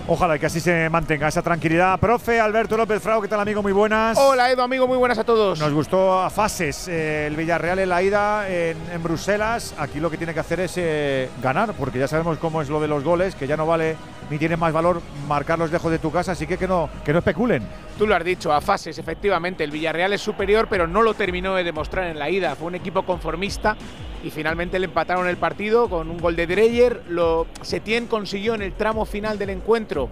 [0.08, 1.98] Ojalá que así se mantenga esa tranquilidad.
[2.00, 3.64] Profe Alberto López Frau, ¿qué tal amigo?
[3.64, 4.18] Muy buenas.
[4.18, 5.60] Hola Edu, amigo, muy buenas a todos.
[5.60, 9.74] Nos gustó a fases eh, el Villarreal en la ida en, en, Bruselas.
[9.78, 12.82] Aquí lo que tiene que hacer es eh, ganar, porque ya sabemos cómo es lo
[12.82, 13.96] de los goles, que ya no vale
[14.30, 17.20] ni tiene más valor marcarlos lejos de tu casa, así que que no, que no
[17.20, 17.64] especulen.
[17.98, 19.64] Tú lo has dicho, a fases, efectivamente.
[19.64, 22.56] El Villarreal es superior, pero no lo terminó de demostrar en la ida.
[22.56, 23.78] Fue un equipo conformista
[24.24, 27.04] y finalmente le empataron el partido con un gol de Dreyer.
[27.10, 30.10] Lo, Setién consiguió en el tramo final del encuentro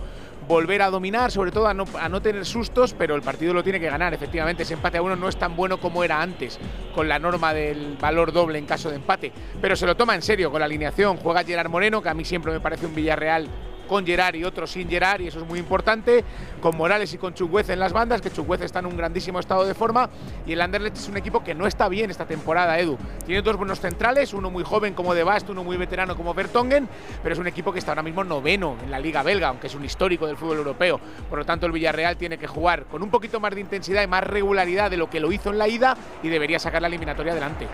[0.48, 3.64] volver a dominar, sobre todo a no, a no, tener sustos, pero el partido lo
[3.64, 4.14] tiene que ganar.
[4.14, 6.60] Efectivamente, ese empate a uno no es tan bueno como era antes,
[6.94, 9.32] con la norma del valor doble en caso de empate.
[9.62, 11.18] Pero se lo toma en serio con la alineación.
[11.18, 13.48] Juega Gerard Moreno, que a mí siempre me parece un Villarreal
[13.92, 16.24] con Gerard y otro sin Gerard, y eso es muy importante,
[16.62, 19.66] con Morales y con Chuguez en las bandas, que Chuguez está en un grandísimo estado
[19.66, 20.10] de forma,
[20.48, 22.98] y el Anderlecht es un equipo que no está bien esta temporada, Edu.
[23.26, 26.88] Tiene dos buenos centrales, uno muy joven como De Bast, uno muy veterano como Vertongen,
[27.22, 29.76] pero es un equipo que está ahora mismo noveno en la Liga Belga, aunque es
[29.76, 30.98] un histórico del fútbol europeo.
[31.30, 34.08] Por lo tanto, el Villarreal tiene que jugar con un poquito más de intensidad y
[34.08, 37.34] más regularidad de lo que lo hizo en la ida, y debería sacar la eliminatoria
[37.34, 37.68] adelante.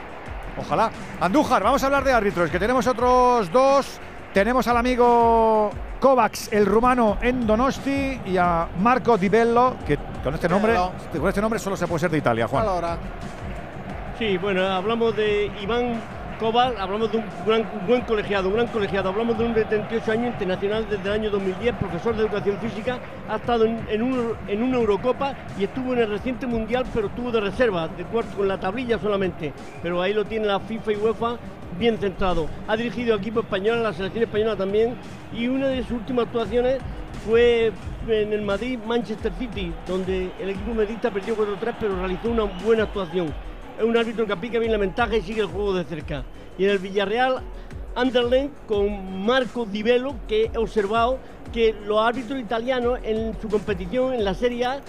[0.58, 0.90] Ojalá.
[1.22, 4.00] Andújar, vamos a hablar de árbitros, que tenemos otros dos.
[4.38, 10.32] Tenemos al amigo Kovacs, el rumano en Donosti, y a Marco Di Bello, que con
[10.36, 10.76] este nombre,
[11.20, 12.64] con este nombre solo se puede ser de Italia, Juan.
[14.20, 16.00] Sí, bueno, hablamos de Iván
[16.40, 19.66] Kovac, hablamos de un, gran, un buen colegiado, un gran colegiado, hablamos de un de
[19.66, 24.04] 38 años internacional desde el año 2010, profesor de educación física, ha estado en, en,
[24.04, 28.04] un, en una Eurocopa y estuvo en el reciente Mundial, pero estuvo de reserva, de
[28.06, 29.52] cuarto, con la tablilla solamente,
[29.82, 31.38] pero ahí lo tiene la FIFA y UEFA
[31.78, 32.48] bien centrado.
[32.68, 34.96] Ha dirigido equipo español, la selección española también,
[35.34, 36.80] y una de sus últimas actuaciones
[37.26, 37.72] fue
[38.08, 42.84] en el Madrid Manchester City, donde el equipo medista perdió 4-3, pero realizó una buena
[42.84, 43.34] actuación.
[43.78, 46.24] Es un árbitro que aplica bien la ventaja y sigue el juego de cerca.
[46.58, 47.42] Y en el Villarreal,
[47.96, 51.20] Anderlecht con Marco Di Bello, que he observado
[51.52, 54.80] que los árbitros italianos en su competición en la Serie A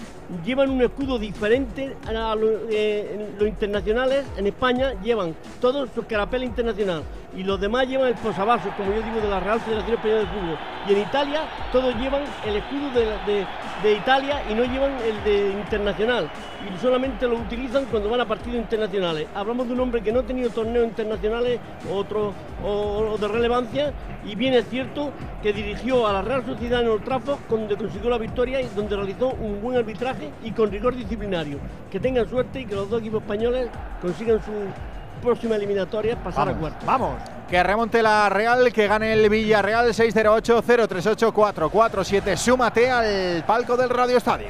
[0.45, 6.45] llevan un escudo diferente a los, eh, los internacionales en España llevan todos su carapela
[6.45, 7.03] internacional
[7.35, 10.27] y los demás llevan el posavasos, como yo digo, de la Real Federación Española de
[10.27, 10.57] Fútbol.
[10.87, 13.45] Y en Italia todos llevan el escudo de,
[13.83, 16.29] de Italia y no llevan el de internacional.
[16.73, 19.27] Y solamente lo utilizan cuando van a partidos internacionales.
[19.33, 21.59] Hablamos de un hombre que no ha tenido torneos internacionales
[21.91, 23.93] otro, o, de relevancia
[24.25, 28.09] y bien es cierto que dirigió a la Real Sociedad en Old Trafford donde consiguió
[28.09, 31.59] la victoria y donde realizó un buen arbitraje y con rigor disciplinario.
[31.91, 33.69] Que tengan suerte y que los dos equipos españoles
[34.01, 34.51] consigan su
[35.21, 36.83] próxima eliminatoria pasar a cuarto.
[36.85, 37.15] Vamos.
[37.49, 42.37] Que remonte la Real, que gane el Villarreal 608-038-447.
[42.37, 44.47] Súmate al palco del Radio Estadio.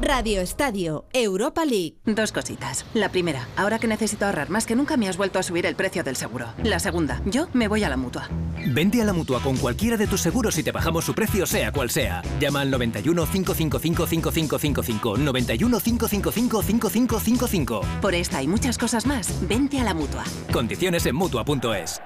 [0.00, 1.96] Radio Estadio, Europa League.
[2.04, 2.84] Dos cositas.
[2.92, 5.74] La primera, ahora que necesito ahorrar más que nunca me has vuelto a subir el
[5.74, 6.48] precio del seguro.
[6.62, 8.28] La segunda, yo me voy a la mutua.
[8.66, 11.72] Vente a la mutua con cualquiera de tus seguros y te bajamos su precio, sea
[11.72, 12.20] cual sea.
[12.38, 15.16] Llama al 91 555 5555.
[15.16, 17.80] 91 555 5555.
[18.02, 20.24] Por esta y muchas cosas más, vente a la mutua.
[20.52, 22.02] Condiciones en mutua.es.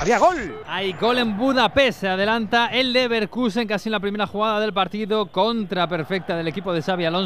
[0.00, 0.60] ¡Había gol!
[0.66, 2.00] Hay gol en Budapest.
[2.00, 5.26] Se adelanta el Leverkusen casi en la primera jugada del partido.
[5.26, 7.19] Contra perfecta del equipo de Xavi Alonso.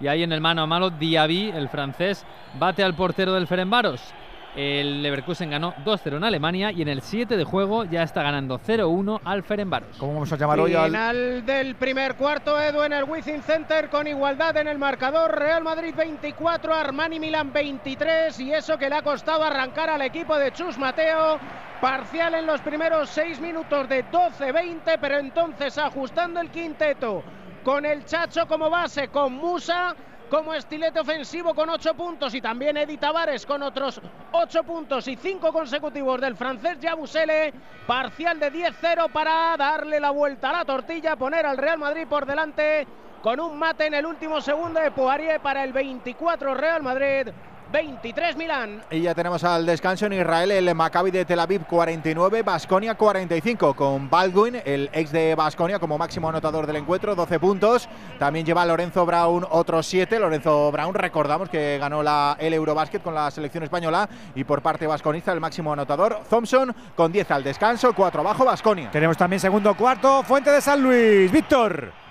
[0.00, 2.26] Y ahí en el mano a mano, Diaby, el francés,
[2.58, 4.12] bate al portero del Ferenbaros.
[4.54, 8.58] El Leverkusen ganó 2-0 en Alemania y en el 7 de juego ya está ganando
[8.58, 9.96] 0-1 al Ferenbaros.
[9.96, 12.60] ¿Cómo vamos a llamar hoy al final del primer cuarto?
[12.60, 15.38] Edu en el Wizzing Center con igualdad en el marcador.
[15.38, 20.36] Real Madrid 24, Armani Milan 23 y eso que le ha costado arrancar al equipo
[20.36, 21.38] de Chus Mateo.
[21.80, 27.24] Parcial en los primeros 6 minutos de 12-20, pero entonces ajustando el quinteto
[27.64, 29.94] con el Chacho como base, con Musa
[30.28, 34.00] como estilete ofensivo con 8 puntos y también Edi Tavares con otros
[34.32, 37.52] 8 puntos y 5 consecutivos del francés Jabusele.
[37.86, 42.24] Parcial de 10-0 para darle la vuelta a la tortilla, poner al Real Madrid por
[42.24, 42.86] delante
[43.22, 47.28] con un mate en el último segundo de Poirier para el 24 Real Madrid.
[47.72, 48.82] 23 Milán.
[48.90, 53.74] Y ya tenemos al descanso en Israel el Maccabi de Tel Aviv 49, Basconia 45,
[53.74, 57.88] con Baldwin, el ex de Basconia, como máximo anotador del encuentro, 12 puntos.
[58.18, 60.18] También lleva Lorenzo Brown otros 7.
[60.18, 64.86] Lorenzo Brown, recordamos que ganó la, el Eurobasket con la selección española y por parte
[64.86, 68.90] vasconista el máximo anotador, Thompson, con 10 al descanso, 4 abajo, Basconia.
[68.90, 72.01] Tenemos también segundo cuarto, Fuente de San Luis, Víctor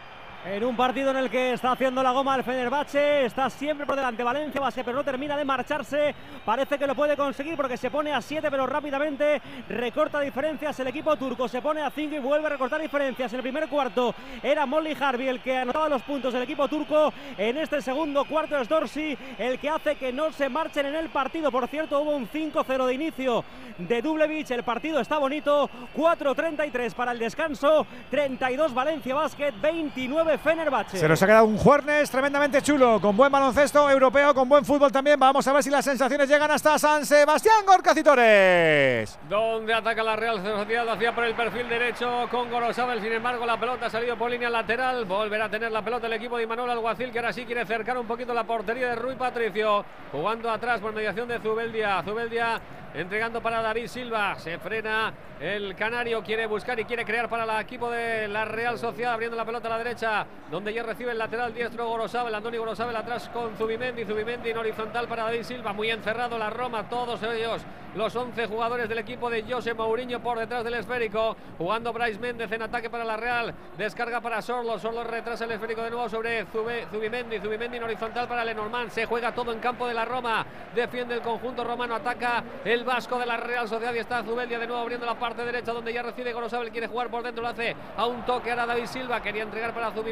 [0.45, 3.95] en un partido en el que está haciendo la goma el Fenerbahce, está siempre por
[3.95, 7.91] delante Valencia base, pero no termina de marcharse, parece que lo puede conseguir porque se
[7.91, 12.19] pone a 7, pero rápidamente recorta diferencias el equipo turco, se pone a 5 y
[12.19, 16.01] vuelve a recortar diferencias, en el primer cuarto era Molly Harvey el que anotaba los
[16.01, 20.31] puntos del equipo turco, en este segundo cuarto es Dorsey el que hace que no
[20.31, 23.43] se marchen en el partido, por cierto hubo un 5-0 de inicio
[23.77, 30.97] de Dublevich, el partido está bonito, 4-33 para el descanso, 32 Valencia Basket, 29 Fenerbahce.
[30.97, 34.91] Se nos ha quedado un Juernes tremendamente chulo, con buen baloncesto europeo, con buen fútbol
[34.91, 35.19] también.
[35.19, 39.19] Vamos a ver si las sensaciones llegan hasta San Sebastián, Gorcacitores.
[39.29, 43.01] Donde ataca la Real Sociedad, hacía por el perfil derecho con Gorosabel.
[43.01, 45.05] Sin embargo, la pelota ha salido por línea lateral.
[45.05, 47.97] Volverá a tener la pelota el equipo de Manuel Alguacil, que ahora sí quiere cercar
[47.97, 49.85] un poquito la portería de Rui Patricio.
[50.11, 52.01] Jugando atrás por mediación de Zubeldia.
[52.03, 52.59] Zubeldia
[52.93, 54.35] entregando para David Silva.
[54.37, 58.77] Se frena el Canario, quiere buscar y quiere crear para el equipo de la Real
[58.77, 62.57] Sociedad, abriendo la pelota a la derecha, donde ya recibe el lateral diestro Gorosabel, Andoni
[62.57, 67.21] Gorosabel atrás con Zubimendi, Zubimendi en horizontal para David Silva, muy encerrado la Roma, todos
[67.23, 67.61] ellos,
[67.95, 72.51] los 11 jugadores del equipo de José Mourinho por detrás del esférico, jugando Bryce Méndez
[72.51, 76.45] en ataque para la Real, descarga para Sorlo, Sorlo retrasa el esférico de nuevo sobre
[76.45, 81.15] Zubimendi, Zubimendi en horizontal para Lenormand, se juega todo en campo de la Roma, defiende
[81.15, 84.81] el conjunto romano, ataca el Vasco de la Real Sociedad y está Zubeldia de nuevo
[84.81, 88.05] abriendo la parte derecha donde ya recibe Gorosabel, quiere jugar por dentro, lo hace a
[88.05, 90.10] un toque ahora David Silva, quería entregar para Zubimendi,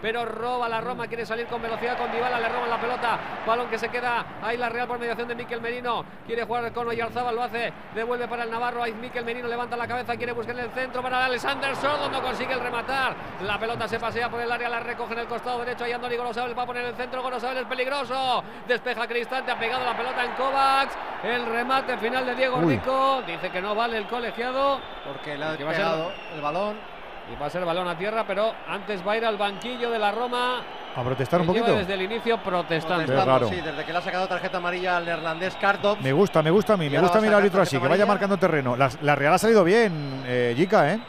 [0.00, 3.68] pero roba la Roma, quiere salir con velocidad con Dybala, le roban la pelota, balón
[3.68, 7.34] que se queda ahí la Real por mediación de Miquel Merino, quiere jugar con Oyarzábal,
[7.34, 10.64] lo hace, devuelve para el Navarro, ahí Miquel Merino levanta la cabeza, quiere buscar en
[10.64, 14.50] el centro para Alexander Sordo, no consigue el rematar, la pelota se pasea por el
[14.50, 17.22] área, la recoge en el costado derecho, ahí Andoni Gorosabel va a poner el centro,
[17.22, 22.34] Gorosabel es peligroso, despeja Cristante, ha pegado la pelota en Kovacs, el remate final de
[22.34, 23.22] Diego Rico.
[23.26, 24.80] Dice que no vale el colegiado.
[25.04, 26.91] Porque le ha pegado el balón.
[27.32, 29.98] Y va a ser balón a tierra, pero antes va a ir al banquillo de
[29.98, 30.62] la Roma.
[30.94, 31.74] A protestar un poquito.
[31.74, 33.24] Desde el inicio protestando.
[33.24, 33.48] Raro.
[33.48, 35.98] Sí, desde que le ha sacado tarjeta amarilla al neerlandés Cardov.
[36.02, 36.90] Me gusta, me gusta a mí.
[36.90, 38.76] Me gusta a mí el árbitro así, que vaya marcando terreno.
[38.76, 41.00] La, Real ha salido bien, eh, ¿eh?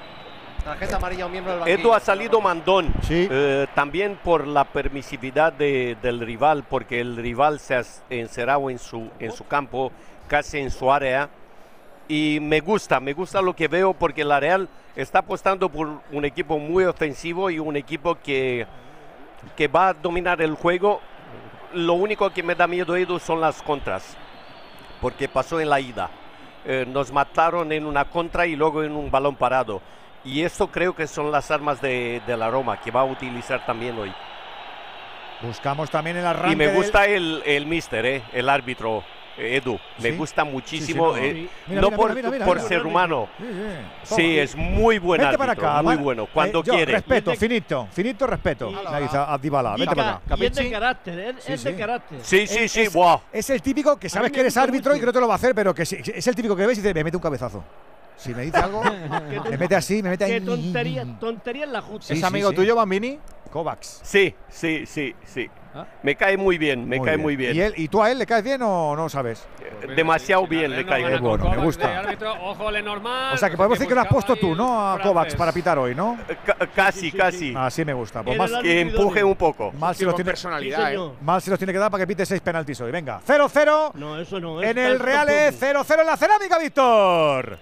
[0.64, 1.78] Tarjeta amarilla un miembro del banquillo.
[1.78, 2.94] Esto ha salido mandón.
[3.02, 3.28] Sí.
[3.30, 9.10] Eh, también por la permisividad del rival, porque el rival se ha encerrado en su,
[9.20, 9.92] en su campo
[10.30, 11.30] casi en su área.
[12.08, 16.26] Y me gusta, me gusta lo que veo porque la Real está apostando por un
[16.26, 18.68] equipo muy ofensivo y un equipo que,
[19.56, 21.00] que va a dominar el juego.
[21.74, 24.18] Lo único que me da miedo Edu son las contras.
[25.02, 26.10] porque pasó en la ida.
[26.66, 29.82] Eh, nos mataron en una contra y luego en un balón parado.
[30.24, 33.66] Y esto creo que son las armas de, de la Roma que va a utilizar
[33.66, 34.14] también hoy.
[35.42, 36.54] Buscamos también el arranque.
[36.54, 39.04] Y me del- gusta el, el mister, eh, el árbitro,
[39.38, 39.80] Edu.
[40.00, 40.18] Me ¿Sí?
[40.18, 41.16] gusta muchísimo.
[41.16, 41.28] Sí, sí, no.
[41.40, 43.28] eh, Mira, no mira, por, mira, ser humano.
[44.04, 45.62] Sí, es muy buen Vente árbitro.
[45.62, 45.82] para acá.
[45.84, 46.24] muy bueno.
[46.24, 46.94] eh, Cuando yo, quiere.
[46.94, 48.72] Respeto, finito, finito respeto.
[48.86, 50.36] A Dybala, Y, vente para acá.
[50.38, 51.78] y es de carácter, es, Sí, es de sí.
[51.78, 52.20] carácter.
[52.22, 53.18] Sí, sí, Es- sí, es, buah.
[53.32, 55.38] es el típico que sabes que eres árbitro y que no te lo va a
[55.38, 57.64] hacer, pero que sí- es el típico que ves y dice, me mete un cabezazo.
[58.16, 58.82] Si me dice algo,
[59.50, 60.42] me mete así, me mete Qué ahí.
[60.42, 62.14] tontería, tontería en la justa.
[62.14, 63.18] ¿Es amigo tuyo, Bambini?
[63.52, 64.02] Kovacs.
[64.04, 65.50] Sí, sí, sí, sí.
[65.76, 65.86] Ah.
[66.04, 67.56] Me cae muy bien, me cae muy bien.
[67.56, 69.48] ¿Y, él, ¿Y tú a él le caes bien o no sabes?
[69.96, 71.10] Demasiado bien le caigo.
[71.10, 72.04] Qué bueno, me gusta.
[72.42, 73.34] Ojo, Lenormand.
[73.34, 74.92] O sea, que podemos decir que lo has puesto tú, ¿no?
[74.94, 76.18] A Kovacs para pitar hoy, ¿no?
[76.46, 77.54] Ca- casi, casi.
[77.56, 78.22] Así me gusta.
[78.24, 79.72] Pues más, Que empuje un poco.
[79.74, 81.10] mal si los tiene, personalidad, Sí, ¿eh?
[81.22, 82.92] mal si los tiene que dar para que pite seis penaltis hoy.
[82.92, 84.62] Venga, 0-0 No, eso no.
[84.62, 87.58] en el Real está es 0-0 en la cerámica, Víctor.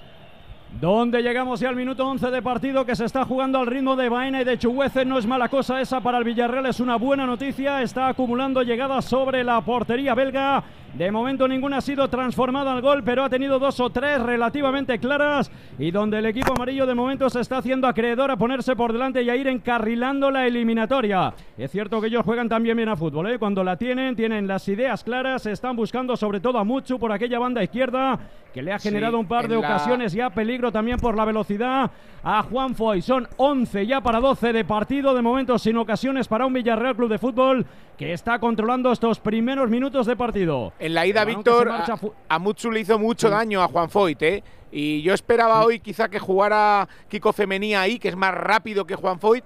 [0.80, 4.08] Donde llegamos ya al minuto 11 de partido que se está jugando al ritmo de
[4.08, 5.03] Baena y de Chuguece.
[5.03, 7.82] No es mala cosa esa para el Villarreal, es una buena noticia.
[7.82, 10.64] Está acumulando llegadas sobre la portería belga.
[10.94, 15.00] De momento ninguna ha sido transformada al gol, pero ha tenido dos o tres relativamente
[15.00, 15.50] claras.
[15.80, 19.22] Y donde el equipo amarillo de momento se está haciendo acreedor a ponerse por delante
[19.24, 21.34] y a ir encarrilando la eliminatoria.
[21.58, 23.40] Es cierto que ellos juegan también bien a fútbol, ¿eh?
[23.40, 27.40] cuando la tienen, tienen las ideas claras, están buscando sobre todo a Mucho por aquella
[27.40, 28.20] banda izquierda
[28.53, 31.24] que le ha Sí, generado un par de la- ocasiones ya peligro también por la
[31.24, 31.90] velocidad
[32.24, 33.01] a Juan Foy.
[33.01, 37.09] Son 11 ya para 12 de partido, de momento sin ocasiones para un Villarreal Club
[37.09, 37.66] de Fútbol
[37.98, 40.74] que está controlando estos primeros minutos de partido.
[40.80, 44.22] En la ida, Víctor, marcha a, a Mutsu le hizo mucho daño a Juan Foyt,
[44.24, 44.43] ¿eh?
[44.72, 48.95] Y yo esperaba hoy quizá que jugara Kiko Femenía ahí, que es más rápido que
[48.95, 49.43] Juan Foyt,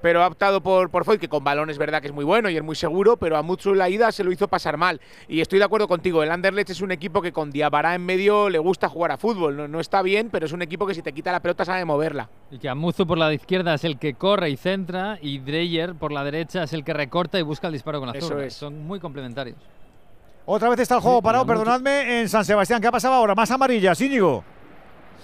[0.00, 2.48] pero ha optado por, por Foyt, que con balón es verdad que es muy bueno
[2.50, 5.00] y es muy seguro, pero a Mutsu en la ida se lo hizo pasar mal.
[5.28, 8.48] Y estoy de acuerdo contigo, el Anderlecht es un equipo que con Diabará en medio
[8.48, 9.56] le gusta jugar a fútbol.
[9.56, 11.84] No, no está bien, pero es un equipo que si te quita la pelota sabe
[11.84, 12.28] moverla.
[12.50, 16.12] Y que Amuzu por la izquierda es el que corre y centra y Dreyer por
[16.12, 18.44] la derecha es el que recorta y busca el disparo con la Eso zurda.
[18.44, 18.54] es.
[18.54, 19.56] Son muy complementarios.
[20.46, 22.80] Otra vez está el juego Sí, parado, perdonadme, en San Sebastián.
[22.80, 23.34] ¿Qué ha pasado ahora?
[23.34, 24.42] Más amarillas, Íñigo.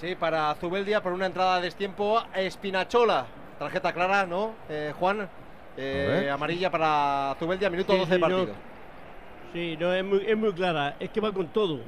[0.00, 3.24] Sí, para Zubeldia por una entrada de destiempo a Espinachola.
[3.64, 4.54] Tarjeta clara, ¿no?
[4.68, 5.26] Eh, Juan,
[5.78, 8.28] eh, amarilla para Zubeldia, minuto Sí, 12 de sí, no.
[8.28, 8.56] partido.
[9.54, 10.96] Sí, no, es muy, es muy clara.
[11.00, 11.80] Es que va con todo.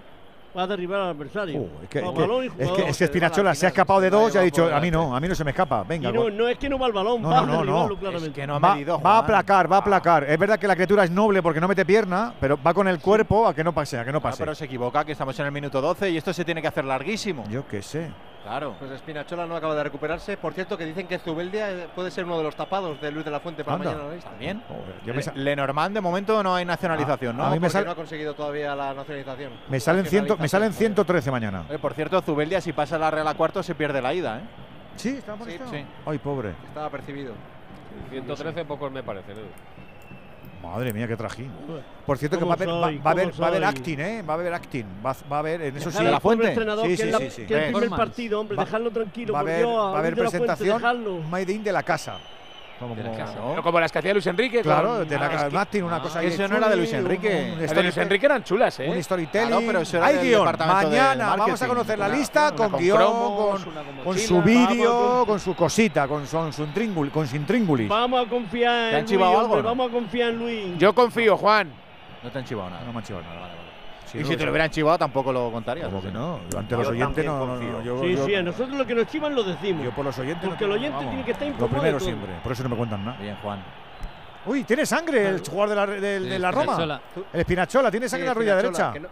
[0.56, 1.58] Va a derribar al adversario.
[1.60, 2.88] Uh, es que, Va es que- balón y es que- jugador.
[2.90, 5.20] es que Espinachola se ha escapado de dos y ha dicho, a mí no, a
[5.20, 5.82] mí no se me escapa.
[5.82, 8.00] Venga, no, es que no va al balón, No, va no, no, a derribarlo no.
[8.00, 8.46] claramente.
[8.46, 10.24] no ha va, medido, va a aplacar, va a aplacar.
[10.24, 12.98] Es verdad que la criatura es noble porque no mete pierna, pero va con el
[13.00, 14.38] cuerpo a que no pase, a que no Ah, pase.
[14.38, 16.84] pero se equivoca, que estamos en el minuto 12 y esto se tiene que hacer
[16.84, 17.44] larguísimo.
[17.50, 18.10] Yo qué sé.
[18.42, 18.76] Claro.
[18.78, 20.36] Pues Espinachola no acaba de recuperarse.
[20.36, 23.24] Por cierto, que dicen que Zubeldia eh, puede ser uno de los tapados de Luis
[23.24, 23.90] de la Fuente para Anda.
[23.92, 24.14] mañana.
[24.14, 24.20] ¿no?
[24.22, 24.62] También.
[25.04, 27.42] yo me sa- Lenormand de momento no hay nacionalización, ¿no?
[27.42, 29.50] a mí me Porque sale- no ha conseguido todavía la nacionalización.
[29.68, 31.06] Me salen, ciento, me salen Nacionalización.
[31.06, 31.64] 113 mañana.
[31.70, 34.42] Eh, por cierto, Zubeldia, si pasa la Real a cuarto, se pierde la ida, ¿eh?
[34.96, 35.84] Sí, por Sí, sí.
[36.06, 36.54] Ay, pobre.
[36.68, 37.34] Estaba percibido.
[38.10, 39.36] 113 pocos me parecen.
[40.62, 41.50] Madre mía, qué trajín.
[42.04, 44.00] Por cierto que va a haber, ¿Cómo va, a haber, ¿Cómo va a haber acting,
[44.00, 44.22] ¿eh?
[44.22, 44.84] Va a haber acting.
[45.04, 46.02] Va, va a haber, en eso sí.
[46.02, 46.48] La Fuente.
[46.48, 47.46] entrenador, Sí, sí, sí, sí.
[47.46, 49.32] que es el primer partido, hombre, dejarlo tranquilo.
[49.32, 50.82] Va a haber, a haber presentación
[51.48, 52.18] in de la casa.
[52.78, 53.62] Como, ¿no?
[53.62, 54.60] Como las que hacía Luis Enrique.
[54.60, 56.26] Claro, con- de la Ah, acting, una cosa ahí.
[56.26, 57.52] eso no era de Luis chuli, Enrique.
[57.54, 58.90] un- de Luis Enrique eran chulas, ¿eh?
[58.90, 59.48] Un storytelling.
[59.48, 60.44] Claro, pero eso era Hay guion.
[60.58, 64.18] Mañana vamos a conocer la Una- lista una con, con guion, con, una con con
[64.18, 67.88] su vídeo, con su cosita, con, son, su intríngulis, con su intríngulis.
[67.88, 69.68] Vamos a confiar ¿Te han en Luis, chivado algo, hombre, no?
[69.68, 70.78] vamos a confiar en Luis.
[70.78, 71.72] Yo confío, Juan.
[72.22, 72.82] No te han chivado nada.
[72.84, 73.48] No me han chivado nada.
[74.16, 74.44] Sí, y no, si te sí.
[74.44, 75.86] lo hubieran chivado, tampoco lo contarías.
[75.88, 76.16] ¿Cómo que ¿o sí?
[76.16, 76.40] no?
[76.58, 77.82] Ante los oyentes no, no, no, confío.
[77.82, 79.84] yo, Sí, sí, a nosotros lo que nos chivan lo decimos.
[79.84, 82.00] yo por los oyentes no Porque el oyente tiene que estar Lo informado de primero
[82.04, 83.18] siempre, por eso no me cuentan nada.
[83.18, 83.62] Bien, Juan.
[84.46, 86.72] Uy, tiene sangre el jugador de la, del- de la Roma.
[86.72, 87.00] Espinachola.
[87.32, 88.92] El Espinachola, tiene sangre en la rodilla derecha.
[89.00, 89.08] no-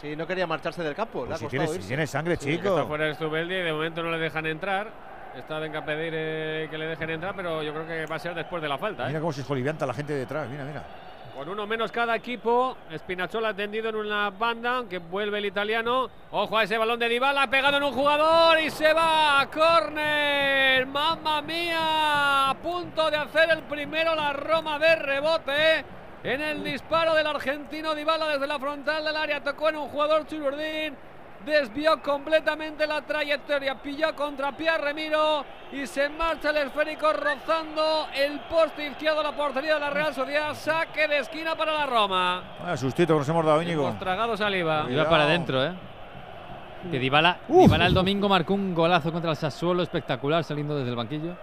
[0.00, 1.24] Sí, no quería marcharse del campo.
[1.26, 2.86] Pues si tiene, si tiene sangre, Sí, que está chico.
[2.86, 4.88] fuera de Stubeldi y de momento no le dejan entrar.
[5.36, 8.18] Está venga a pedir eh, que le dejen entrar, pero yo creo que va a
[8.18, 9.04] ser después de la falta.
[9.04, 9.08] ¿eh?
[9.08, 10.48] Mira cómo se escolivianta la gente detrás.
[10.48, 10.82] Mira, mira.
[11.34, 12.76] Con uno menos cada equipo.
[12.90, 16.08] Espinachola tendido en una banda, que vuelve el italiano.
[16.30, 19.44] Ojo a ese balón de Dybala, pegado en un jugador y se va.
[19.52, 20.86] Córner.
[20.86, 22.50] Mamma mía.
[22.50, 25.84] A punto de hacer el primero la Roma de rebote.
[26.22, 29.42] En el disparo del argentino Dybala desde la frontal del área.
[29.42, 30.96] Tocó en un jugador Chulurdín.
[31.44, 38.40] Desvió completamente la trayectoria, pilló contra Pierre Remiro y se marcha el esférico rozando el
[38.40, 40.54] poste izquierdo de la portería de la Real Sociedad.
[40.54, 42.42] Saque de esquina para la Roma.
[42.62, 43.88] Vaya sustito que nos hemos dado, Íñigo.
[43.88, 44.86] Hemos tragado saliva.
[44.88, 45.72] Iba para adentro, ¿eh?
[46.90, 47.38] Que Dybala.
[47.48, 51.36] Dybala el domingo marcó un golazo contra el Sassuolo espectacular saliendo desde el banquillo.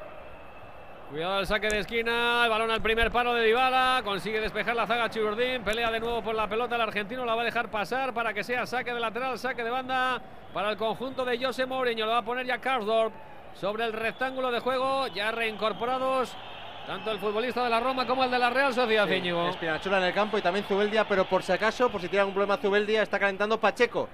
[1.11, 4.87] Cuidado el saque de esquina, el balón al primer palo de Dybala, consigue despejar la
[4.87, 8.13] zaga Churdín, pelea de nuevo por la pelota el argentino, la va a dejar pasar
[8.13, 10.21] para que sea saque de lateral, saque de banda
[10.53, 13.11] para el conjunto de José Mourinho, lo va a poner ya Karsdorp
[13.55, 16.33] sobre el rectángulo de juego, ya reincorporados
[16.87, 19.21] tanto el futbolista de la Roma como el de la Real Sociedad, Sí.
[19.49, 22.35] Espinachola en el campo y también Zubeldia, pero por si acaso, por si tiene algún
[22.35, 24.07] problema Zubeldia, está calentando Pacheco,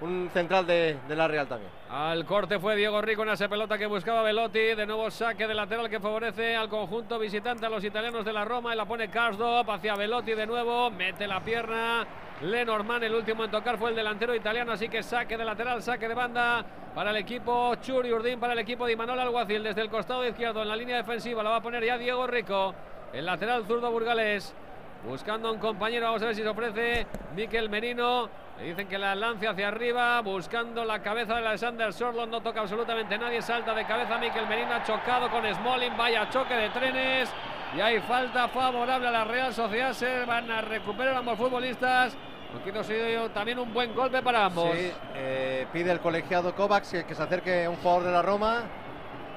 [0.00, 1.70] un central de, la Real también.
[1.90, 4.74] Al corte fue Diego Rico en esa pelota que buscaba Velotti.
[4.74, 8.44] De nuevo saque de lateral que favorece al conjunto visitante, a los italianos de la
[8.44, 8.72] Roma.
[8.72, 10.90] Y la pone Karsdorp hacia Velotti de nuevo.
[10.90, 12.06] Mete la pierna.
[12.42, 14.72] Lenormand, el último en tocar fue el delantero italiano.
[14.72, 16.64] Así que saque de lateral, saque de banda
[16.94, 19.62] para el equipo Churi Urdín, para el equipo de Imanol Alguacil.
[19.62, 22.74] Desde el costado izquierdo en la línea defensiva la va a poner ya Diego Rico.
[23.12, 24.54] El lateral zurdo burgalés.
[25.06, 28.28] Buscando a un compañero, vamos a ver si se ofrece Miquel Merino.
[28.60, 32.28] Le dicen que la lance hacia arriba, buscando la cabeza de Alexander Sorlot.
[32.28, 33.40] No toca absolutamente nadie.
[33.40, 35.96] Salta de cabeza Miquel Merino, ha chocado con Smalling.
[35.96, 37.30] Vaya choque de trenes.
[37.74, 39.94] Y hay falta favorable a la Real Sociedad.
[39.94, 42.14] Se van a recuperar ambos futbolistas.
[42.52, 44.76] Aunque ha sido también un buen golpe para ambos.
[44.76, 48.64] Sí, eh, pide el colegiado Kovacs que, que se acerque un jugador de la Roma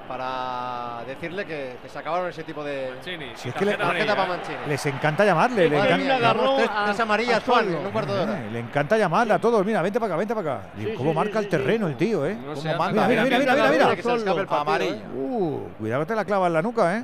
[0.07, 2.91] para decirle que, que se acabaron ese tipo de
[3.35, 4.57] Si es que le- tarjeta para Mancini.
[4.67, 5.69] Les encanta llamarle.
[5.69, 8.39] Le encanta, tres, tres amarillas Juan, en un cuarto de hora.
[8.39, 9.65] Eh, le encanta llamarle a todos.
[9.65, 10.67] Mira, vente para acá, vente para acá.
[10.77, 12.35] Y Sí, ¿Cómo sí, marca sí, el terreno el tío, eh?
[12.35, 13.07] No ¿Cómo anda.
[13.07, 13.95] Mira, mira, mira, mira, mira.
[13.95, 14.95] Que se le escape el partido, Amarilla.
[14.95, 15.01] eh.
[15.15, 17.03] Uh, cuidado que te la clava en la nuca, eh.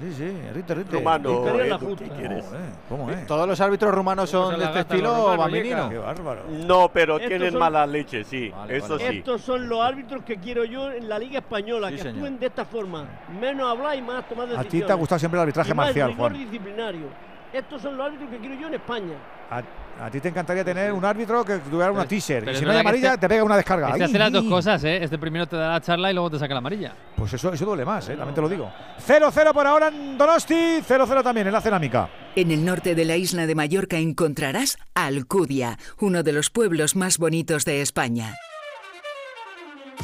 [0.00, 0.92] Sí, sí, rite, rite.
[0.96, 1.42] Rumano.
[1.44, 2.42] ¿qué ¿Cómo, eh?
[2.88, 3.24] ¿Cómo, eh?
[3.26, 5.88] Todos los árbitros rumanos son de este estilo, Bambinino.
[5.88, 6.42] Qué bárbaro.
[6.50, 8.52] No, pero Estos tienen son- mala leche, sí.
[8.68, 9.04] eso sí.
[9.18, 12.14] Estos son los árbitros que quiero yo en la Liga Española, Sí, que señor.
[12.16, 13.06] actúen de esta forma.
[13.40, 14.70] Menos hablar y más tomar A decisiones.
[14.70, 16.32] ti te ha gustado siempre el arbitraje Y más marcial, Juan.
[16.32, 17.06] disciplinario.
[17.52, 19.14] Estos son los árbitros que quiero yo en España.
[19.50, 19.62] A,
[20.00, 22.44] a ti te encantaría tener un árbitro que tuviera una teaser.
[22.44, 23.88] pero Y si no hay amarilla, este- te pega una descarga.
[23.88, 25.02] Este Ay, hace las dos cosas, ¿eh?
[25.02, 26.92] Este primero te da la charla y luego te saca la amarilla.
[27.16, 28.14] Pues eso, eso duele más, ¿eh?
[28.16, 28.70] también te lo digo.
[29.06, 32.08] 0-0 por ahora en Donosti, 0-0 también en la cerámica.
[32.36, 37.18] En el norte de la isla de Mallorca encontrarás Alcudia, uno de los pueblos más
[37.18, 38.34] bonitos de España.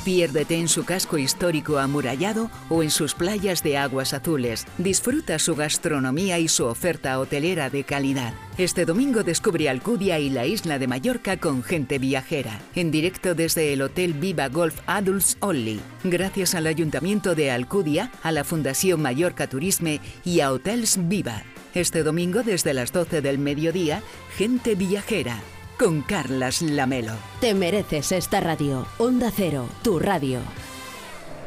[0.05, 4.66] Piérdete en su casco histórico amurallado o en sus playas de aguas azules.
[4.78, 8.34] Disfruta su gastronomía y su oferta hotelera de calidad.
[8.58, 12.60] Este domingo descubre Alcudia y la isla de Mallorca con gente viajera.
[12.74, 15.81] En directo desde el Hotel Viva Golf Adults Only.
[16.05, 21.42] Gracias al Ayuntamiento de Alcudia, a la Fundación Mallorca Turisme y a Hotels Viva.
[21.74, 24.02] Este domingo desde las 12 del mediodía,
[24.36, 25.42] gente viajera.
[25.84, 27.12] Con Carlas Lamelo.
[27.42, 28.86] Te mereces esta radio.
[28.96, 30.38] Onda Cero, tu radio.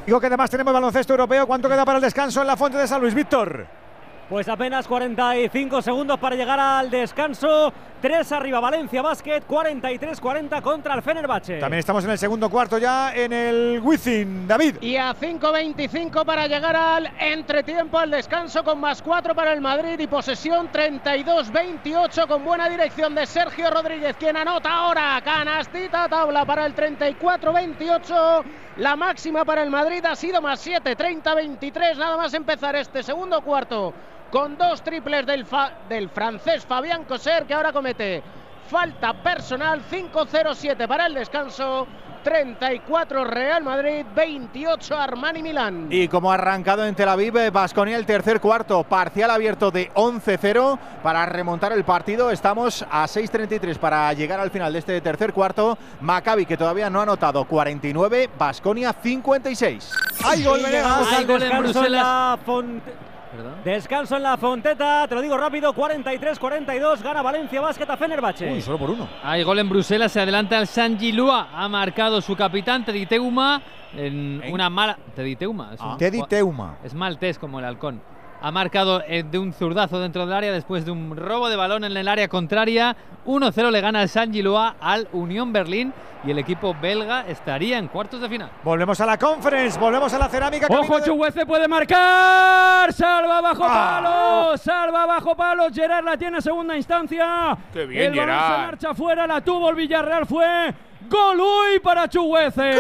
[0.06, 1.48] Digo que además tenemos baloncesto europeo.
[1.48, 3.66] ¿Cuánto queda para el descanso en la Fuente de San Luis, Víctor?
[4.30, 7.74] Pues apenas 45 segundos para llegar al descanso.
[8.01, 11.58] 3 arriba Valencia Basket, 43-40 contra el Fenerbahce.
[11.59, 14.76] También estamos en el segundo cuarto ya en el Wizzing, David.
[14.82, 20.00] Y a 5.25 para llegar al entretiempo, al descanso con más 4 para el Madrid
[20.00, 25.19] y posesión 32-28 con buena dirección de Sergio Rodríguez, quien anota ahora.
[25.24, 28.43] Canastita tabla para el 34-28.
[28.77, 31.98] La máxima para el Madrid ha sido más 7, 30-23.
[31.98, 33.93] Nada más empezar este segundo cuarto
[34.31, 38.22] con dos triples del, fa- del francés Fabián Coser, que ahora comete
[38.69, 39.81] falta personal.
[39.89, 41.88] 5-0-7 para el descanso.
[42.23, 45.88] 34 Real Madrid, 28 Armani Milán.
[45.89, 50.77] Y como ha arrancado en Tel Aviv, Vasconia el tercer cuarto, parcial abierto de 11-0
[51.01, 52.30] para remontar el partido.
[52.30, 55.77] Estamos a 6.33 para llegar al final de este tercer cuarto.
[56.01, 59.93] Maccabi que todavía no ha anotado 49, Vasconia 56.
[60.25, 62.03] ¡Hay gol, llegamos Hay gol en Bruselas.
[62.03, 62.39] la
[63.64, 68.51] Descanso en la Fonteta, te lo digo rápido, 43-42, gana Valencia Basket a Fenerbahce.
[68.51, 69.07] Uy, solo por uno.
[69.23, 71.49] Hay gol en Bruselas, se adelanta el San Gilua.
[71.53, 73.61] Ha marcado su capitán Tediteuma
[73.95, 74.97] en una mala.
[75.15, 75.73] Tediteuma.
[75.73, 76.77] Es, un- Teddy Teuma.
[76.83, 78.01] es maltés como el halcón.
[78.41, 81.83] Ha marcado eh, de un zurdazo dentro del área después de un robo de balón
[81.83, 82.95] en el área contraria.
[83.25, 85.91] 1-0 le gana el San Gilua al Unión Berlín
[86.24, 88.49] y el equipo belga estaría en cuartos de final.
[88.64, 90.67] Volvemos a la conference, volvemos a la cerámica.
[90.69, 92.93] Ojo, camino de- Chuguece puede marcar.
[92.93, 94.01] Salva bajo Ah.
[94.03, 94.57] palo.
[94.57, 95.67] Salva bajo palo.
[95.74, 97.57] Gerard la tiene en segunda instancia.
[97.74, 98.66] Qué bien, el balón se Gerard.
[98.67, 99.27] marcha fuera.
[99.27, 100.25] La tuvo el Villarreal.
[100.27, 100.74] Fue
[101.10, 102.74] gol uy para Chuguece.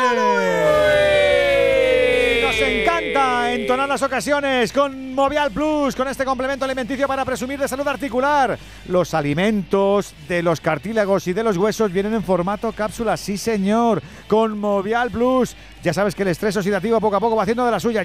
[2.43, 7.67] Nos encanta entonar las ocasiones con Movial Plus, con este complemento alimenticio para presumir de
[7.67, 8.57] salud articular.
[8.87, 14.01] Los alimentos de los cartílagos y de los huesos vienen en formato cápsula, sí señor,
[14.27, 15.55] con Movial Plus.
[15.83, 18.03] Ya sabes que el estrés oxidativo poco a poco va haciendo de la suya.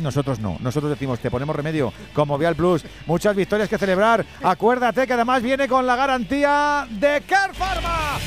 [0.00, 2.84] Nosotros no, nosotros decimos, te ponemos remedio con Movial Plus.
[3.06, 4.24] Muchas victorias que celebrar.
[4.42, 8.18] Acuérdate que además viene con la garantía de Care Pharma.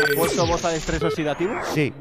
[0.00, 1.52] ¿Ha puesto voz al estrés oxidativo?
[1.74, 1.92] Sí.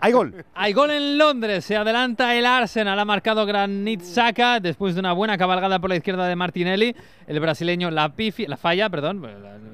[0.00, 0.44] Hay gol.
[0.54, 1.64] Hay gol en Londres.
[1.64, 2.98] Se adelanta el Arsenal.
[2.98, 6.94] Ha marcado Granit Saka después de una buena cabalgada por la izquierda de Martinelli.
[7.26, 9.22] El brasileño la, pifi, la falla, perdón,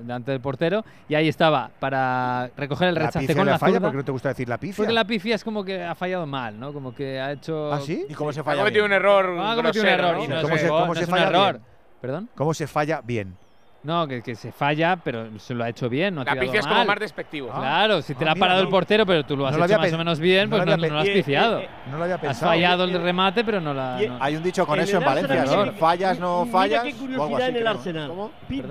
[0.02, 0.84] delante del portero.
[1.08, 3.80] Y ahí estaba para recoger el rechace con la, la falla.
[3.80, 4.76] ¿Por qué no te gusta decir la pifia?
[4.76, 6.72] Porque la pifia es como que ha fallado mal, ¿no?
[6.72, 7.72] Como que ha hecho.
[7.72, 8.06] ¿Ah, sí?
[8.08, 8.60] ¿Y cómo se falla?
[8.60, 9.38] Ha cometido un error.
[9.40, 10.16] Ha cometido un error.
[10.42, 11.30] ¿Cómo se falla?
[11.30, 11.62] Bien?
[12.00, 12.28] ¿Perdón?
[12.34, 13.36] ¿Cómo se falla bien?
[13.84, 16.14] No, que, que, se falla, pero se lo ha hecho bien.
[16.14, 17.50] No ha la como más despectivo.
[17.52, 19.78] Ah, claro, si te ah, la ha parado el portero, pero tú lo has hecho
[19.78, 21.58] más o menos bien, pues no, lo has eh, pifiado.
[21.58, 22.50] Eh, no lo había pensado.
[22.50, 24.00] Has fallado el eh, remate, pero no la.
[24.00, 24.16] No.
[24.20, 25.72] Hay un dicho con eso en Valencia, ¿no?
[25.72, 26.82] Fallas, no fallas.
[26.82, 28.08] Qué curiosidad en el Arsenal.
[28.08, 28.30] ¿Cómo?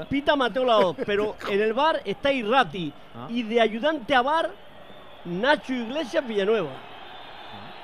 [0.09, 2.91] Pita Mateo Laoz, pero en el bar está Irrati.
[3.15, 3.27] Ah.
[3.29, 4.49] Y de ayudante a bar,
[5.25, 6.71] Nacho Iglesias Villanueva.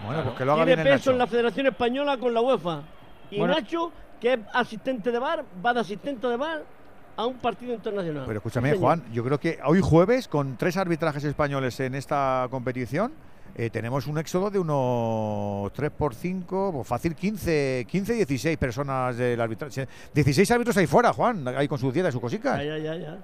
[0.04, 2.82] Bueno, pues que lo haga Tiene peso en la Federación Española con la UEFA.
[3.30, 6.79] Y Nacho, que es asistente de bar, va de asistente de bar
[7.20, 8.24] a un partido internacional.
[8.26, 13.12] Pero escúchame, Juan, yo creo que hoy jueves, con tres arbitrajes españoles en esta competición,
[13.56, 19.18] eh, tenemos un éxodo de unos 3 por 5, pues fácil 15, 15, 16 personas
[19.18, 19.88] del arbitraje.
[20.14, 22.58] 16 árbitros ahí fuera, Juan, ahí con sus dietas y sus cositas.
[22.64, 23.18] Ya, ya, ya.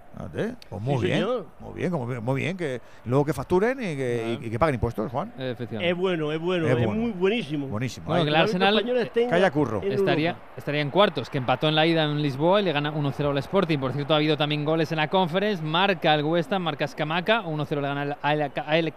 [0.70, 1.26] Pues muy, sí, bien,
[1.60, 4.60] muy bien, muy bien, muy bien, que luego que facturen y que, y, y que
[4.60, 5.32] paguen impuestos, Juan.
[5.38, 5.90] Efectivamente.
[5.90, 6.92] Es bueno, es bueno, es, bueno.
[6.92, 7.68] es muy buenísimo.
[7.68, 8.08] Buenísimo.
[8.08, 9.82] Bueno, que el Arsenal calla curro.
[9.82, 13.30] Estaría, estaría en cuartos, que empató en la ida en Lisboa y le gana 1-0
[13.30, 13.80] al Sporting.
[13.80, 17.44] Por cierto, ha habido también goles en la Conference, marca el West Ham, marca Escamaca,
[17.44, 18.94] 1-0 le gana al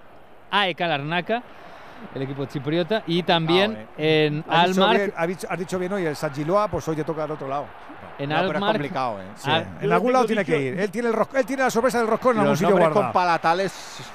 [0.51, 1.43] AEK Larnaca,
[2.15, 6.17] el equipo chipriota, y también ah, en ¿Has Dicho bien, has dicho bien hoy, el
[6.17, 7.67] Sangiloa, pues hoy te toca al otro lado.
[8.19, 9.27] En no, pero es complicado, ¿eh?
[9.45, 9.85] Ah, sí.
[9.85, 10.81] En algún lado tiene que ir.
[10.81, 12.95] Él tiene, el rosco, él tiene la sorpresa del roscón en algún sitio guardado.
[12.95, 13.73] con palatales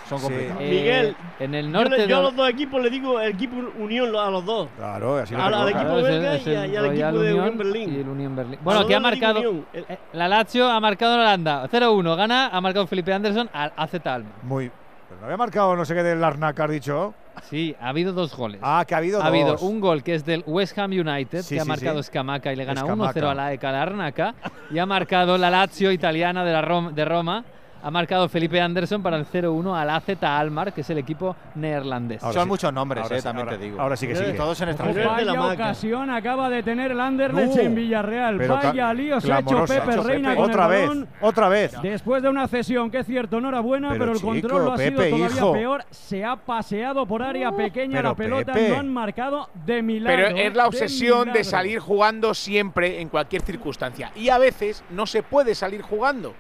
[0.10, 0.26] son sí.
[0.26, 0.62] complicados.
[0.62, 3.56] Eh, Miguel, en el norte yo, yo, a los dos equipos le digo el equipo
[3.80, 4.68] Unión a los dos.
[4.76, 7.20] Claro, así a, lo Al equipo claro, belga es el, y, el, y, al equipo
[7.20, 7.94] de Unión Berlín.
[7.94, 8.60] Y el Unión Berlín.
[8.62, 9.42] Bueno, que ha marcado.
[9.72, 11.70] El, la Lazio ha marcado en Holanda.
[11.72, 14.32] 0-1, gana, ha marcado Felipe Anderson al AZ Alma.
[14.44, 14.83] Muy bien.
[15.14, 17.14] Pero no había marcado no sé qué del Larnaca, has dicho.
[17.50, 18.59] Sí, ha habido dos goles.
[18.64, 19.25] Ah, que ha habido ha dos.
[19.25, 22.01] Ha habido un gol que es del West Ham United, sí, que sí, ha marcado
[22.01, 22.08] sí.
[22.08, 24.35] Scamaca y le gana 1-0 a la ECA Larnaca.
[24.72, 27.43] y ha marcado la Lazio italiana de, la Rom de Roma
[27.84, 32.22] ha marcado Felipe Anderson para el 0-1 al AZ Almar, que es el equipo neerlandés.
[32.22, 33.82] Son muchos nombres, eh, también te digo.
[33.82, 34.24] Ahora sí que sí.
[34.38, 35.10] Todos en extranjero.
[35.10, 37.60] Vaya ocasión acaba de tener el Anderlecht uh.
[37.60, 38.38] en Villarreal.
[38.38, 40.90] Vaya lío se ha hecho Pepe, Pepe Reina Con Otra vez,
[41.20, 41.76] otra vez.
[41.82, 45.03] Después de una cesión, que es cierto, enhorabuena, pero, pero el control lo ha sido
[45.03, 45.86] todavía peor.
[45.90, 47.58] Se ha paseado por área uh.
[47.58, 50.28] pequeña la pelota, no han marcado de milagro.
[50.28, 50.48] Pero ¿eh?
[50.48, 54.12] es la obsesión de salir jugando siempre en cualquier circunstancia.
[54.16, 56.34] Y a veces no se puede salir jugando.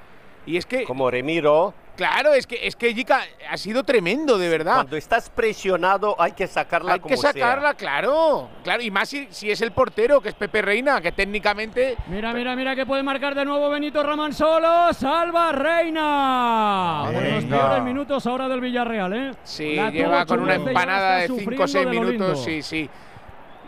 [0.45, 0.83] Y es que.
[0.83, 1.73] Como Remiro.
[1.95, 4.75] Claro, es que es que Jica ha sido tremendo, de verdad.
[4.75, 6.93] Cuando estás presionado hay que sacarla.
[6.93, 8.49] Hay que sacarla, claro.
[8.63, 11.95] Claro, y más si, si, es el portero, que es Pepe Reina, que técnicamente.
[12.07, 14.91] Mira, mira, mira que puede marcar de nuevo Benito Ramón solo.
[14.93, 17.05] Salva Reina.
[17.11, 19.31] Peores minutos ahora del Villarreal, ¿eh?
[19.43, 22.89] Sí, lleva con una empanada de 5 o 6 minutos, sí, sí.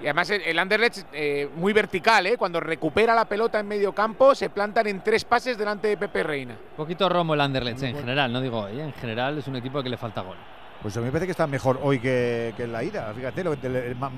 [0.02, 4.36] Y además el Anderlecht eh, muy vertical, eh, cuando recupera la pelota en medio campo
[4.36, 6.54] se plantan en tres pases delante de Pepe Reina.
[6.54, 8.84] Un poquito romo el Anderlecht en general, no digo hoy, ¿eh?
[8.84, 10.38] en general es un equipo que le falta gol.
[10.82, 13.12] Pues a mí me parece que está mejor hoy que, que en la ida.
[13.16, 13.56] Fíjate, lo,
[13.98, 14.12] más,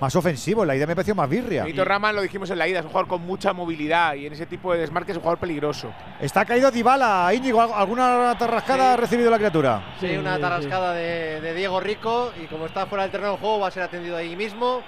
[0.00, 0.62] más, ofensivo.
[0.62, 1.64] En la ida me pareció más birria.
[1.64, 4.32] Benito Raman lo dijimos en la ida, es un jugador con mucha movilidad y en
[4.32, 5.92] ese tipo de desmarques es un jugador peligroso.
[6.18, 7.60] Está caído Dybala, Íñigo.
[7.60, 9.94] ¿Alguna tarrascada ha recibido la criatura?
[10.00, 10.94] Sí, una tarrascada.
[10.94, 13.82] De, de, Diego Rico y como está fuera del terreno de juego va a ser
[13.82, 14.82] atendido ahí mismo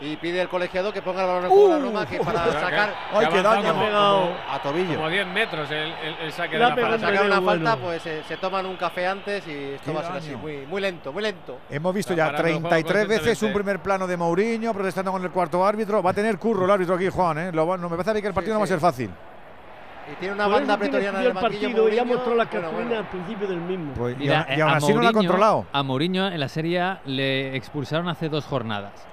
[0.00, 2.52] y pide el colegiado que ponga el balón en juego uh, a Roma que para
[2.52, 3.70] sacar ay, que daño,
[4.50, 4.94] a tobillo.
[4.96, 8.76] como 10 metros el, saque de la para sacar una falta pues se toman un
[8.76, 10.36] café antes y esto va a ser así.
[10.36, 11.58] muy, lento muy lento.
[11.68, 16.02] Hemos visto ya 33 veces un primer plano de Mourinho protestando con el cuarto árbitro.
[16.02, 17.52] Va a tener curro el árbitro aquí Juan ¿eh?
[17.52, 19.10] No, me parece a mí que el partido no va a ser fácil.
[20.10, 23.60] Y tiene una banda pretoriana del partido Mourinho, ya mostró la cartulina al principio del
[23.60, 23.92] mismo.
[23.94, 25.66] Pues, Mira, y, a, aún así Mourinho, no la ha controlado.
[25.72, 29.09] A Mourinho en la Serie le expulsaron hace dos jornadas.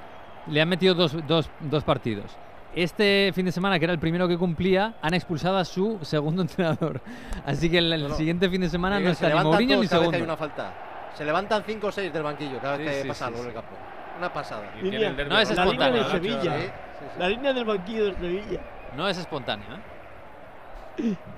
[0.50, 2.38] Le han metido dos, dos, dos partidos
[2.78, 6.42] este fin de semana, que era el primero que cumplía, han expulsado a su segundo
[6.44, 7.02] entrenador.
[7.46, 10.02] Así que el, el siguiente fin de semana no está se ni Mourinho ni cada
[10.02, 10.12] segundo.
[10.12, 10.74] Vez que hay una falta.
[11.16, 13.48] Se levantan 5 o 6 del banquillo cada vez sí, que sí, pasa sí, en
[13.48, 13.76] el campo.
[14.20, 14.72] Una pasada.
[14.82, 15.78] Línea, no es espontáneo.
[15.80, 16.74] La línea de Sevilla.
[17.18, 18.62] La línea del banquillo de Sevilla.
[18.96, 19.66] No es espontáneo.
[19.74, 19.97] ¿eh?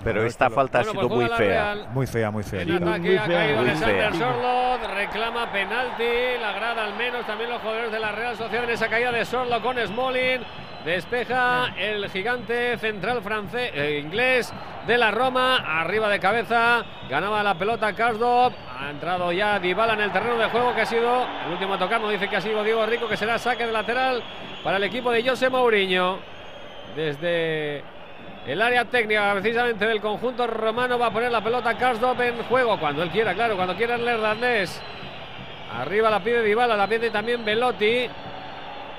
[0.03, 1.75] Pero esta falta ha sido pues muy, fea.
[1.91, 2.31] muy fea.
[2.31, 3.61] Muy fea, muy ataque, muy fea.
[3.61, 4.13] muy fea.
[4.13, 8.69] Sorlot, reclama penalti, la grada al menos, también los jugadores de la Real Sociedad en
[8.71, 10.41] esa caída de Sorlot con Smolin.
[10.85, 14.53] Despeja el gigante central francés, eh, inglés
[14.87, 20.01] de la Roma, arriba de cabeza, ganaba la pelota Karsdorp, ha entrado ya Dybala en
[20.01, 22.41] el terreno de juego que ha sido, el último a tocar nos dice que ha
[22.41, 24.23] sido Diego Rico, que será saque de lateral
[24.63, 26.17] para el equipo de José Mourinho.
[26.95, 27.83] Desde
[28.61, 30.97] área técnica precisamente del conjunto romano.
[30.97, 34.05] Va a poner la pelota Karsdorp en juego cuando él quiera, claro, cuando quiera el
[34.05, 34.81] neerlandés.
[35.77, 38.09] Arriba la pide Dybala, la pide también Velotti.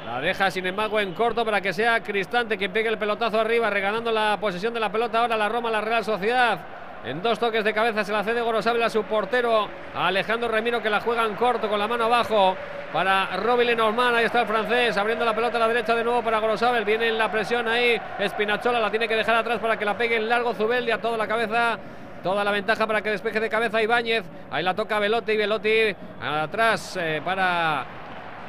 [0.06, 3.70] La deja sin embargo en corto para que sea Cristante quien pegue el pelotazo arriba,
[3.70, 6.58] regalando la posesión de la pelota ahora la Roma, la Real Sociedad.
[7.02, 10.82] En dos toques de cabeza se la cede Gorosabel a su portero, a Alejandro Remiro
[10.82, 12.54] que la juega en corto con la mano abajo
[12.92, 14.16] para Robbie Lenormand.
[14.16, 16.84] Ahí está el francés abriendo la pelota a la derecha de nuevo para Gorosabel.
[16.84, 17.98] Viene en la presión ahí.
[18.18, 21.16] Espinachola la tiene que dejar atrás para que la pegue en largo Zubeldi a toda
[21.16, 21.78] la cabeza.
[22.22, 24.24] Toda la ventaja para que despeje de cabeza Ibáñez.
[24.50, 25.38] Ahí la toca Velotti.
[25.38, 27.86] Velotti atrás eh, para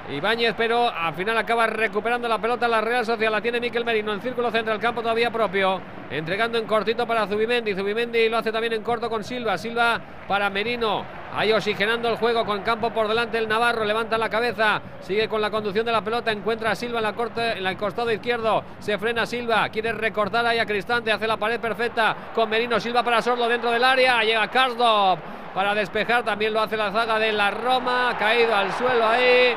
[0.09, 3.31] Ibáñez, pero al final acaba recuperando la pelota la Real Sociedad.
[3.31, 5.79] La tiene Miquel Merino en círculo central, campo todavía propio.
[6.09, 7.75] Entregando en cortito para Zubimendi.
[7.75, 9.57] Zubimendi lo hace también en corto con Silva.
[9.57, 11.20] Silva para Merino.
[11.33, 13.85] Ahí oxigenando el juego con campo por delante el Navarro.
[13.85, 14.81] Levanta la cabeza.
[14.99, 16.31] Sigue con la conducción de la pelota.
[16.31, 18.63] Encuentra a Silva en la corte, en el costado izquierdo.
[18.79, 19.69] Se frena Silva.
[19.69, 21.11] Quiere recortar ahí a Cristante.
[21.11, 22.79] Hace la pared perfecta con Merino.
[22.79, 24.21] Silva para Sordo dentro del área.
[24.23, 25.21] Llega Karsdorp
[25.55, 26.23] para despejar.
[26.23, 28.13] También lo hace la zaga de la Roma.
[28.19, 29.55] Caído al suelo ahí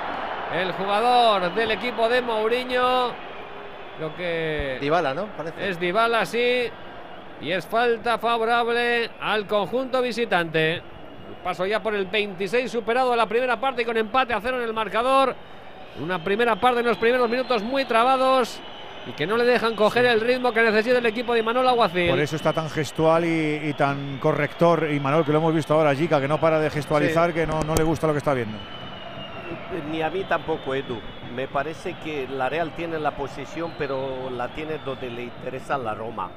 [0.55, 3.13] el jugador del equipo de Mourinho.
[4.01, 4.79] Lo que.
[4.81, 5.27] Dybala, ¿no?
[5.37, 5.71] Parece.
[5.71, 6.71] Es Dybala, sí.
[7.41, 10.94] Y es falta favorable al conjunto visitante.
[11.43, 14.59] Paso ya por el 26 superado de la primera parte y con empate a cero
[14.59, 15.35] en el marcador.
[16.01, 18.61] Una primera parte en los primeros minutos muy trabados
[19.07, 22.11] y que no le dejan coger el ritmo que necesita el equipo de Manuel Aguacil.
[22.11, 24.89] Por eso está tan gestual y, y tan corrector.
[24.91, 27.61] Y Manuel, que lo hemos visto ahora, Jica, que no para de gestualizar, que no,
[27.61, 28.57] no le gusta lo que está viendo.
[29.91, 30.99] Ni a mí tampoco, Edu.
[31.35, 35.95] Me parece que la Real tiene la posición, pero la tiene donde le interesa la
[35.95, 36.31] Roma.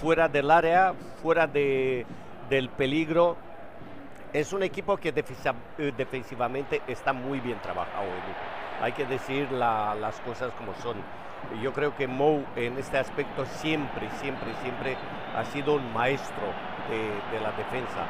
[0.00, 2.06] Fuera del área, fuera de,
[2.48, 3.36] del peligro.
[4.32, 8.06] Es un equipo que eh, defensivamente está muy bien trabajado.
[8.80, 10.96] Hay que decir la- las cosas como son.
[11.62, 14.96] Yo creo que Mou en este aspecto siempre, siempre, siempre
[15.36, 16.44] ha sido un maestro
[16.88, 16.98] de,
[17.36, 18.06] de la defensa.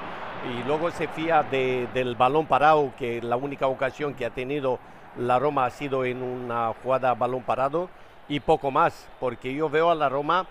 [0.51, 4.79] Y luego se fía de- del balón parado, que la única ocasión que ha tenido
[5.17, 7.89] la Roma ha sido en una jugada balón parado
[8.29, 10.47] y poco más, porque yo veo a la Roma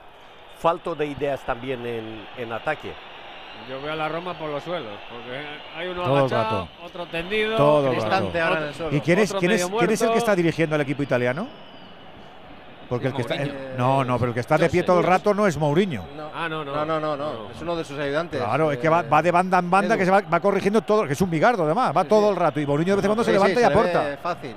[0.57, 2.91] falto de ideas también en, en ataque.
[3.69, 5.45] Yo veo a la Roma por los suelos, porque
[5.77, 6.67] hay uno Todo el agachado, rato.
[6.85, 8.48] otro tendido, Todo el Cristante rato.
[8.48, 8.98] ahora en el suelo.
[8.98, 11.48] ¿Y quién es, quién, es, quién es el que está dirigiendo al equipo italiano?
[12.89, 15.06] Porque el que está, el- no, no, pero el que está de pie todo el
[15.06, 16.03] rato no es Mourinho.
[16.33, 16.73] Ah, no, no.
[16.73, 17.51] No, no, no, no.
[17.51, 18.41] Es uno de sus ayudantes.
[18.41, 19.99] Claro, es que Eh, va, va de banda en banda, Edu.
[19.99, 22.59] que se va, va corrigiendo todo, que es un bigardo además, va todo el rato.
[22.59, 24.17] Y Mourinho de vez en cuando se sí, levanta y aporta.
[24.23, 24.56] Fácil.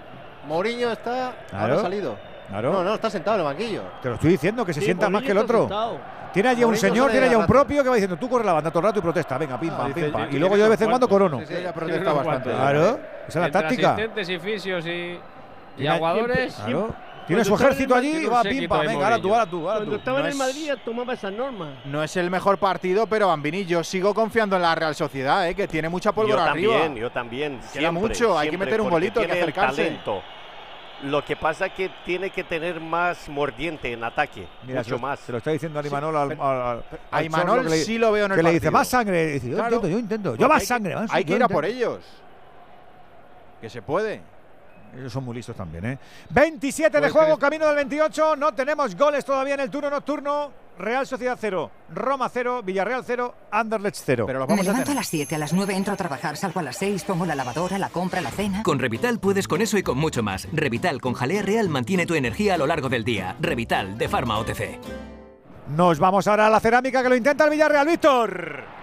[0.49, 1.33] Mourinho está.
[1.51, 2.17] Claro, Ahora ha salido.
[2.53, 2.73] Claro.
[2.73, 3.83] No, no, está sentado en el banquillo.
[4.03, 5.61] Te lo estoy diciendo, que se Sí, sienta más que el otro.
[5.61, 5.99] sentado.
[6.33, 8.29] Tiene allí un Mourinho señor, sale tiene de allá un propio que va diciendo, tú
[8.29, 10.23] corre la banda todo el rato y protesta, venga, pim, pam, dice, pim, pam.
[10.23, 11.41] tiene Y luego yo de vez en cuando corono.
[11.41, 12.25] Sí, sí, Ella tiene protesta bastante.
[12.51, 12.53] cuantos.
[12.55, 13.89] Claro, esa es la Entre táctica.
[13.93, 15.19] asistentes y fisios y,
[15.77, 16.55] y aguadores.
[16.55, 16.95] Claro.
[17.27, 19.47] Tiene su Cuando estaba ejército allí y va un pim, pam, venga, ahora tú, ahora
[19.47, 19.99] tú, ahora Cuando tú.
[19.99, 21.69] estaba No en el Madrid ya tomaba esas normas.
[21.85, 25.55] No es el mejor partido, pero Bambini, yo sigo confiando en la Real Sociedad, ¿eh?
[25.55, 26.73] que tiene mucha Yo pólvora arriba.
[26.81, 27.59] también, yo también.
[27.59, 29.85] Queda siempre, mucho, hay que meter un golito, hay que el acercarse.
[29.85, 30.23] talento.
[31.03, 35.03] Lo que pasa es que tiene que tener más mordiente en ataque, Mira, se mucho
[35.03, 35.19] lo, más.
[35.21, 38.27] se lo está diciendo a Imanol al, al, al- a Imanol le- sí lo veo
[38.27, 39.27] en el Que le dice, más sangre.
[39.33, 39.75] Dice, yo Claro.
[39.77, 40.37] intento, yo intento.
[40.37, 40.95] Yo más hay que- sangre.
[40.95, 42.05] más, Hay que ir a por ellos.
[43.61, 44.21] Que se puede.
[44.97, 45.99] Ellos son muy listos también, ¿eh?
[46.31, 48.37] 27 de juego, camino del 28.
[48.37, 50.53] No tenemos goles todavía en el turno nocturno.
[50.79, 54.25] Real Sociedad 0, Roma 0, Villarreal 0, Anderlecht 0.
[54.27, 56.63] Pero lo Me levanto a las 7, a las 9 entro a trabajar, salgo a
[56.63, 58.63] las 6, pongo la lavadora, la compra, la cena.
[58.63, 60.49] Con Revital puedes con eso y con mucho más.
[60.53, 63.37] Revital con jalea real mantiene tu energía a lo largo del día.
[63.41, 64.79] Revital de Pharma OTC.
[65.77, 68.82] Nos vamos ahora a la cerámica que lo intenta el Villarreal, Víctor.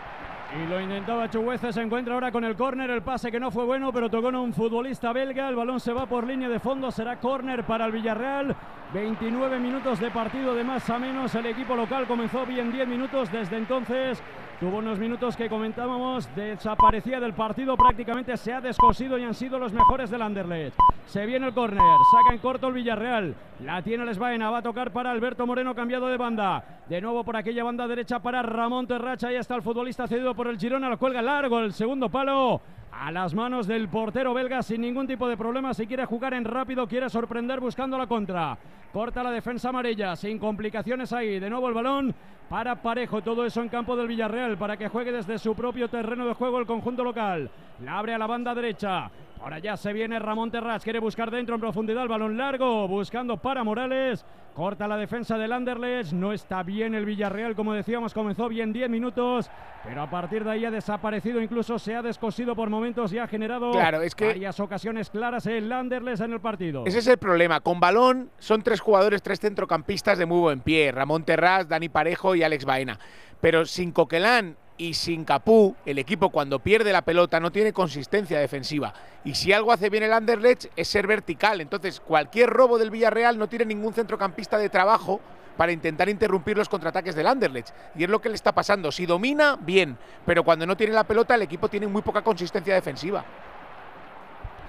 [0.52, 3.66] Y lo intentaba Chugueza, se encuentra ahora con el córner, el pase que no fue
[3.66, 6.90] bueno, pero tocó en un futbolista belga, el balón se va por línea de fondo,
[6.90, 8.56] será córner para el Villarreal,
[8.92, 13.32] 29 minutos de partido de más a menos, el equipo local comenzó bien 10 minutos,
[13.32, 14.24] desde entonces
[14.60, 19.58] tuvo unos minutos que comentábamos, desaparecía del partido, prácticamente se ha descosido y han sido
[19.58, 20.78] los mejores del Anderlecht.
[21.06, 21.82] Se viene el córner,
[22.12, 26.08] saca en corto el Villarreal, la tiene el va a tocar para Alberto Moreno cambiado
[26.08, 30.08] de banda, de nuevo por aquella banda derecha para Ramón Terracha, ahí está el futbolista
[30.08, 32.62] cedido por el Girona, lo cuelga largo el segundo palo.
[33.02, 35.74] A las manos del portero belga sin ningún tipo de problema.
[35.74, 38.58] Si quiere jugar en rápido, quiere sorprender buscando la contra.
[38.92, 41.40] Corta la defensa amarilla, sin complicaciones ahí.
[41.40, 42.14] De nuevo el balón
[42.50, 43.22] para Parejo.
[43.22, 46.60] Todo eso en campo del Villarreal para que juegue desde su propio terreno de juego
[46.60, 47.50] el conjunto local.
[47.86, 49.10] La abre a la banda derecha
[49.42, 53.38] Ahora ya se viene Ramón Terras, quiere buscar dentro en profundidad el balón largo, buscando
[53.38, 54.26] para Morales.
[54.54, 58.90] Corta la defensa del Anderlecht, no está bien el Villarreal, como decíamos, comenzó bien 10
[58.90, 59.50] minutos,
[59.86, 63.28] pero a partir de ahí ha desaparecido, incluso se ha descosido por momentos y ha
[63.28, 66.84] generado Claro, es que- varias ocasiones claras el Anderlecht en el partido.
[66.86, 67.62] Ese es el problema.
[67.62, 70.92] Con balón son tres jugadores, tres centrocampistas de muy buen pie.
[70.92, 73.00] Ramón Terrás, Dani Parejo y Alex Baena.
[73.40, 78.40] Pero sin Coquelán y sin Capú, el equipo cuando pierde la pelota no tiene consistencia
[78.40, 78.94] defensiva.
[79.26, 81.62] Y si algo hace bien el Anderlecht es ser vertical.
[81.62, 85.20] Entonces cualquier robo del Villarreal no tiene ningún centrocampista de trabajo
[85.58, 87.70] para intentar interrumpir los contraataques del Anderlecht.
[87.96, 88.92] Y es lo que le está pasando.
[88.92, 89.98] Si domina, bien.
[90.26, 93.26] Pero cuando no tiene la pelota, el equipo tiene muy poca consistencia defensiva.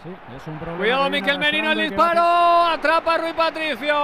[0.03, 2.23] Sí, es un problema Cuidado, Miquel Merino, el que disparo.
[2.23, 3.95] Atrapa a Rui Patricio.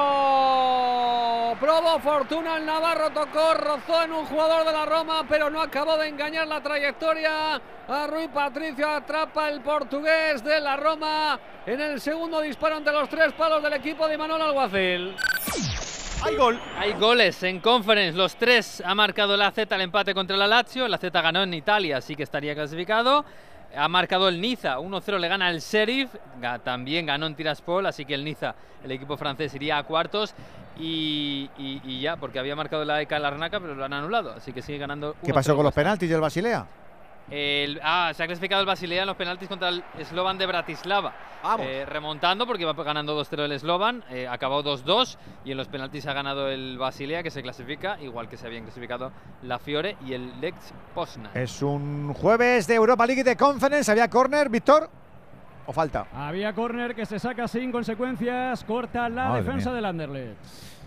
[1.59, 5.97] Probó fortuna el Navarro, tocó, rozó en un jugador de la Roma, pero no acabó
[5.97, 7.59] de engañar la trayectoria.
[7.89, 13.09] A Rui Patricio atrapa el portugués de la Roma en el segundo disparo ante los
[13.09, 15.17] tres palos del equipo de Manuel Alguacil.
[16.23, 16.61] Hay gol.
[16.77, 18.19] Hay goles en Conference.
[18.19, 20.89] Los tres ha marcado la Z el empate contra la Lazio.
[20.89, 23.25] La Z ganó en Italia, así que estaría clasificado.
[23.77, 26.11] Ha marcado el Niza, 1-0 le gana el Sheriff.
[26.65, 30.35] También ganó en Tiraspol, así que el Niza, el equipo francés, iría a cuartos.
[30.79, 34.33] Y, y- y ya, porque había marcado la ECA Larnaca, pero lo han anulado.
[34.33, 35.15] Así que sigue ganando.
[35.25, 36.67] ¿Qué 1-0 pasó con los penaltis del Basilea?
[37.31, 41.13] El- ah, se ha clasificado el Basilea en los penaltis contra el Slovan de Bratislava.
[41.61, 46.07] Eh, remontando porque va ganando 2-0 el Slovan, eh, acabó 2-2 y en los penaltis
[46.07, 50.13] ha ganado el Basilea que se clasifica, igual que se habían clasificado la Fiore y
[50.15, 50.57] el Lex
[50.95, 51.31] Poznan.
[51.35, 53.91] Es un jueves de Europa League de Conference.
[53.91, 54.89] ¿Había córner, Víctor?
[55.67, 56.07] ¿O falta?
[56.15, 59.77] Había córner que se saca sin consecuencias, corta la Madre defensa mía.
[59.77, 60.37] del Anderlecht.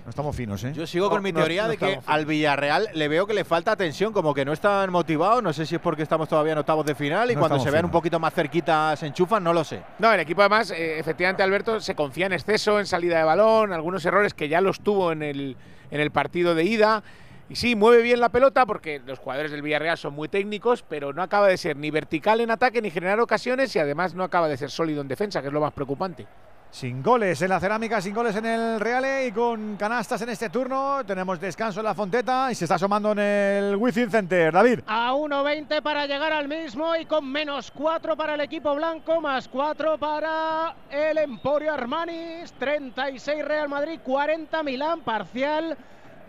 [0.05, 0.73] No estamos finos, ¿eh?
[0.73, 3.75] Yo sigo con mi teoría no de que al Villarreal le veo que le falta
[3.75, 5.43] tensión, como que no están motivados.
[5.43, 7.65] No sé si es porque estamos todavía en octavos de final y No cuando se
[7.65, 7.89] vean finos.
[7.89, 9.83] un poquito más cerquita se enchufan, no lo sé.
[9.99, 13.71] No, el equipo además, eh, efectivamente, Alberto, se confía en exceso, en salida de balón,
[13.71, 15.57] algunos errores que ya los tuvo en el,
[15.91, 17.03] en el partido de ida.
[17.47, 21.13] Y sí, mueve bien la pelota porque los jugadores del Villarreal son muy técnicos, pero
[21.13, 24.47] no acaba de ser ni vertical en ataque ni generar ocasiones y además no acaba
[24.47, 26.27] de ser sólido en defensa, que es lo más preocupante.
[26.71, 30.49] Sin goles en la cerámica, sin goles en el Reale y con canastas en este
[30.49, 31.03] turno.
[31.03, 34.53] Tenemos descanso en la Fonteta y se está asomando en el Wizzing Center.
[34.53, 34.81] David.
[34.85, 39.47] A 1.20 para llegar al mismo y con menos 4 para el equipo blanco, más
[39.47, 45.75] 4 para el Emporio Armani, 36 Real Madrid, 40 Milán, parcial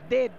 [0.08, 0.30] de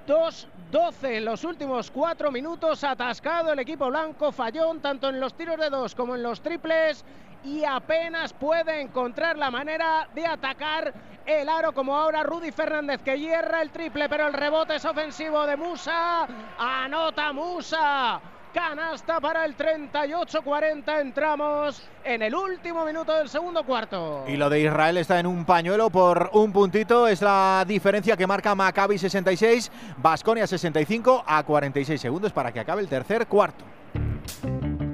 [0.72, 5.58] 2-12 en los últimos 4 minutos, atascado el equipo blanco, fallón tanto en los tiros
[5.58, 7.04] de 2 como en los triples
[7.44, 10.94] y apenas puede encontrar la manera de atacar
[11.26, 15.46] el aro como ahora Rudy Fernández que hierra el triple, pero el rebote es ofensivo
[15.46, 16.26] de Musa,
[16.58, 18.22] anota Musa.
[18.54, 21.02] Canasta para el 38-40.
[21.02, 24.26] Entramos en el último minuto del segundo cuarto.
[24.28, 27.08] Y lo de Israel está en un pañuelo por un puntito.
[27.08, 32.82] Es la diferencia que marca Maccabi 66, Basconia 65 a 46 segundos para que acabe
[32.82, 33.64] el tercer cuarto.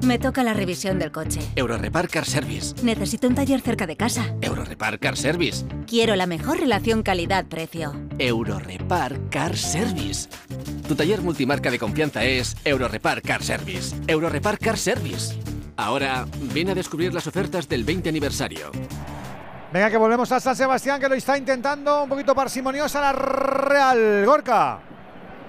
[0.07, 1.41] Me toca la revisión del coche.
[1.57, 2.73] Eurorepar Car Service.
[2.81, 4.33] Necesito un taller cerca de casa.
[4.39, 5.65] Eurorepar Car Service.
[5.85, 7.93] Quiero la mejor relación calidad-precio.
[8.17, 10.29] Eurorepar Car Service.
[10.87, 13.97] Tu taller multimarca de confianza es Eurorepar Car Service.
[14.07, 15.37] Eurorepar Car Service.
[15.75, 18.71] Ahora, ven a descubrir las ofertas del 20 aniversario.
[19.73, 24.23] Venga, que volvemos a San Sebastián, que lo está intentando un poquito parsimoniosa la Real.
[24.25, 24.79] Gorka.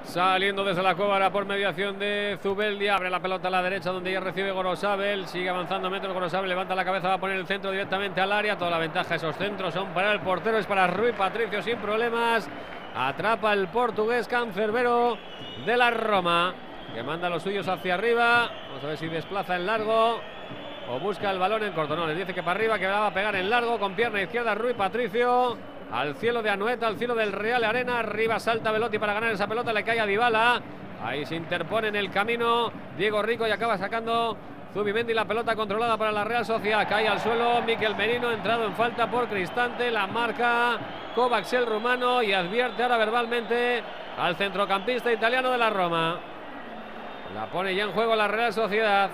[0.09, 4.11] Saliendo desde la cueva por mediación de Zubeldia, abre la pelota a la derecha donde
[4.11, 7.70] ya recibe Gorosabel, sigue avanzando metros Gorosabel, levanta la cabeza, va a poner el centro
[7.70, 11.12] directamente al área, toda la ventaja esos centros son para el portero, es para Rui
[11.12, 12.49] Patricio sin problemas,
[12.97, 15.19] atrapa el portugués cancerbero
[15.67, 16.55] de la Roma,
[16.95, 20.20] que manda los suyos hacia arriba, vamos a ver si desplaza en largo
[20.89, 23.12] o busca el balón en corto, no, le dice que para arriba, que va a
[23.12, 25.59] pegar en largo con pierna izquierda Rui Patricio,
[25.92, 28.00] al cielo de Anoeta, al cielo del Real Arena.
[28.00, 30.60] Arriba salta Velotti para ganar esa pelota, le cae a Dybala.
[31.02, 34.36] Ahí se interpone en el camino Diego Rico y acaba sacando
[34.75, 36.86] Zubimendi la pelota controlada para la Real Sociedad.
[36.89, 39.91] Cae al suelo Miquel Merino, entrado en falta por Cristante.
[39.91, 40.78] La marca
[41.15, 43.83] Kovacs el rumano y advierte ahora verbalmente
[44.18, 46.18] al centrocampista italiano de la Roma.
[47.34, 49.10] La pone ya en juego la Real Sociedad.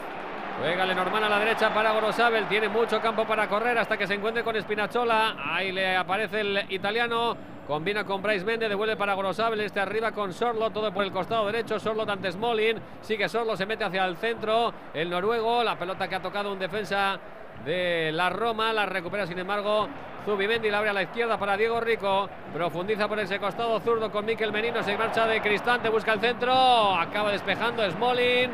[0.61, 2.47] Juega Lenormand a la derecha para Gorosabel.
[2.47, 5.37] Tiene mucho campo para correr hasta que se encuentre con Spinazzola.
[5.53, 7.37] Ahí le aparece el italiano.
[7.67, 9.61] Combina con Bryce Mende, devuelve para Gorosabel.
[9.61, 11.81] Este arriba con Sorlo, todo por el costado derecho.
[11.81, 12.79] Sorlo ante Smolin.
[13.01, 14.73] Sigue Sorlo, se mete hacia el centro.
[14.93, 17.19] El noruego, la pelota que ha tocado un defensa
[17.65, 18.73] de la Roma.
[18.73, 19.89] La recupera, sin embargo,
[20.25, 20.71] Zubimendi.
[20.71, 22.29] La abre a la izquierda para Diego Rico.
[22.53, 24.83] Profundiza por ese costado zurdo con Miquel Merino.
[24.83, 26.95] Se marcha de Cristante, busca el centro.
[26.95, 28.51] Acaba despejando Smolin.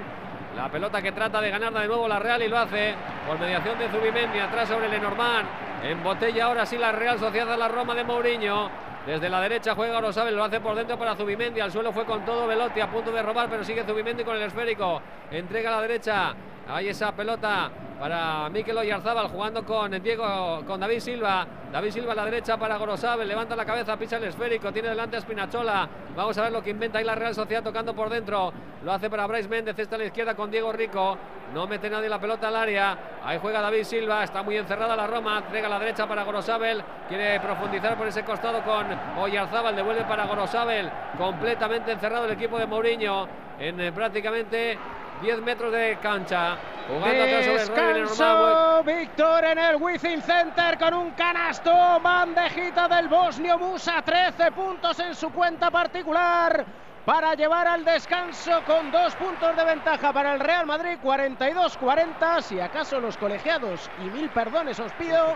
[0.56, 2.94] La pelota que trata de ganarla de nuevo la Real y lo hace
[3.26, 5.48] por mediación de Zubimendi atrás sobre Lenormand.
[5.84, 8.68] En botella ahora sí la Real Sociedad la Roma de Mourinho.
[9.06, 11.60] Desde la derecha juega Orosabel, lo hace por dentro para Zubimendi.
[11.60, 14.42] Al suelo fue con todo Velotti, a punto de robar, pero sigue Zubimendi con el
[14.42, 15.00] esférico.
[15.30, 16.34] Entrega a la derecha.
[16.68, 21.46] Hay esa pelota para Mikel Oyarzábal jugando con Diego, con David Silva.
[21.70, 25.16] David Silva a la derecha para Gorosabel, levanta la cabeza, pisa el esférico, tiene delante
[25.16, 25.88] a Spinachola.
[26.16, 28.52] Vamos a ver lo que inventa ahí la Real Sociedad tocando por dentro.
[28.82, 31.18] Lo hace para Bryce Méndez, está a la izquierda con Diego Rico.
[31.52, 32.96] No mete nadie la pelota al área.
[33.24, 35.38] Ahí juega David Silva, está muy encerrada la Roma.
[35.38, 36.82] Entrega a la derecha para Gorosabel.
[37.08, 38.86] Quiere profundizar por ese costado con
[39.18, 40.90] Oyarzábal, devuelve para Gorosabel.
[41.18, 44.78] Completamente encerrado el equipo de Mourinho en eh, prácticamente
[45.20, 46.56] 10 metros de cancha.
[46.88, 54.50] Jugando Descanso, Víctor en el Wizzing Center con un canasto, bandejita del bosnio Musa, 13
[54.52, 56.64] puntos en su cuenta particular
[57.04, 62.42] para llevar al descanso con dos puntos de ventaja para el Real Madrid, 42-40.
[62.42, 65.34] Si acaso los colegiados, y mil perdones os pido,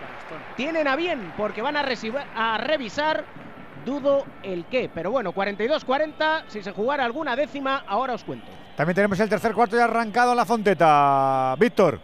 [0.56, 1.84] tienen a bien porque van a,
[2.36, 3.24] a revisar,
[3.84, 4.90] dudo el qué.
[4.92, 8.46] Pero bueno, 42-40, si se jugara alguna décima, ahora os cuento.
[8.76, 11.54] También tenemos el tercer cuarto ya arrancado en la Fonteta.
[11.58, 12.00] Víctor.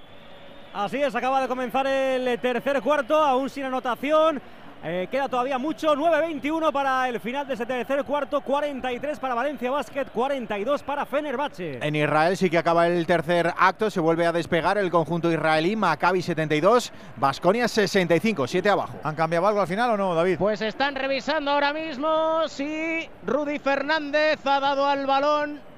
[0.72, 4.40] Así es, acaba de comenzar el tercer cuarto, aún sin anotación.
[4.82, 9.70] Eh, queda todavía mucho, 9-21 para el final de ese tercer cuarto, 43 para Valencia
[9.70, 11.78] Basket, 42 para Fenerbahce.
[11.82, 15.76] En Israel sí que acaba el tercer acto, se vuelve a despegar el conjunto israelí,
[15.76, 18.98] Maccabi 72, Basconia 65, 7 abajo.
[19.02, 20.38] ¿Han cambiado algo al final o no, David?
[20.38, 25.69] Pues están revisando ahora mismo si Rudy Fernández ha dado al balón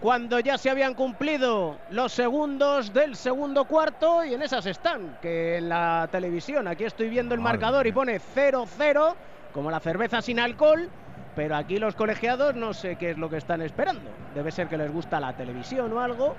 [0.00, 5.58] cuando ya se habían cumplido los segundos del segundo cuarto y en esas están, que
[5.58, 9.14] en la televisión aquí estoy viendo el Madre marcador y pone 0-0,
[9.52, 10.88] como la cerveza sin alcohol,
[11.36, 14.10] pero aquí los colegiados no sé qué es lo que están esperando.
[14.34, 16.34] Debe ser que les gusta la televisión o algo,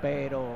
[0.00, 0.54] pero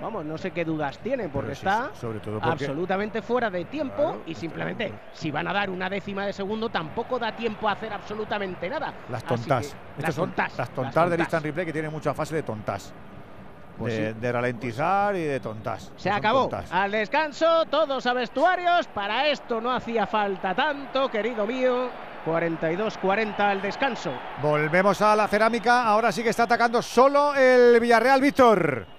[0.00, 3.64] vamos, no sé qué dudas tienen porque sí, está sobre todo porque- absolutamente fuera de
[3.64, 7.68] tiempo Claro, y simplemente si van a dar una décima de segundo tampoco da tiempo
[7.68, 8.92] a hacer absolutamente nada.
[9.10, 9.66] Las tontas.
[9.68, 10.58] que, Estas las son tontas.
[10.58, 12.92] las tontas las del instant replay que tienen mucha fase de tontas.
[13.78, 14.18] Pues de, sí.
[14.20, 15.92] de ralentizar y de tontas.
[15.96, 16.48] Se acabó.
[16.48, 16.72] tontas.
[16.72, 18.88] Al descanso, todos a vestuarios.
[18.88, 21.88] Para esto no hacía falta tanto, querido mío.
[22.26, 24.10] 42-40 al descanso.
[24.42, 25.84] Volvemos a la cerámica.
[25.84, 28.97] Ahora sí que está atacando solo el Villarreal, Víctor.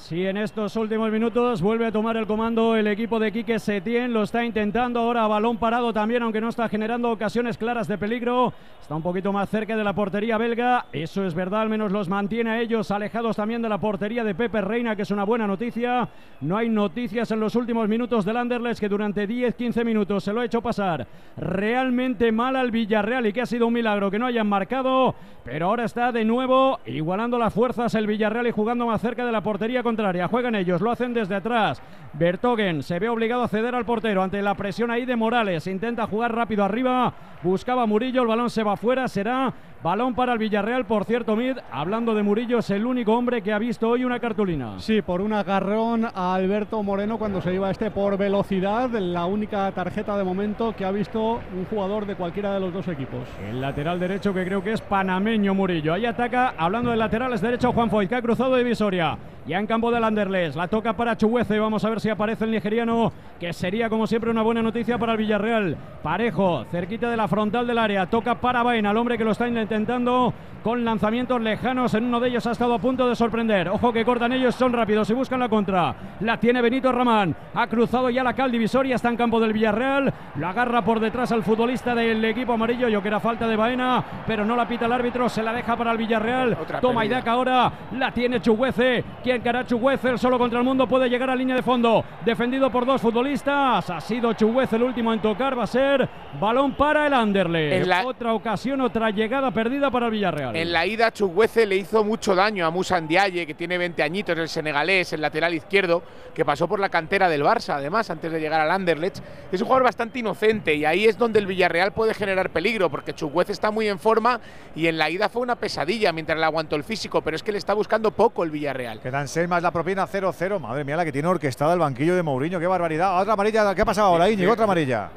[0.00, 4.12] Sí, en estos últimos minutos vuelve a tomar el comando el equipo de Quique Setién.
[4.12, 7.98] Lo está intentando ahora a balón parado también, aunque no está generando ocasiones claras de
[7.98, 8.54] peligro.
[8.80, 10.86] Está un poquito más cerca de la portería belga.
[10.92, 14.34] Eso es verdad, al menos los mantiene a ellos alejados también de la portería de
[14.34, 16.08] Pepe Reina, que es una buena noticia.
[16.40, 20.40] No hay noticias en los últimos minutos del Anderlecht, que durante 10-15 minutos se lo
[20.40, 24.24] ha hecho pasar realmente mal al Villarreal y que ha sido un milagro que no
[24.24, 25.14] hayan marcado.
[25.44, 29.32] Pero ahora está de nuevo igualando las fuerzas el Villarreal y jugando más cerca de
[29.32, 30.28] la portería contraria.
[30.28, 31.80] Juegan ellos, lo hacen desde atrás.
[32.18, 35.68] Bertogen se ve obligado a ceder al portero ante la presión ahí de Morales.
[35.68, 37.12] Intenta jugar rápido arriba.
[37.44, 39.06] Buscaba Murillo, el balón se va fuera.
[39.06, 40.84] Será balón para el Villarreal.
[40.84, 44.18] Por cierto, Mid, hablando de Murillo, es el único hombre que ha visto hoy una
[44.18, 44.80] cartulina.
[44.80, 48.90] Sí, por un agarrón a Alberto Moreno cuando se iba este por velocidad.
[48.90, 52.88] La única tarjeta de momento que ha visto un jugador de cualquiera de los dos
[52.88, 53.28] equipos.
[53.48, 55.94] El lateral derecho que creo que es panameño Murillo.
[55.94, 59.16] Ahí ataca, hablando de laterales derecho, Juan Foyt, que ha cruzado de Visoria.
[59.46, 60.56] Ya en campo del Anderlecht.
[60.56, 61.58] La toca para Chuguece.
[61.58, 65.12] Vamos a ver si aparece el nigeriano, que sería como siempre una buena noticia para
[65.12, 65.76] el Villarreal.
[66.02, 68.06] Parejo, cerquita de la frontal del área.
[68.06, 71.94] Toca para Baena, al hombre que lo está intentando con lanzamientos lejanos.
[71.94, 73.68] En uno de ellos ha estado a punto de sorprender.
[73.68, 75.94] Ojo que cortan ellos, son rápidos y buscan la contra.
[76.20, 77.34] La tiene Benito Ramán.
[77.54, 78.96] Ha cruzado ya la cal divisoria.
[78.96, 80.12] Está en campo del Villarreal.
[80.36, 82.88] Lo agarra por detrás al futbolista del equipo amarillo.
[82.88, 85.28] Yo que era falta de Baena, pero no la pita el árbitro.
[85.28, 86.56] Se la deja para el Villarreal.
[86.60, 87.06] Otra Toma.
[87.06, 87.72] Idaca ahora.
[87.96, 89.04] La tiene Chuguece.
[89.22, 91.87] Quien hará Chuguece el solo contra el mundo puede llegar a línea de fondo.
[92.24, 93.88] Defendido por dos futbolistas.
[93.90, 95.58] Ha sido Chuguece el último en tocar.
[95.58, 96.08] Va a ser
[96.40, 97.82] balón para el Anderlecht.
[97.82, 100.56] En la- Otra ocasión, otra llegada perdida para el Villarreal.
[100.56, 104.36] En la ida, Chuguece le hizo mucho daño a Musa Ndiaye, que tiene 20 añitos,
[104.38, 106.02] el senegalés, el lateral izquierdo,
[106.34, 109.18] que pasó por la cantera del Barça, además, antes de llegar al Anderlecht.
[109.52, 113.14] Es un jugador bastante inocente y ahí es donde el Villarreal puede generar peligro, porque
[113.14, 114.40] Chuguece está muy en forma
[114.74, 117.52] y en la ida fue una pesadilla mientras le aguantó el físico, pero es que
[117.52, 119.00] le está buscando poco el Villarreal.
[119.00, 120.58] Quedan 6 más la propina 0-0.
[120.60, 122.58] Madre mía, la que tiene orquestada el banquillo de Mourinho.
[122.60, 123.20] Qué barbaridad.
[123.20, 123.74] Otra amarilla.
[123.74, 124.52] ¿Qué ha pasado ahora, Íñigo?
[124.52, 125.08] Otra amarilla.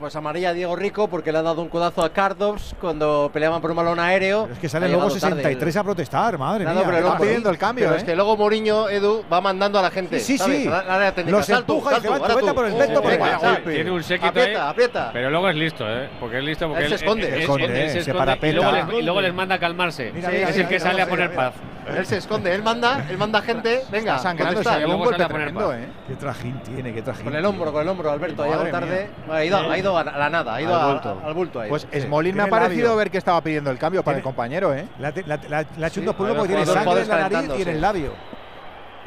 [0.00, 3.60] Pues amarilla a Diego Rico porque le ha dado un codazo a Cardops cuando peleaban
[3.62, 4.48] por un balón aéreo.
[4.52, 6.72] Es que sale luego llegado tarde 63 a protestar, madre mía.
[6.74, 7.24] pero ¿qué luego- pasa
[7.70, 7.74] ahí?
[7.76, 10.18] Pero es que luego Mourinho, Edu, va mandando a la gente.
[10.18, 10.62] Sí, sí, ¿sabes?
[10.62, 10.68] sí.
[10.68, 11.12] La-.
[11.28, 12.54] Los empuja y sal dice, tú, "Vete, ahora vete tú".
[12.54, 13.52] por el peto, por el Venga, pecho".
[13.52, 13.72] golpe.
[13.74, 15.10] Tiene un séquito Aprieta, ahí, aprieta.
[15.12, 16.08] Pero luego es listo, ¿eh?
[16.18, 17.22] Porque es listo porque Él se esconde.
[17.26, 18.46] él- Se él- esconde, él se esconde parapeta.
[18.48, 20.10] y luego, les, y luego les manda a calmarse.
[20.12, 21.54] Mira, Sí, mira, es mira, el que sale a poner paz.
[21.86, 23.82] Él se esconde, él manda, él manda gente.
[23.90, 24.78] Venga, Está sangrando, ¿dónde se está?
[24.80, 25.74] lleva un golpe tremendo.
[25.74, 25.88] ¿eh?
[26.08, 27.24] Qué trajín tiene, qué trajín.
[27.24, 28.42] Con el hombro, con el hombro, Alberto.
[28.42, 29.10] Ha llegado tarde.
[29.30, 31.20] Ha ido, ha ido a la nada, ha ido Al a- bulto.
[31.24, 31.60] al bulto.
[31.60, 31.70] ha ido.
[31.70, 31.86] Pues.
[32.02, 32.96] Smolin me ha parecido labio.
[32.96, 34.86] ver que estaba pidiendo el cambio para el compañero, ¿eh?
[34.98, 37.62] Le ha, le ha- hecho un Sí, dos porque tiene sangre en la nariz y
[37.62, 38.12] en el labio.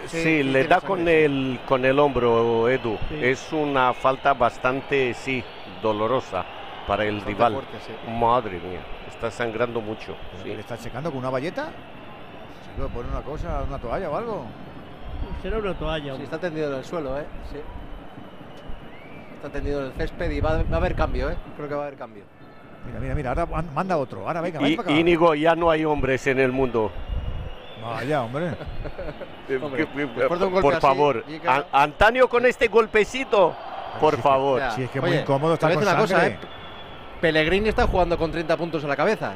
[0.06, 2.98] Sí, le da con el, con el hombro, Edu.
[3.20, 5.44] Es una falta bastante, sí,
[5.82, 6.46] dolorosa
[6.86, 7.54] para el Bastante rival.
[7.54, 8.12] fuerte, sí.
[8.12, 10.16] Madre mía, está sangrando mucho.
[10.44, 10.50] sí.
[10.50, 11.70] ¿Le está checando con una valleta?
[12.78, 14.46] Poner una cosa, una toalla o algo.
[15.42, 16.16] Será una toalla.
[16.16, 17.26] Sí, está tendido en el suelo, ¿eh?
[17.52, 17.58] Sí.
[19.36, 21.36] Está tendido en el césped y va, a- va a haber cambio, ¿eh?
[21.56, 22.24] Creo que va a haber cambio.
[22.86, 24.28] Mira, mira, mira, ahora man- manda otro.
[24.28, 24.98] Ahora venga, ven Y, para acá.
[24.98, 26.92] Íñigo, ya no hay hombres en el mundo.
[27.84, 28.52] Vaya, hombre.
[29.62, 30.28] Hombre, que- de
[30.62, 33.56] por así, favor, An- Antonio con este golpecito,
[34.00, 34.60] por favor.
[34.60, 34.72] Ya.
[34.72, 36.02] Sí, es que Oye, muy incómodo a con una sangre.
[36.02, 36.38] cosa, ¿eh?
[37.22, 39.34] Pellegrini está jugando con 30 puntos en la cabeza.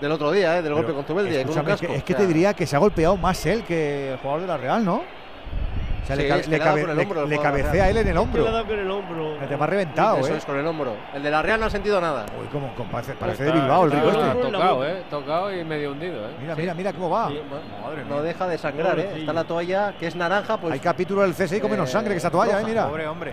[0.00, 0.62] Del otro día, ¿eh?
[0.62, 1.86] Del golpe Pero, con Zubeldia y con un casco.
[1.86, 4.42] que, es que O te diría que se ha golpeado más él que el jugador
[4.42, 4.96] de la Real, ¿no?
[4.96, 8.04] O sea, Sí, le, que le cabe- le- hombro le cabecea a él en el
[8.06, 8.44] Que le ha hombro.
[8.44, 9.42] dado con el hombro.
[9.42, 10.36] El te ha reventado, Eso ¿eh?
[10.36, 10.92] es con el hombro.
[11.12, 12.26] El de la Real no ha sentido nada.
[12.40, 14.50] Uy, como, parece, parece de Bilbao el rico este.
[14.52, 15.02] Tocado, ¿eh?
[15.10, 16.32] Tocado y medio hundido, ¿eh?
[16.40, 17.28] Mira, mira, mira cómo va.
[17.28, 17.40] Sí,
[17.82, 18.22] Madre no mía.
[18.22, 19.10] deja de sangrar, ¿eh?
[19.16, 20.74] Está la toalla que es naranja, pues.
[20.74, 22.56] Hay capítulo del CSI con menos eh, sangre que esa toalla, ¿eh?
[22.60, 22.68] roja.
[22.68, 22.86] Mira.
[22.88, 23.32] Pobre hombre.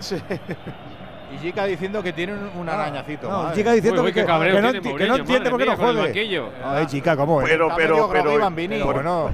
[1.34, 3.28] Y Chica diciendo que tiene un, arañacito.
[3.28, 5.66] No, diciendo Uy, uy, que, qué cabreo que no, tiene que no entiende por qué
[5.66, 6.42] no juegue.
[6.64, 7.48] Ay, chica, ¿cómo es?
[7.48, 8.38] Pero, pero, pero.
[8.38, 8.76] Bambini.
[8.76, 9.30] Pero bueno,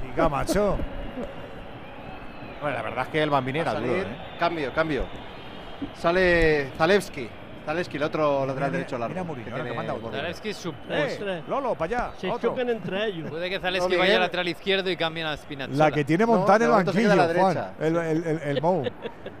[0.00, 0.76] chica, macho.
[2.60, 3.92] Bueno, la verdad es que el Bambini era a duro.
[3.92, 4.06] ¿eh?
[4.38, 5.04] Cambio, cambio.
[5.96, 7.28] Sale Zalewski.
[7.68, 9.14] Zalewski, el otro lateral Mira, derecho largo.
[9.14, 10.04] mira que ahora que tiene manda otro.
[10.06, 10.22] Bolivia.
[10.22, 11.48] Zalewski su- Eh, Ostras.
[11.48, 12.12] Lolo, para allá.
[12.18, 13.28] Se chocan entre ellos.
[13.30, 15.84] Puede que Zaleski No, vaya lateral izquierdo y cambien a Spinazzola.
[15.84, 17.58] La que tiene montada en el banquillo, la Juan.
[17.78, 18.84] El, el, el, el Mou.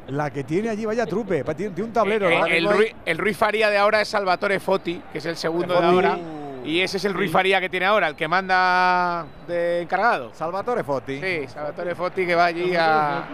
[0.08, 1.42] La que tiene allí, vaya trupe.
[1.54, 2.28] Tiene, tiene un tablero.
[2.28, 2.46] Eh, ¿no?
[2.46, 5.80] el, Rui, el Rui Faría de ahora es Salvatore Foti, que es el segundo de
[5.80, 5.86] Foti.
[5.94, 6.18] ahora.
[6.64, 10.30] Y ese es el Rui Faría que tiene ahora, el que manda de encargado.
[10.34, 11.18] Salvatore Fotti.
[11.20, 13.24] Sí, Salvatore Foti que va allí a,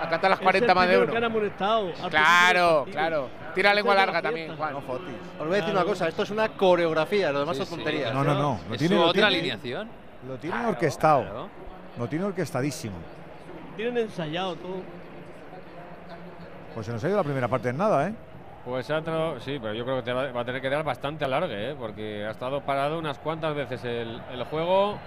[0.00, 3.28] a cantar las 40 más de que han amonestado del Claro, claro.
[3.54, 4.72] Tira lengua larga también, Juan.
[4.72, 5.12] No Fotti.
[5.38, 7.74] Os voy a decir una cosa, esto es una coreografía, lo demás Sí, son sí.
[7.76, 8.12] tonterías.
[8.14, 8.60] No, no, no.
[8.68, 9.88] Lo Es tiene, otra tiene- alineación.
[10.26, 11.22] Lo tienen orquestado.
[11.22, 11.48] Claro.
[11.98, 12.96] Lo tiene orquestadísimo.
[13.76, 14.76] Tienen ensayado todo.
[16.74, 18.14] Pues se nos ha ido la primera parte en nada, ¿eh?
[18.64, 20.84] Pues ha entrado- sí, pero yo creo que te va, va a tener que dar
[20.84, 21.76] bastante alargue, ¿eh?
[21.78, 24.98] porque ha estado parado unas cuantas veces el, el juego.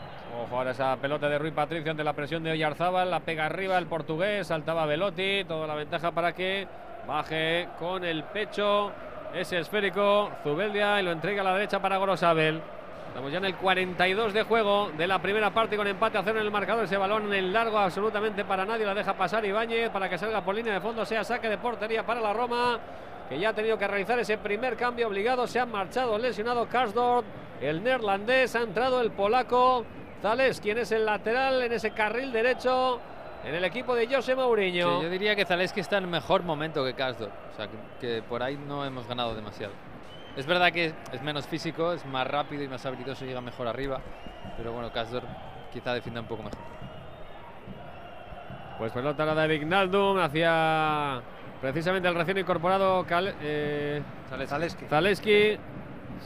[0.44, 3.78] Ojo ahora esa pelota de Rui Patricio ante la presión de Oyarzábal, la pega arriba
[3.78, 6.68] el portugués, saltaba Velotti, toda la ventaja para que
[7.08, 8.92] baje con el pecho
[9.34, 12.62] ese esférico Zubeldia y lo entrega a la derecha para Gorosabel.
[13.08, 16.40] Estamos ya en el 42 de juego de la primera parte con empate a cero
[16.40, 16.84] en el marcador.
[16.84, 18.86] Ese balón en largo absolutamente para nadie.
[18.86, 21.06] La deja pasar Ibáñez para que salga por línea de fondo.
[21.06, 22.78] Sea saque de portería para la Roma.
[23.30, 25.48] Que ya ha tenido que realizar ese primer cambio obligado.
[25.48, 27.26] Se han marchado lesionado Karsdorp.
[27.62, 28.54] El neerlandés.
[28.58, 29.86] Ha entrado el polaco.
[30.22, 33.00] Zales, quien es el lateral en ese carril derecho.
[33.44, 34.98] En el equipo de José Mourinho.
[34.98, 37.32] Sí, yo diría que Zaleski está en mejor momento que Karsdorp.
[37.54, 39.74] O sea, que, que por ahí no hemos ganado demasiado.
[40.36, 44.00] Es verdad que es menos físico, es más rápido y más habilidoso, llega mejor arriba.
[44.58, 45.26] Pero bueno, Karsdorp
[45.72, 46.60] quizá defienda un poco mejor.
[48.78, 51.22] Pues pelota la de Vignaldum hacia
[51.62, 54.02] precisamente el recién incorporado Cal- eh,
[54.48, 54.86] Zaleski.
[54.86, 55.58] Zaleski.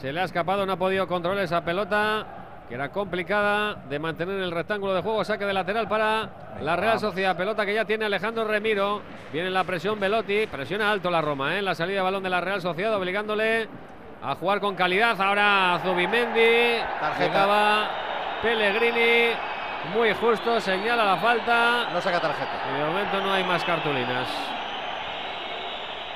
[0.00, 2.26] Se le ha escapado, no ha podido controlar esa pelota,
[2.70, 5.24] que era complicada de mantener en el rectángulo de juego.
[5.24, 6.30] Saque de lateral para
[6.62, 7.36] la Real Sociedad.
[7.36, 9.02] Pelota que ya tiene Alejandro Remiro.
[9.32, 10.46] Viene la presión Velotti.
[10.46, 11.62] Presiona alto la Roma, ¿eh?
[11.62, 13.68] La salida de balón de la Real Sociedad, obligándole
[14.22, 15.20] a jugar con calidad.
[15.20, 16.80] Ahora Zubimendi.
[17.00, 17.90] Tarjeta.
[18.40, 19.34] Pellegrini.
[19.92, 21.90] Muy justo, señala la falta.
[21.92, 22.52] No saca tarjeta.
[22.72, 24.28] Y de momento no hay más cartulinas.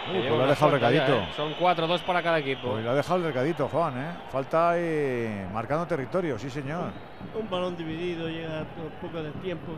[0.09, 1.17] Uh, pues lo ha dejado ya, recadito.
[1.17, 1.29] ¿eh?
[1.37, 2.71] Son cuatro, dos para cada equipo.
[2.73, 4.11] Pues lo ha dejado el recadito, Juan, ¿eh?
[4.31, 6.91] Falta ahí marcando territorio, sí, señor.
[7.35, 8.65] Un balón dividido, llega a
[9.01, 9.73] poco de tiempo.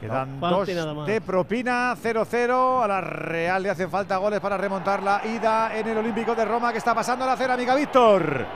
[0.00, 1.06] Quedan No, dos parte nada más.
[1.06, 2.82] de propina, 0-0.
[2.82, 6.44] A la Real le hacen falta goles para remontar la ida en el Olímpico de
[6.44, 8.46] Roma que está pasando la cerámica, Víctor.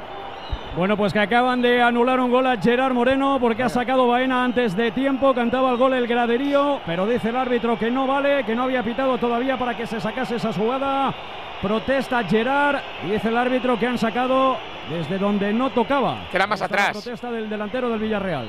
[0.76, 4.44] Bueno, pues que acaban de anular un gol a Gerard Moreno porque ha sacado Baena
[4.44, 5.34] antes de tiempo.
[5.34, 8.82] Cantaba el gol el graderío, pero dice el árbitro que no vale, que no había
[8.82, 11.12] pitado todavía para que se sacase esa jugada.
[11.60, 14.56] Protesta Gerard y dice el árbitro que han sacado
[14.88, 16.28] desde donde no tocaba.
[16.30, 17.02] Que era más Esta la atrás.
[17.02, 18.46] protesta del delantero del Villarreal.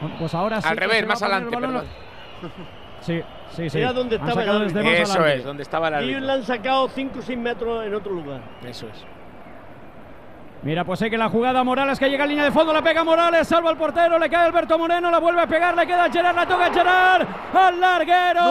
[0.00, 1.84] Bueno, Pues ahora sí Al revés, más adelante, perdón.
[3.00, 3.20] Sí,
[3.50, 3.78] sí, sí.
[3.78, 4.82] Era donde estaba el árbitro.
[4.82, 8.12] Eso es, donde estaba el Y le han sacado 5 o 6 metros en otro
[8.12, 8.42] lugar.
[8.62, 9.17] Eso es.
[10.62, 13.04] Mira, pues sé que la jugada Morales que llega a línea de fondo, la pega
[13.04, 16.10] Morales, salva al portero, le cae Alberto Moreno, la vuelve a pegar, le queda a
[16.10, 18.44] Gerard, la toca a Gerard, al larguero.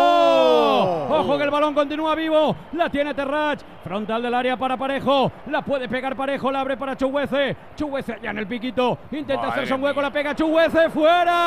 [1.10, 5.62] Ojo que el balón continúa vivo, la tiene Terrach, frontal del área para Parejo, la
[5.62, 9.84] puede pegar Parejo, la abre para Chuguece, Chuguece allá en el piquito, intenta hacerse un
[9.84, 11.38] hueco, la pega Chuguece, fuera.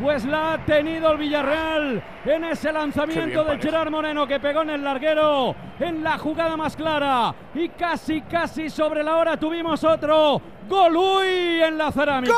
[0.00, 4.70] Pues la ha tenido el Villarreal en ese lanzamiento de Gerard Moreno que pegó en
[4.70, 7.34] el larguero en la jugada más clara.
[7.54, 10.40] Y casi, casi sobre la hora tuvimos otro.
[10.68, 12.32] Golui en la cerámica.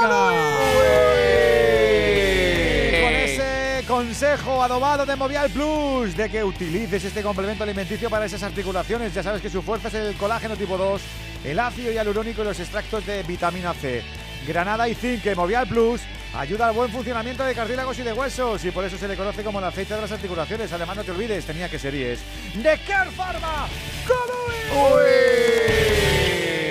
[3.86, 9.14] Consejo adobado de Movial Plus de que utilices este complemento alimenticio para esas articulaciones.
[9.14, 11.02] Ya sabes que su fuerza es el colágeno tipo 2,
[11.44, 14.02] el ácido hialurónico y los extractos de vitamina C.
[14.46, 16.00] Granada y zinc Movial Plus
[16.34, 19.42] ayuda al buen funcionamiento de cartílagos y de huesos y por eso se le conoce
[19.42, 20.72] como el aceite de las articulaciones.
[20.72, 22.20] Además, no te olvides, tenía que ser y es
[22.54, 23.68] de Care Pharma.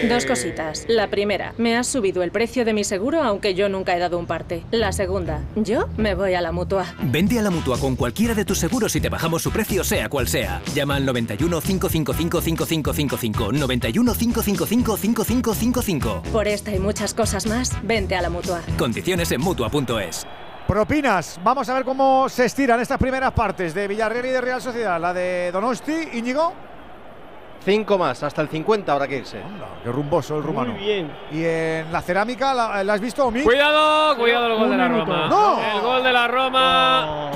[0.09, 0.85] Dos cositas.
[0.87, 4.17] La primera, me has subido el precio de mi seguro aunque yo nunca he dado
[4.17, 4.63] un parte.
[4.71, 6.85] La segunda, yo me voy a la mutua.
[7.03, 10.09] Vende a la mutua con cualquiera de tus seguros y te bajamos su precio, sea
[10.09, 10.61] cual sea.
[10.73, 13.51] Llama al 91 555 5555.
[13.51, 16.23] 91 555 5555.
[16.31, 18.61] Por esta y muchas cosas más, vente a la mutua.
[18.77, 20.25] Condiciones en mutua.es.
[20.67, 21.39] Propinas.
[21.43, 24.99] Vamos a ver cómo se estiran estas primeras partes de Villarreal y de Real Sociedad.
[24.99, 26.70] La de Donosti, Íñigo.
[27.63, 29.39] Cinco más, hasta el 50 habrá que irse.
[29.83, 30.71] Qué rumboso el rumano.
[30.73, 31.11] Muy bien.
[31.31, 33.43] Y en la cerámica, ¿la, la has visto, Omi?
[33.43, 35.05] Cuidado, cuidado el gol Un de la minuto.
[35.11, 35.27] Roma.
[35.27, 35.59] ¡No!
[35.75, 37.31] El gol de la Roma.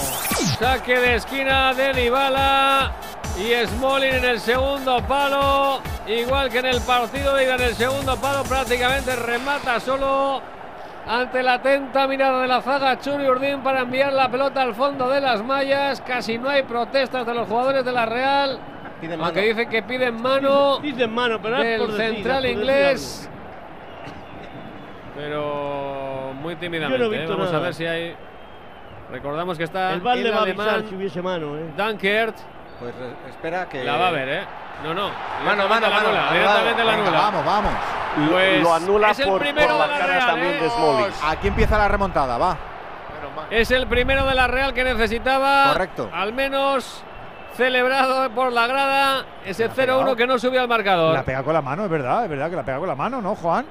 [0.59, 2.91] Saque de esquina de Dybala
[3.37, 5.79] y Smalling en el segundo palo.
[6.07, 10.41] Igual que en el partido de ida en el segundo palo, prácticamente remata solo
[11.07, 15.07] ante la atenta mirada de la zaga Churi Urdín para enviar la pelota al fondo
[15.07, 16.01] de las mallas.
[16.01, 18.59] Casi no hay protestas de los jugadores de la Real.
[19.05, 19.47] Piden Aunque mano.
[19.53, 23.29] dicen que piden mano Dicen mano, pero del por central decir inglés.
[25.15, 27.03] Pero muy tímidamente.
[27.03, 27.27] Yo no he ¿eh?
[27.27, 28.15] Vamos a ver si hay.
[29.11, 31.71] Recordamos que está El el le va a avisar alemán si hubiese mano, ¿eh?
[31.77, 32.35] Dunkert.
[32.79, 33.83] Pues eh, espera que.
[33.83, 34.41] La va a ver, ¿eh?
[34.83, 35.09] No, no.
[35.45, 37.11] Mano, mano, mano, directamente la anula.
[37.11, 37.71] Vamos, vamos.
[38.17, 40.53] Lo- Pues lo anula es el por, primero por de las la caras Real, también
[40.53, 40.59] ¿eh?
[40.63, 41.13] de Smalling.
[41.23, 42.57] Aquí empieza la remontada, va.
[43.51, 45.67] Es el primero de la Real que necesitaba.
[45.73, 46.09] Correcto.
[46.11, 47.03] Al menos
[47.55, 49.25] celebrado por la grada.
[49.45, 51.13] Ese 0-1 que no subió al marcador.
[51.13, 53.21] La pega con la mano, es verdad, es verdad que la pega con la mano,
[53.21, 53.65] ¿no, Juan?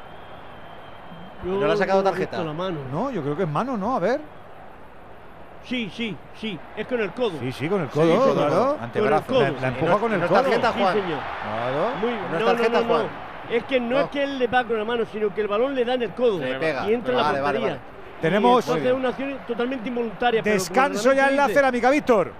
[1.44, 2.42] Yo ¿No le ha sacado tarjeta?
[2.42, 2.78] la mano.
[2.90, 3.96] No, yo creo que es mano, ¿no?
[3.96, 4.20] A ver.
[5.64, 6.58] Sí, sí, sí.
[6.76, 7.38] Es con el codo.
[7.40, 8.78] Sí, sí, con el Sí, codo, el claro.
[8.80, 9.34] Antebrazo.
[9.46, 9.66] El La, la sí.
[9.66, 10.42] empuja no- con el no es codo.
[10.42, 10.92] tarjeta, Sí, Juan.
[10.94, 11.18] señor.
[11.42, 11.96] Claro.
[12.00, 12.94] Muy, No no, tarjeta, no, no.
[12.94, 13.06] Juan.
[13.50, 14.00] Es que no, No.
[14.00, 16.02] es que él le va con la mano, sino que el balón le da en
[16.02, 16.38] el codo.
[16.38, 16.86] Le pega.
[16.90, 17.68] Y entra en la Vale, vale, portería.
[17.68, 17.94] vale.
[18.22, 20.42] Tenemos una acción totalmente involuntaria.
[20.42, 22.32] descanso ya en la reglamento cerámica, Víctor.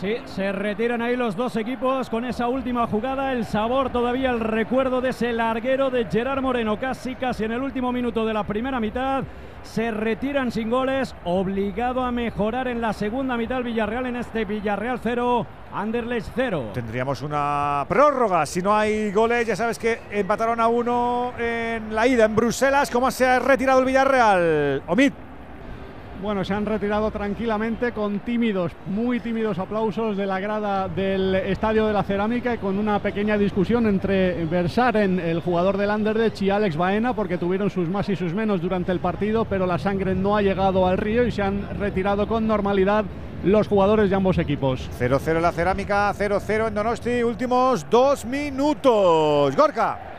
[0.00, 3.32] Sí, se retiran ahí los dos equipos con esa última jugada.
[3.32, 7.62] El sabor todavía, el recuerdo de ese larguero de Gerard Moreno, casi, casi en el
[7.62, 9.22] último minuto de la primera mitad.
[9.62, 15.00] Se retiran sin goles, obligado a mejorar en la segunda mitad Villarreal en este Villarreal
[15.02, 16.70] 0, Anderlecht 0.
[16.74, 18.44] Tendríamos una prórroga.
[18.46, 22.90] Si no hay goles, ya sabes que empataron a uno en la ida en Bruselas.
[22.90, 24.82] ¿Cómo se ha retirado el Villarreal?
[24.86, 25.12] Omid.
[26.24, 31.86] Bueno, se han retirado tranquilamente con tímidos, muy tímidos aplausos de la grada del Estadio
[31.86, 36.48] de la Cerámica y con una pequeña discusión entre Versaren, el jugador del Anderlecht, y
[36.48, 40.14] Alex Baena, porque tuvieron sus más y sus menos durante el partido, pero la sangre
[40.14, 43.04] no ha llegado al río y se han retirado con normalidad
[43.44, 44.88] los jugadores de ambos equipos.
[44.98, 47.22] 0-0 en la cerámica, 0-0 en Donosti.
[47.22, 49.54] Últimos dos minutos.
[49.54, 50.13] Gorka.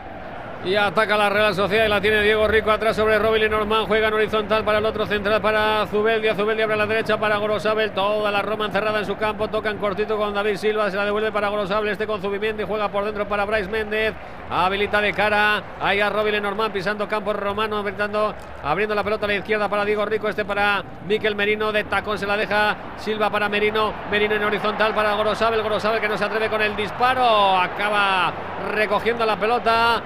[0.65, 3.85] Y ataca la Real Sociedad y la tiene Diego Rico atrás sobre Robin y Norman.
[3.85, 6.33] Juega en horizontal para el otro central para Zubeldia.
[6.33, 7.91] Zubeldia abre la derecha para Gorosabel.
[7.91, 9.47] Toda la Roma encerrada en su campo.
[9.47, 10.89] Toca en cortito con David Silva.
[10.89, 11.89] Se la devuelve para Gorosabel.
[11.89, 12.63] Este con Zubimendi.
[12.63, 14.15] Juega por dentro para Bryce Méndez.
[14.49, 15.61] Habilita de cara.
[15.79, 17.77] Ahí a Robin Norman pisando campo romano.
[17.77, 20.27] Abriendo, abriendo la pelota a la izquierda para Diego Rico.
[20.29, 21.71] Este para Miquel Merino.
[21.71, 23.93] De tacón se la deja Silva para Merino.
[24.09, 25.61] Merino en horizontal para Gorosabel.
[25.61, 27.55] Gorosabel que no se atreve con el disparo.
[27.55, 28.33] Acaba
[28.73, 30.01] recogiendo la pelota.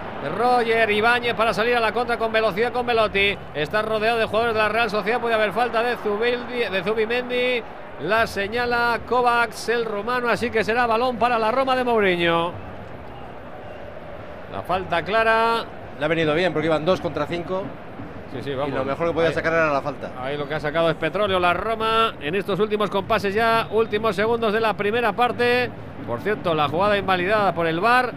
[0.58, 3.38] Roger Ibáñez para salir a la contra con velocidad con Velotti.
[3.54, 5.20] Está rodeado de jugadores de la Real Sociedad.
[5.22, 7.62] Puede haber falta de, Zubildi, de Zubimendi.
[8.02, 10.28] La señala Kovacs, el romano.
[10.30, 12.52] Así que será balón para la Roma de Mourinho.
[14.52, 15.64] La falta clara.
[16.00, 17.64] Le ha venido bien porque iban dos contra cinco.
[18.34, 18.76] Sí, sí, Y vamos.
[18.76, 20.12] lo mejor que podía Ahí- sacar era la falta.
[20.20, 24.16] Ahí lo que ha sacado es petróleo la Roma en estos últimos compases ya, últimos
[24.16, 25.70] segundos de la primera parte.
[26.08, 28.12] Por cierto, la jugada invalidada por el VAR,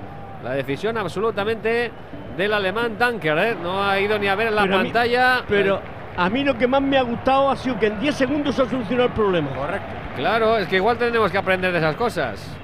[0.45, 1.91] la decisión absolutamente
[2.37, 3.57] del alemán Dunker, ¿eh?
[3.63, 5.43] no ha ido ni a ver en la Pero a mí- pantalla.
[5.49, 5.81] Pero
[6.17, 8.63] a mí lo que más me ha gustado ha sido que en 10 segundos se
[8.63, 9.51] ha solucionado el problema.
[9.51, 9.87] Correcto.
[10.17, 12.57] Claro, es que igual tenemos que aprender de esas cosas.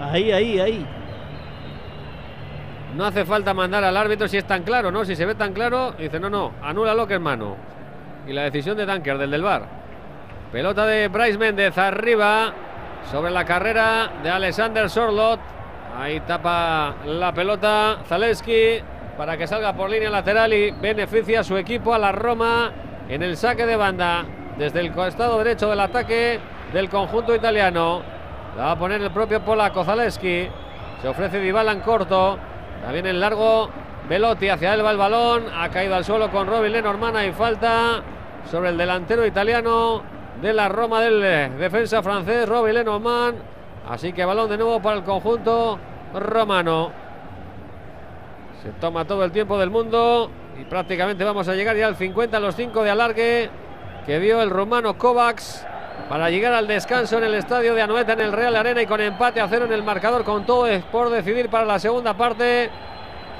[0.00, 0.86] Ahí, ahí, ahí.
[2.96, 5.04] No hace falta mandar al árbitro si es tan claro, ¿no?
[5.04, 7.56] Si se ve tan claro, dice, no, no, anúlalo que es mano.
[8.26, 9.62] Y la decisión de Dunker, del del bar.
[10.50, 12.52] Pelota de Bryce Méndez arriba
[13.10, 15.38] sobre la carrera de Alexander Sorlot.
[15.98, 18.80] Ahí tapa la pelota Zaleski
[19.18, 22.70] para que salga por línea lateral y beneficia a su equipo, a la Roma,
[23.08, 24.24] en el saque de banda
[24.56, 26.38] desde el costado derecho del ataque
[26.72, 28.00] del conjunto italiano.
[28.56, 30.48] La va a poner el propio polaco Zaleski.
[31.02, 32.38] Se ofrece Dybala en corto.
[32.80, 33.68] También en largo
[34.08, 35.46] Velotti hacia él va el balón.
[35.52, 38.00] Ha caído al suelo con Robin Lenormand y falta
[38.48, 40.00] sobre el delantero italiano
[40.40, 43.36] de la Roma del eh, defensa francés Robin Lenormand.
[43.88, 45.76] Así que balón de nuevo para el conjunto
[46.14, 47.07] romano.
[48.62, 50.30] Se toma todo el tiempo del mundo
[50.60, 53.50] y prácticamente vamos a llegar ya al 50 a los 5 de alargue
[54.04, 55.64] que dio el rumano Kovacs
[56.08, 59.00] para llegar al descanso en el estadio de Anoeta en el Real Arena y con
[59.00, 62.70] empate a cero en el marcador con todo por decidir para la segunda parte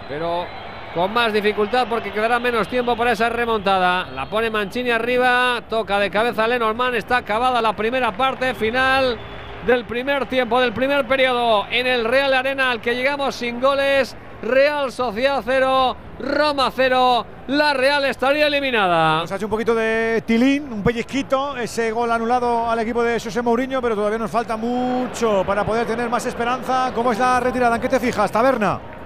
[0.09, 0.47] pero
[0.95, 4.07] con más dificultad porque quedará menos tiempo para esa remontada.
[4.11, 9.19] La pone Mancini arriba toca de cabeza Lenormand está acabada la primera parte final
[9.67, 14.17] del primer tiempo del primer periodo en el Real Arena al que llegamos sin goles
[14.43, 17.27] Real Sociedad 0, Roma 0.
[17.49, 19.21] La Real estaría eliminada.
[19.21, 23.19] Nos ha hecho un poquito de tilín, un pellizquito, ese gol anulado al equipo de
[23.19, 26.93] José Mourinho, pero todavía nos falta mucho para poder tener más esperanza.
[26.95, 27.77] ¿Cómo es la retirada?
[27.77, 28.98] ¿En qué te fijas, Taberna?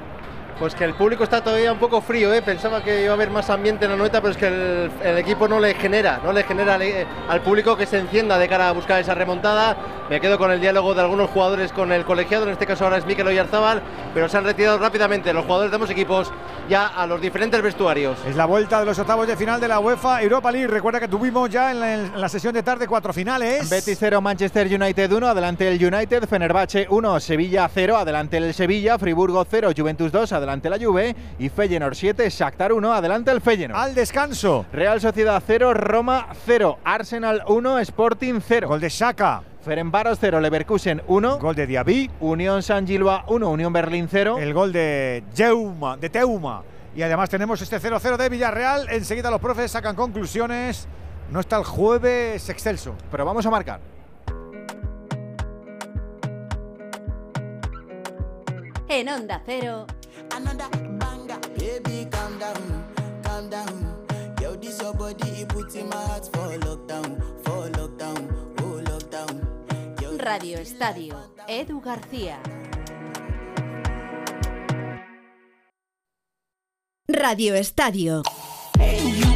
[0.59, 2.43] Pues que el público está todavía un poco frío, ¿eh?
[2.43, 5.19] pensaba que iba a haber más ambiente en la noeta, pero es que el, el
[5.19, 6.83] equipo no le genera, no le genera al,
[7.29, 9.77] al, público que se encienda de cara a buscar esa remontada.
[10.09, 12.99] Me quedo con el diálogo de algunos jugadores con el colegiado, en este caso ahora
[12.99, 13.83] es Mikel Oyarzábal,
[14.15, 16.31] pero se han retirado rápidamente los jugadores de ambos equipos
[16.69, 18.19] ya a los diferentes vestuarios.
[18.27, 20.69] Es la vuelta de los octavos de final de la UEFA Europa League.
[20.69, 23.69] Recuerda que tuvimos ya en la, en la sesión de tarde cuatro finales.
[23.69, 28.99] Betis 0, Manchester United 1, adelante el United, Fenerbahce 1, Sevilla 0, adelante el Sevilla,
[28.99, 33.81] Friburgo 0, Juventus 2, adelante la Juve y Feyenoord 7, Shakhtar 1, adelante el Feyenoord.
[33.81, 34.67] Al descanso.
[34.73, 38.69] Real Sociedad 0, Roma 0, Arsenal 1, Sporting 0.
[38.69, 39.43] Gol de Saka.
[39.65, 41.39] Ferenbaros 0, Leverkusen 1.
[41.39, 42.11] Gol de Diaby.
[42.21, 44.37] Unión San Gilba 1, Unión Berlín 0.
[44.39, 46.63] El gol de Jeuma, de Teuma.
[46.95, 48.89] Y además tenemos este 0-0 de Villarreal.
[48.91, 50.87] Enseguida los profes sacan conclusiones.
[51.31, 52.95] No está el jueves excelso.
[53.11, 53.81] Pero vamos a marcar.
[58.89, 59.87] En Onda Cero.
[61.59, 62.85] Baby, calm down,
[63.23, 64.07] calm down.
[64.41, 70.01] Yo, this your body, it puts in my heart for lockdown, for lockdown, oh lockdown.
[70.01, 71.17] Yo, Radio Estadio.
[71.49, 72.39] Edu García.
[77.09, 78.23] Radio Estadio.
[78.79, 79.32] you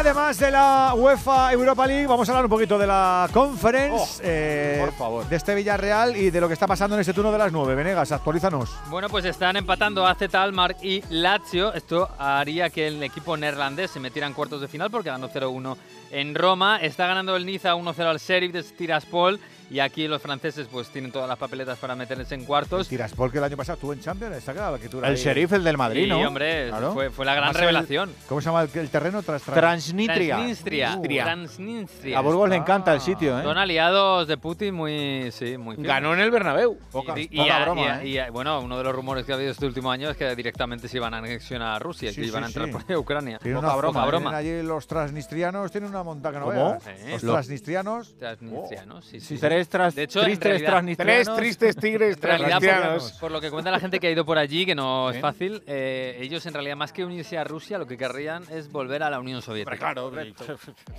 [0.00, 4.78] además de la UEFA Europa League, vamos a hablar un poquito de la Conference, eh,
[4.80, 5.28] por favor.
[5.28, 7.74] de este Villarreal y de lo que está pasando en este turno de las 9.
[7.74, 8.70] Venegas, actualízanos.
[8.88, 11.74] Bueno, pues están empatando AZ Almar y Lazio.
[11.74, 15.76] Esto haría que el equipo neerlandés se metiera en cuartos de final porque ganó 0-1
[16.12, 16.78] en Roma.
[16.80, 19.38] Está ganando el Niza 1-0 al Sheriff de Tiraspol.
[19.70, 22.88] Y aquí los franceses pues tienen todas las papeletas para meterse en cuartos.
[22.88, 25.76] Tiraspol que el año pasado estuvo en Champions, claro que tú El sheriff, el del
[25.78, 26.18] Madrid, Sí, ¿no?
[26.26, 26.92] hombre, Claro.
[26.92, 28.12] fue, fue la gran Además, el- revelación.
[28.28, 29.22] ¿Cómo se llama el, el terreno?
[29.22, 30.34] Tras, tras- Transnistria.
[30.36, 30.96] Transnistria.
[30.98, 31.02] Uh.
[31.02, 32.18] Transnistria.
[32.18, 33.42] A Burgos le encanta el sitio, ¿eh?
[33.44, 35.88] Son aliados de Putin muy, sí, muy firmes.
[35.88, 36.76] Ganó en el Bernabéu.
[36.90, 38.26] Poca, Y- y- poca y- broma, y- ¿eh?
[38.26, 40.88] y- bueno, uno de los rumores que ha habido este último año es que directamente
[40.88, 42.72] se iban a anexionar a Rusia, Sí, que iban a entrar sí.
[42.72, 43.38] por Ucrania.
[43.38, 44.06] Poca una broma, broma.
[44.06, 44.36] broma.
[44.36, 46.78] Allí los transnistrianos tienen una montaña que no ¿Cómo?
[47.12, 48.14] Los Lo- transnistrianos.
[48.18, 49.38] Transnistrianos, sí, sí.
[49.60, 51.24] Tres tras- De hecho, tristes realidad- transnistrianos.
[51.26, 53.12] Tres tristes tigres transnistrianos.
[53.12, 55.16] por, por lo que cuenta la gente que ha ido por allí, que no Sí.
[55.16, 58.70] es fácil, eh, ellos en realidad más que unirse a Rusia, lo que querrían es
[58.72, 59.76] volver a la Unión Soviética.
[59.76, 60.10] claro,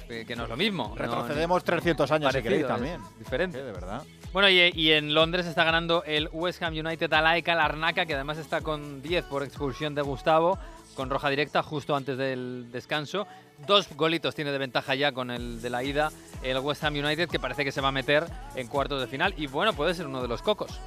[0.07, 0.89] que, que no es lo mismo.
[0.89, 3.01] no- Retrocedemos 300 años si parecido, queréis es también.
[3.19, 3.59] Diferente.
[3.59, 4.03] Sí, de verdad.
[4.33, 8.13] Bueno, y, y en Londres está ganando el West Ham United al AEK Larnaca, que
[8.15, 10.57] además está con 10 por expulsión de Gustavo,
[10.95, 13.27] con roja directa justo antes del descanso.
[13.67, 16.11] Dos golitos tiene de ventaja ya con el de la ida
[16.41, 19.33] el West Ham United, que parece que se va a meter en cuartos de final.
[19.37, 20.79] Y bueno, puede ser uno de los cocos.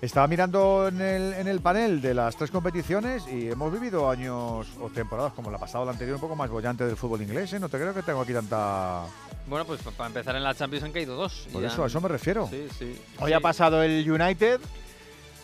[0.00, 4.68] Estaba mirando en el, en el panel de las tres competiciones y hemos vivido años
[4.80, 7.52] o temporadas como la pasada o la anterior un poco más bollante del fútbol inglés.
[7.52, 7.58] ¿eh?
[7.58, 9.02] No te creo que tengo aquí tanta...
[9.48, 11.48] Bueno, pues pa- para empezar en la Champions han caído dos.
[11.52, 12.46] Por eso, a han- eso me refiero.
[12.48, 12.96] Sí, sí.
[13.18, 13.32] Hoy Sí.
[13.32, 14.60] ha pasado el United.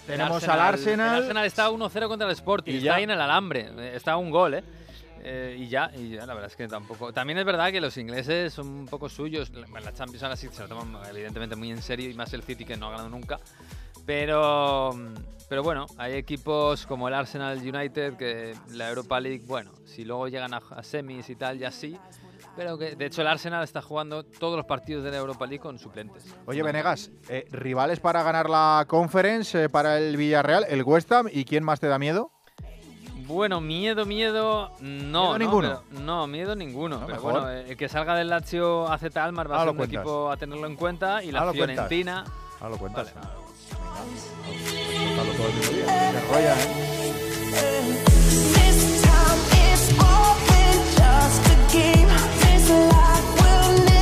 [0.06, 1.16] Tenemos al Arsenal.
[1.16, 2.72] El Arsenal está 1-0 contra el Sporting.
[2.72, 2.94] Y está ya.
[2.96, 3.70] ahí en el alambre.
[3.78, 4.64] eh, Está a un gol, ¿eh?
[5.26, 7.12] Eh, y ya, y ya, la verdad es que tampoco.
[7.12, 9.50] También es verdad que los ingleses son un poco suyos.
[9.50, 12.42] La, la Champions ahora sí se lo toman evidentemente muy en serio y más el
[12.42, 13.40] City que no ha ganado nunca.
[14.04, 14.90] Pero,
[15.48, 20.28] pero bueno, hay equipos como el Arsenal United que la Europa League, bueno, si luego
[20.28, 21.96] llegan a, a semis y tal, ya sí.
[22.56, 25.58] Pero que, de hecho, el Arsenal está jugando todos los partidos de la Europa League
[25.60, 26.24] con suplentes.
[26.46, 31.26] Oye, Venegas, eh, rivales para ganar la Conference eh, para el Villarreal, el West Ham,
[31.32, 32.30] ¿y quién más te da miedo?
[33.26, 34.80] Bueno, miedo, miedo, no.
[34.80, 35.82] ¿Miedo no, ninguno?
[35.90, 37.00] pero- no, miedo ninguno.
[37.00, 37.32] pero mejor.
[37.32, 40.00] bueno, eh, el que salga del Lazio AZ Almar va a Ahora ser un cuentas.
[40.00, 41.54] equipo a tenerlo en cuenta y la cuentas.
[41.56, 42.24] Fiorentina.
[42.60, 43.14] Ahora lo cuentas.
[43.14, 43.26] Vale.
[45.36, 46.54] Todo el día.
[46.54, 46.58] ¿eh?
[48.54, 49.40] This time
[49.72, 52.43] it's more than just a game.
[52.70, 53.93] life will never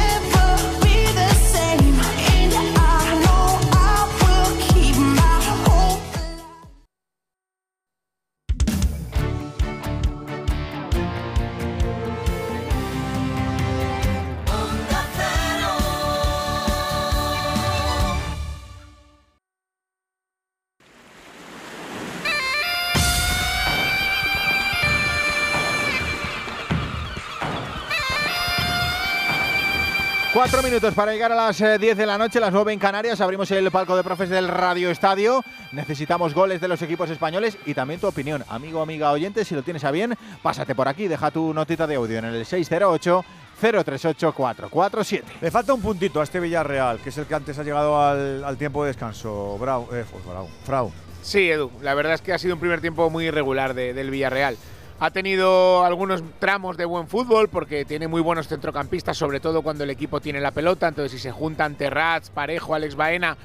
[30.73, 33.21] minutos para llegar a las eh, 10 de la noche, las 9 en Canarias.
[33.21, 35.45] Abrimos el palco de profes del Radio Estadio.
[35.73, 38.43] Necesitamos goles de los equipos españoles y también tu opinión.
[38.49, 41.97] Amigo, amiga oyente, si lo tienes a bien, pásate por aquí, deja tu notita de
[41.97, 43.23] audio en el 608
[43.61, 45.27] 038 447.
[45.43, 48.43] Le falta un puntito a este Villarreal, que es el que antes ha llegado al,
[48.43, 49.59] al tiempo de descanso.
[49.59, 50.49] Bravo, eh, pues, bravo.
[50.65, 50.91] Frau.
[51.21, 54.11] Sí, Edu, la verdad es que ha sido un primer tiempo muy irregular de- del
[54.11, 54.57] Villarreal.
[55.01, 59.83] Ha tenido algunos tramos de buen fútbol porque tiene muy buenos centrocampistas, sobre todo cuando
[59.85, 60.89] el equipo tiene la pelota.
[60.89, 63.37] Entonces, si se juntan Terrats, Parejo, Alex Baena,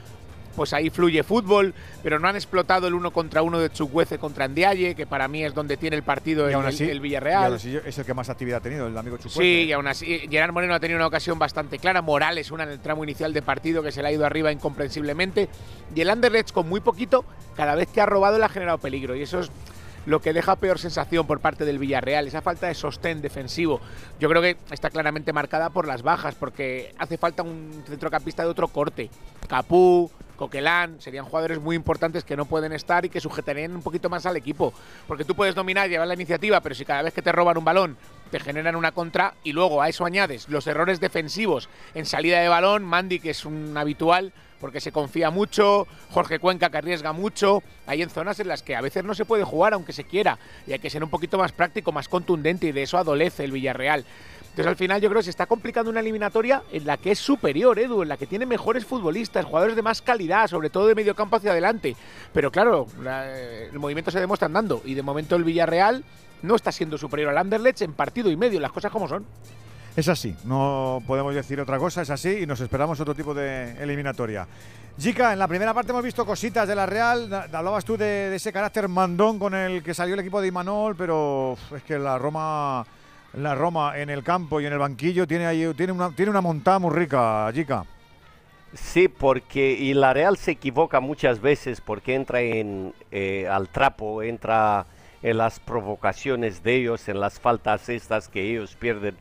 [0.56, 1.74] pues ahí fluye fútbol.
[2.04, 5.44] Pero no han explotado el uno contra uno de Chukwueze contra Ndiaye, que para mí
[5.44, 7.46] es donde tiene el partido Y el, y Villarreal.
[7.46, 9.40] aún así es el que más actividad ha tenido, el amigo Chukwueze.
[9.40, 12.04] Sí, y aún así, Gerard Moreno ha tenido una ocasión bastante clara.
[12.04, 15.50] Morales, una en el tramo inicial de partido que se le ha ido arriba incomprensiblemente.
[15.96, 19.16] Y el Anderlecht, con muy poquito, cada vez que ha robado le ha generado peligro.
[19.16, 19.50] Y eso es
[20.08, 23.82] lo que deja peor sensación por parte del Villarreal, esa falta de sostén defensivo.
[24.22, 28.50] Yo creo que está claramente marcada por las bajas, porque hace falta un centrocampista de
[28.50, 29.10] otro corte.
[29.50, 34.10] Capú, Coquelán, serían jugadores muy importantes que no pueden estar y que sujetarían un poquito
[34.10, 34.74] más al equipo.
[35.10, 37.66] Porque tú puedes dominar llevar la iniciativa, pero si cada vez que te roban un
[37.66, 37.98] balón
[38.32, 42.48] te generan una contra y luego a eso añades los errores defensivos en salida de
[42.48, 47.62] balón, Mandy que es un habitual porque se confía mucho, Jorge Cuenca que arriesga mucho,
[47.86, 50.38] hay en zonas en las que a veces no se puede jugar aunque se quiera
[50.66, 53.52] y hay que ser un poquito más práctico, más contundente y de eso adolece el
[53.52, 54.06] Villarreal.
[54.42, 57.20] Entonces al final yo creo que se está complicando una eliminatoria en la que es
[57.20, 60.96] superior, Edu, en la que tiene mejores futbolistas, jugadores de más calidad, sobre todo de
[60.96, 61.96] medio campo hacia adelante.
[62.34, 66.04] Pero claro, la- el movimiento se demuestra andando y de momento el Villarreal
[66.42, 69.26] no está siendo superior al Anderlecht en partido y medio, las cosas como son.
[69.98, 73.72] Es así, no podemos decir otra cosa, es así y nos esperamos otro tipo de
[73.82, 74.48] eliminatoria.
[74.96, 78.36] Jica, en la primera parte hemos visto cositas de la Real, hablabas tú de, de
[78.36, 82.20] ese carácter mandón con el que salió el equipo de Imanol, pero es que la
[82.20, 82.86] Roma,
[83.34, 87.52] la Roma en el campo y en el banquillo tiene una, tiene montada muy rica,
[87.52, 87.84] Jica.
[88.76, 94.22] Sí, porque y la Real se equivoca muchas veces porque entra en eh, al trapo,
[94.22, 94.86] entra
[95.24, 99.18] en las provocaciones de ellos, en las faltas estas que ellos pierden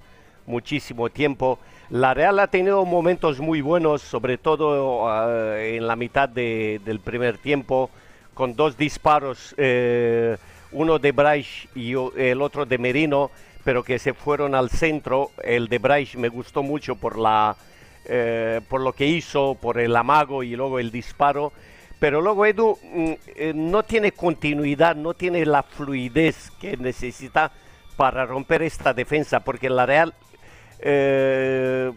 [0.46, 1.58] muchísimo tiempo.
[1.90, 7.00] La Real ha tenido momentos muy buenos, sobre todo ah, en la mitad de- del
[7.00, 7.90] primer tiempo,
[8.34, 10.36] con dos disparos, eh,
[10.72, 13.30] uno de Braish y el otro de Merino,
[13.64, 15.30] pero que se fueron al centro.
[15.42, 17.56] El de Braish me gustó mucho por la
[18.08, 21.52] eh, por lo que hizo, por el amago y luego el disparo.
[21.98, 27.50] Pero luego Edu mm, eh, no tiene continuidad, no tiene la fluidez que necesita
[27.96, 30.12] para romper esta defensa, porque la Real
[30.80, 31.92] eh,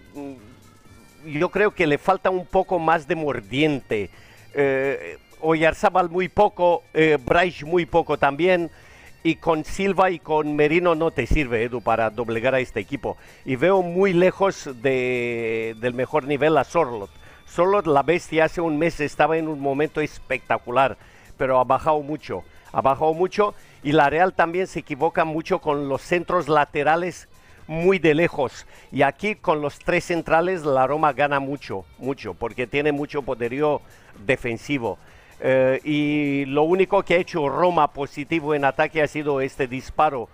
[1.25, 4.09] yo creo que le falta un poco más de mordiente.
[4.53, 8.69] Eh, Oyarzabal muy poco, eh, Braish muy poco también.
[9.21, 13.17] Y con Silva y con Merino no te sirve, Edu, para doblegar a este equipo.
[13.43, 17.09] Y veo muy lejos de- del mejor nivel a Sorlot.
[17.45, 20.97] Sorlot, la bestia, hace un mes estaba en un momento espectacular,
[21.37, 22.43] pero ha bajado mucho.
[22.71, 27.27] Ha bajado mucho y la Real también se equivoca mucho con los centros laterales
[27.69, 28.65] muy de lejos.
[28.91, 33.81] Y aquí con los tres centrales la Roma gana mucho, mucho, porque tiene mucho poderío
[34.25, 34.97] defensivo.
[35.39, 40.27] Eh, y lo único que ha hecho Roma positivo en ataque ha sido este disparo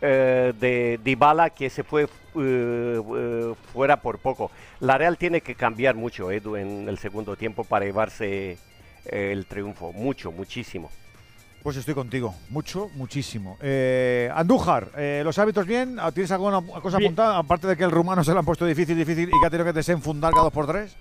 [0.00, 4.50] eh, de Dybala que se fue eh, fuera por poco.
[4.80, 8.56] La Real tiene que cambiar mucho, Edu, en el segundo tiempo para llevarse
[9.04, 9.92] el triunfo.
[9.92, 10.90] Mucho, muchísimo.
[11.62, 13.58] Pues estoy contigo, mucho, muchísimo.
[13.60, 15.96] Eh, Andújar, eh, ¿los hábitos bien?
[16.14, 17.08] ¿Tienes alguna cosa Bien.
[17.08, 17.38] apuntada?
[17.38, 19.66] Aparte de que el rumano se lo han puesto difícil, difícil y que ha tenido
[19.66, 20.94] que desenfundar cada dos por tres.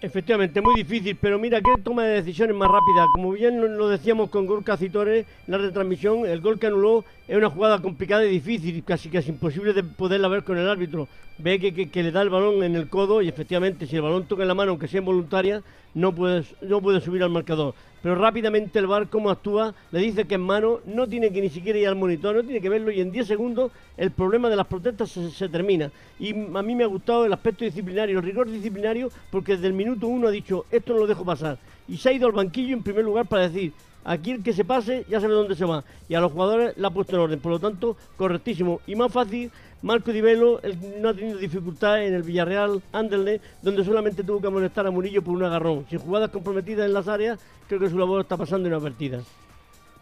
[0.00, 3.04] Efectivamente, muy difícil, pero mira qué toma de decisiones más rápida.
[3.12, 7.36] Como bien lo- decíamos con Gorka Citore en la retransmisión, el gol que anuló es
[7.36, 11.06] una jugada complicada y difícil, casi casi imposible de poderla ver con el árbitro.
[11.36, 14.02] Ve que, que- que le da el balón en el codo y efectivamente si el
[14.02, 15.62] balón toca en la mano, aunque sea involuntaria,
[15.94, 17.74] no puede, no puede subir al marcador.
[18.02, 21.50] Pero rápidamente el VAR, como actúa, le dice que en mano, no tiene que ni
[21.50, 24.56] siquiera ir al monitor, no tiene que verlo y en 10 segundos el problema de
[24.56, 25.90] las protestas se, se termina.
[26.18, 29.74] Y a mí me ha gustado el aspecto disciplinario, el rigor disciplinario, porque desde el
[29.74, 31.58] minuto uno ha dicho, esto no lo dejo pasar.
[31.88, 33.72] Y se ha ido al banquillo en primer lugar para decir,
[34.04, 35.84] aquí el que se pase ya sabe dónde se va.
[36.08, 38.80] Y a los jugadores la ha puesto en orden, por lo tanto, correctísimo.
[38.86, 39.50] Y más fácil,
[39.82, 44.40] Marco Di Velo él no ha tenido dificultad en el Villarreal Anderlecht, donde solamente tuvo
[44.40, 45.86] que amonestar a Murillo por un agarrón.
[45.88, 49.20] Sin jugadas comprometidas en las áreas, creo que su labor está pasando inadvertida.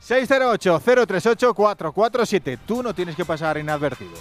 [0.03, 2.59] 608-038-447.
[2.67, 4.13] Tú no tienes que pasar inadvertido.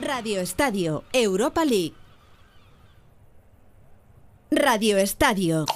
[0.00, 1.94] Radio Estadio Europa League.
[4.50, 5.66] Radio Estadio.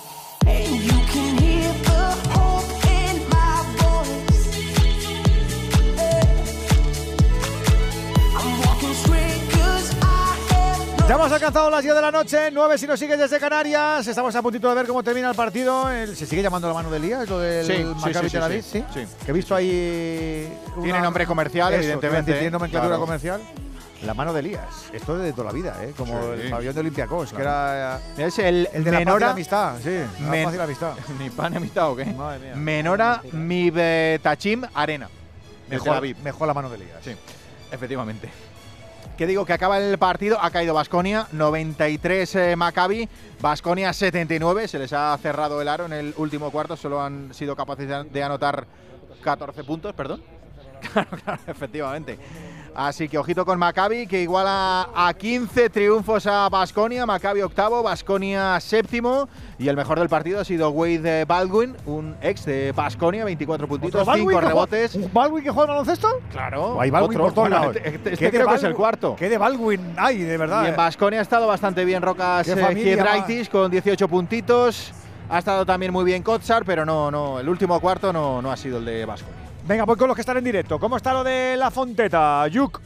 [11.11, 14.07] Ya hemos alcanzado las 10 de la noche, 9 si nos sigues desde Canarias.
[14.07, 15.91] Estamos a puntito de ver cómo termina el partido.
[15.91, 17.25] El- ¿Se sigue llamando la mano del día?
[17.25, 18.63] ¿Es lo del Sí, Maccabi sí, Tel sí, Aviv?
[18.63, 19.07] sí, sí.
[19.25, 20.57] Que he visto ahí.
[20.81, 23.01] Tiene nombre comercial, Eso, evidentemente, Tiene nomenclatura claro.
[23.01, 23.41] comercial.
[24.05, 24.69] La mano de Elías.
[24.93, 25.93] Esto es de toda la vida, ¿eh?
[25.97, 26.43] Como Sí.
[26.43, 27.99] el pabellón de Olympiacos, que Claro.
[28.17, 28.27] era.
[28.29, 29.99] Es el, el de Menora- la amistad, sí.
[30.23, 30.93] La Men- amistad.
[31.19, 32.05] ¿Ni pan ni amistad o qué?
[32.05, 32.55] Madre mía.
[32.55, 35.09] Menora Mibetachim Arena.
[35.69, 36.99] de Mejor, mejor la mano de Elías.
[37.03, 37.17] Sí,
[37.73, 38.31] efectivamente.
[39.21, 43.07] Que digo que acaba el partido, ha caído Basconia, 93 eh, Maccabi,
[43.39, 47.55] Basconia 79, se les ha cerrado el aro en el último cuarto, solo han sido
[47.55, 48.67] capaces de- anotar
[49.23, 50.23] 14 puntos, perdón.
[51.47, 52.19] Efectivamente.
[52.75, 58.59] Así que ojito con Maccabi, que iguala a 15 triunfos a Basconia, Maccabi octavo, Basconia
[58.61, 63.67] séptimo, y el mejor del partido ha sido Wade Baldwin, un ex de Basconia, 24
[63.67, 64.95] puntitos, ¿Otro Baldwin 5 que juega- rebotes.
[64.95, 66.09] ¿Un Baldwin que juega al baloncesto?
[66.31, 67.77] Claro, Hay Baldwin por todos lados.
[67.77, 69.17] este- este- ¿Qué este de creo que es el cuarto.
[69.17, 70.63] ¿Qué de Baldwin hay, de verdad?
[70.63, 70.77] Y en eh?
[70.77, 74.93] Basconia ha estado bastante bien Rocas eh, familia, Giedraitis con 18 puntitos.
[75.29, 78.57] Ha estado también muy bien Kotsar, pero no, no, el último cuarto no, no ha
[78.57, 79.40] sido el de Basconia.
[79.71, 80.81] Venga, voy con los que están en directo.
[80.81, 82.81] ¿Cómo está lo de la Fonteta, Yuk?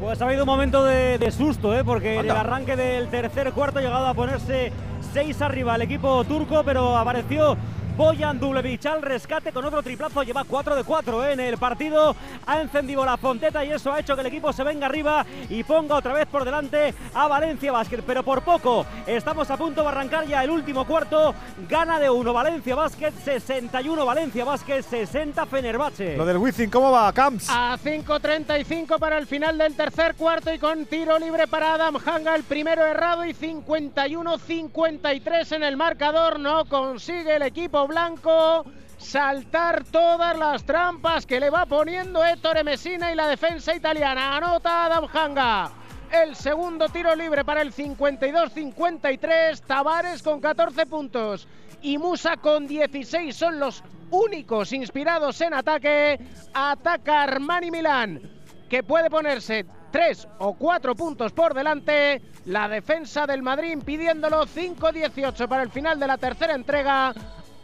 [0.00, 1.84] Pues ha habido un momento de, de susto, ¿eh?
[1.84, 2.40] porque en el Anda.
[2.40, 4.72] arranque del tercer cuarto ha llegado a ponerse
[5.12, 7.58] 6 arriba el equipo turco, pero apareció
[7.98, 12.14] Boyan Dublevic al rescate con otro triplazo, lleva 4 de 4 en el partido,
[12.46, 15.64] ha encendido la fonteta y eso ha hecho que el equipo se venga arriba y
[15.64, 19.88] ponga otra vez por delante a Valencia Basket, pero por poco estamos a punto de
[19.88, 21.34] arrancar ya el último cuarto,
[21.68, 26.16] gana de 1 Valencia Basket, 61 Valencia Basket, 60 Fenerbahce.
[26.16, 27.50] Lo del Wizzing, ¿cómo va, Camps?
[27.50, 32.36] A 5.35 para el final del tercer cuarto y con tiro libre para Adam Hanga,
[32.36, 36.38] el primero errado y 51-53 en el marcador.
[36.38, 38.64] No consigue el equipo blanco
[38.98, 44.36] saltar todas las trampas que le va poniendo Ettore Messina y la defensa italiana.
[44.36, 45.70] Anota Adam Hanga.
[46.10, 49.60] El segundo tiro libre para el 52-53.
[49.66, 51.48] Tavares con 14 puntos
[51.82, 56.18] y Musa con 16 son los únicos inspirados en ataque.
[56.52, 58.20] Ataca Armani Milán,
[58.68, 62.22] que puede ponerse 3 o 4 puntos por delante.
[62.46, 67.14] La defensa del Madrid impidiéndolo 5-18 para el final de la tercera entrega.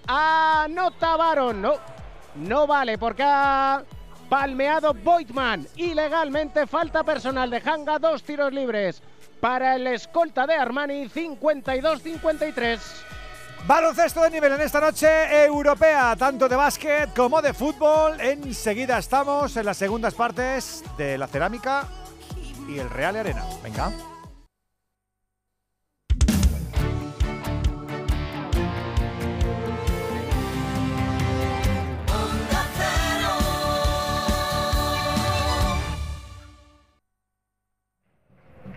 [0.06, 1.62] Anota Baron.
[1.62, 1.74] No,
[2.36, 3.82] no vale porque ha
[4.28, 5.66] palmeado Boitman.
[5.76, 7.98] Ilegalmente falta personal de Hanga.
[7.98, 9.02] Dos tiros libres
[9.40, 11.08] para el escolta de Armani.
[11.08, 12.80] 52-53.
[13.66, 18.20] Baloncesto de nivel en esta noche europea, tanto de básquet como de fútbol.
[18.20, 21.88] Enseguida estamos en las segundas partes de la cerámica
[22.68, 23.42] y el Real Arena.
[23.62, 23.90] Venga.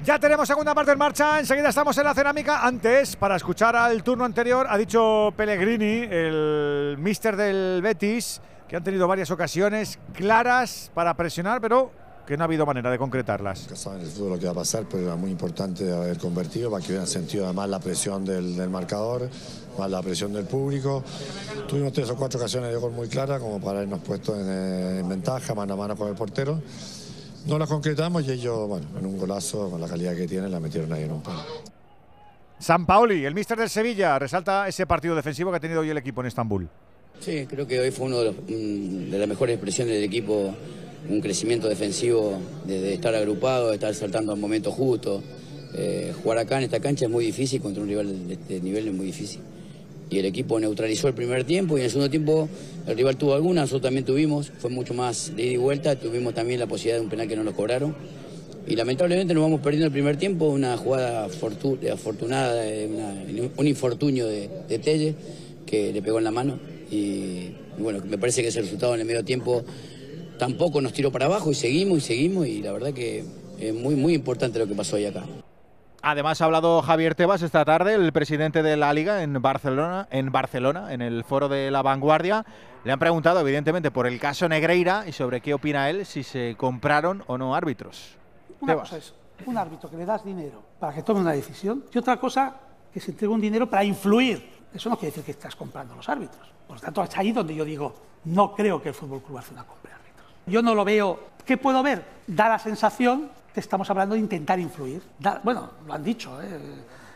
[0.07, 2.65] Ya tenemos segunda parte en marcha, enseguida estamos en la cerámica.
[2.65, 8.85] Antes, para escuchar al turno anterior, ha dicho Pellegrini, el mister del Betis, que han
[8.85, 11.91] tenido varias ocasiones claras para presionar, pero
[12.25, 13.67] que no ha habido manera de concretarlas.
[13.73, 16.81] saben el fútbol lo que va a pasar, pero era muy importante haber convertido para
[16.81, 19.29] que hubieran sentido además la presión del, del marcador,
[19.77, 21.03] más la presión del público.
[21.67, 24.99] Tuvimos tres o cuatro ocasiones de gol muy claras como para habernos puesto en, eh,
[24.99, 26.61] en ventaja, mano a mano con el portero.
[27.47, 30.59] No las concretamos y ellos, bueno, en un golazo, con la calidad que tienen, la
[30.59, 31.41] metieron ahí en un palo.
[32.59, 35.97] San Paoli, el mister del Sevilla, resalta ese partido defensivo que ha tenido hoy el
[35.97, 36.67] equipo en Estambul.
[37.19, 40.53] Sí, creo que hoy fue una de, las mejores expresiones del equipo,
[41.09, 45.21] un crecimiento defensivo, de, de estar agrupado, de estar saltando al momento justo,
[45.73, 48.87] Eh, jugar acá en esta cancha es muy difícil, contra un rival de este nivel
[48.87, 49.41] es muy difícil.
[50.09, 52.47] Y el equipo neutralizó el primer tiempo y en el segundo tiempo
[52.87, 56.33] el rival tuvo algunas, nosotros también tuvimos, fue mucho más de ida y vuelta, tuvimos
[56.33, 57.93] también la posibilidad de un penal que no nos cobraron.
[58.65, 62.63] Y lamentablemente nos vamos perdiendo el primer tiempo, una jugada fortu- afortunada,
[63.57, 65.15] un infortunio de, de Telle
[65.65, 66.59] que le pegó en la mano.
[66.91, 69.63] Y, y bueno, me parece que ese resultado en el medio tiempo
[70.37, 73.23] tampoco nos tiró para abajo y seguimos y seguimos y la verdad que
[73.59, 75.25] es muy, muy importante lo que pasó hoy acá.
[76.01, 80.31] Además ha hablado Javier Tebas esta tarde, el presidente de la Liga en Barcelona, en
[80.31, 82.45] Barcelona, en el foro de la Vanguardia.
[82.83, 86.55] Le han preguntado, evidentemente, por el caso Negreira y sobre qué opina él si se
[86.55, 88.15] compraron o no árbitros.
[88.61, 88.89] Una Tebas.
[88.89, 89.13] cosa es
[89.45, 92.55] un árbitro que le das dinero para que tome una decisión y otra cosa
[92.93, 94.57] que se entrega un dinero para influir.
[94.73, 96.47] Eso no quiere decir que estás comprando los árbitros.
[96.67, 97.95] Por lo tanto, es ahí donde yo digo,
[98.25, 100.27] no creo que el Fútbol Club hace una compra de árbitros.
[100.45, 101.19] Yo no lo veo.
[101.45, 102.03] ¿Qué puedo ver?
[102.27, 103.29] Da la sensación
[103.59, 105.01] estamos hablando de intentar influir.
[105.43, 106.59] Bueno, lo han dicho, ¿eh?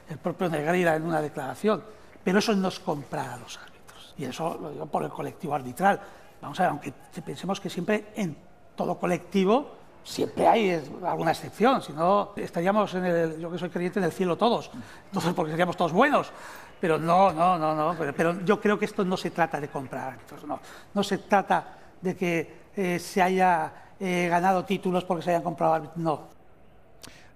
[0.10, 1.84] el propio Negreira en una declaración.
[2.24, 4.14] Pero eso no es comprar a los árbitros.
[4.18, 6.00] Y eso lo digo por el colectivo arbitral.
[6.42, 8.36] Vamos a ver, aunque pensemos que siempre en
[8.76, 14.00] todo colectivo siempre hay alguna excepción, si no estaríamos en el, yo que soy creyente
[14.00, 14.72] en el cielo todos,
[15.06, 16.32] entonces porque seríamos todos buenos,
[16.80, 19.68] pero no, no, no, no, pero, pero yo creo que esto no se trata de
[19.68, 20.60] comprar árbitros, no,
[20.94, 23.72] no se trata de que eh, se haya
[24.04, 26.28] eh, ganado títulos porque se hayan comprado no.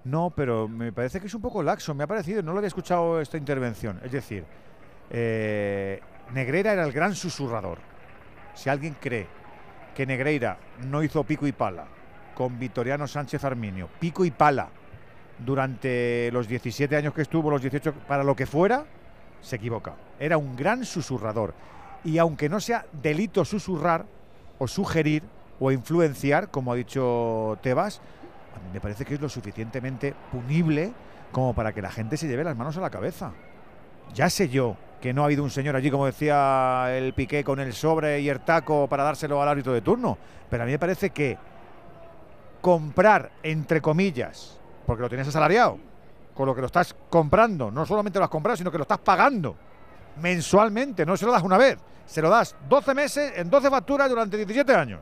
[0.03, 1.93] No, pero me parece que es un poco laxo.
[1.93, 3.99] Me ha parecido, no lo había escuchado esta intervención.
[4.03, 4.43] Es decir,
[5.11, 6.01] eh,
[6.33, 7.77] Negreira era el gran susurrador.
[8.55, 9.27] Si alguien cree
[9.93, 11.85] que Negreira no hizo pico y pala
[12.33, 14.69] con Vitoriano Sánchez Arminio, pico y pala
[15.37, 18.85] durante los 17 años que estuvo, los 18, para lo que fuera,
[19.39, 19.93] se equivoca.
[20.19, 21.53] Era un gran susurrador.
[22.03, 24.05] Y aunque no sea delito susurrar
[24.57, 25.21] o sugerir
[25.59, 28.01] o influenciar, como ha dicho Tebas,
[28.55, 30.93] a mí me parece que es lo suficientemente punible
[31.31, 33.31] como para que la gente se lleve las manos a la cabeza.
[34.13, 37.59] Ya sé yo que no ha habido un señor allí, como decía el Piqué, con
[37.59, 40.17] el sobre y el taco para dárselo al árbitro de turno.
[40.49, 41.37] Pero a mí me parece que
[42.61, 45.77] comprar, entre comillas, porque lo tienes asalariado,
[46.33, 48.99] con lo que lo estás comprando, no solamente lo has comprado, sino que lo estás
[48.99, 49.55] pagando
[50.21, 54.09] mensualmente, no se lo das una vez, se lo das 12 meses en 12 facturas
[54.09, 55.01] durante 17 años.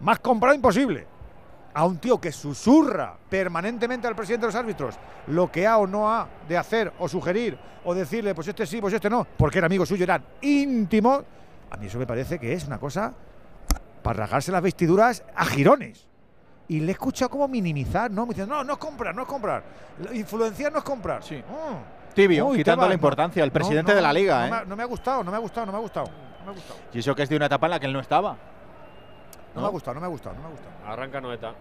[0.00, 1.06] Más comprado imposible.
[1.74, 4.94] A un tío que susurra permanentemente al presidente de los árbitros
[5.28, 8.80] lo que ha o no ha de hacer o sugerir o decirle, pues este sí,
[8.80, 11.22] pues este no, porque era amigo suyo, eran íntimos.
[11.70, 13.12] A mí eso me parece que es una cosa
[14.02, 16.06] para rasgarse las vestiduras a girones.
[16.66, 18.26] Y le he escuchado como minimizar, ¿no?
[18.26, 19.62] Me dicen, no, no es comprar, no es comprar.
[20.12, 21.22] Influenciar no es comprar.
[21.22, 21.42] Sí.
[22.14, 24.50] Tibio, quitando la importancia, el presidente de la liga, no ¿eh?
[24.50, 25.66] me ha- no me ha gustado, no me ha gustado.
[25.66, 26.10] No me ha gustado.
[26.92, 28.36] Y eso que es de una etapa en la que él no estaba.
[29.54, 30.70] No, me ha gustado, no me ha gustado, no me ha gustado.
[30.86, 31.52] Arranca Noeta.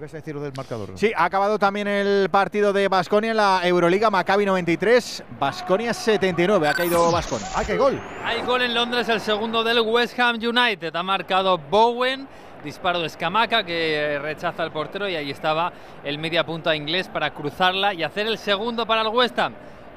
[0.00, 0.90] ¿Vas a decir lo del marcador?
[0.96, 6.66] Sí, ha acabado también el partido de Basconia en la Euroliga, Maccabi 93, Basconia 79.
[6.66, 7.46] Ha caído Basconia.
[7.54, 8.00] ¡Ah, qué gol!
[8.24, 10.94] Hay gol en Londres, el segundo del West Ham United.
[10.96, 12.26] Ha marcado Bowen.
[12.64, 15.72] Disparo de Escamaca que rechaza al portero y ahí estaba
[16.04, 19.52] el media punta inglés para cruzarla y hacer el segundo para el West Ham,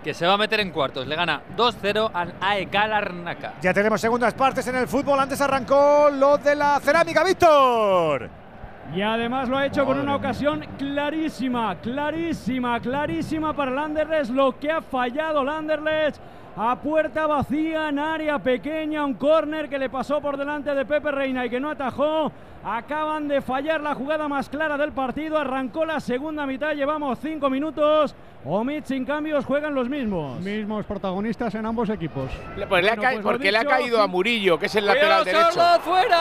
[0.06, 1.08] que se va a meter en cuartos.
[1.08, 3.54] Le gana 2-0 al AEK Larnaca.
[3.60, 5.20] Ya tenemos segundas partes en el fútbol.
[5.20, 8.30] Antes arrancó lo de la cerámica, Víctor.
[8.94, 14.30] Y además lo ha hecho con una ocasión clarísima, clarísima, clarísima para el Anderlecht.
[14.30, 16.22] Lo que ha fallado el Anderlecht
[16.58, 19.04] a puerta vacía en área pequeña.
[19.06, 22.32] Un córner que le pasó por delante de Pepe Reina y que no atajó.
[22.64, 25.38] Acaban de fallar la jugada más clara del partido.
[25.38, 26.74] Arrancó la segunda mitad.
[26.74, 28.16] Llevamos cinco minutos.
[28.44, 30.40] Omid sin cambios juegan los mismos.
[30.42, 32.32] Mismos protagonistas en ambos equipos.
[32.32, 34.86] Pues le ha Bueno, ca- pues porque le ha caído a Murillo, que es el
[34.86, 35.60] lateral derecho.
[35.84, 36.18] Fuera.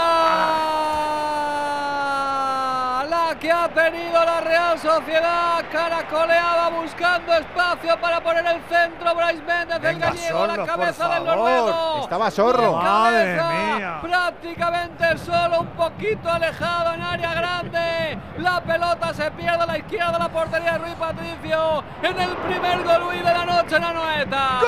[3.09, 5.65] La que ha tenido la Real Sociedad.
[5.71, 9.15] Caracoleaba buscando espacio para poner el centro.
[9.15, 12.01] Bryce Méndez, el Venga, gallego, Sorlo, la cabeza del noruego.
[12.03, 12.63] Estaba Sorro.
[12.63, 13.99] De Madre cabeza, mía.
[14.03, 18.19] Prácticamente solo, un poquito alejado en área grande.
[18.39, 21.85] La pelota se pierde a la izquierda de la portería de Rui Patricio.
[22.03, 24.61] En el primer Golui de la noche en Anoeta.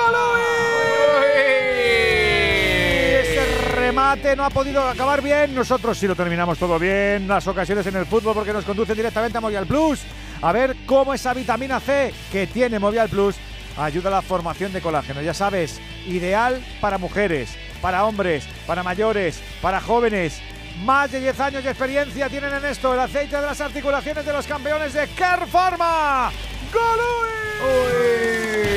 [3.20, 5.54] Ese remate no ha podido acabar bien.
[5.54, 7.26] Nosotros sí lo terminamos todo bien.
[7.28, 10.04] Las ocasiones en el fútbol porque nos conducen directamente a Movial Plus.
[10.42, 13.36] A ver cómo esa vitamina C que tiene Movial Plus
[13.76, 15.22] ayuda a la formación de colágeno.
[15.22, 20.40] Ya sabes, ideal para mujeres, para hombres, para mayores, para jóvenes.
[20.84, 24.32] Más de 10 años de experiencia tienen en esto el aceite de las articulaciones de
[24.32, 26.30] los campeones de Care Pharma.
[26.72, 28.75] ¡Golui!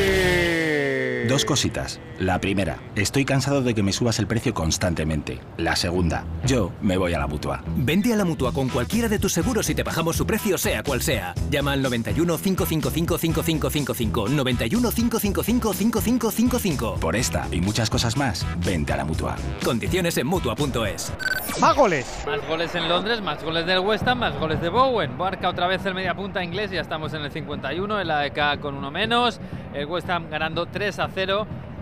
[1.30, 2.00] Dos cositas.
[2.18, 5.40] La primera, estoy cansado de que me subas el precio constantemente.
[5.58, 7.64] La segunda, yo me voy a la mutua.
[7.78, 10.82] Vente a la mutua con cualquiera de tus seguros y te bajamos su precio, sea
[10.82, 11.36] cual sea.
[11.52, 14.30] Llama al 91 555 5555.
[14.30, 16.96] 91 555 5555.
[16.96, 19.36] Por esta y muchas cosas más, vente a la mutua.
[19.64, 21.14] Condiciones en mutua.es.
[21.62, 22.24] ¡Más goles!
[22.26, 25.16] Más goles en Londres, más goles del West Ham, más goles de Bowen.
[25.16, 28.90] Marca otra vez el mediapunta inglés, ya estamos en el 51, el AEK con uno
[28.90, 29.40] menos.
[29.76, 31.19] El West Ham ganando 3 a 0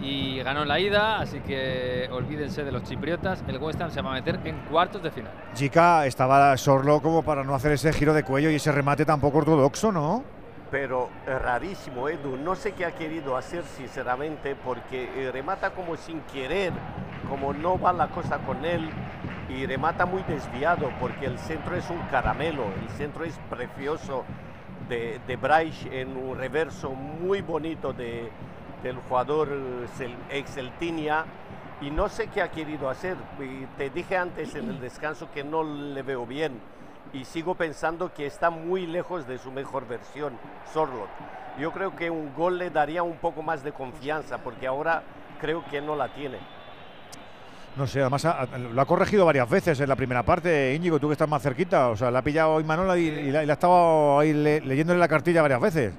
[0.01, 3.43] y ganó la ida, así que olvídense de los chipriotas.
[3.47, 5.31] El West Ham se va a meter en cuartos de final.
[5.53, 9.19] Chica, estaba Sorlo como para no hacer ese giro de cuello y ese remate tan
[9.19, 10.23] poco ortodoxo, ¿no?
[10.71, 12.35] Pero es rarísimo, Edu.
[12.35, 16.73] No sé qué ha querido hacer, sinceramente, porque eh, remata como sin querer,
[17.29, 18.89] como no va la cosa con él,
[19.49, 24.25] y remata muy desviado, porque el centro es un caramelo, el centro es precioso
[24.89, 28.29] de, de Braich en un reverso muy bonito de,
[28.83, 31.25] del jugador eh, Cel- ex Celtinia.
[31.79, 33.15] Y no sé qué ha querido hacer.
[33.77, 36.59] Te dije antes en el descanso que no le veo bien
[37.13, 40.33] y sigo pensando que está muy lejos de su mejor versión,
[40.73, 41.07] Sorlot.
[41.59, 45.03] Yo creo que un gol le daría un poco más de confianza, porque ahora
[45.39, 46.37] creo que no la tiene.
[47.77, 51.07] No sé, además ha- lo ha corregido varias veces en la primera parte, Íñigo, tú
[51.07, 51.89] que estás más cerquita.
[51.89, 54.61] O sea, la ha pillado hoy Manola y, y la, y ha estado ahí le-
[54.61, 55.93] leyéndole la cartilla varias veces.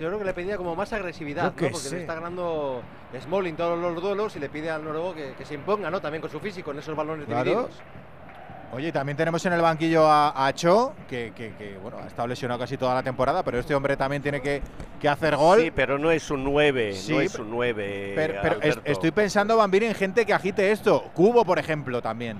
[0.00, 1.50] Yo creo que le pedía como más agresividad, ¿no?
[1.56, 1.94] porque sé.
[1.96, 2.80] le está ganando
[3.20, 6.00] Smalling todos los duelos y le pide al noruego que, que se imponga, ¿no?
[6.00, 7.44] También con su físico en esos balones Claro.
[7.44, 7.70] divididos.
[8.72, 12.28] Oye, también tenemos en el banquillo a, a Cho, que, que- que, bueno, ha estado
[12.28, 14.62] lesionado casi toda la temporada, pero este hombre también tiene que,
[15.00, 15.60] que hacer gol.
[15.60, 18.12] Sí, pero no es un 9, Sí, no es un 9.
[18.14, 21.02] Pero, pero es- estoy pensando, Bambini, en gente que agite esto.
[21.14, 22.38] Cubo, por ejemplo, también.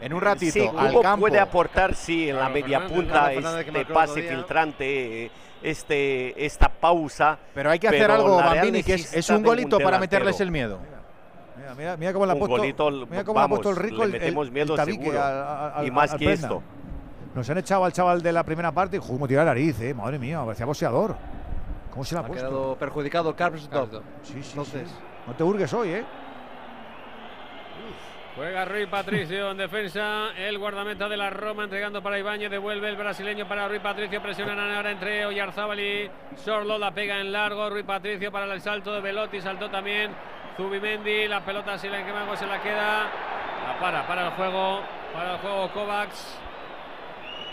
[0.00, 1.20] En un ratito, Sí, al Cubo campo.
[1.26, 5.30] puede aportar, sí, en la Claro, media Fernández, punta, Fernández, este pase filtrante, eh,
[5.70, 7.38] este, esta pausa.
[7.54, 10.24] Pero hay que hacer algo, la Bambini, que es, es un golito para delantero.
[10.24, 10.78] meterles el miedo.
[11.56, 13.96] Mira, mira, mira cómo le ha Un puesto, golito, mira cómo ha puesto el rico
[13.98, 15.22] le el, el- metemos miedo el tabique seguro.
[15.22, 16.46] al- al- Y más al que prenda.
[16.48, 16.62] esto.
[17.34, 19.92] Nos han echado al chaval de la primera parte y juego como tirar nariz, eh.
[19.94, 21.16] Madre mía, parecía boxeador.
[21.90, 22.46] ¿Cómo se la ha Ha puesto?
[22.48, 23.92] quedado perjudicado Karsdorp.
[24.22, 24.94] Sí, sí, Entonces, sí.
[25.26, 26.04] No te hurgues hoy, eh.
[28.36, 30.32] Juega Rui Patricio en defensa.
[30.36, 32.50] El guardameta de la Roma entregando para Ibáñez.
[32.50, 34.20] Devuelve el brasileño para Rui Patricio.
[34.20, 36.76] Presionan ahora entre Oyarzábal y Sorlo.
[36.76, 37.70] La pega en largo.
[37.70, 39.40] Rui Patricio para el salto de Velotti.
[39.40, 40.10] Saltó también
[40.56, 41.28] Zubimendi.
[41.28, 43.04] La pelota si la quema se la queda.
[43.68, 44.80] La para, para el juego.
[45.12, 46.40] Para el juego Kovacs.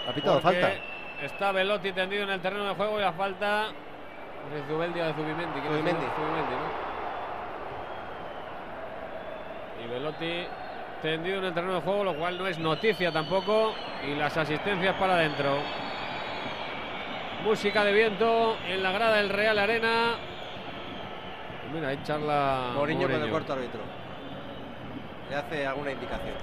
[0.10, 0.72] Ha pitado falta.
[1.22, 3.68] Está Velotti tendido en el terreno de juego y la falta
[4.51, 5.60] de Zubeldi o de Zubimendi.
[5.60, 6.06] ¿quién es Zubimendi.
[6.16, 6.92] Zubimendi, ¿no?
[9.85, 10.48] Y Velotti
[11.02, 13.74] tendido en el terreno de juego, lo cual no es noticia tampoco.
[14.08, 15.58] Y las asistencias para adentro.
[17.44, 20.16] Música de viento en la grada del Real Arena.
[21.74, 22.72] Mira, ahí charla.
[22.76, 23.32] Mourinho con el Mourinho.
[23.32, 23.82] cuarto árbitro.
[25.30, 26.36] Le hace alguna indicación.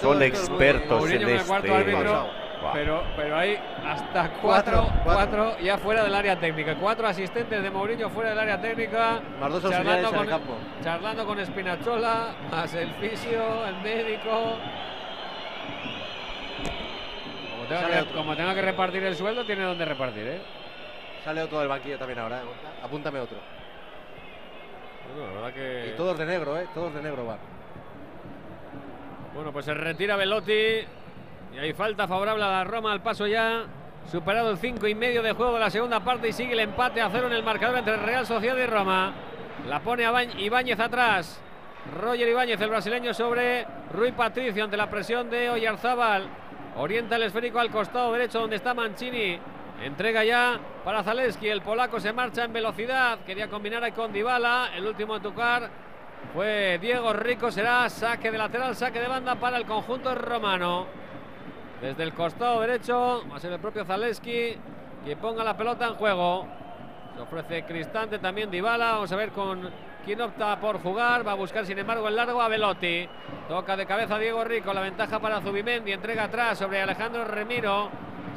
[0.00, 1.48] Son muy- expertos Mourinho en con el este.
[1.48, 2.47] cuarto árbitro.
[2.72, 5.44] Pero, pero hay hasta Cuatro, cuatro, cuatro.
[5.44, 6.74] cuatro ya fuera del área técnica.
[6.76, 9.20] Cuatro asistentes de Mourinho fuera del área técnica.
[9.40, 10.54] Más dos charlando con, el campo.
[10.82, 14.56] charlando con Spinazzola, más el fisio, el médico.
[17.50, 18.16] Como tenga, que, otro.
[18.16, 20.40] como tenga que repartir el sueldo, tiene donde repartir, ¿eh?
[21.24, 22.38] Sale otro del banquillo también ahora.
[22.38, 22.44] ¿eh?
[22.82, 23.38] Apúntame otro.
[25.14, 25.92] Bueno, la verdad que...
[25.92, 26.66] Y todos de negro, ¿eh?
[26.74, 27.38] Todos de negro van.
[29.34, 30.84] Bueno, pues se retira Velotti.
[31.54, 33.64] Y hay falta favorable a la Roma al paso ya.
[34.10, 37.00] Superado el 5 y medio de juego de la segunda parte y sigue el empate
[37.00, 39.12] a cero en el marcador entre Real Sociedad y Roma.
[39.68, 41.40] La pone a Ibáñez atrás.
[42.00, 46.26] Roger Ibáñez, el brasileño, sobre Rui Patricio ante la presión de Oyarzábal.
[46.76, 49.38] Orienta el esférico al costado derecho donde está Mancini.
[49.82, 51.48] Entrega ya para Zaleski.
[51.48, 53.18] El polaco se marcha en velocidad.
[53.26, 54.70] Quería combinar con Dybala.
[54.74, 55.68] El último en tocar
[56.32, 57.50] fue Diego Rico.
[57.50, 60.86] Será saque de lateral, saque de banda para el conjunto romano.
[61.80, 64.56] Desde el costado derecho va a ser el propio Zaleski
[65.04, 66.46] quien ponga la pelota en juego.
[67.14, 68.92] Se ofrece Cristante también Dybala.
[68.94, 69.70] Vamos a ver con
[70.04, 71.26] quién opta por jugar.
[71.26, 73.08] Va a buscar sin embargo el largo a Velotti.
[73.48, 74.74] Toca de cabeza Diego Rico.
[74.74, 75.92] La ventaja para Zubimendi.
[75.92, 77.90] Entrega atrás sobre Alejandro Remiro.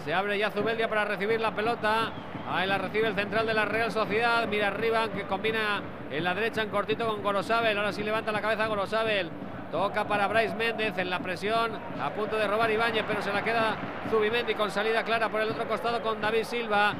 [0.05, 2.11] Se abre ya Zubeldia para recibir la pelota.
[2.47, 4.47] Ahí la recibe el central de la Real Sociedad.
[4.47, 7.75] Mira arriba que combina en la derecha en cortito con Gorosabel.
[7.75, 9.31] Ahora sí levanta la cabeza Gorosabel.
[9.71, 11.71] Toca para Bryce Méndez en la presión.
[12.01, 13.77] A punto de robar Ibáñez, pero se la queda
[14.09, 16.93] Zubimendi con salida clara por el otro costado con David Silva.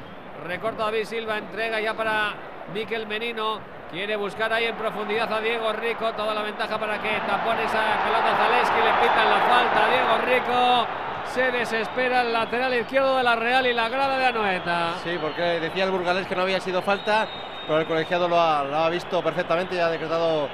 [0.46, 2.32] Recorta David Silva, entrega ya para
[2.72, 3.60] Miquel Menino.
[3.90, 6.12] Quiere buscar ahí en profundidad a Diego Rico.
[6.14, 8.80] Toda la ventaja para que tapone esa pelota Zaleski.
[8.80, 10.86] Le pitan la falta a Diego Rico.
[11.26, 14.94] Se desespera el lateral izquierdo de la Real y la grada de Anoeta.
[15.04, 17.28] Sí, porque decía el burgalés que no había sido falta
[17.66, 20.48] pero el colegiado lo ha, lo ha visto perfectamente y ha decretado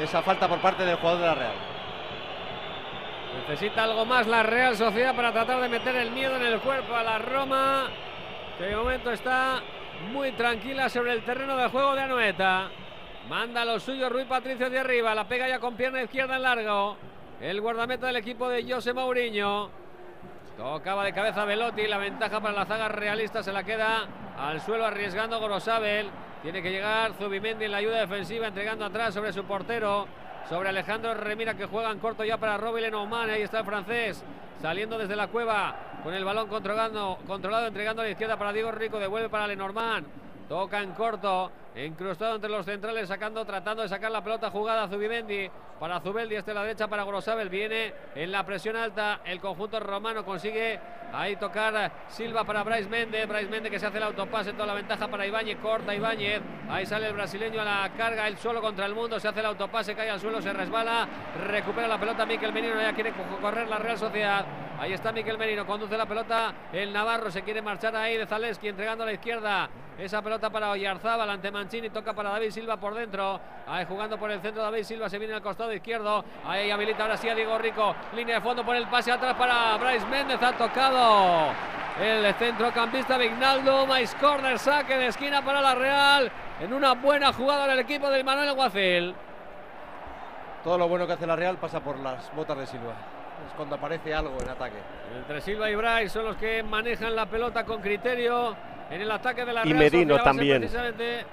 [0.00, 1.54] esa falta por parte del jugador de la Real.
[3.48, 6.94] Necesita algo más la Real Sociedad para tratar de meter el miedo en el cuerpo
[6.94, 7.88] a la Roma,
[8.58, 9.62] que de momento está
[10.12, 12.68] muy tranquila sobre el terreno de juego de Anoeta.
[13.28, 16.96] Manda lo suyo Rui Patricio de arriba, la pega ya con pierna izquierda en largo.
[17.40, 19.85] El guardameta del equipo de José Mourinho.
[20.56, 24.06] Tocaba de cabeza Velotti, la ventaja para la zaga realista se la queda
[24.38, 26.08] al suelo arriesgando Gorosabel.
[26.42, 30.06] Tiene que llegar Zubimendi en la ayuda defensiva, entregando atrás sobre su portero,
[30.48, 33.32] sobre Alejandro Remira que juega en corto ya para Robin Lenormand.
[33.32, 34.24] Ahí está el francés
[34.62, 38.72] saliendo desde la cueva con el balón controlando, controlado, entregando a la izquierda para Diego
[38.72, 40.06] Rico, devuelve para Lenormand.
[40.48, 41.50] Toca en corto,
[41.84, 45.50] incrustado entre los centrales, sacando, tratando de sacar la pelota jugada a Zubimendi.
[45.78, 47.50] Para Zubeldi, este la derecha para Gorosabel.
[47.50, 50.24] Viene en la presión alta el conjunto romano.
[50.24, 50.80] Consigue
[51.12, 53.28] ahí tocar Silva para Bryce Méndez.
[53.28, 55.58] Bryce Méndez que se hace el autopase, toda la ventaja para Ibáñez.
[55.58, 56.40] Corta Ibáñez.
[56.70, 59.20] Ahí sale el brasileño a la carga, él solo contra el mundo.
[59.20, 61.06] Se hace el autopase, cae al suelo, se resbala.
[61.46, 62.80] Recupera la pelota Miquel Menino.
[62.80, 64.46] Ya quiere co- correr la Real Sociedad.
[64.78, 68.68] Ahí está Miquel Merino, conduce la pelota el Navarro, se quiere marchar ahí de Zaleski,
[68.68, 72.94] entregando a la izquierda esa pelota para Oyarzábal ante Mancini, toca para David Silva por
[72.94, 77.02] dentro, ahí jugando por el centro David Silva, se viene al costado izquierdo, ahí habilita
[77.02, 80.40] ahora sí a Diego Rico, línea de fondo por el pase atrás para Bryce Méndez,
[80.40, 81.48] ha tocado
[82.00, 86.30] el centrocampista Vignaldo, Mais corner, saque de esquina para la Real,
[86.60, 89.12] en una buena jugada del equipo del Manuel Guacil.
[90.62, 92.94] Todo lo bueno que hace la Real pasa por las botas de Silva.
[93.44, 94.76] Es cuando aparece algo en ataque.
[95.16, 98.54] Entre Silva y Bryce son los que manejan la pelota con criterio
[98.88, 100.12] en el ataque de la Y Real Sociedad.
[100.12, 100.58] A ser también.
[100.58, 101.26] Precisamente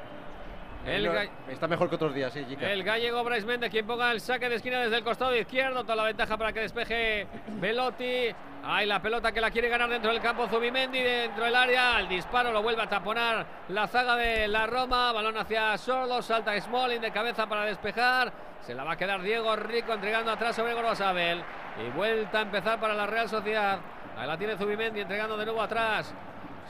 [0.86, 2.70] el, Está mejor que otros días, sí, Jica.
[2.72, 5.84] el gallego Bryce Méndez quien ponga el saque de esquina desde el costado izquierdo.
[5.84, 7.28] Toda la ventaja para que despeje
[7.60, 8.34] Velotti.
[8.66, 12.00] Ahí la pelota que la quiere ganar dentro del campo Zubimendi, dentro del área.
[12.00, 15.12] El disparo lo vuelve a taponar la zaga de la Roma.
[15.12, 18.32] Balón hacia Sordo, salta Smalling de cabeza para despejar.
[18.62, 21.44] Se la va a quedar Diego Rico entregando atrás sobre Gorosabel.
[21.86, 23.80] Y vuelta a empezar para la Real Sociedad.
[24.18, 26.14] Ahí la tiene Zubimendi entregando de nuevo atrás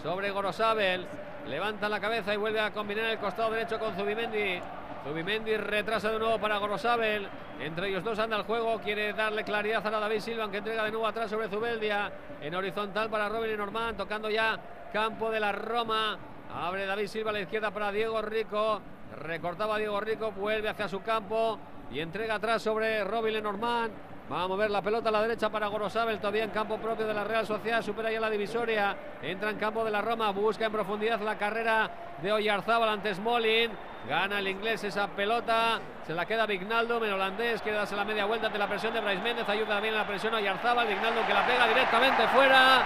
[0.01, 1.05] sobre Gorosabel.
[1.47, 4.61] Levanta la cabeza y vuelve a combinar el costado derecho con Zubimendi.
[5.03, 7.27] Zubimendi retrasa de nuevo para Gorosabel.
[7.59, 8.79] Entre ellos dos anda el juego.
[8.79, 12.11] Quiere darle claridad a David Silva, que entrega de nuevo atrás sobre Zubeldia.
[12.41, 14.57] En horizontal para Robin y Norman, tocando ya
[14.93, 16.17] campo de la Roma.
[16.55, 18.81] Abre David Silva a la izquierda para Diego Rico.
[19.17, 21.59] Recortaba Diego Rico, vuelve hacia su campo
[21.91, 23.91] y entrega atrás sobre Robin Lenormand.
[24.33, 27.13] Va a mover la pelota a la derecha para Gorosabel, todavía en campo propio de
[27.13, 30.71] la Real Sociedad, supera ya la divisoria, entra en campo de la Roma, busca en
[30.71, 33.69] profundidad la carrera de Oyarzábal ante Smolin,
[34.09, 38.25] gana el inglés esa pelota, se la queda Vignaldo, el holandés, quiere darse la media
[38.25, 41.27] vuelta ante la presión de Bryce Méndez, ayuda también en la presión a Oyarzábal, Vignaldo
[41.27, 42.77] que la pega directamente fuera,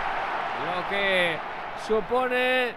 [0.65, 1.37] lo que
[1.87, 2.75] supone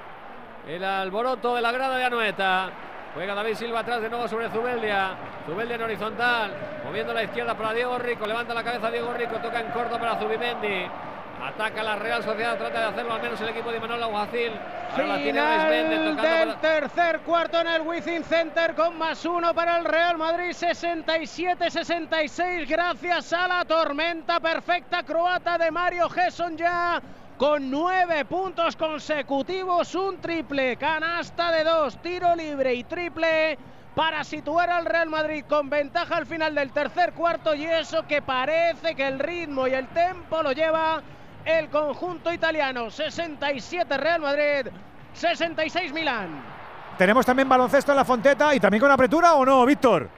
[0.69, 2.71] el alboroto de la grada de Anoeta.
[3.15, 5.17] Juega David Silva atrás de nuevo sobre Zubeldia.
[5.47, 6.53] Zubeldia en horizontal.
[6.85, 8.25] Moviendo a la izquierda para Diego Rico.
[8.27, 9.37] Levanta la cabeza Diego Rico.
[9.39, 10.87] Toca en corto para Zubimendi.
[11.43, 12.57] Ataca la Real Sociedad.
[12.57, 14.53] Trata de hacerlo al menos el equipo de Manuel Aguacil.
[14.93, 19.85] Ahora Final del para- tercer cuarto en el Wizzing Center con más uno para el
[19.85, 27.01] Real Madrid 67-66 gracias a la tormenta perfecta croata de Mario Gesson ya
[27.41, 33.57] con nueve puntos consecutivos, un triple, canasta de dos, tiro libre y triple
[33.95, 38.21] para situar al Real Madrid con ventaja al final del tercer cuarto y eso que
[38.21, 41.01] parece que el ritmo y el tempo lo lleva
[41.47, 42.91] el conjunto italiano.
[42.91, 44.71] 67 Real Madrid,
[45.15, 46.43] 66 Milán.
[46.99, 50.11] Tenemos también baloncesto en la Fonteta y también con apretura o no, Víctor.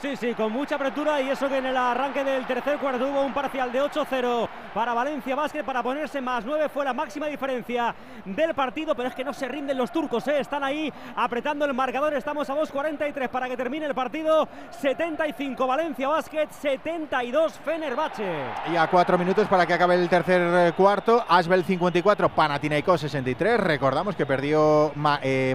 [0.00, 3.22] Sí, sí, con mucha apertura y eso que en el arranque del tercer cuarto hubo
[3.22, 7.94] un parcial de 8-0 para Valencia Basket para ponerse más 9 fue la máxima diferencia
[8.24, 10.40] del partido, pero es que no se rinden los turcos, ¿eh?
[10.40, 16.08] están ahí apretando el marcador, estamos a 2.43 para que termine el partido, 75 Valencia
[16.08, 18.24] Basket, 72 Fenerbahce.
[18.72, 23.60] Y a cuatro minutos para que acabe el tercer eh, cuarto, Asbel 54, Panathinaikos 63.
[23.60, 24.92] Recordamos que perdió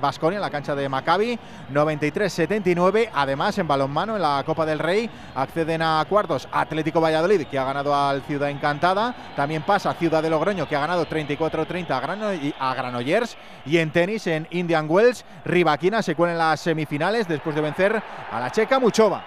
[0.02, 1.38] Vasconia en la cancha de Maccabi,
[1.74, 3.10] 93-79.
[3.14, 7.64] Además, en balonmano, en la Copa del Rey, acceden a cuartos Atlético Valladolid, que ha
[7.64, 9.16] ganado al Ciudad Encantada.
[9.36, 13.38] También pasa Ciudad de Logroño, que ha ganado 34-30 a, a Granollers.
[13.66, 18.02] Y en tenis, en Indian Wells, Rivaquina se cuela en las semifinales después de vencer
[18.32, 19.24] a la checa Muchova.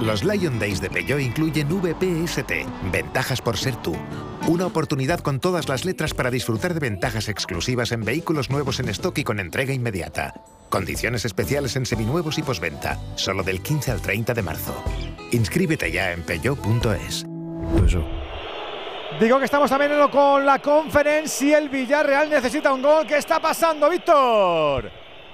[0.00, 2.52] Los Lion Days de Peugeot incluyen VPST,
[2.92, 3.96] ventajas por ser tú.
[4.46, 8.88] Una oportunidad con todas las letras para disfrutar de ventajas exclusivas en vehículos nuevos en
[8.90, 10.34] stock y con entrega inmediata.
[10.68, 14.74] Condiciones especiales en seminuevos y posventa, solo del 15 al 30 de marzo.
[15.32, 17.24] Inscríbete ya en peugeot.es.
[19.18, 23.06] Digo que estamos también en lo- con la conferencia y el Villarreal necesita un gol.
[23.06, 24.90] ¿Qué está pasando, Víctor?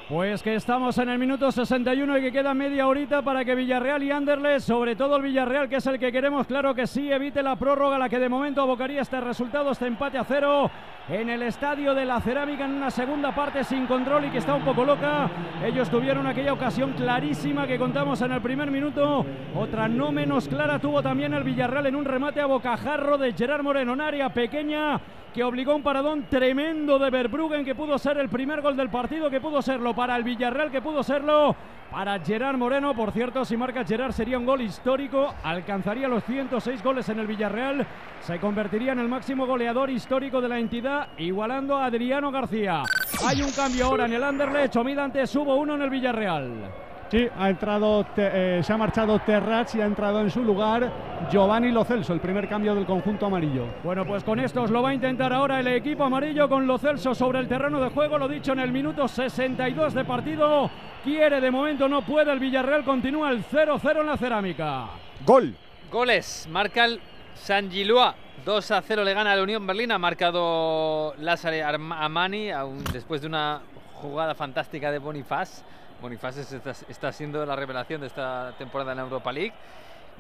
[0.09, 4.03] Pues que estamos en el minuto 61 y que queda media horita para que Villarreal
[4.03, 7.43] y Anderlecht, sobre todo el Villarreal, que es el que queremos, claro que sí, evite
[7.43, 10.71] la prórroga, la que de momento abocaría este resultado, este empate a cero
[11.09, 14.55] en el estadio de la Cerámica en una segunda parte sin control y que está
[14.55, 15.31] un poco loca.
[15.65, 19.25] Ellos tuvieron aquella ocasión clarísima que contamos en el primer minuto.
[19.55, 23.63] Otra no menos clara tuvo también el Villarreal en un remate a bocajarro de Gerard
[23.63, 25.01] Moreno, en área pequeña
[25.35, 29.29] que obligó un paradón tremendo de Verbruggen, que pudo ser el primer gol del partido,
[29.29, 31.55] que pudo serlo para el Villarreal, que pudo serlo
[31.91, 32.95] para Gerard Moreno.
[32.95, 37.27] Por cierto, si marca Gerard sería un gol histórico, alcanzaría los 106 goles en el
[37.27, 37.87] Villarreal,
[38.21, 42.83] se convertiría en el máximo goleador histórico de la entidad, igualando a Adriano García.
[43.27, 46.71] Hay un cambio ahora en el Anderlecht, Omid antes hubo uno en el Villarreal.
[47.15, 50.91] Sí, ha entrado, eh, se ha marchado Terrats y ha entrado en su lugar
[51.31, 53.67] Giovanni Lo Celso, el primer cambio del conjunto amarillo.
[53.85, 57.15] Bueno, pues con estos lo va a intentar ahora el equipo amarillo con Lo Celso
[57.15, 60.69] sobre el terreno de juego, lo dicho en el minuto 62 de partido.
[61.05, 64.87] Quiere, de momento no puede, el Villarreal continúa el 0-0 en la cerámica.
[65.25, 65.55] Gol.
[65.93, 67.01] Goles, marca el
[67.37, 68.17] San Gilua.
[68.45, 69.93] 2 a 0 le gana a la Unión Berlín.
[69.93, 73.61] Ha marcado Lázaro Amani aún después de una
[73.93, 75.65] jugada fantástica de Bonifaz.
[76.01, 79.53] Bonifaz es- está, está siendo la revelación de esta temporada en la Europa League.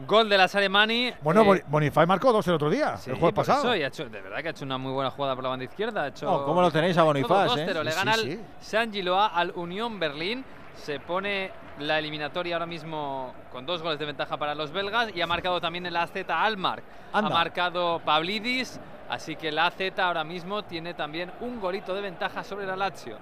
[0.06, 1.12] Gol de Lázaro Amani.
[1.22, 3.60] Bueno, eh, Bonifay marcó dos el otro día, Sí, el jueves pasado.
[3.62, 5.50] eso, y ha hecho, de verdad que ha hecho una muy buena jugada por la
[5.50, 6.02] banda izquierda.
[6.02, 7.80] Ha hecho Oh, ¿cómo lo tenéis a todo Bonifaz, 2-0.
[7.80, 7.84] eh?
[7.84, 8.40] Le Sí, gana sí.
[8.60, 10.44] San Giloa al Unión Berlín.
[10.74, 15.20] Se pone la eliminatoria ahora mismo con dos goles de ventaja para los belgas y
[15.20, 16.82] ha marcado también el AZ Almar.
[17.12, 17.30] Ha Anda.
[17.30, 22.66] marcado Pavlidis, así que el AZ ahora mismo tiene también un golito de ventaja sobre
[22.66, 23.16] la Lazio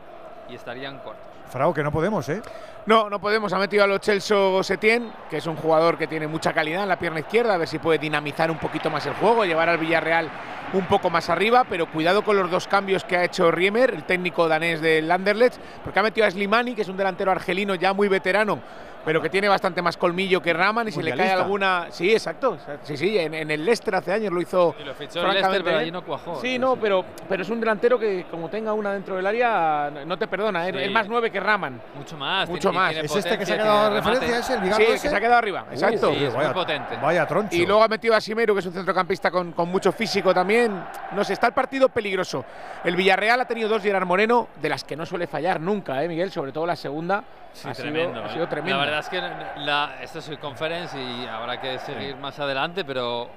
[0.49, 1.27] y estarían cortos.
[1.49, 2.41] Frau, que no podemos, ¿eh?
[2.87, 3.53] No, no podemos.
[3.53, 6.89] Ha metido a los Chelsea Setien, que es un jugador que tiene mucha calidad en
[6.89, 9.79] la pierna izquierda, a ver si puede dinamizar un poquito más el juego, llevar al
[9.79, 10.29] Villarreal
[10.73, 14.05] un poco más arriba, pero cuidado con los dos cambios que ha hecho Riemer, el
[14.05, 17.93] técnico danés del Anderlecht, porque ha metido a Slimani, que es un delantero argelino ya
[17.93, 18.59] muy veterano,
[19.05, 21.87] pero que tiene bastante más colmillo que Raman y si le cae alguna...
[21.91, 22.57] Sí, exacto.
[22.83, 25.65] Sí, sí, en, en el Leicester hace años lo hizo Y lo fichó el Leicester,
[25.65, 26.41] pero allí no cuajó.
[26.41, 30.17] Sí, no, pero, pero es un delantero que como tenga una dentro del área no
[30.19, 30.83] te perdona, es- Sí.
[30.85, 31.81] es más nueve que Raman.
[31.95, 32.49] Mucho más.
[32.49, 32.91] Mucho tiene- más.
[32.93, 34.93] tiene ¿Es este que se ha quedado de referencia, ese, el Sí, ese?
[35.03, 36.11] que se ha quedado arriba, exacto.
[36.13, 36.97] Sí, es muy Vaya- potente.
[37.03, 37.57] Vaya troncho.
[37.57, 40.83] Y luego ha metido a Simeru, que es un centrocampista con, con mucho físico también.
[41.13, 42.45] No sé, está el partido peligroso.
[42.85, 46.09] El Villarreal ha tenido dos Gerard Moreno, de las que no suele fallar nunca, ¿eh,
[46.09, 46.31] Miguel?
[46.31, 47.23] Sobre todo la segunda.
[47.53, 48.15] Sí, ha, tremendo.
[48.15, 48.33] sido, ha ¿eh?
[48.33, 48.79] sido tremendo.
[48.93, 53.31] La verdad es que la, esto es conference y habrá que seguir más adelante, pero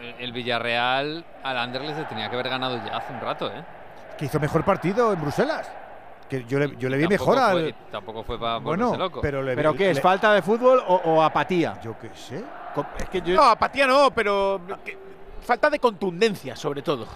[0.00, 3.62] el- el Villarreal al Anderlecht le tenía que haber ganado ya hace un rato, ¿eh?
[4.16, 5.70] Que hizo mejor partido en Bruselas.
[6.30, 7.52] Que yo le, yo le vi mejor al.
[7.52, 9.20] fue- tampoco fue para Bueno, loco.
[9.20, 9.96] pero le ¿Pero vi- qué es?
[9.96, 11.78] le- ¿Falta de fútbol o, o apatía?
[11.82, 12.42] Yo qué sé.
[12.98, 14.96] Es que yo- No, apatía no, pero que-
[15.42, 17.06] falta de contundencia, sobre todo.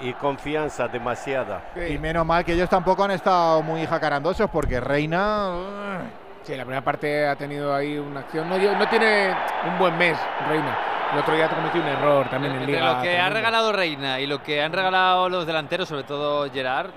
[0.00, 1.70] Y confianza demasiada.
[1.88, 6.00] Y menos mal que ellos tampoco han estado muy jacarandosos porque Reina.
[6.42, 8.48] Sí, la primera parte ha tenido ahí una acción.
[8.48, 9.34] No, no tiene
[9.68, 10.78] un buen mes, Reina.
[11.12, 12.94] El otro día cometió un error también en Liga.
[12.94, 16.90] lo que ha regalado Reina y lo que han regalado los delanteros, sobre todo Gerard,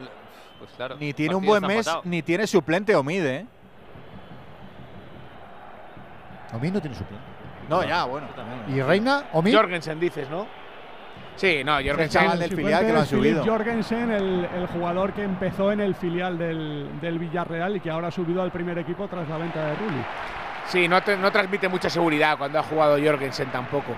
[0.60, 0.96] pues claro.
[1.00, 3.46] Ni tiene un buen mes, ni tiene suplente Omid, ¿eh?
[6.54, 7.26] Omid no tiene suplente.
[7.68, 8.28] No, ya, bueno.
[8.68, 9.26] ¿Y Reina?
[9.34, 9.56] ¿Omid?
[9.56, 10.46] Jorgensen, dices, ¿no?
[11.36, 12.10] Sí, no, Jorgensen.
[12.10, 13.45] chaval del El filial que lo han subido.
[13.45, 18.10] Jorgensen, el, el jugador que empezó en el filial del, del Villarreal y que ahora
[18.10, 20.03] ha subido al primer equipo tras la venta de Rulli.
[20.68, 23.94] Sí, no, te- no transmite mucha seguridad cuando ha jugado Jorgensen tampoco.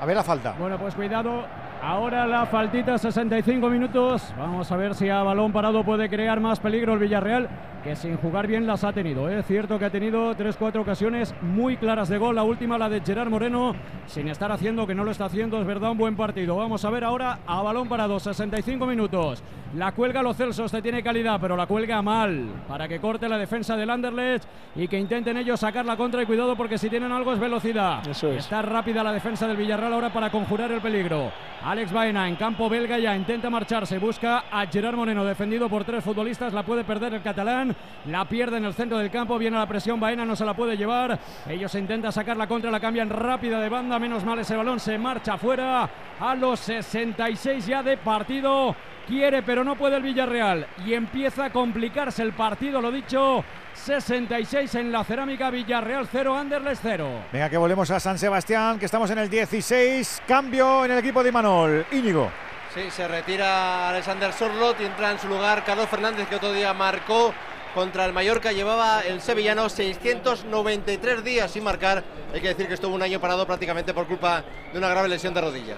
[0.00, 0.54] A ver la falta.
[0.58, 1.46] Bueno, pues cuidado.
[1.82, 4.34] Ahora la faltita, 65 minutos.
[4.36, 7.48] Vamos a ver si a balón parado puede crear más peligro el Villarreal,
[7.84, 9.28] que sin jugar bien las ha tenido.
[9.28, 12.34] Es cierto que ha tenido 3-4 ocasiones muy claras de gol.
[12.34, 13.74] La última, la de Gerard Moreno,
[14.06, 16.56] sin estar haciendo, que no lo está haciendo, es verdad, un buen partido.
[16.56, 19.42] Vamos a ver ahora a balón parado, 65 minutos.
[19.76, 22.46] La cuelga los Celsos, te tiene calidad, pero la cuelga mal.
[22.66, 26.22] Para que corte la defensa del Anderlecht y que intenten ellos sacar la contra.
[26.22, 28.06] Y cuidado, porque si tienen algo es velocidad.
[28.08, 28.38] Eso es.
[28.38, 31.30] Está rápida la defensa del Villarreal ahora para conjurar el peligro.
[31.68, 36.02] Alex Baena en campo belga ya intenta marcharse, busca a Gerard Moreno defendido por tres
[36.02, 39.68] futbolistas, la puede perder el catalán, la pierde en el centro del campo, viene la
[39.68, 43.60] presión, Baena no se la puede llevar, ellos intentan sacar la contra, la cambian rápida
[43.60, 48.74] de banda, menos mal ese balón se marcha fuera a los 66 ya de partido.
[49.08, 54.74] Quiere pero no puede el Villarreal y empieza a complicarse el partido, lo dicho, 66
[54.74, 57.08] en la cerámica, Villarreal 0, Anderlecht 0.
[57.32, 60.24] Venga, que volvemos a San Sebastián, que estamos en el 16.
[60.28, 61.86] Cambio en el equipo de Imanol.
[61.90, 62.30] Íñigo.
[62.74, 66.74] Sí, se retira Alexander Sorlot y entra en su lugar Carlos Fernández, que otro día
[66.74, 67.32] marcó
[67.74, 68.52] contra el Mallorca.
[68.52, 72.04] Llevaba el sevillano 693 días sin marcar.
[72.34, 75.32] Hay que decir que estuvo un año parado prácticamente por culpa de una grave lesión
[75.32, 75.76] de rodilla.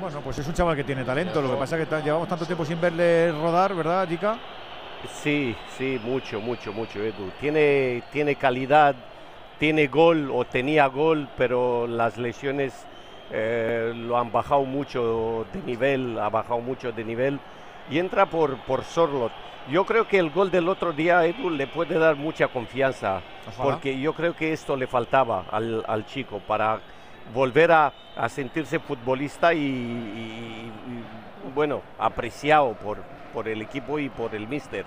[0.00, 1.40] Bueno, pues es un chaval que tiene talento.
[1.40, 4.38] Lo que pasa es que llevamos tanto tiempo sin verle rodar, ¿verdad, Chica?
[5.22, 7.30] Sí, sí, mucho, mucho, mucho, Edu.
[7.40, 8.94] Tiene, tiene calidad,
[9.58, 12.86] tiene gol o tenía gol, pero las lesiones
[13.30, 17.38] eh, lo han bajado mucho de nivel, ha bajado mucho de nivel
[17.90, 19.32] y entra por, por Sorlot.
[19.70, 23.22] Yo creo que el gol del otro día, Edu, le puede dar mucha confianza,
[23.62, 26.80] porque yo creo que esto le faltaba al, al chico para
[27.32, 30.72] volver a, a sentirse futbolista y, y-
[31.48, 32.98] y, bueno, apreciado por,
[33.32, 34.84] por el equipo y por el míster.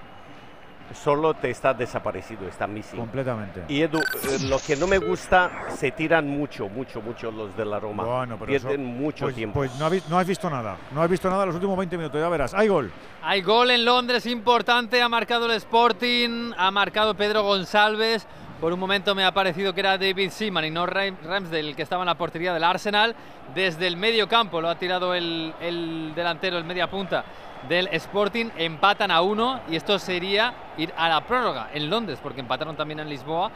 [0.94, 2.98] Solo te está desaparecido, está missing.
[2.98, 3.62] Completamente.
[3.68, 7.66] Y Edu, eh, lo que no me gusta, se tiran mucho, mucho, mucho los de
[7.66, 8.06] la Roma.
[8.06, 9.60] Bueno, pero eso- Pierden mucho pues, tiempo.
[9.60, 10.78] Pues no, habéis- no has visto nada.
[10.94, 12.54] No has visto nada en los últimos 20 minutos, ya verás.
[12.54, 12.90] Hay gol.
[13.22, 18.26] Hay gol en Londres importante, ha marcado el Sporting, ha marcado Pedro González.
[18.60, 21.84] Por un momento me ha parecido que era David Seaman y no Ram- Ramsdale que
[21.84, 23.16] estaba en la portería del Arsenal.
[23.54, 27.24] Desde el medio campo lo ha tirado el, el delantero, el media punta
[27.70, 28.48] del Sporting.
[28.58, 33.00] Empatan a uno y esto sería ir a la prórroga en Londres porque empataron también
[33.00, 33.52] en Lisboa.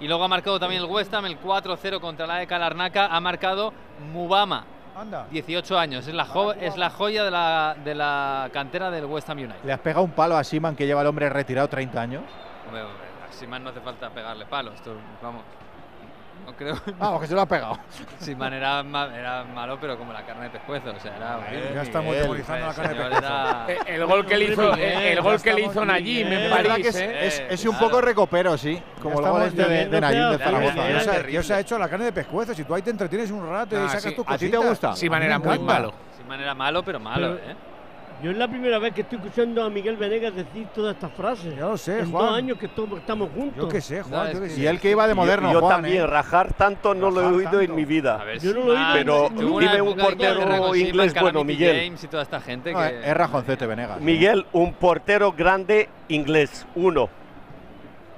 [0.00, 3.06] Y luego ha marcado también el West Ham, el 4-0 contra la ECA Larnaca.
[3.14, 3.72] Ha marcado
[4.12, 4.64] Mubama.
[4.98, 5.26] Anda.
[5.30, 9.28] 18 años, es la, jo- es la joya de la, de la cantera del West
[9.28, 9.62] Ham United.
[9.64, 12.22] ¿Le has pegado un palo a Siman que lleva el hombre retirado 30 años?
[12.66, 13.05] Hombre, hombre,
[13.36, 15.42] a Siman no hace falta pegarle palos, esto, vamos.
[16.44, 16.76] No creo.
[16.98, 17.78] Vamos, que se lo ha pegado.
[18.18, 21.70] Siman era, ma- era malo, pero como la carne de pescuezo, o sea, era horrible.
[21.74, 23.34] ya estamos Miguel, demonizando la carne de señor, pescuezo.
[23.34, 25.74] era- Eh, el gol que le hizo, Miguel, eh, el ya gol que le estamos
[25.74, 26.26] hizo Najim Miguel.
[26.26, 27.26] en Es verdad París, que es, ¿eh?
[27.26, 27.86] es- es un claro.
[27.86, 28.82] poco recopero, sí.
[29.02, 31.28] Como el gol estamos- este de, de Nayib de Zaragoza.
[31.30, 32.54] ya se ha hecho la carne de pescuezo.
[32.54, 34.14] Si tú ahí te entretienes un rato y Ah, sacas sí.
[34.14, 34.70] tus ¿A ti te cositas.
[34.70, 34.96] gusta?
[34.96, 35.72] Siman A mí era me muy encanta.
[35.72, 35.92] malo.
[36.16, 37.56] Siman era malo, pero malo, Pero- ¿eh?
[38.22, 41.54] Yo es la primera vez que estoy escuchando a Miguel Venegas decir todas estas frases.
[41.54, 42.26] Ya lo sé, en Juan.
[42.26, 43.56] dos años que estamos juntos.
[43.56, 44.32] Yo qué sé, Juan.
[44.32, 44.60] No, yo sé.
[44.60, 46.06] Y él que iba de moderno, yo, yo Juan, también, ¿eh?
[46.06, 47.60] rajar tanto no lo he oído tanto.
[47.60, 48.18] en mi vida.
[48.20, 51.84] A ver, Yo no lo he oído Pero dime un portero inglés bueno, Miguel.
[51.84, 53.00] James y toda esta gente No, que...
[53.10, 54.00] es rajoncete Venegas.
[54.00, 57.10] Miguel, un portero grande inglés, uno.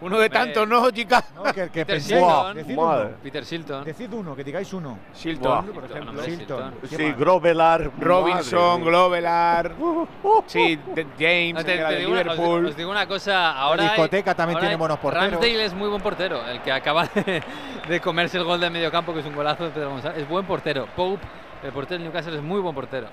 [0.01, 1.25] Uno de tantos, ¿no, chica?
[1.35, 2.55] No, que, que Peter pensé- Shilton.
[2.57, 3.09] decid uno.
[3.23, 3.85] Peter Shilton.
[3.85, 4.99] Decid uno, que digáis uno.
[5.15, 5.75] Shilton, Buah.
[5.75, 6.11] por ejemplo.
[6.11, 6.75] hombre, Shilton.
[6.89, 7.13] ¿Qué Sí?
[7.19, 7.91] Grovelar.
[7.99, 8.85] Robinson, madre mía.
[8.91, 9.73] Glovelar.
[10.47, 12.67] Sí, de- James, No, te, te de digo una, os, Liverpool.
[12.67, 15.31] os digo una cosa, ahora hay- discoteca también ahora tiene hay- buenos porteros.
[15.31, 17.43] Ramsdale es muy buen portero, el que acaba de,
[17.89, 20.19] de comerse el gol de medio campo, que es un golazo de Pedro González.
[20.23, 20.87] Es buen portero.
[20.95, 21.27] Pope,
[21.65, 23.09] el portero del Newcastle, es muy buen portero.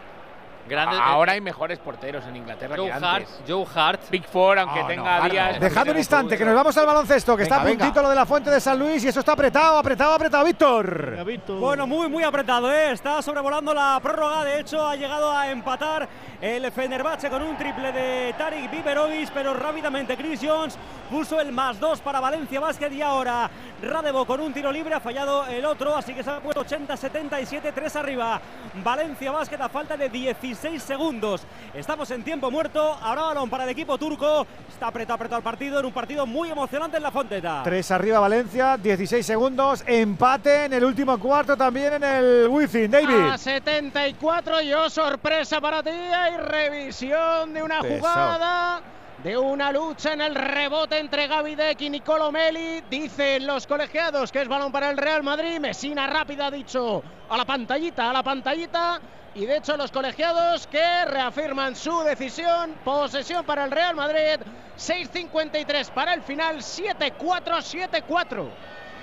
[1.02, 3.40] Ahora hay mejores porteros en Inglaterra Joe que Hart, antes.
[3.48, 4.02] Joe Hart.
[4.10, 5.54] Big Four, aunque Ah, no, tenga Hart días.
[5.54, 5.60] no.
[5.60, 7.86] Dejad un instante, que nos vamos al baloncesto, que está a Venga, venga.
[7.86, 11.18] puntito lo de la Fuente de San Luis y eso está apretado, apretado, apretado, Víctor.
[11.60, 12.92] Bueno, muy, muy apretado, ¿eh?
[12.92, 14.44] Está sobrevolando la prórroga.
[14.44, 16.08] De hecho, ha llegado a empatar
[16.42, 20.78] el Fenerbahce con un triple de Tarik Biberovic, pero rápidamente Chris Jones
[21.10, 23.50] puso el más dos para Valencia Basket y ahora
[23.82, 27.72] Radebo con un tiro libre ha fallado el otro, así que se ha puesto 80-77,
[27.74, 28.42] 3 arriba.
[28.84, 31.42] Valencia Basket a falta de 16 segundos.
[31.74, 32.98] Estamos en tiempo muerto.
[33.02, 34.48] Ahora balón para el equipo turco.
[34.70, 37.62] Está apretado, apretado el partido en un partido muy emocionante en la Fonteta.
[37.64, 42.92] Tres arriba Valencia, 16 segundos, empate en el último cuarto también en el Wizzing.
[42.92, 43.30] David.
[43.32, 48.00] A 74 y oh, sorpresa para ti, hay revisión de una Pesado.
[48.00, 48.82] jugada,
[49.24, 52.84] de una lucha en el rebote entre Gaby Deck y Nicolo Meli.
[52.90, 55.60] Dicen los colegiados que es balón para el Real Madrid.
[55.60, 59.00] Mesina rápida ha dicho a la pantallita, a la pantallita.
[59.36, 64.40] Y de hecho los colegiados que reafirman su decisión, posesión para el Real Madrid,
[64.78, 68.50] 6.53 para el final, 7-4, 7-4.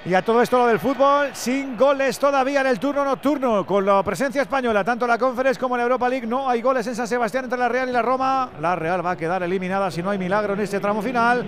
[0.06, 3.84] Y a todo esto lo del fútbol, sin goles todavía en el turno nocturno, con
[3.84, 6.26] la presencia española, tanto en la Conference como en la Europa League.
[6.26, 8.50] No hay goles en San Sebastián entre la Real y la Roma.
[8.58, 11.44] La Real va a quedar eliminada si no hay milagro en este tramo final.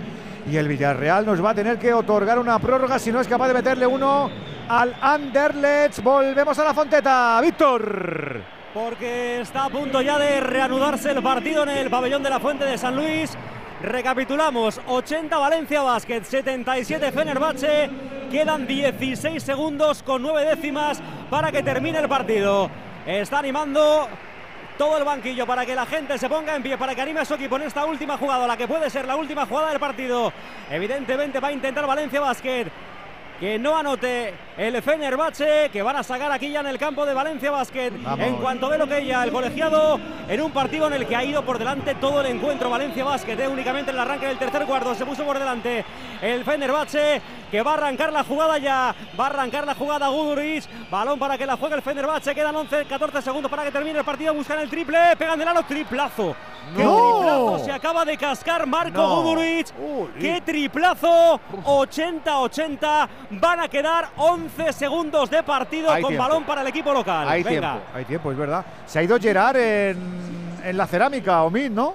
[0.49, 3.47] Y el Villarreal nos va a tener que otorgar una prórroga si no es capaz
[3.47, 4.29] de meterle uno
[4.69, 6.03] al Anderlecht.
[6.03, 7.41] Volvemos a la Fonteta.
[7.41, 8.55] Víctor.
[8.75, 12.65] Porque está a punto ya de reanudarse el partido en el pabellón de la Fuente
[12.65, 13.31] de San Luis.
[13.81, 17.89] Recapitulamos, 80 Valencia Basket, 77 Fenerbahce,
[18.29, 22.69] quedan 16 segundos con 9 décimas para que termine el partido.
[23.07, 24.09] Está animando
[24.77, 27.25] todo el banquillo para que la gente se ponga en pie, para que anime a
[27.25, 30.33] su equipo en esta última jugada, la que puede ser la última jugada del partido.
[30.69, 32.65] Evidentemente va a intentar Valencia Basket
[33.39, 37.13] que no anote el Fenerbahce, que van a sacar aquí ya en el campo de
[37.13, 37.91] Valencia Basket.
[38.01, 38.25] Vamos.
[38.25, 41.23] En cuanto ve lo que ella, el colegiado, en un partido en el que ha
[41.23, 44.65] ido por delante todo el encuentro Valencia Basket, eh, únicamente en el arranque del tercer
[44.65, 45.83] cuarto se puso por delante
[46.21, 48.95] el Fenerbahce, que va a arrancar la jugada ya.
[49.19, 50.63] Va a arrancar la jugada Guduric.
[50.89, 52.33] Balón para que la juegue el Fenerbahce.
[52.33, 54.33] Quedan 11, 14 segundos para que termine el partido.
[54.33, 54.97] Buscan el triple.
[55.17, 55.63] Pegan del aro.
[55.63, 56.35] Triplazo.
[56.75, 57.19] ¡Qué ¡No!
[57.19, 57.59] triplazo!
[57.65, 59.21] Se acaba de cascar Marco No.
[59.21, 59.67] Guduric.
[60.19, 61.39] ¡Qué triplazo!
[61.63, 63.07] 80-80.
[63.31, 66.27] Van a quedar 11 segundos de partido Hay con tiempo.
[66.27, 67.27] balón para el equipo local.
[67.43, 67.79] Venga.
[67.93, 68.65] Hay tiempo, es verdad.
[68.85, 69.97] Se ha ido Gerard en,
[70.63, 71.93] en la cerámica, Omid, ¿no?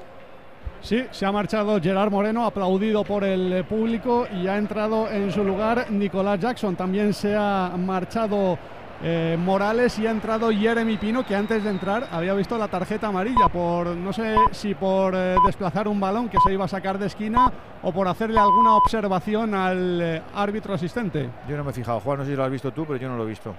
[0.82, 5.44] Sí, se ha marchado Gerard Moreno, aplaudido por el público, y ha entrado en su
[5.44, 6.74] lugar Nicolás Jackson.
[6.74, 8.58] También se ha marchado
[9.02, 13.06] eh, Morales y ha entrado Jeremy Pino, que antes de entrar había visto la tarjeta
[13.08, 16.98] amarilla por, no sé si por eh, desplazar un balón que se iba a sacar
[16.98, 17.50] de esquina
[17.82, 21.28] o por hacerle alguna observación al eh, árbitro asistente.
[21.48, 23.08] Yo no me he fijado, Juan, no sé si lo has visto tú, pero yo
[23.08, 23.54] no lo he visto.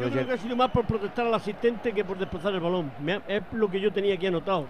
[0.00, 2.92] Yo creo que ha sido más por protestar al asistente que por desplazar el balón.
[3.00, 4.66] Me ha- es lo que yo tenía aquí anotado.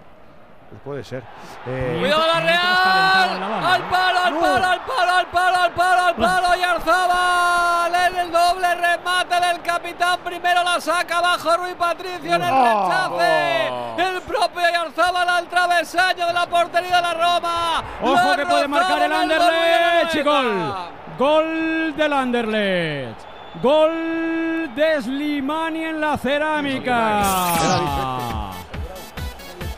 [0.71, 1.21] Pues puede ser.
[1.67, 3.43] Eh, Cuidado la Real.
[3.63, 6.47] Al palo, al palo, al palo, al palo, al palo, al palo.
[6.59, 9.30] Y Arzabal en el doble remate
[9.71, 10.19] capitán.
[10.23, 12.89] Primero la saca bajo Rui Patricio en el Oh.
[13.17, 13.67] rechace.
[14.09, 17.83] El propio Arzabal al travesaño de la portería de la Roma.
[18.01, 20.75] Ojo que puede marcar el Anderlecht y de gol.
[21.17, 23.19] Gol del Anderlecht.
[23.61, 27.21] Gol de Slimani en la cerámica.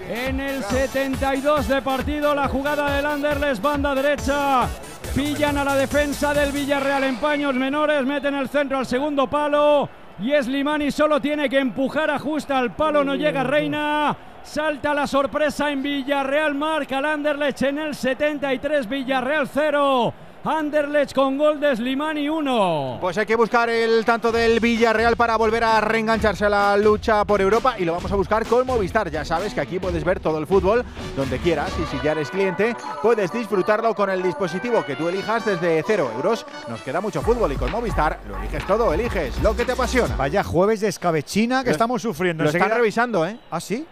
[0.10, 4.68] En el 72 de partido, la jugada del Anderlecht, banda derecha.
[5.16, 9.88] Pillan a la defensa del Villarreal en paños menores, meten el centro al segundo palo.
[10.20, 14.18] Y Slimani solo tiene que empujar, ajusta al palo, no llega Reina.
[14.42, 20.14] Salta la sorpresa en Villarreal, marca el Anderlecht en el 73, Villarreal 0.
[20.46, 22.98] Anderlecht con gol de Slimani 1.
[23.00, 27.24] Pues hay que buscar el tanto del Villarreal para volver a reengancharse a la lucha
[27.24, 29.10] por Europa y lo vamos a buscar con Movistar.
[29.10, 30.84] Ya sabes que aquí puedes ver todo el fútbol
[31.16, 35.46] donde quieras y si ya eres cliente puedes disfrutarlo con el dispositivo que tú elijas
[35.46, 36.46] desde 0 euros.
[36.68, 40.16] Nos queda mucho fútbol y con Movistar lo eliges todo, eliges lo que te apasiona.
[40.18, 42.44] Vaya jueves de escabechina que Lo- estamos sufriendo.
[42.44, 43.38] Lo están revisando, ¿eh?
[43.50, 43.86] ¿Ah, sí?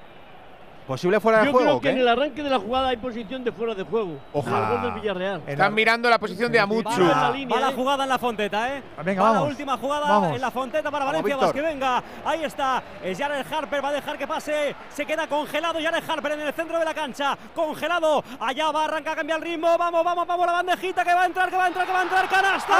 [0.91, 1.93] ¿Posible fuera de Yo juego creo que qué?
[1.93, 4.19] en el arranque de la jugada hay posición de fuera de juego.
[4.33, 4.93] Ojalá.
[4.93, 5.41] Villarreal.
[5.47, 6.59] Están mirando la posición de.
[6.59, 8.83] Va la, va la jugada en la Fonteta, ¿eh?
[9.01, 10.35] Venga, va la última jugada Vamos.
[10.35, 11.45] en la Fonteta para Vamos, Valencia.
[11.45, 11.63] Vázquez.
[11.63, 12.83] Venga, ahí está.
[13.01, 14.75] Es Jared Harper, va a dejar que pase.
[14.89, 17.37] Se queda congelado Jared Harper en el centro de la cancha.
[17.55, 18.21] Congelado.
[18.41, 19.77] Allá va, arranca, cambia el ritmo.
[19.77, 20.45] Vamos, vamos, vamos.
[20.45, 22.27] La bandejita que va a entrar, que va a entrar, que va a entrar.
[22.27, 22.75] ¡Canasta!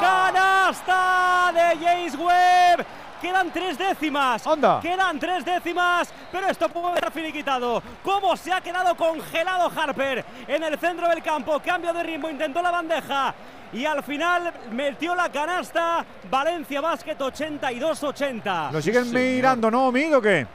[0.00, 2.86] ¡Canasta de James Webb!
[3.20, 4.42] Quedan tres décimas.
[4.80, 7.82] Quedan tres décimas, pero esto puede estar finiquitado.
[8.02, 11.60] ¿Cómo se ha quedado congelado Harper en el centro del campo?
[11.60, 13.34] Cambio de ritmo, intentó la bandeja.
[13.72, 16.04] Y al final metió la canasta.
[16.30, 18.72] Valencia Basket 82-80.
[18.72, 20.46] ¿Lo siguen mirando, no, Omid, o qué?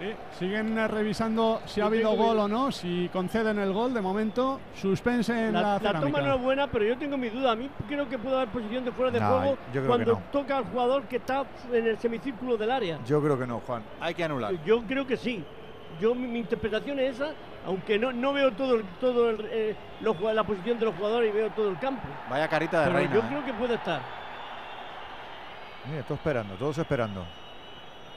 [0.00, 3.92] Sí, siguen eh, revisando si ha habido gol o no, si conceden el gol.
[3.92, 7.28] De momento, suspense en la, La, la toma no es buena, pero yo tengo mi
[7.28, 7.52] duda.
[7.52, 10.22] A mí creo que puede haber posición de fuera de No, juego cuando no.
[10.32, 12.98] toca al jugador que está en el semicírculo del área.
[13.04, 13.82] Yo creo que no, Juan.
[14.00, 14.54] Hay que anular.
[14.64, 15.44] Yo creo que sí.
[16.00, 17.32] Yo mi, mi interpretación es esa,
[17.66, 21.28] aunque no, no veo todo el- todo el, eh, los la posición de los jugadores
[21.28, 22.08] y veo todo el campo.
[22.30, 23.12] Vaya carita de Pero reina.
[23.14, 23.24] yo ¿eh?
[23.28, 24.00] creo que puede estar.
[25.90, 27.24] Mira, todos esperando, todos esperando.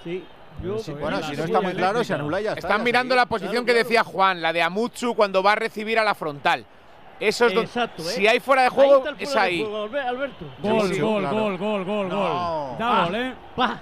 [0.06, 0.24] Sí.
[0.62, 2.60] Yo, Sí, bueno, si no está muy claro, se anula y ya está.
[2.68, 5.98] Están ya mirando la posición que decía Juan, la de Amutsu cuando va a recibir
[6.00, 6.66] a la frontal.
[7.20, 8.06] Eso es donde- Exacto, ¿eh?
[8.06, 9.60] si hay fuera de Ahí juego, es fuera de ahí.
[9.62, 10.46] juego, Albe- Alberto.
[10.60, 11.36] Gol, Sí, sí, gol, claro.
[11.38, 12.16] gol, gol, gol, No.
[12.18, 12.78] gol.
[12.80, 13.34] Da Ah, gol, ¿eh?
[13.56, 13.82] pa.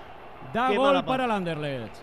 [0.54, 1.96] Da Qué gol para el Anderlecht.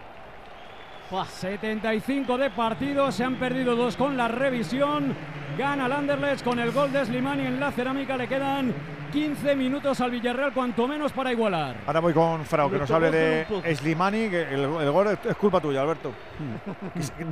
[1.11, 5.15] 75 de partido, se han perdido dos con la revisión.
[5.57, 8.17] Gana el Anderlecht con el gol de Slimani en la cerámica.
[8.17, 8.75] Le quedan
[9.13, 11.77] 15 minutos al Villarreal, cuanto menos para igualar.
[11.87, 15.37] Ahora voy con Frau, que nos hable de Slimani, que el, el gol es, es
[15.37, 16.13] culpa tuya, Alberto.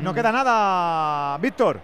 [0.00, 1.80] No queda nada, Víctor.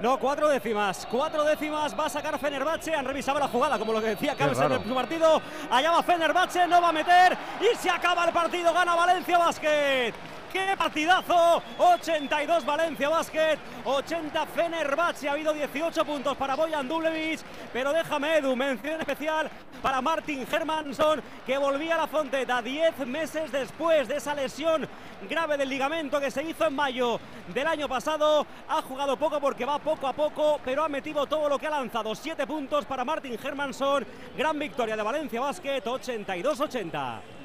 [0.00, 1.06] No, cuatro décimas.
[1.10, 2.94] Cuatro décimas va a sacar Fenerbahce.
[2.94, 5.42] Han revisado la jugada, como lo que decía Carlos en el su partido.
[5.70, 7.36] Allá va Fenerbahce, no va a meter.
[7.60, 8.72] Y se acaba el partido.
[8.72, 10.14] Gana Valencia Basket.
[10.52, 11.62] ¡Qué partidazo!
[11.78, 15.28] 82 Valencia Basket, 80 Fenerbahce.
[15.28, 17.40] Ha habido 18 puntos para Boyan Dublevic.
[17.72, 19.48] Pero déjame, Edu, mención especial
[19.80, 24.88] para Martin Hermansson, que volvía a la Fonteta 10 meses después de esa lesión
[25.28, 27.20] grave del ligamento que se hizo en mayo
[27.54, 28.44] del año pasado.
[28.68, 31.70] Ha jugado poco porque va poco a poco, pero ha metido todo lo que ha
[31.70, 32.12] lanzado.
[32.14, 34.04] 7 puntos para Martin Hermansson.
[34.36, 37.39] Gran victoria de Valencia Basket, 82-80.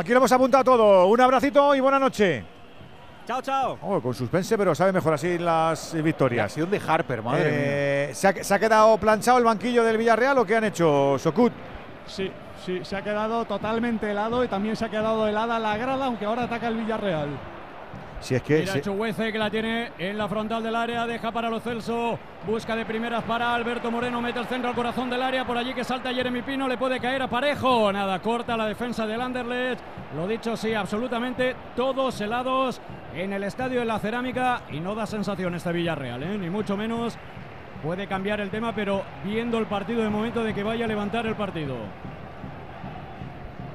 [0.00, 1.06] Aquí lo hemos apuntado todo.
[1.08, 2.42] Un abracito y buena noche.
[3.26, 3.78] Chao, chao.
[3.82, 6.46] Oh, con suspense, pero sabe mejor así las victorias.
[6.46, 10.38] acción de Harper, madre Eh, ¿se, ha, se ha quedado planchado el banquillo del Villarreal
[10.38, 11.52] o qué han hecho, Sokut?
[12.06, 12.30] Sí,
[12.64, 16.24] sí, se ha quedado totalmente helado y también se ha quedado helada la grada, aunque
[16.24, 17.28] ahora ataca el Villarreal.
[18.20, 18.58] Si es que.
[18.60, 22.18] Mira si- Chuguece que la tiene en la frontal del área, deja para los Celso,
[22.46, 25.72] busca de primeras para Alberto Moreno, mete el centro al corazón del área, por allí
[25.72, 29.80] que salta Jeremy Pino, le puede caer a Parejo, nada, corta la defensa del Anderlecht,
[30.14, 32.80] lo dicho, sí, absolutamente todos helados
[33.14, 36.38] en el estadio de la cerámica y no da sensación este Villarreal, ¿eh?
[36.38, 37.16] ni mucho menos.
[37.82, 41.26] Puede cambiar el tema, pero viendo el partido de momento de que vaya a levantar
[41.26, 41.76] el partido.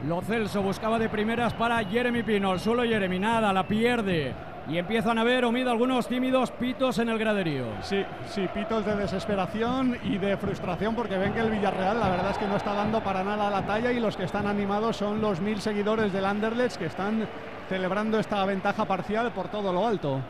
[0.07, 2.53] Lo Celso buscaba de primeras para Jeremy Pino.
[2.53, 4.33] El suelo Jeremy, nada, la pierde.
[4.69, 7.65] Y empiezan a ver, Omido, algunos tímidos pitos en el graderío.
[7.81, 12.31] Sí, sí, pitos de desesperación y de frustración porque ven que el Villarreal la verdad
[12.31, 15.21] es que no está dando para nada la talla y los que están animados son
[15.21, 17.27] los mil seguidores del Anderlecht que están
[17.67, 20.21] celebrando esta ventaja parcial por todo lo alto.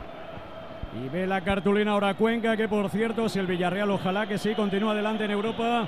[1.04, 4.54] Y ve la cartulina ahora Cuenca, que por cierto, si el Villarreal ojalá que sí
[4.54, 5.86] continúa adelante en Europa,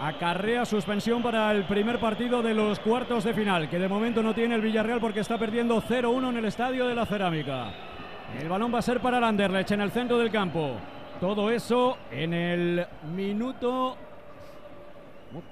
[0.00, 4.34] acarrea suspensión para el primer partido de los cuartos de final, que de momento no
[4.34, 7.72] tiene el Villarreal porque está perdiendo 0-1 en el estadio de la Cerámica.
[8.40, 10.76] El balón va a ser para el Anderlecht en el centro del campo.
[11.20, 13.96] Todo eso en el minuto.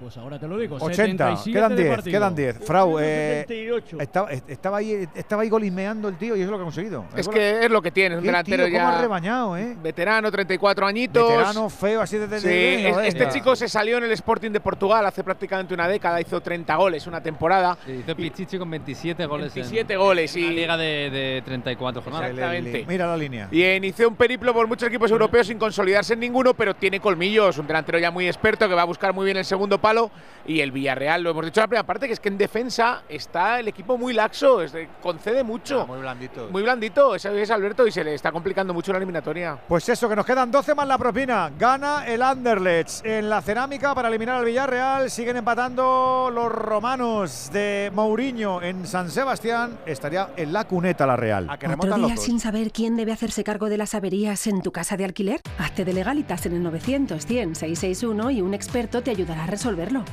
[0.01, 0.77] Pues ahora te lo digo.
[0.77, 2.19] 80, 77 quedan de 10, partido.
[2.19, 2.59] quedan 10.
[2.65, 4.01] Frau, eh, 78.
[4.01, 7.05] estaba, estaba, ahí, estaba ahí golimeando el tío y eso es lo que ha conseguido.
[7.15, 9.77] Es que es lo que tiene, un delantero tío, ya rebañado, ¿eh?
[9.83, 11.29] veterano, 34 añitos.
[11.29, 12.27] Veterano, feo, así de...
[12.27, 13.29] de- Sí, de- es- este ya.
[13.29, 17.07] chico se salió en el Sporting de Portugal hace prácticamente una década, hizo 30 goles
[17.07, 17.77] una temporada.
[17.87, 19.49] Hizo Pichichi con 27 goles.
[19.49, 22.31] en- 27 goles en una y- liga de, de 34 jornadas.
[22.31, 22.85] Exactamente.
[22.89, 23.49] Mira la línea.
[23.51, 27.59] Y inició un periplo por muchos equipos europeos sin consolidarse en ninguno, pero tiene colmillos.
[27.59, 30.11] Un delantero ya muy experto que va a buscar muy bien el segundo palo.
[30.49, 33.03] Y el Villarreal, lo hemos dicho en la primera parte, que es que en defensa
[33.09, 35.85] está el equipo muy laxo, es de- concede mucho.
[35.89, 36.49] muy blandito.
[36.53, 39.59] Muy blandito, ese es Alberto, y se le está complicando mucho la eliminatoria.
[39.67, 41.51] Pues eso, que nos quedan 12 más la propina.
[41.59, 45.11] Gana el Anderlecht en la cerámica para eliminar al Villarreal.
[45.11, 49.79] Siguen empatando los romanos de Mourinho en San Sebastián.
[49.85, 51.49] Estaría en la cuneta la Real.
[51.51, 55.05] ¿Otro día sin saber quién debe hacerse cargo de las averías en tu casa de
[55.05, 55.41] alquiler?
[55.59, 60.05] Hazte de legalitas en el 900 100 661 y un experto te ayudará a resolverlo.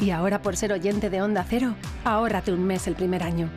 [0.00, 1.74] Y ahora por ser oyente de Onda Cero,
[2.04, 3.50] ahórrate un mes el primer año.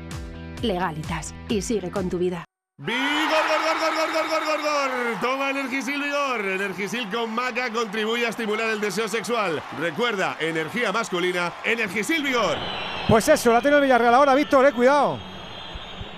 [0.61, 2.45] Legalitas y sigue con tu vida.
[2.77, 5.21] ¡Vigor, gor, gor, gor, gor, gor, gor, gor!
[5.21, 6.45] Toma Energisil Vigor.
[6.45, 9.61] Energisil con maca contribuye a estimular el deseo sexual.
[9.79, 12.57] Recuerda, energía masculina, Energisil Vigor.
[13.07, 15.34] Pues eso, la tiene el Villarreal ahora, Víctor, eh, cuidado.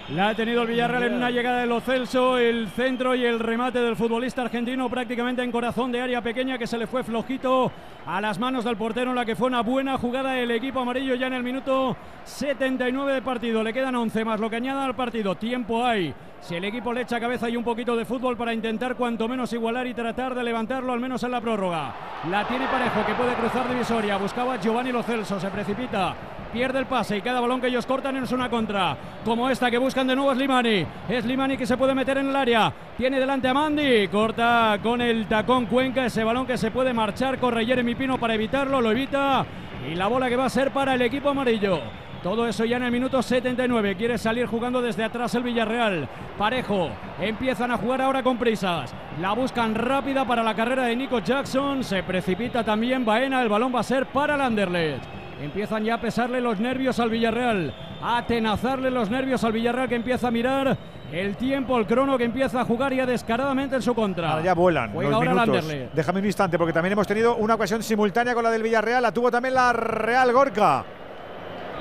[0.09, 3.39] La ha tenido el Villarreal en una llegada de Lo Celso, el centro y el
[3.39, 7.69] remate del futbolista argentino prácticamente en corazón de área pequeña que se le fue flojito
[8.05, 11.27] a las manos del portero la que fue una buena jugada del equipo amarillo ya
[11.27, 13.61] en el minuto 79 de partido.
[13.61, 15.35] Le quedan 11 más lo que añada al partido.
[15.35, 16.13] Tiempo hay.
[16.41, 19.51] Si el equipo le echa cabeza y un poquito de fútbol para intentar cuanto menos
[19.53, 21.93] igualar y tratar de levantarlo al menos en la prórroga.
[22.29, 24.17] La tiene Parejo que puede cruzar divisoria.
[24.17, 26.15] Buscaba Giovanni Lo Celso, se precipita.
[26.53, 28.95] Pierde el pase y cada balón que ellos cortan es una contra.
[29.25, 30.85] Como esta que buscan de nuevo es Limani.
[31.09, 32.71] Es Limani que se puede meter en el área.
[32.95, 34.07] Tiene delante a Mandi.
[34.07, 36.05] Corta con el tacón Cuenca.
[36.05, 37.37] Ese balón que se puede marchar.
[37.39, 38.79] Corre Jeremy Pino para evitarlo.
[38.79, 39.45] Lo evita.
[39.91, 41.81] Y la bola que va a ser para el equipo amarillo.
[42.27, 43.95] Todo eso ya en el minuto 79.
[43.95, 46.09] Quiere salir jugando desde atrás el Villarreal.
[46.37, 46.89] Parejo.
[47.21, 48.93] Empiezan a jugar ahora con prisas.
[49.21, 51.85] La buscan rápida para la carrera de Nico Jackson.
[51.85, 53.41] Se precipita también Baena.
[53.41, 55.05] El balón va a ser para el Anderlecht.
[55.41, 59.95] Empiezan ya a pesarle los nervios al Villarreal, a atenazarle los nervios al Villarreal que
[59.95, 60.77] empieza a mirar
[61.13, 64.31] el tiempo, el crono que empieza a jugar ya descaradamente en su contra.
[64.31, 65.95] Ahora ya vuelan Juega los ahora el minutos.
[65.95, 69.01] Déjame un instante porque también hemos tenido una ocasión simultánea con la del Villarreal.
[69.01, 70.83] La tuvo también la Real Gorka.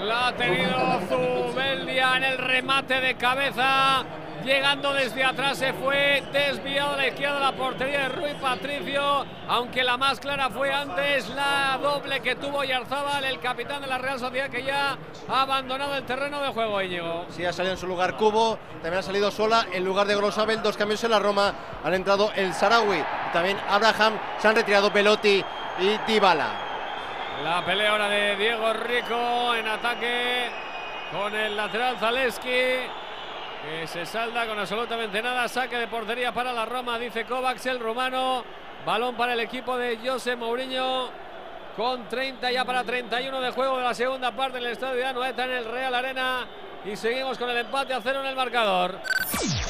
[0.01, 4.05] La ha tenido Zubeldia en el remate de cabeza.
[4.45, 9.25] Llegando desde atrás se fue desviado a la izquierda la portería de Rui Patricio.
[9.49, 13.99] Aunque la más clara fue antes la doble que tuvo Yarzábal, el capitán de la
[13.99, 14.97] Real Sociedad que ya
[15.29, 17.27] ha abandonado el terreno de juego, Íñigo.
[17.31, 19.67] Sí, ha salido en su lugar Cubo, también ha salido sola.
[19.73, 21.53] En lugar de Grosabel, dos cambios en la Roma.
[21.83, 24.15] Han entrado el Sarawi y también Abraham.
[24.39, 25.45] Se han retirado Pelotti
[25.81, 26.66] y Dybala.
[27.45, 30.49] La pelea ahora de Diego Rico en ataque
[31.13, 32.49] con el lateral Zaleski.
[32.49, 35.47] Que se salda con absolutamente nada.
[35.49, 38.45] Saque de portería para la Roma, dice Kovacs, el rumano.
[38.87, 41.11] Balón para el equipo de José Mourinho.
[41.77, 45.05] Con 30 ya para 31 de juego de la segunda parte en el estadio de
[45.05, 46.47] Anoeta en el Real Arena.
[46.87, 48.99] Y seguimos con el empate a cero en el marcador.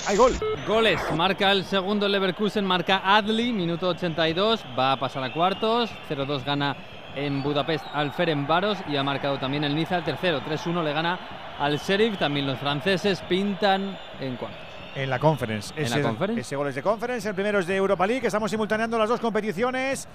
[0.06, 0.38] Hay gol.
[0.68, 1.00] Goles.
[1.12, 4.64] Marca el segundo el Leverkusen, marca Adli, minuto 82.
[4.78, 5.90] Va a pasar a cuartos.
[6.08, 6.76] 0-2 gana
[7.16, 10.40] en Budapest al Ferencváros y ha marcado también el Niza el tercero.
[10.42, 11.18] 3-1 le gana
[11.58, 12.18] al Sheriff.
[12.18, 14.60] También los franceses pintan en cuartos.
[14.94, 15.74] En la conference.
[15.76, 16.40] En la Ese- conference.
[16.40, 17.28] Ese gol es de conference.
[17.28, 18.26] El primero es de Europa League.
[18.26, 20.06] Estamos simultaneando las dos competiciones.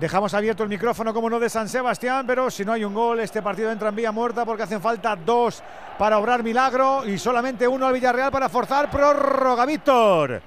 [0.00, 3.20] Dejamos abierto el micrófono, como no, de San Sebastián, pero si no hay un gol,
[3.20, 5.62] este partido entra en vía muerta porque hacen falta dos
[5.98, 10.40] para obrar milagro y solamente uno al Villarreal para forzar prórroga, Víctor.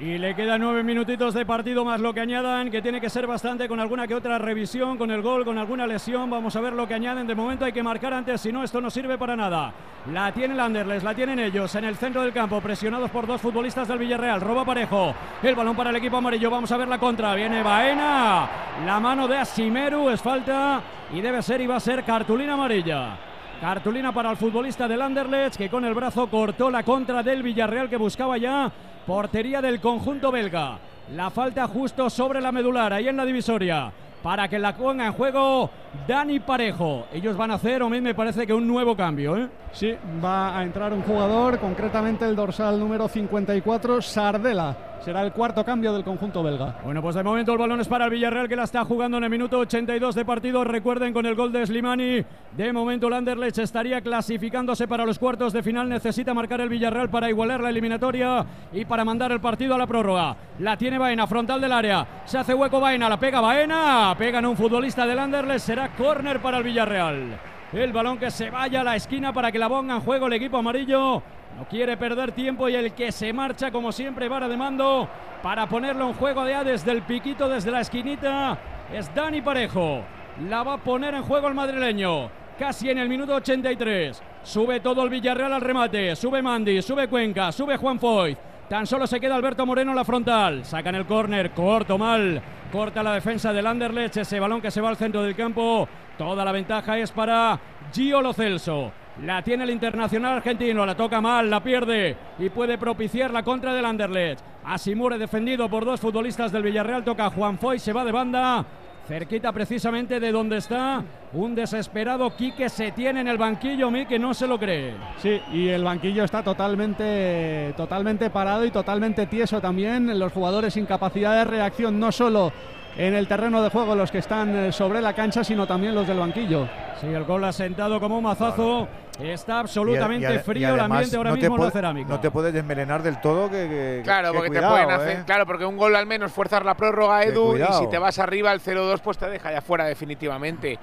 [0.00, 3.26] Y le quedan nueve minutitos de partido más lo que añadan, que tiene que ser
[3.26, 6.30] bastante con alguna que otra revisión, con el gol, con alguna lesión.
[6.30, 7.26] Vamos a ver lo que añaden.
[7.26, 9.74] De momento hay que marcar antes, si no, esto no sirve para nada.
[10.10, 13.42] La tiene el Anderles, la tienen ellos en el centro del campo, presionados por dos
[13.42, 14.40] futbolistas del Villarreal.
[14.40, 15.14] Roba parejo.
[15.42, 16.48] El balón para el equipo amarillo.
[16.48, 17.34] Vamos a ver la contra.
[17.34, 18.48] Viene Baena.
[18.86, 20.80] La mano de Asimeru es falta
[21.12, 23.18] y debe ser y va a ser cartulina amarilla.
[23.60, 27.90] Cartulina para el futbolista del Anderlecht que con el brazo cortó la contra del Villarreal
[27.90, 28.72] que buscaba ya
[29.10, 30.78] portería del conjunto belga.
[31.16, 33.90] La falta justo sobre la medular, ahí en la divisoria,
[34.22, 35.68] para que la ponga en juego
[36.06, 37.06] Dani Parejo.
[37.12, 39.36] Ellos van a hacer, o mí me parece que un nuevo cambio.
[39.36, 39.48] ¿eh?
[39.72, 44.76] Sí, va a entrar un jugador, concretamente el dorsal número 54, Sardela.
[45.00, 46.76] Será el cuarto cambio del conjunto belga.
[46.84, 49.24] Bueno, pues de momento el balón es para el Villarreal que la está jugando en
[49.24, 50.62] el minuto 82 de partido.
[50.62, 52.22] Recuerden con el gol de Slimani.
[52.54, 55.88] De momento el Anderlecht estaría clasificándose para los cuartos de final.
[55.88, 59.86] Necesita marcar el Villarreal para igualar la eliminatoria y para mandar el partido a la
[59.86, 60.36] prórroga.
[60.58, 62.06] La tiene Baena, frontal del área.
[62.26, 64.14] Se hace hueco Baena, la pega Baena.
[64.18, 65.64] Pegan un futbolista del Anderlecht.
[65.64, 67.49] Será córner para el Villarreal.
[67.72, 70.32] El balón que se vaya a la esquina para que la ponga en juego el
[70.32, 71.22] equipo amarillo.
[71.56, 75.08] No quiere perder tiempo y el que se marcha, como siempre, vara de mando
[75.40, 78.58] para ponerlo en juego de desde el piquito, desde la esquinita,
[78.92, 80.02] es Dani Parejo.
[80.48, 82.28] La va a poner en juego el madrileño.
[82.58, 84.20] Casi en el minuto 83.
[84.42, 86.16] Sube todo el Villarreal al remate.
[86.16, 88.36] Sube Mandy, sube Cuenca, sube Juan Foy.
[88.70, 90.64] Tan solo se queda Alberto Moreno en la frontal.
[90.64, 92.40] Sacan el córner, corto mal.
[92.70, 94.18] Corta la defensa del Anderlecht.
[94.18, 95.88] Ese balón que se va al centro del campo.
[96.16, 97.58] Toda la ventaja es para
[97.92, 98.92] Gio Lo Celso.
[99.24, 103.74] La tiene el internacional argentino, la toca mal, la pierde y puede propiciar la contra
[103.74, 104.44] del Anderlecht.
[104.64, 108.64] Asimure defendido por dos futbolistas del Villarreal, toca Juan Foy, se va de banda.
[109.10, 114.20] Cerquita precisamente de donde está un desesperado Quique se tiene en el banquillo, mí que
[114.20, 114.94] no se lo cree.
[115.18, 120.16] Sí, y el banquillo está totalmente, totalmente parado y totalmente tieso también.
[120.16, 122.52] Los jugadores sin capacidad de reacción, no solo
[122.96, 126.06] en el terreno de juego los que están eh, sobre la cancha, sino también los
[126.06, 126.68] del banquillo.
[127.00, 128.88] Sí, el gol ha sentado como un mazazo.
[129.18, 132.08] Está absolutamente frío el ambiente ahora mismo en la cerámica.
[132.08, 133.50] No te puedes desmelenar del todo.
[133.50, 135.18] Que, claro, porque te pueden hacer.
[135.20, 135.22] ¿eh?
[135.26, 138.52] Claro, porque un gol al menos fuerzas la prórroga, Edu, y si te vas arriba
[138.52, 140.78] el 0-2, pues te deja ya fuera definitivamente.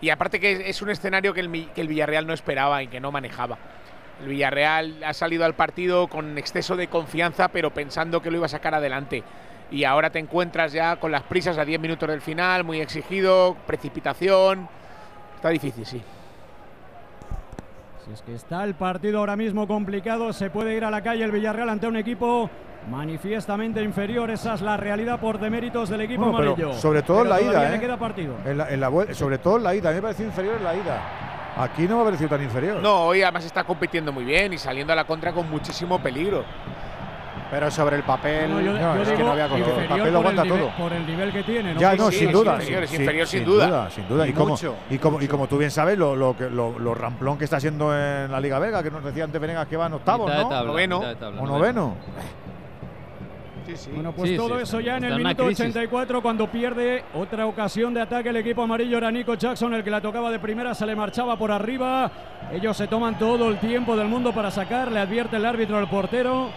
[0.00, 3.00] Y aparte que es un escenario que el, que el Villarreal no esperaba y que
[3.00, 3.58] no manejaba.
[4.20, 8.46] El Villarreal ha salido al partido con exceso de confianza, pero pensando que lo iba
[8.46, 9.24] a sacar adelante
[9.70, 13.56] y ahora te encuentras ya con las prisas a 10 minutos del final, muy exigido,
[13.66, 14.68] precipitación.
[15.36, 16.02] Está difícil, sí.
[18.04, 21.24] Si es que está el partido ahora mismo complicado, se puede ir a la calle
[21.24, 22.50] el Villarreal ante un equipo
[22.90, 24.30] manifiestamente inferior.
[24.30, 26.74] Esa es la realidad por deméritos del equipo amarillo.
[26.74, 27.74] Sobre todo en la ida.
[27.74, 27.80] ¿eh?
[27.80, 28.34] queda partido.
[28.44, 29.88] En la, sobre todo en la ida.
[29.88, 31.02] A mí me parece inferior en la ida.
[31.56, 32.82] Aquí no me ha parecido tan inferior.
[32.82, 36.44] No, hoy además está compitiendo muy bien y saliendo a la contra con muchísimo peligro.
[37.50, 39.68] Pero sobre el papel, no, yo, es que no había color.
[39.80, 40.70] El papel lo aguanta todo.
[40.76, 41.74] Por el nivel que tiene.
[41.74, 41.80] ¿no?
[41.80, 43.90] Ya, no, sin, duda, inferior, inferior, sin, duda.
[43.90, 44.56] Sin duda, Y, como,
[44.90, 48.30] y, como, y como tú bien sabes, lo, lo, lo, ramplón que está haciendo en
[48.30, 50.48] la Liga Vega, que nos decía antes Venegas que va en octavos, ¿no?
[50.48, 51.02] Tabla, noveno.
[51.40, 51.96] o noveno.
[53.66, 53.90] Sí, sí.
[53.94, 58.28] Bueno, pues todo eso ya en el minuto 84 cuando pierde otra ocasión de ataque
[58.28, 61.38] el equipo amarillo era Nico Jackson el que la tocaba de primera, se le marchaba
[61.38, 62.10] por arriba.
[62.52, 65.88] Ellos se toman todo el tiempo del mundo para sacar, le advierte el árbitro al
[65.88, 66.50] portero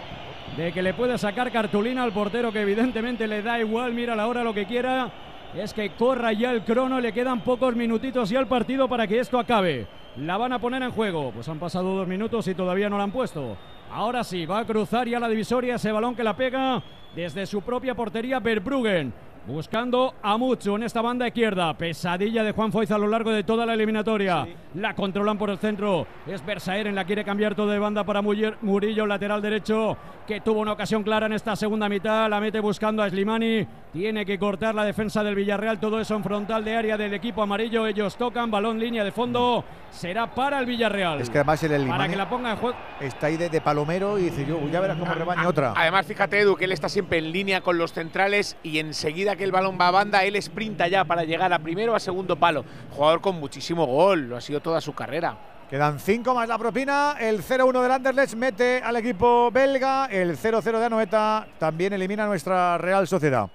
[0.58, 4.28] de que le puede sacar cartulina al portero que evidentemente le da igual, mira la
[4.28, 5.12] hora lo que quiera.
[5.56, 9.20] Es que corra ya el crono, le quedan pocos minutitos ya al partido para que
[9.20, 9.88] esto acabe.
[10.18, 11.32] La van a poner en juego.
[11.32, 13.56] Pues han pasado dos minutos y todavía no la han puesto.
[13.92, 16.82] Ahora sí, va a cruzar ya la divisoria ese balón que la pega
[17.16, 19.14] desde su propia portería Verbruggen.
[19.48, 21.74] Buscando a mucho en esta banda izquierda.
[21.78, 24.46] Pesadilla de Juan Foiz a lo largo de toda la eliminatoria.
[24.74, 26.06] La controlan por el centro.
[26.28, 29.96] Es Bersaeren, la quiere cambiar todo de banda para Murillo, lateral derecho,
[30.28, 32.30] que tuvo una ocasión clara en esta segunda mitad.
[32.30, 33.66] La mete buscando a Slimani.
[33.94, 35.80] Tiene que cortar la defensa del Villarreal.
[35.80, 37.88] Todo eso en frontal de área del equipo amarillo.
[37.88, 39.64] Ellos tocan, balón línea de fondo.
[39.92, 41.22] Será para el Villarreal.
[41.22, 42.78] Es que además el Slimani Para que la ponga en juego.
[43.00, 45.74] Está ahí de, palomero y dice yo, ya verás cómo rebaña otra.
[45.74, 49.44] Además, fíjate, Edu, que él está siempre en línea con los centrales y enseguida que
[49.44, 52.36] el balón va a banda, él sprinta ya para llegar a primero o a segundo
[52.36, 52.66] palo.
[52.92, 55.38] Jugador con muchísimo gol, lo ha sido toda su carrera.
[55.70, 57.18] Quedan cinco más la propina.
[57.20, 60.06] El 0-1 del Anderlecht mete al equipo belga.
[60.06, 63.50] El 0-0 de Anoeta también elimina a nuestra Real Sociedad.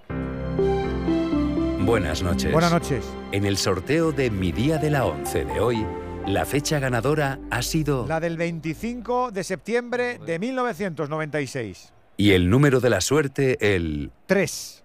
[1.80, 2.52] Buenas noches.
[2.52, 3.04] Buenas noches.
[3.32, 5.86] En el sorteo de mi día de la 11 de hoy,
[6.26, 8.06] la fecha ganadora ha sido...
[8.06, 11.92] La del 25 de septiembre de 1996.
[12.18, 14.10] Y el número de la suerte, el...
[14.26, 14.81] 3.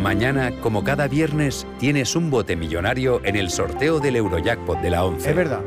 [0.00, 5.04] Mañana, como cada viernes, tienes un bote millonario en el sorteo del Eurojackpot de la
[5.04, 5.30] 11.
[5.30, 5.60] Es verdad.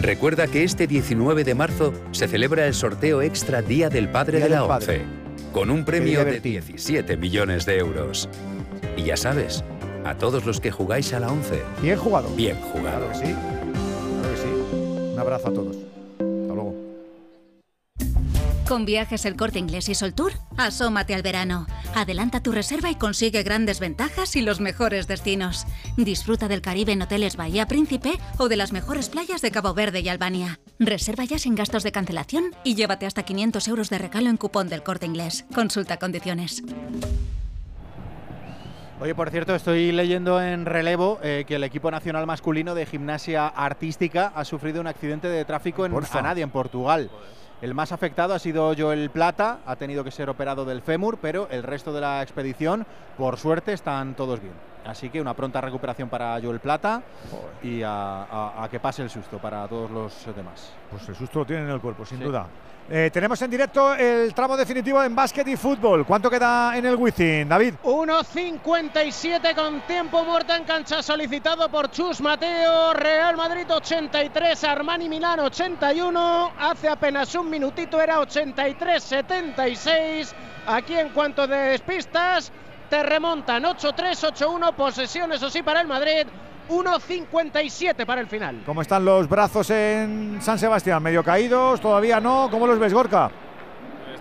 [0.00, 4.44] Recuerda que este 19 de marzo se celebra el sorteo extra Día del Padre Día
[4.46, 4.64] de la.
[4.64, 5.02] 11,
[5.52, 6.60] con un premio de divertido.
[6.64, 8.28] 17 millones de euros.
[8.96, 9.64] Y ya sabes,
[10.04, 12.28] a todos los que jugáis a la 11, Bien jugado.
[12.36, 13.06] bien jugado.
[13.08, 13.34] Claro que sí.
[13.34, 15.12] Claro que sí.
[15.12, 15.76] Un abrazo a todos.
[15.76, 16.89] Hasta luego.
[18.70, 21.66] Con viajes el corte inglés y Soltour, asómate al verano.
[21.96, 25.66] Adelanta tu reserva y consigue grandes ventajas y los mejores destinos.
[25.96, 30.02] Disfruta del Caribe en hoteles Bahía Príncipe o de las mejores playas de Cabo Verde
[30.02, 30.60] y Albania.
[30.78, 34.68] Reserva ya sin gastos de cancelación y llévate hasta 500 euros de regalo en cupón
[34.68, 35.46] del corte inglés.
[35.52, 36.62] Consulta condiciones.
[39.00, 43.48] Oye, por cierto, estoy leyendo en relevo eh, que el equipo nacional masculino de gimnasia
[43.48, 46.20] artística ha sufrido un accidente de tráfico en Porfa.
[46.20, 47.10] Anadia, en Portugal.
[47.62, 51.46] El más afectado ha sido Joel Plata, ha tenido que ser operado del fémur, pero
[51.50, 52.86] el resto de la expedición,
[53.18, 54.54] por suerte, están todos bien.
[54.86, 57.02] Así que una pronta recuperación para Joel Plata
[57.62, 60.72] y a, a- a que pase el susto para todos los demás.
[60.90, 62.24] Pues el susto lo tienen en el cuerpo, sin Sí.
[62.24, 62.46] duda.
[62.92, 66.04] Eh, tenemos en directo el tramo definitivo en básquet y fútbol.
[66.04, 67.74] ¿Cuánto queda en el Wizzing, David?
[67.84, 72.92] 1.57 con tiempo muerto en cancha solicitado por Chus Mateo.
[72.94, 76.52] Real Madrid 83, Armani Milán 81.
[76.58, 80.32] Hace apenas un minutito era 83-76.
[80.66, 82.50] Aquí en cuanto de despistas,
[82.88, 84.74] te remontan 8-3, 8-1.
[84.74, 86.26] Posesión, eso sí, para el Madrid.
[86.70, 88.62] 1.57 para el final.
[88.64, 91.02] ¿Cómo están los brazos en San Sebastián?
[91.02, 91.80] ¿Medio caídos?
[91.80, 92.48] ¿Todavía no?
[92.50, 93.30] ¿Cómo los ves, Gorka?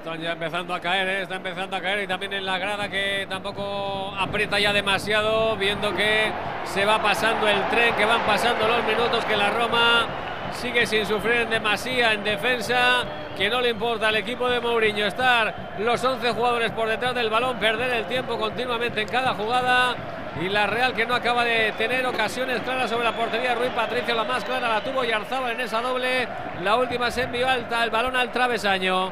[0.10, 1.22] Están ya empezando a caer, ¿eh?
[1.22, 5.96] está empezando a caer y también en la grada que tampoco aprieta ya demasiado, viendo
[5.96, 6.32] que
[6.66, 10.08] se va pasando el tren, que van pasando los minutos, que la Roma
[10.54, 13.04] sigue sin sufrir en demasía en defensa,
[13.38, 17.30] que no le importa al equipo de Mourinho estar los 11 jugadores por detrás del
[17.30, 19.96] balón, perder el tiempo continuamente en cada jugada.
[20.42, 23.54] Y la Real que no acaba de tener ocasiones claras sobre la portería.
[23.54, 26.28] Rui Patricio la más clara la tuvo Yarzábal en esa doble.
[26.64, 29.12] La última se envió alta el balón al travesaño.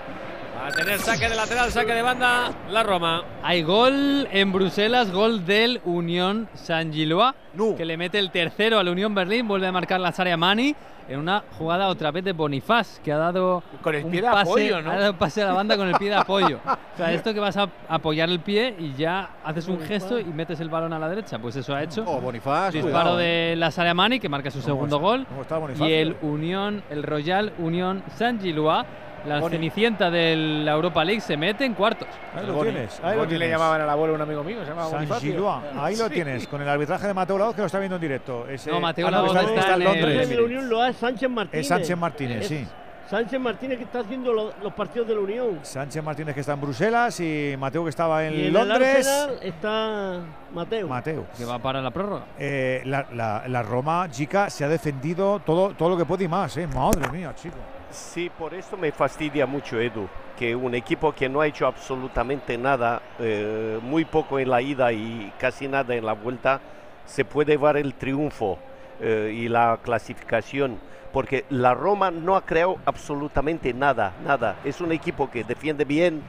[0.64, 3.24] A tener saque de lateral, saque de banda, la Roma.
[3.44, 7.34] Hay gol en Bruselas, gol del Unión San Gilois,
[7.78, 10.76] que le mete el tercero al Unión Berlín, vuelve a marcar la área Mani
[11.08, 14.28] en una jugada otra vez de Bonifaz, que ha dado Con el un pie de
[14.28, 14.92] pase, apoyo, ¿no?
[14.92, 16.60] ha dado un pase a la banda con el pie de apoyo.
[16.94, 20.24] O sea, esto que vas a apoyar el pie y ya haces un gesto y
[20.26, 22.04] metes el balón a la derecha, pues eso ha hecho.
[22.08, 25.08] Oh, Bonifaz, Disparo cuidado, de la área Mani, que marca su segundo está?
[25.08, 25.26] gol.
[25.30, 25.88] ¿Cómo está Bonifaz?
[25.88, 28.84] Y el Unión, el Royal Unión San Gilois,
[29.28, 32.08] la Boni- cenicienta de la Europa League, se mete en cuartos.
[32.36, 33.00] Ahí lo tienes.
[33.04, 33.50] Ahí lo le tienes.
[33.50, 35.32] llamaban al abuelo un amigo mío, se llamaba San Bonifacio.
[35.32, 35.64] Gilois.
[35.78, 36.14] Ahí lo Sí.
[36.14, 38.48] tienes, con el arbitraje de Mateo Laoz que lo está viendo en directo.
[38.48, 40.40] Ese- No, Mateo ah, Laoz está, está está en el- Londres.
[40.40, 41.62] Unión lo hace Sánchez Martínez.
[41.62, 42.68] Es Sánchez Martínez, Es sí.
[43.10, 45.60] Sánchez Martínez que está haciendo lo- los partidos de la Unión.
[45.62, 49.08] Sánchez Martínez que está en Bruselas y Mateo que estaba en y en Londres.
[49.42, 50.20] el está
[50.54, 50.88] Mateo.
[50.90, 51.26] Mateo.
[51.38, 52.24] Que va para la prórroga.
[52.38, 56.28] Eh, la, la- la Roma, chica, se ha defendido todo, todo lo que puede y
[56.28, 56.68] más, ¿eh?
[56.68, 57.56] Madre mía, chico.
[57.92, 62.58] Sí, por eso me fastidia mucho, Edu, que un equipo que no ha hecho absolutamente
[62.58, 66.60] nada, eh, muy poco en la ida y casi nada en la vuelta,
[67.06, 68.60] se puede llevar el triunfo
[69.00, 70.80] eh, y la clasificación,
[71.14, 74.58] porque la Roma no ha creado absolutamente nada, nada.
[74.66, 76.22] Es un equipo que defiende bien,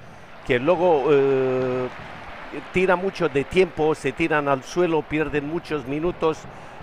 [0.47, 1.89] que luego eh,
[2.73, 6.39] tira mucho de tiempo, se tiran al suelo, pierden muchos minutos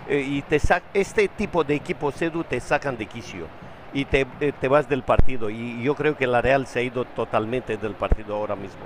[0.08, 0.60] y te
[0.94, 3.48] este tipo de equipos, Edu, te sacan de quicio
[3.96, 5.50] y te, eh, te vas del partido.
[5.50, 8.82] Y yo creo que la Real se ha ido totalmente del partido ahora mismo.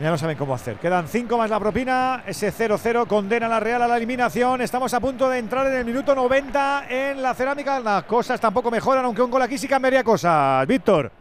[0.00, 0.76] Ya no saben cómo hacer.
[0.76, 2.22] Quedan cinco más la propina.
[2.26, 4.62] Ese 0-0 condena a la Real a la eliminación.
[4.62, 7.78] Estamos a punto de entrar en el minuto 90 en la cerámica.
[7.78, 10.66] Las cosas tampoco mejoran, aunque un gol aquí sí cambiaría cosas.
[10.66, 11.12] Víctor.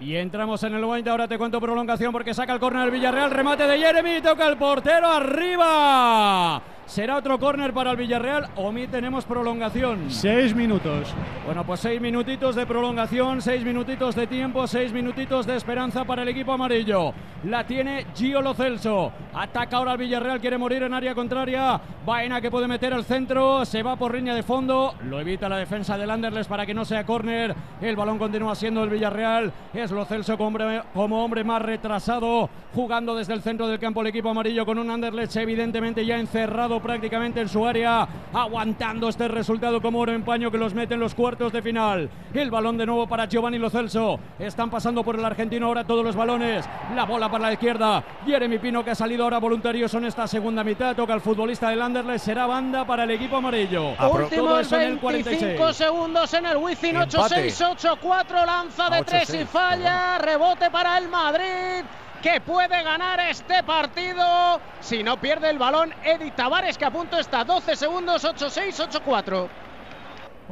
[0.00, 3.30] Y entramos en el 90, ahora te cuento prolongación porque saca el córner el Villarreal,
[3.30, 6.62] remate de Jeremy, toca el portero arriba.
[6.90, 10.10] Será otro córner para el Villarreal, o mi tenemos prolongación.
[10.10, 11.14] Seis minutos.
[11.46, 16.22] Bueno, pues seis minutitos de prolongación, seis minutitos de tiempo, seis minutitos de esperanza para
[16.22, 17.12] el equipo amarillo.
[17.44, 19.12] La tiene Gio Lo Celso.
[19.32, 21.80] Ataca ahora el Villarreal, quiere morir en área contraria.
[22.04, 24.94] Baena que puede meter el centro, se va por línea de fondo.
[25.04, 27.54] Lo evita la defensa del Anderlecht para que no sea córner.
[27.80, 29.52] El balón continúa siendo el Villarreal.
[29.72, 34.00] Es Lo Celso como hombre, como hombre más retrasado, jugando desde el centro del campo
[34.00, 39.28] el equipo amarillo con un Anderlecht evidentemente ya encerrado prácticamente en su área, aguantando este
[39.28, 42.08] resultado como oro en paño que los mete en los cuartos de final.
[42.34, 44.18] El balón de nuevo para Giovanni Lo Celso.
[44.38, 46.68] Están pasando por el argentino ahora todos los balones.
[46.94, 48.02] La bola para la izquierda.
[48.26, 50.94] Jeremy Pino que ha salido ahora voluntarioso en esta segunda mitad.
[50.96, 52.24] Toca el futbolista del Anderlecht.
[52.24, 53.90] Será banda para el equipo amarillo.
[54.12, 55.76] Últimos eso en el 25 46.
[55.76, 56.96] segundos en el Wizzing.
[56.96, 57.48] Empate.
[57.50, 58.46] 8-6, 8-4.
[58.46, 60.18] Lanza de Ah, 3 y 8-6, falla.
[60.18, 61.84] Rebote para el Madrid.
[62.22, 67.18] Que puede ganar este partido si no pierde el balón Eddie Tavares que a punto
[67.18, 69.48] está 12 segundos 8-6, 8-4.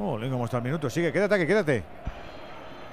[0.01, 0.89] Oh, cómo está el minuto.
[0.89, 1.85] Sigue, quédate, que quédate.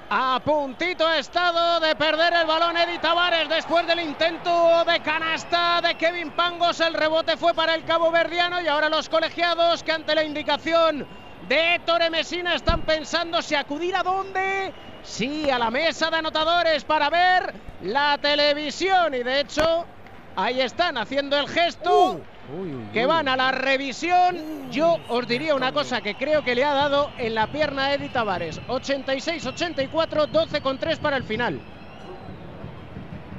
[0.08, 5.80] A puntito ha estado de perder el balón Eddie Tavares después del intento de canasta
[5.82, 6.80] de Kevin Pangos.
[6.80, 11.06] El rebote fue para el Cabo Verdiano y ahora los colegiados que ante la indicación
[11.48, 14.72] de Tore Messina están pensando si acudir a dónde.
[15.06, 19.86] Sí, a la mesa de anotadores para ver la televisión y de hecho
[20.34, 22.20] ahí están haciendo el gesto.
[22.48, 22.92] Uh.
[22.92, 24.70] que van a la revisión.
[24.70, 27.94] Yo os diría una cosa que creo que le ha dado en la pierna a
[27.94, 28.60] Eddie Tavares.
[28.68, 31.60] 86-84, 12 con 3 para el final.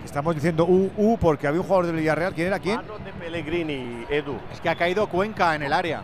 [0.03, 2.33] Estamos diciendo U, U porque había un jugador del Villarreal.
[2.33, 2.81] ¿Quién era quién?
[2.81, 4.37] de Pellegrini, Edu.
[4.51, 6.01] Es que ha caído Cuenca en el área.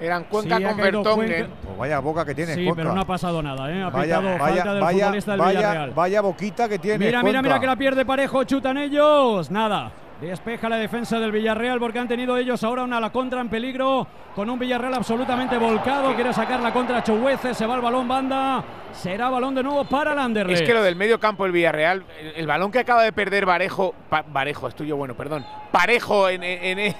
[0.00, 0.74] Eran Cuenca Sí, con.
[0.76, 1.46] Cuenca.
[1.64, 2.54] Pues vaya boca que tiene.
[2.54, 2.82] Sí, Cuenca.
[2.82, 3.82] pero no ha pasado nada, ¿eh?
[3.82, 5.90] Ha vaya, pitado vaya, falta del vaya, futbolista del vaya, Villarreal.
[5.92, 7.06] vaya boquita que tiene.
[7.06, 9.50] Mira, mira, mira que la pierde parejo, chutan ellos.
[9.50, 9.92] Nada.
[10.20, 14.06] Despeja la defensa del Villarreal porque han tenido ellos ahora una la contra en peligro
[14.34, 16.14] con un Villarreal absolutamente volcado.
[16.14, 18.64] Quiere sacar la contra Chuguece, se va el balón banda.
[18.92, 20.62] Será balón de nuevo para el Anderlecht.
[20.62, 23.44] Es que lo del medio campo del Villarreal, el, el balón que acaba de perder
[23.44, 26.94] Varejo, Pa- Varejo, es tuyo bueno, perdón, Parejo en, en- en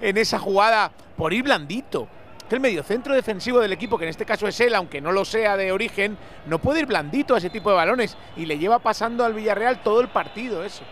[0.16, 2.06] esa jugada por ir blandito.
[2.48, 5.24] Que el mediocentro defensivo del equipo, que en este caso es él, aunque no lo
[5.24, 8.78] sea de origen, no puede ir blandito a ese tipo de balones y le lleva
[8.78, 10.82] pasando al Villarreal todo el partido eso.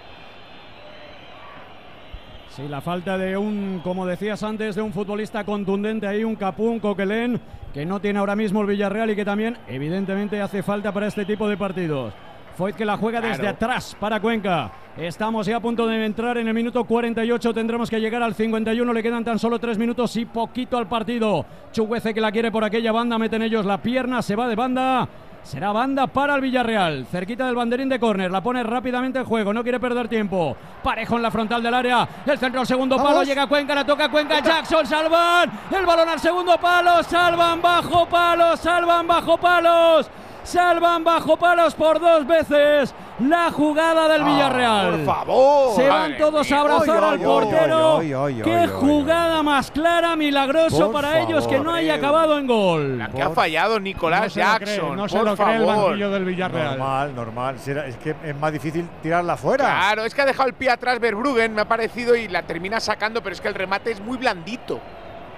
[2.51, 6.81] Sí, la falta de un, como decías antes, de un futbolista contundente ahí, un Capún,
[6.81, 7.39] Coquelén,
[7.75, 11.27] que no tiene ahora mismo el Villarreal y que también, evidentemente, hace falta para este
[11.27, 12.15] tipo de partidos.
[12.57, 14.71] Foyt que la juega desde atrás para Cuenca.
[14.97, 17.53] Estamos ya a punto de entrar en el minuto 48.
[17.53, 18.93] Tendremos que llegar al 51.
[18.95, 21.45] Le quedan tan solo tres minutos y poquito al partido.
[21.71, 23.19] Chuguece que la quiere por aquella banda.
[23.19, 24.23] Meten ellos la pierna.
[24.23, 25.07] Se va de banda.
[25.43, 27.07] Será banda para el Villarreal.
[27.07, 28.31] Cerquita del banderín de córner.
[28.31, 29.53] La pone rápidamente en juego.
[29.53, 30.57] No quiere perder tiempo.
[30.83, 32.09] Parejo en la frontal del área.
[32.25, 33.11] El centro al segundo palo.
[33.11, 33.29] Vamos.
[33.29, 33.75] Llega Cuenca.
[33.75, 34.41] La toca Cuenca.
[34.41, 34.87] Jackson.
[34.87, 35.53] Salvan.
[35.71, 37.03] El balón al segundo palo.
[37.03, 38.59] Salvan bajo palos.
[38.61, 40.11] Salvan bajo palos.
[40.47, 44.91] Salvan bajo palos por dos veces la jugada del Villarreal.
[44.93, 45.75] por favor.
[45.75, 47.99] Se van todos a abrazar Ay, al portero.
[47.99, 51.65] ay, ay, ay, Qué ay, ay, jugada más clara, milagroso Por para ellos que no
[51.65, 52.99] favor, haya acabado en gol.
[52.99, 55.57] La que ha fallado Nicolás No se lo cree, Jackson, no se por lo cree
[55.57, 55.85] el favor.
[55.87, 56.79] banquillo del Villarreal.
[56.79, 57.57] Normal, normal.
[57.57, 59.65] Es que es más difícil tirarla fuera.
[59.65, 62.79] Claro, es que ha dejado el pie atrás Verbruggen, me ha parecido, y la termina
[62.79, 64.79] sacando, pero es que el remate es muy blandito.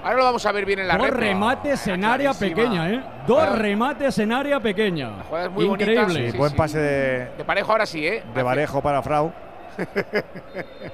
[0.09, 3.03] Ahora lo vamos a ver bien en la Dos remates en área pequeña, ¿eh?
[3.27, 5.11] Dos remates en área pequeña.
[5.29, 5.91] jugada es muy bonita.
[5.93, 6.31] Increíble.
[6.31, 6.57] Sí, Buen sí.
[6.57, 8.23] pase de, De parejo ahora sí, ¿eh?
[8.35, 9.31] de Varejo para Frau.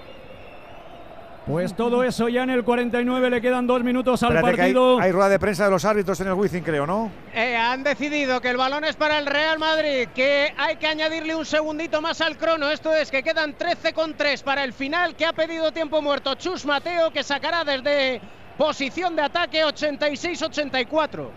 [1.46, 4.72] Pues todo eso ya en el 49 le quedan dos minutos al Espérate que hay,
[4.72, 4.98] partido.
[4.98, 7.10] hay rueda de prensa de los árbitros en el Wizzing, creo, ¿no?
[7.34, 11.34] Eh, han decidido que el balón es para el Real Madrid, que hay que añadirle
[11.34, 12.70] un segundito más al crono.
[12.70, 16.34] Esto es que quedan 13 con 3 para el final, que ha pedido tiempo muerto
[16.34, 18.22] Chus Mateo, que sacará desde
[18.56, 21.28] posición de ataque 86-84.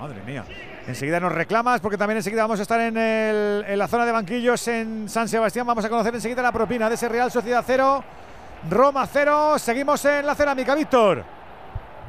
[0.00, 0.44] Madre mía.
[0.86, 4.12] Enseguida nos reclamas porque también enseguida vamos a estar en, el- en la zona de
[4.12, 5.66] banquillos en San Sebastián.
[5.66, 8.04] Vamos a conocer enseguida la propina de ese Real Sociedad 0,
[8.70, 9.58] Roma 0.
[9.58, 11.24] Seguimos en la cerámica, Víctor.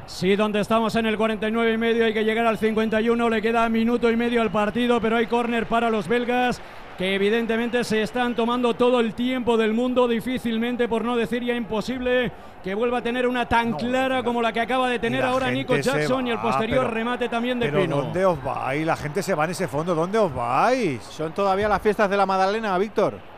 [0.06, 3.68] Sí, donde estamos en el 49 y medio, hay que llegar al 51, le queda
[3.68, 6.60] minuto y medio al partido, pero hay córner para los belgas
[6.96, 11.54] que evidentemente se están tomando todo el tiempo del mundo, difícilmente, por no decir ya
[11.54, 12.32] imposible,
[12.64, 15.76] que vuelva a tener una tan clara como la que acaba de tener ahora Nico
[15.76, 17.96] Jackson y el posterior pero- remate también de Pero Pino.
[17.96, 18.86] ¿dónde os vais?
[18.86, 19.94] La gente se va en ese fondo.
[19.94, 21.02] ¿Dónde os vais?
[21.02, 23.35] Son todavía las fiestas de la Magdalena, Víctor.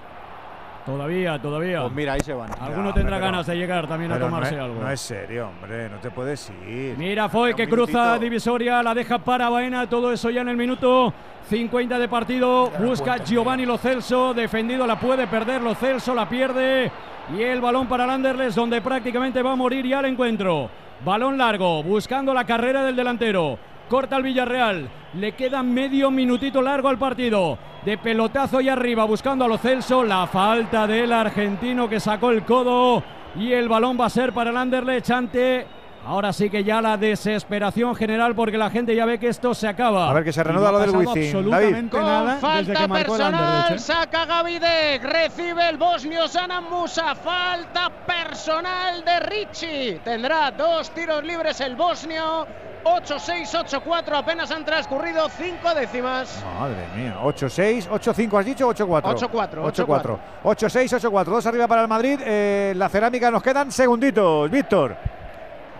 [0.89, 1.83] Todavía, todavía.
[1.83, 2.51] Pues mira, ahí se van.
[2.59, 4.81] Alguno Ya, tendrá hombre, ganas de llegar también a tomarse no es, algo.
[4.81, 5.91] No es serio, hombre.
[5.91, 6.97] No te puedes ir.
[6.97, 8.19] Mira Foy que cruza minutito.
[8.21, 11.13] divisoria, la deja para Baena, todo eso ya en el minuto
[11.51, 12.71] 50 de partido.
[12.79, 16.91] Busca Giovanni Lo Celso, defendido, la puede perder Lo Celso, la pierde.
[17.37, 20.71] Y el balón para el Anderlecht, donde prácticamente va a morir ya el encuentro.
[21.05, 23.59] Balón largo, buscando la carrera del delantero.
[23.89, 27.59] Corta el Villarreal, le queda medio minutito largo al partido.
[27.85, 30.05] De pelotazo y arriba, buscando a Lo Celso.
[30.05, 33.03] La falta del argentino que sacó el codo.
[33.37, 35.67] Y el balón va a ser para el Anderlecht ante
[36.09, 39.69] Ahora sí que ya la desesperación general porque la gente ya ve que esto se
[39.69, 40.09] acaba.
[40.09, 41.37] A ver que se reanuda no lo del Wizzing.
[41.37, 43.79] absolutamente nada desde falta que marcó el personal, Anderlecht, ¿eh?
[43.79, 50.01] saca Gavidec, recibe el bosnio Sanan Musa, falta personal de Ricci.
[50.03, 52.47] Tendrá dos tiros libres el bosnio,
[52.85, 56.43] 8-6, 8-4, apenas han transcurrido cinco décimas.
[56.59, 57.17] Madre mía.
[57.23, 59.03] 8-6, 8-5 has dicho, 8-4.
[59.03, 60.19] 8-4, 8-4.
[60.45, 61.25] 8-6, 8-4.
[61.25, 62.21] Dos arriba para el Madrid.
[62.25, 64.51] Eh, la cerámica nos quedan segunditos.
[64.51, 64.97] Víctor.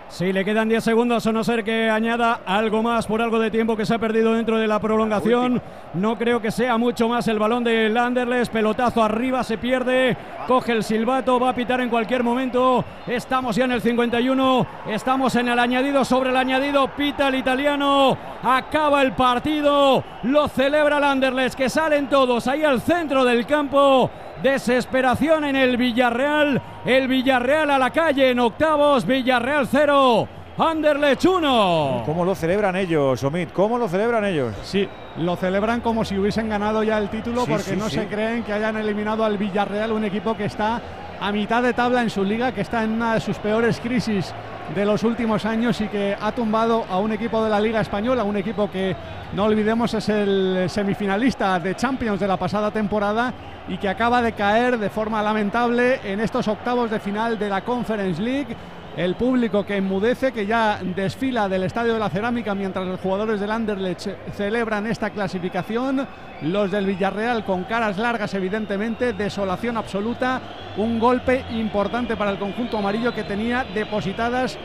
[0.09, 3.51] Sí, le quedan 10 segundos, a no ser que añada algo más por algo de
[3.51, 5.61] tiempo que se ha perdido dentro de la prolongación.
[5.93, 8.49] No creo que sea mucho más el balón de Landerles.
[8.49, 10.17] Pelotazo arriba, se pierde.
[10.47, 12.83] Coge el silbato, va a pitar en cualquier momento.
[13.05, 14.65] Estamos ya en el 51.
[14.87, 16.87] Estamos en el añadido sobre el añadido.
[16.95, 18.17] Pita el italiano.
[18.41, 20.03] Acaba el partido.
[20.23, 24.09] Lo celebra Landerles, que salen todos ahí al centro del campo.
[24.41, 26.61] Desesperación en el Villarreal.
[26.85, 29.05] El Villarreal a la calle en octavos.
[29.05, 30.27] Villarreal 0.
[30.57, 32.03] Anderlecht 1.
[32.05, 33.49] ¿Cómo lo celebran ellos, Omid?
[33.49, 34.53] ¿Cómo lo celebran ellos?
[34.63, 34.87] Sí,
[35.17, 37.95] lo celebran como si hubiesen ganado ya el título Sí, porque sí, no sí.
[37.95, 40.81] se creen que hayan eliminado al Villarreal, un equipo que está
[41.19, 44.33] a mitad de tabla en su liga, que está en una de sus peores crisis
[44.73, 48.23] de los últimos años y que ha tumbado a un equipo de la Liga Española,
[48.23, 48.95] un equipo que
[49.33, 53.33] no olvidemos es el semifinalista de Champions de la pasada temporada
[53.69, 57.63] y que acaba de caer de forma lamentable en estos octavos de final de la
[57.63, 58.55] Conference League.
[58.97, 63.39] El público que enmudece, que ya desfila del Estadio de la Cerámica mientras los jugadores
[63.39, 66.05] del Anderlecht celebran esta clasificación.
[66.41, 70.41] Los del Villarreal con caras largas, evidentemente, desolación absoluta.
[70.75, 74.57] Un golpe importante para el conjunto amarillo que tenía depositadas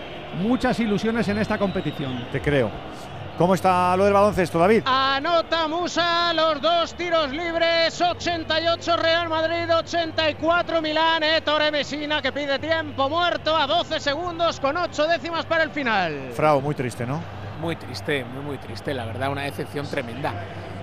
[0.42, 2.24] muchas ilusiones en esta competición.
[2.33, 2.70] Te creo.
[3.37, 4.83] ¿Cómo está lo del baloncesto, David?
[4.87, 12.61] Anota Musa los dos tiros libres, 88 Real Madrid, 84 Milán, Ettore Messina que pide
[12.61, 16.31] tiempo muerto a 12 segundos con 8 décimas para el final.
[16.33, 17.21] Frau, muy triste, ¿no?
[17.61, 20.33] Muy triste, muy muy triste, la verdad, una decepción tremenda.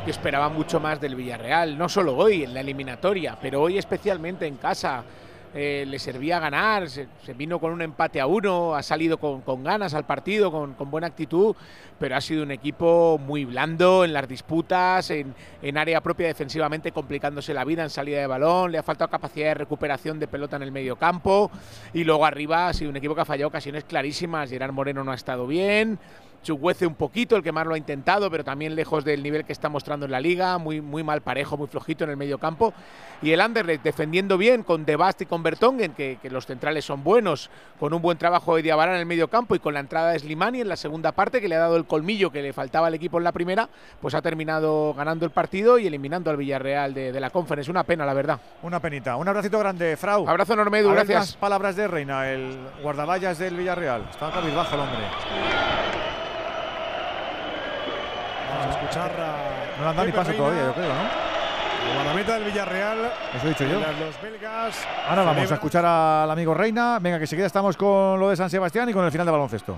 [0.06, 4.46] Yo esperaba mucho más del Villarreal, no solo hoy en la eliminatoria, pero hoy especialmente
[4.46, 5.06] en casa.
[5.54, 9.66] Eh, le servía ganar, se, vino con un empate a uno, ha salido con, con
[9.66, 11.54] ganas al partido, con, con buena actitud,
[12.00, 16.94] pero ha sido un equipo muy blando en las disputas, en, en área propia defensivamente,
[16.94, 20.56] complicándose la vida en salida de balón, le ha faltado capacidad de recuperación de pelota
[20.56, 21.52] en el medio campo
[21.94, 25.12] y luego arriba ha sido un equipo que ha fallado ocasiones clarísimas, Gerard Moreno no
[25.12, 26.00] ha estado bien,
[26.44, 29.54] Chuguece un poquito, el que más lo ha intentado, pero también lejos del nivel que
[29.54, 32.74] está mostrando en la liga, muy, muy mal parejo, muy flojito en el medio campo.
[33.22, 37.04] Y el Anderlecht defendiendo bien con Debast y con Bertongen, que, que los centrales son
[37.04, 40.12] buenos, con un buen trabajo de Diabara en el medio campo y con la entrada
[40.12, 42.88] de Slimani en la segunda parte, que le ha dado el colmillo que le faltaba
[42.88, 43.70] al equipo en la primera,
[44.02, 47.70] pues ha terminado ganando el partido y eliminando al Villarreal de, de la Conference.
[47.70, 48.40] Una pena, la verdad.
[48.64, 49.16] Una penita.
[49.16, 50.28] Un abracito grande, Frau.
[50.28, 51.36] Abrazo enorme, Edu, gracias.
[51.36, 54.08] palabras de Reina, el guardaballas del Villarreal.
[54.10, 55.81] Está cabizbajo el hombre.
[58.62, 59.78] Vamos a escuchar a.
[59.78, 61.32] No le han dado ni paso Reina, todavía, yo creo, ¿no?
[61.88, 63.12] El guardameta del Villarreal.
[63.36, 63.80] Eso he dicho yo.
[63.80, 64.88] Los belgas.
[65.08, 67.00] Ahora vamos a escuchar al amigo Reina.
[67.02, 69.78] Venga, que enseguida estamos con lo de San Sebastián y con el final de baloncesto.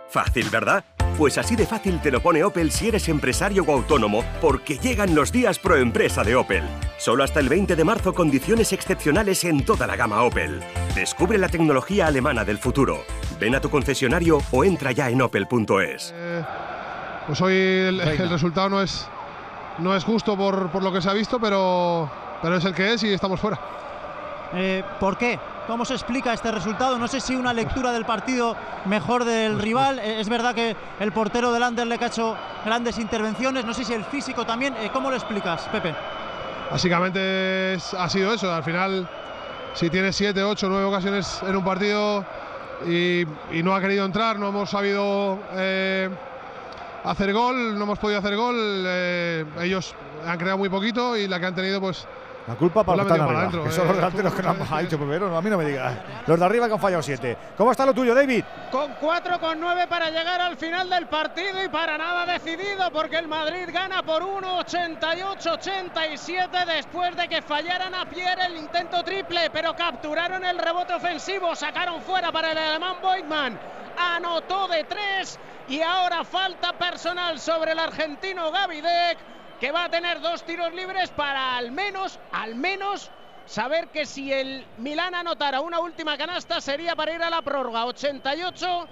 [0.11, 0.83] Fácil, ¿verdad?
[1.17, 5.15] Pues así de fácil te lo pone Opel si eres empresario o autónomo, porque llegan
[5.15, 6.63] los días pro empresa de Opel.
[6.97, 10.59] Solo hasta el 20 de marzo condiciones excepcionales en toda la gama Opel.
[10.95, 13.05] Descubre la tecnología alemana del futuro.
[13.39, 16.13] Ven a tu concesionario o entra ya en opel.es.
[17.27, 19.07] Pues hoy el resultado no es,
[19.79, 22.93] no es justo por, por lo que se ha visto, pero, pero es el que
[22.93, 23.57] es y estamos fuera.
[24.55, 25.39] Eh, ¿Por qué?
[25.67, 26.97] ¿Cómo se explica este resultado?
[26.97, 29.99] No sé si una lectura del partido mejor del rival.
[29.99, 33.63] Eh, es verdad que el portero del Anderlecht ha hecho grandes intervenciones.
[33.63, 34.75] No sé si el físico también.
[34.77, 35.93] Eh, ¿Cómo lo explicas, Pepe?
[36.69, 38.51] Básicamente es- ha sido eso.
[38.53, 39.07] Al final,
[39.73, 42.25] si tienes 7, 8, 9 ocasiones en un partido
[42.85, 46.09] y, y no ha querido entrar, no hemos sabido eh,
[47.03, 48.55] hacer gol, no hemos podido hacer gol.
[48.87, 52.07] eh, ellos han creado muy poquito y la que han tenido, pues.
[52.47, 54.49] La culpa para pues metido arriba, para adentro, que son eh, los delanteros que no
[54.49, 55.29] han ha dicho primero.
[55.29, 55.93] No, a mí no me digas.
[56.25, 57.37] Los de arriba que han fallado siete.
[57.57, 58.43] ¿Cómo está lo tuyo, David?
[58.71, 63.17] Con 4 con 9 para llegar al final del partido y para nada decidido porque
[63.17, 69.49] el Madrid gana por 1, 88-87 después de que fallaran a Pierre el intento triple,
[69.51, 73.59] pero capturaron el rebote ofensivo, sacaron fuera para el alemán Boigman,
[73.97, 75.39] anotó de 3
[75.69, 79.17] y ahora falta personal sobre el argentino Gavidec
[79.61, 83.11] que va a tener dos tiros libres para al menos, al menos
[83.45, 87.85] saber que si el Milán anotara una última canasta sería para ir a la prórroga.
[87.85, 88.87] 88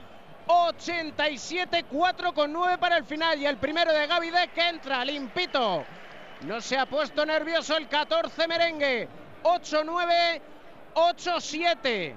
[0.45, 5.83] 87 4 con 9 para el final y el primero de Gavidec que entra limpito.
[6.41, 9.07] No se ha puesto nervioso el 14 merengue.
[9.41, 10.41] 8 9
[10.93, 12.15] 8 7.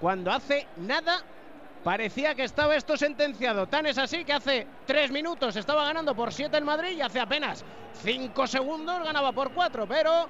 [0.00, 1.22] Cuando hace nada
[1.84, 3.66] Parecía que estaba esto sentenciado.
[3.66, 7.18] Tan es así que hace tres minutos estaba ganando por siete el Madrid y hace
[7.18, 7.64] apenas
[8.02, 9.86] cinco segundos ganaba por cuatro.
[9.88, 10.28] Pero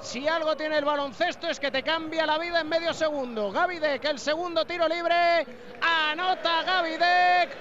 [0.00, 3.50] si algo tiene el baloncesto es que te cambia la vida en medio segundo.
[3.50, 5.46] Gavidec, el segundo tiro libre.
[5.80, 7.56] Anota Gavidec.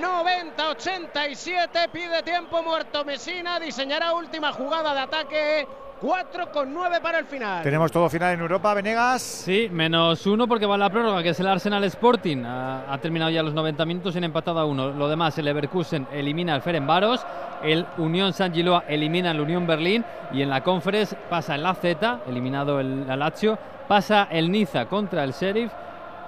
[0.00, 1.90] 90-87.
[1.90, 3.58] Pide tiempo muerto Mesina.
[3.58, 5.68] Diseñará última jugada de ataque.
[6.00, 7.62] 4 con 9 para el final.
[7.62, 9.22] Tenemos todo final en Europa, Venegas.
[9.22, 12.44] Sí, menos uno porque va la prórroga, que es el Arsenal Sporting.
[12.44, 14.90] Ha, ha terminado ya los 90 minutos y han empatado a uno.
[14.90, 17.24] Lo demás, el Leverkusen elimina al Ferenbaros,
[17.62, 21.74] el Unión San Giloa elimina al Unión Berlín y en la Conference pasa el la
[21.74, 23.58] Z, eliminado el la Lazio,
[23.88, 25.72] pasa el Niza contra el Sheriff,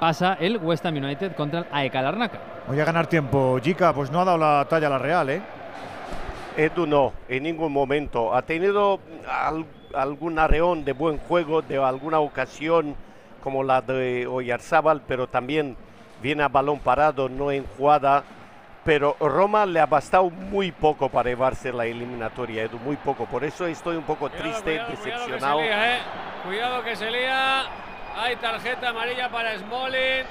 [0.00, 2.38] pasa el West Ham United contra el AEK Larnaca.
[2.66, 3.58] Voy a ganar tiempo.
[3.62, 5.42] Jica, pues no ha dado la talla a la Real, ¿eh?
[6.56, 8.34] Edu no, en ningún momento.
[8.34, 8.98] Ha tenido
[9.30, 12.96] al- algún arreón de buen juego, de alguna ocasión
[13.42, 15.76] como la de Oyarzábal, pero también
[16.22, 18.24] viene a balón parado, no en jugada.
[18.84, 23.26] Pero Roma le ha bastado muy poco para llevarse la eliminatoria, Edu, muy poco.
[23.26, 25.58] Por eso estoy un poco triste, Cuidado, cuidado que decepcionado.
[25.58, 25.98] se lía, eh.
[26.46, 27.64] Cuidado que se lía.
[28.16, 30.24] Hay tarjeta amarilla para Smolin.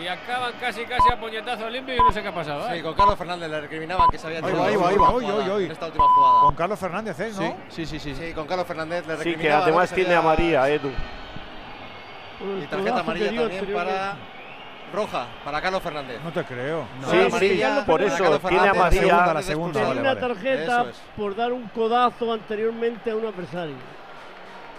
[0.00, 1.96] Y acaban casi casi a puñetazo limpio.
[1.96, 2.68] Yo no sé qué ha pasado.
[2.68, 2.82] Sí, ¿eh?
[2.82, 4.94] con Carlos Fernández le recriminaban que se había Ahí va, tirado ahí va, en ahí
[4.94, 5.10] esta va.
[5.14, 5.64] última jugada, oy.
[5.64, 6.40] en esta última jugada.
[6.42, 7.32] Con Carlos Fernández, ¿eh?
[7.34, 7.56] ¿no?
[7.68, 8.32] Sí, sí, sí, sí, sí.
[8.34, 9.94] con Carlos Fernández le Sí, que recriminaba, además ¿no?
[9.94, 10.90] tiene Sería- amarilla, Edu.
[12.62, 14.16] Y tarjeta amarilla también para
[14.92, 16.20] roja, para Carlos Fernández.
[16.22, 16.86] No te creo.
[17.04, 19.02] Sí, sí, amarilla por para eso tiene amarilla.
[19.02, 20.20] La segunda, la segunda, Tenía vale, una vale.
[20.34, 20.96] tarjeta es.
[21.16, 23.74] por dar un codazo anteriormente a un adversario.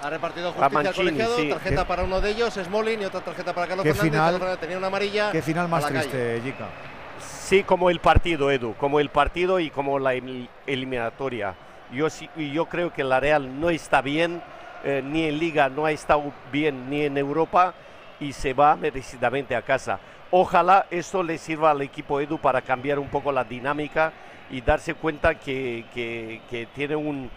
[0.02, 1.50] Ha repartido justicia al Mancini, colegiado, sí.
[1.50, 4.12] tarjeta Qué- para uno de ellos, Smolin, y otra tarjeta para Carlos Qué Fernández.
[4.12, 5.32] final- Fernández tenía una amarilla.
[5.32, 6.68] Qué final más triste, Jica.
[7.20, 11.56] Sí, como el partido, Edu, como el partido y como la el- eliminatoria.
[11.92, 14.42] Yo, sí, y yo creo que la Real no está bien,
[14.84, 17.74] eh, ni en Liga no ha estado bien, ni en Europa,
[18.20, 20.00] y se va merecidamente a casa.
[20.32, 24.14] Ojalá esto le sirva al equipo Edu para cambiar un poco la dinámica
[24.52, 27.30] y darse cuenta que, que- que tiene un,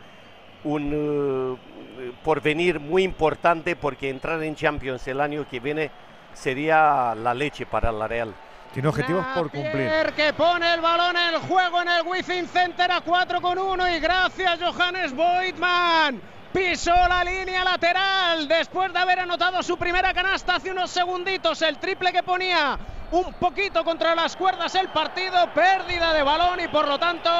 [0.64, 1.58] un
[1.98, 5.90] eh, porvenir muy importante porque entrar en Champions el año que viene
[6.32, 8.34] sería la leche para la Real.
[8.72, 9.84] Tiene objetivos por cumplir.
[9.84, 13.96] Napier que pone el balón en juego en el Wizzing Center a 4 con 1
[13.96, 16.20] y gracias Johannes Boitman.
[16.52, 21.62] Pisó la línea lateral después de haber anotado su primera canasta hace unos segunditos.
[21.62, 22.78] El triple que ponía
[23.10, 25.50] un poquito contra las cuerdas el partido.
[25.54, 27.30] Pérdida de balón y por lo tanto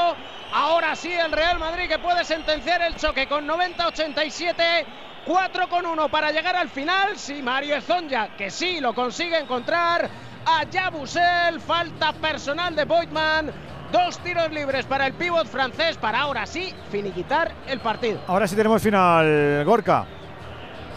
[0.55, 4.87] ahora sí el Real Madrid que puede sentenciar el choque con 90-87.
[5.27, 7.19] 4 con 1 para llegar al final.
[7.19, 10.09] Si Mario Zonja, que sí lo consigue encontrar
[10.47, 11.61] a Yabusel.
[11.61, 13.72] Falta personal de Boitman.
[13.93, 18.21] Dos tiros libres para el pívot francés para ahora sí finiquitar el partido.
[18.27, 20.07] Ahora sí tenemos final, Gorka.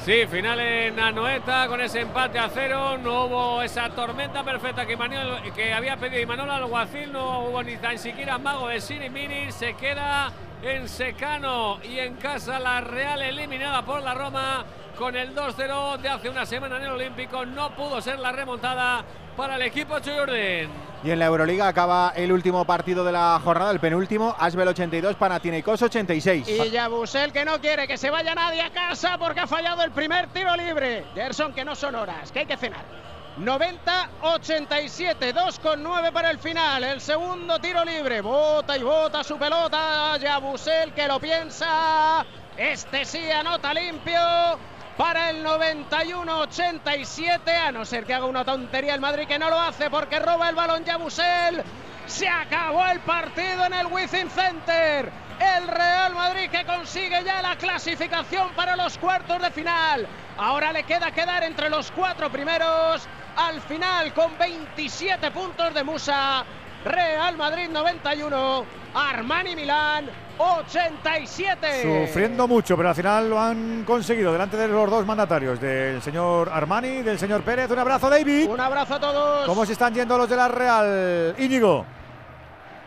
[0.05, 2.97] Sí, final en Anoeta con ese empate a cero.
[2.97, 7.11] No hubo esa tormenta perfecta que, Manuel- que había pedido Imanol Alguacil.
[7.11, 9.51] No hubo ni tan siquiera mago de Siri Mini.
[9.51, 14.63] Se queda en secano y en casa la Real eliminada por la Roma
[14.97, 17.45] con el 2-0 de hace una semana en el Olímpico.
[17.45, 19.03] No pudo ser la remontada
[19.35, 20.69] para el equipo Chuyurden.
[21.05, 25.15] Y en la Euroliga acaba el último partido de la jornada, el penúltimo, Asbel 82,
[25.17, 26.49] Panathinaikos 86.
[26.49, 29.91] Y Yabusel que no quiere que se vaya nadie a casa porque ha fallado el
[29.91, 31.05] primer tiro libre.
[31.13, 32.81] Gerson que no son horas, que hay que cenar.
[33.37, 36.83] 90-87, 2 con 9 para el final.
[36.83, 38.21] El segundo tiro libre.
[38.21, 40.17] Bota y bota su pelota.
[40.17, 42.25] Yabusel que lo piensa.
[42.57, 44.17] Este sí anota limpio.
[44.97, 49.59] Para el 91-87, a no ser que haga una tontería el Madrid que no lo
[49.59, 51.61] hace porque roba el balón Yabusel.
[52.05, 55.11] Se acabó el partido en el Wizzing Center.
[55.37, 60.07] El Real Madrid que consigue ya la clasificación para los cuartos de final.
[60.37, 63.05] Ahora le queda quedar entre los cuatro primeros.
[63.35, 66.45] Al final con 27 puntos de Musa.
[66.85, 68.65] Real Madrid 91.
[68.93, 72.07] Armani Milán 87.
[72.07, 76.49] Sufriendo mucho, pero al final lo han conseguido delante de los dos mandatarios, del señor
[76.49, 77.69] Armani y del señor Pérez.
[77.71, 78.49] Un abrazo, David.
[78.49, 79.45] Un abrazo a todos.
[79.45, 81.35] ¿Cómo se están yendo los de la Real?
[81.37, 81.85] Íñigo.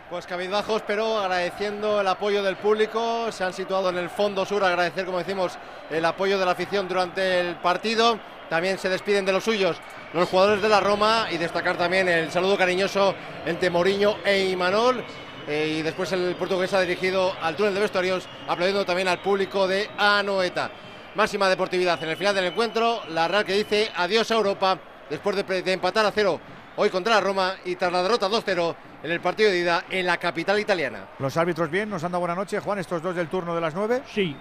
[0.09, 3.31] Pues cabizbajos, pero agradeciendo el apoyo del público.
[3.31, 5.57] Se han situado en el fondo sur, agradecer, como decimos,
[5.91, 8.17] el apoyo de la afición durante el partido.
[8.49, 9.79] También se despiden de los suyos
[10.13, 13.13] los jugadores de la Roma y destacar también el saludo cariñoso
[13.45, 15.03] entre Mourinho e Imanol.
[15.47, 19.67] Eh, y después el portugués ha dirigido al túnel de vestuarios, aplaudiendo también al público
[19.67, 20.69] de Anoeta.
[21.15, 23.01] Máxima deportividad en el final del encuentro.
[23.09, 24.77] La Real que dice adiós a Europa
[25.09, 26.39] después de, de empatar a cero
[26.75, 30.05] hoy contra la Roma y tras la derrota 2-0 en el partido de ida en
[30.05, 31.07] la capital italiana.
[31.19, 33.73] Los árbitros bien, nos han dado buena noche, Juan, estos dos del turno de las
[33.73, 34.01] nueve.
[34.13, 34.35] Sí.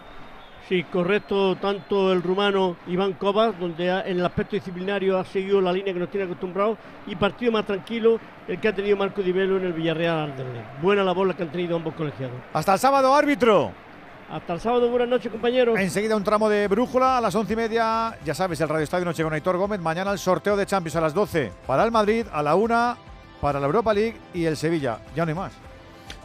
[0.69, 5.63] Sí, correcto, tanto el rumano Iván Kovac, donde ha- en el aspecto disciplinario ha seguido
[5.63, 9.23] la línea que nos tiene acostumbrados, y partido más tranquilo el que ha tenido Marco
[9.23, 10.83] Di Velo en el Villarreal Anderlecht.
[10.83, 12.37] Buena labor la que han tenido ambos colegiados.
[12.53, 13.73] Hasta el sábado, árbitro.
[14.31, 15.79] Hasta el sábado, buenas noches, compañeros.
[15.79, 18.15] Enseguida un tramo de brújula a las once y media.
[18.27, 19.81] Ya sabes, el Radio Estadio Noche con Aitor Gómez.
[19.81, 22.95] Mañana el sorteo de Champions a las 12 para el Madrid, a la una
[23.41, 24.99] para la Europa League y el Sevilla.
[25.17, 25.53] Ya no hay más.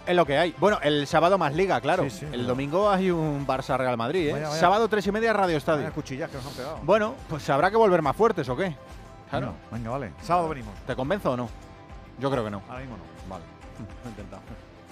[0.06, 0.54] Es lo que hay.
[0.60, 2.04] Bueno, el sábado más liga, claro.
[2.04, 2.48] Sí, sí, el claro.
[2.48, 4.34] domingo hay un Barça Real Madrid, ¿eh?
[4.34, 4.60] Vaya, vaya.
[4.60, 5.92] Sábado tres y media Radio Estadio.
[5.94, 6.80] Cuchillas que nos han pegado.
[6.84, 8.76] Bueno, pues habrá que volver más fuertes o qué.
[9.30, 9.54] Claro.
[9.72, 10.12] Venga, vale.
[10.22, 10.74] Sábado venimos.
[10.86, 11.50] ¿Te convenzo o no?
[12.20, 12.62] Yo creo que no.
[12.68, 13.04] Ahora mismo no.
[13.30, 13.44] Vale.
[14.04, 14.42] Lo he intentado.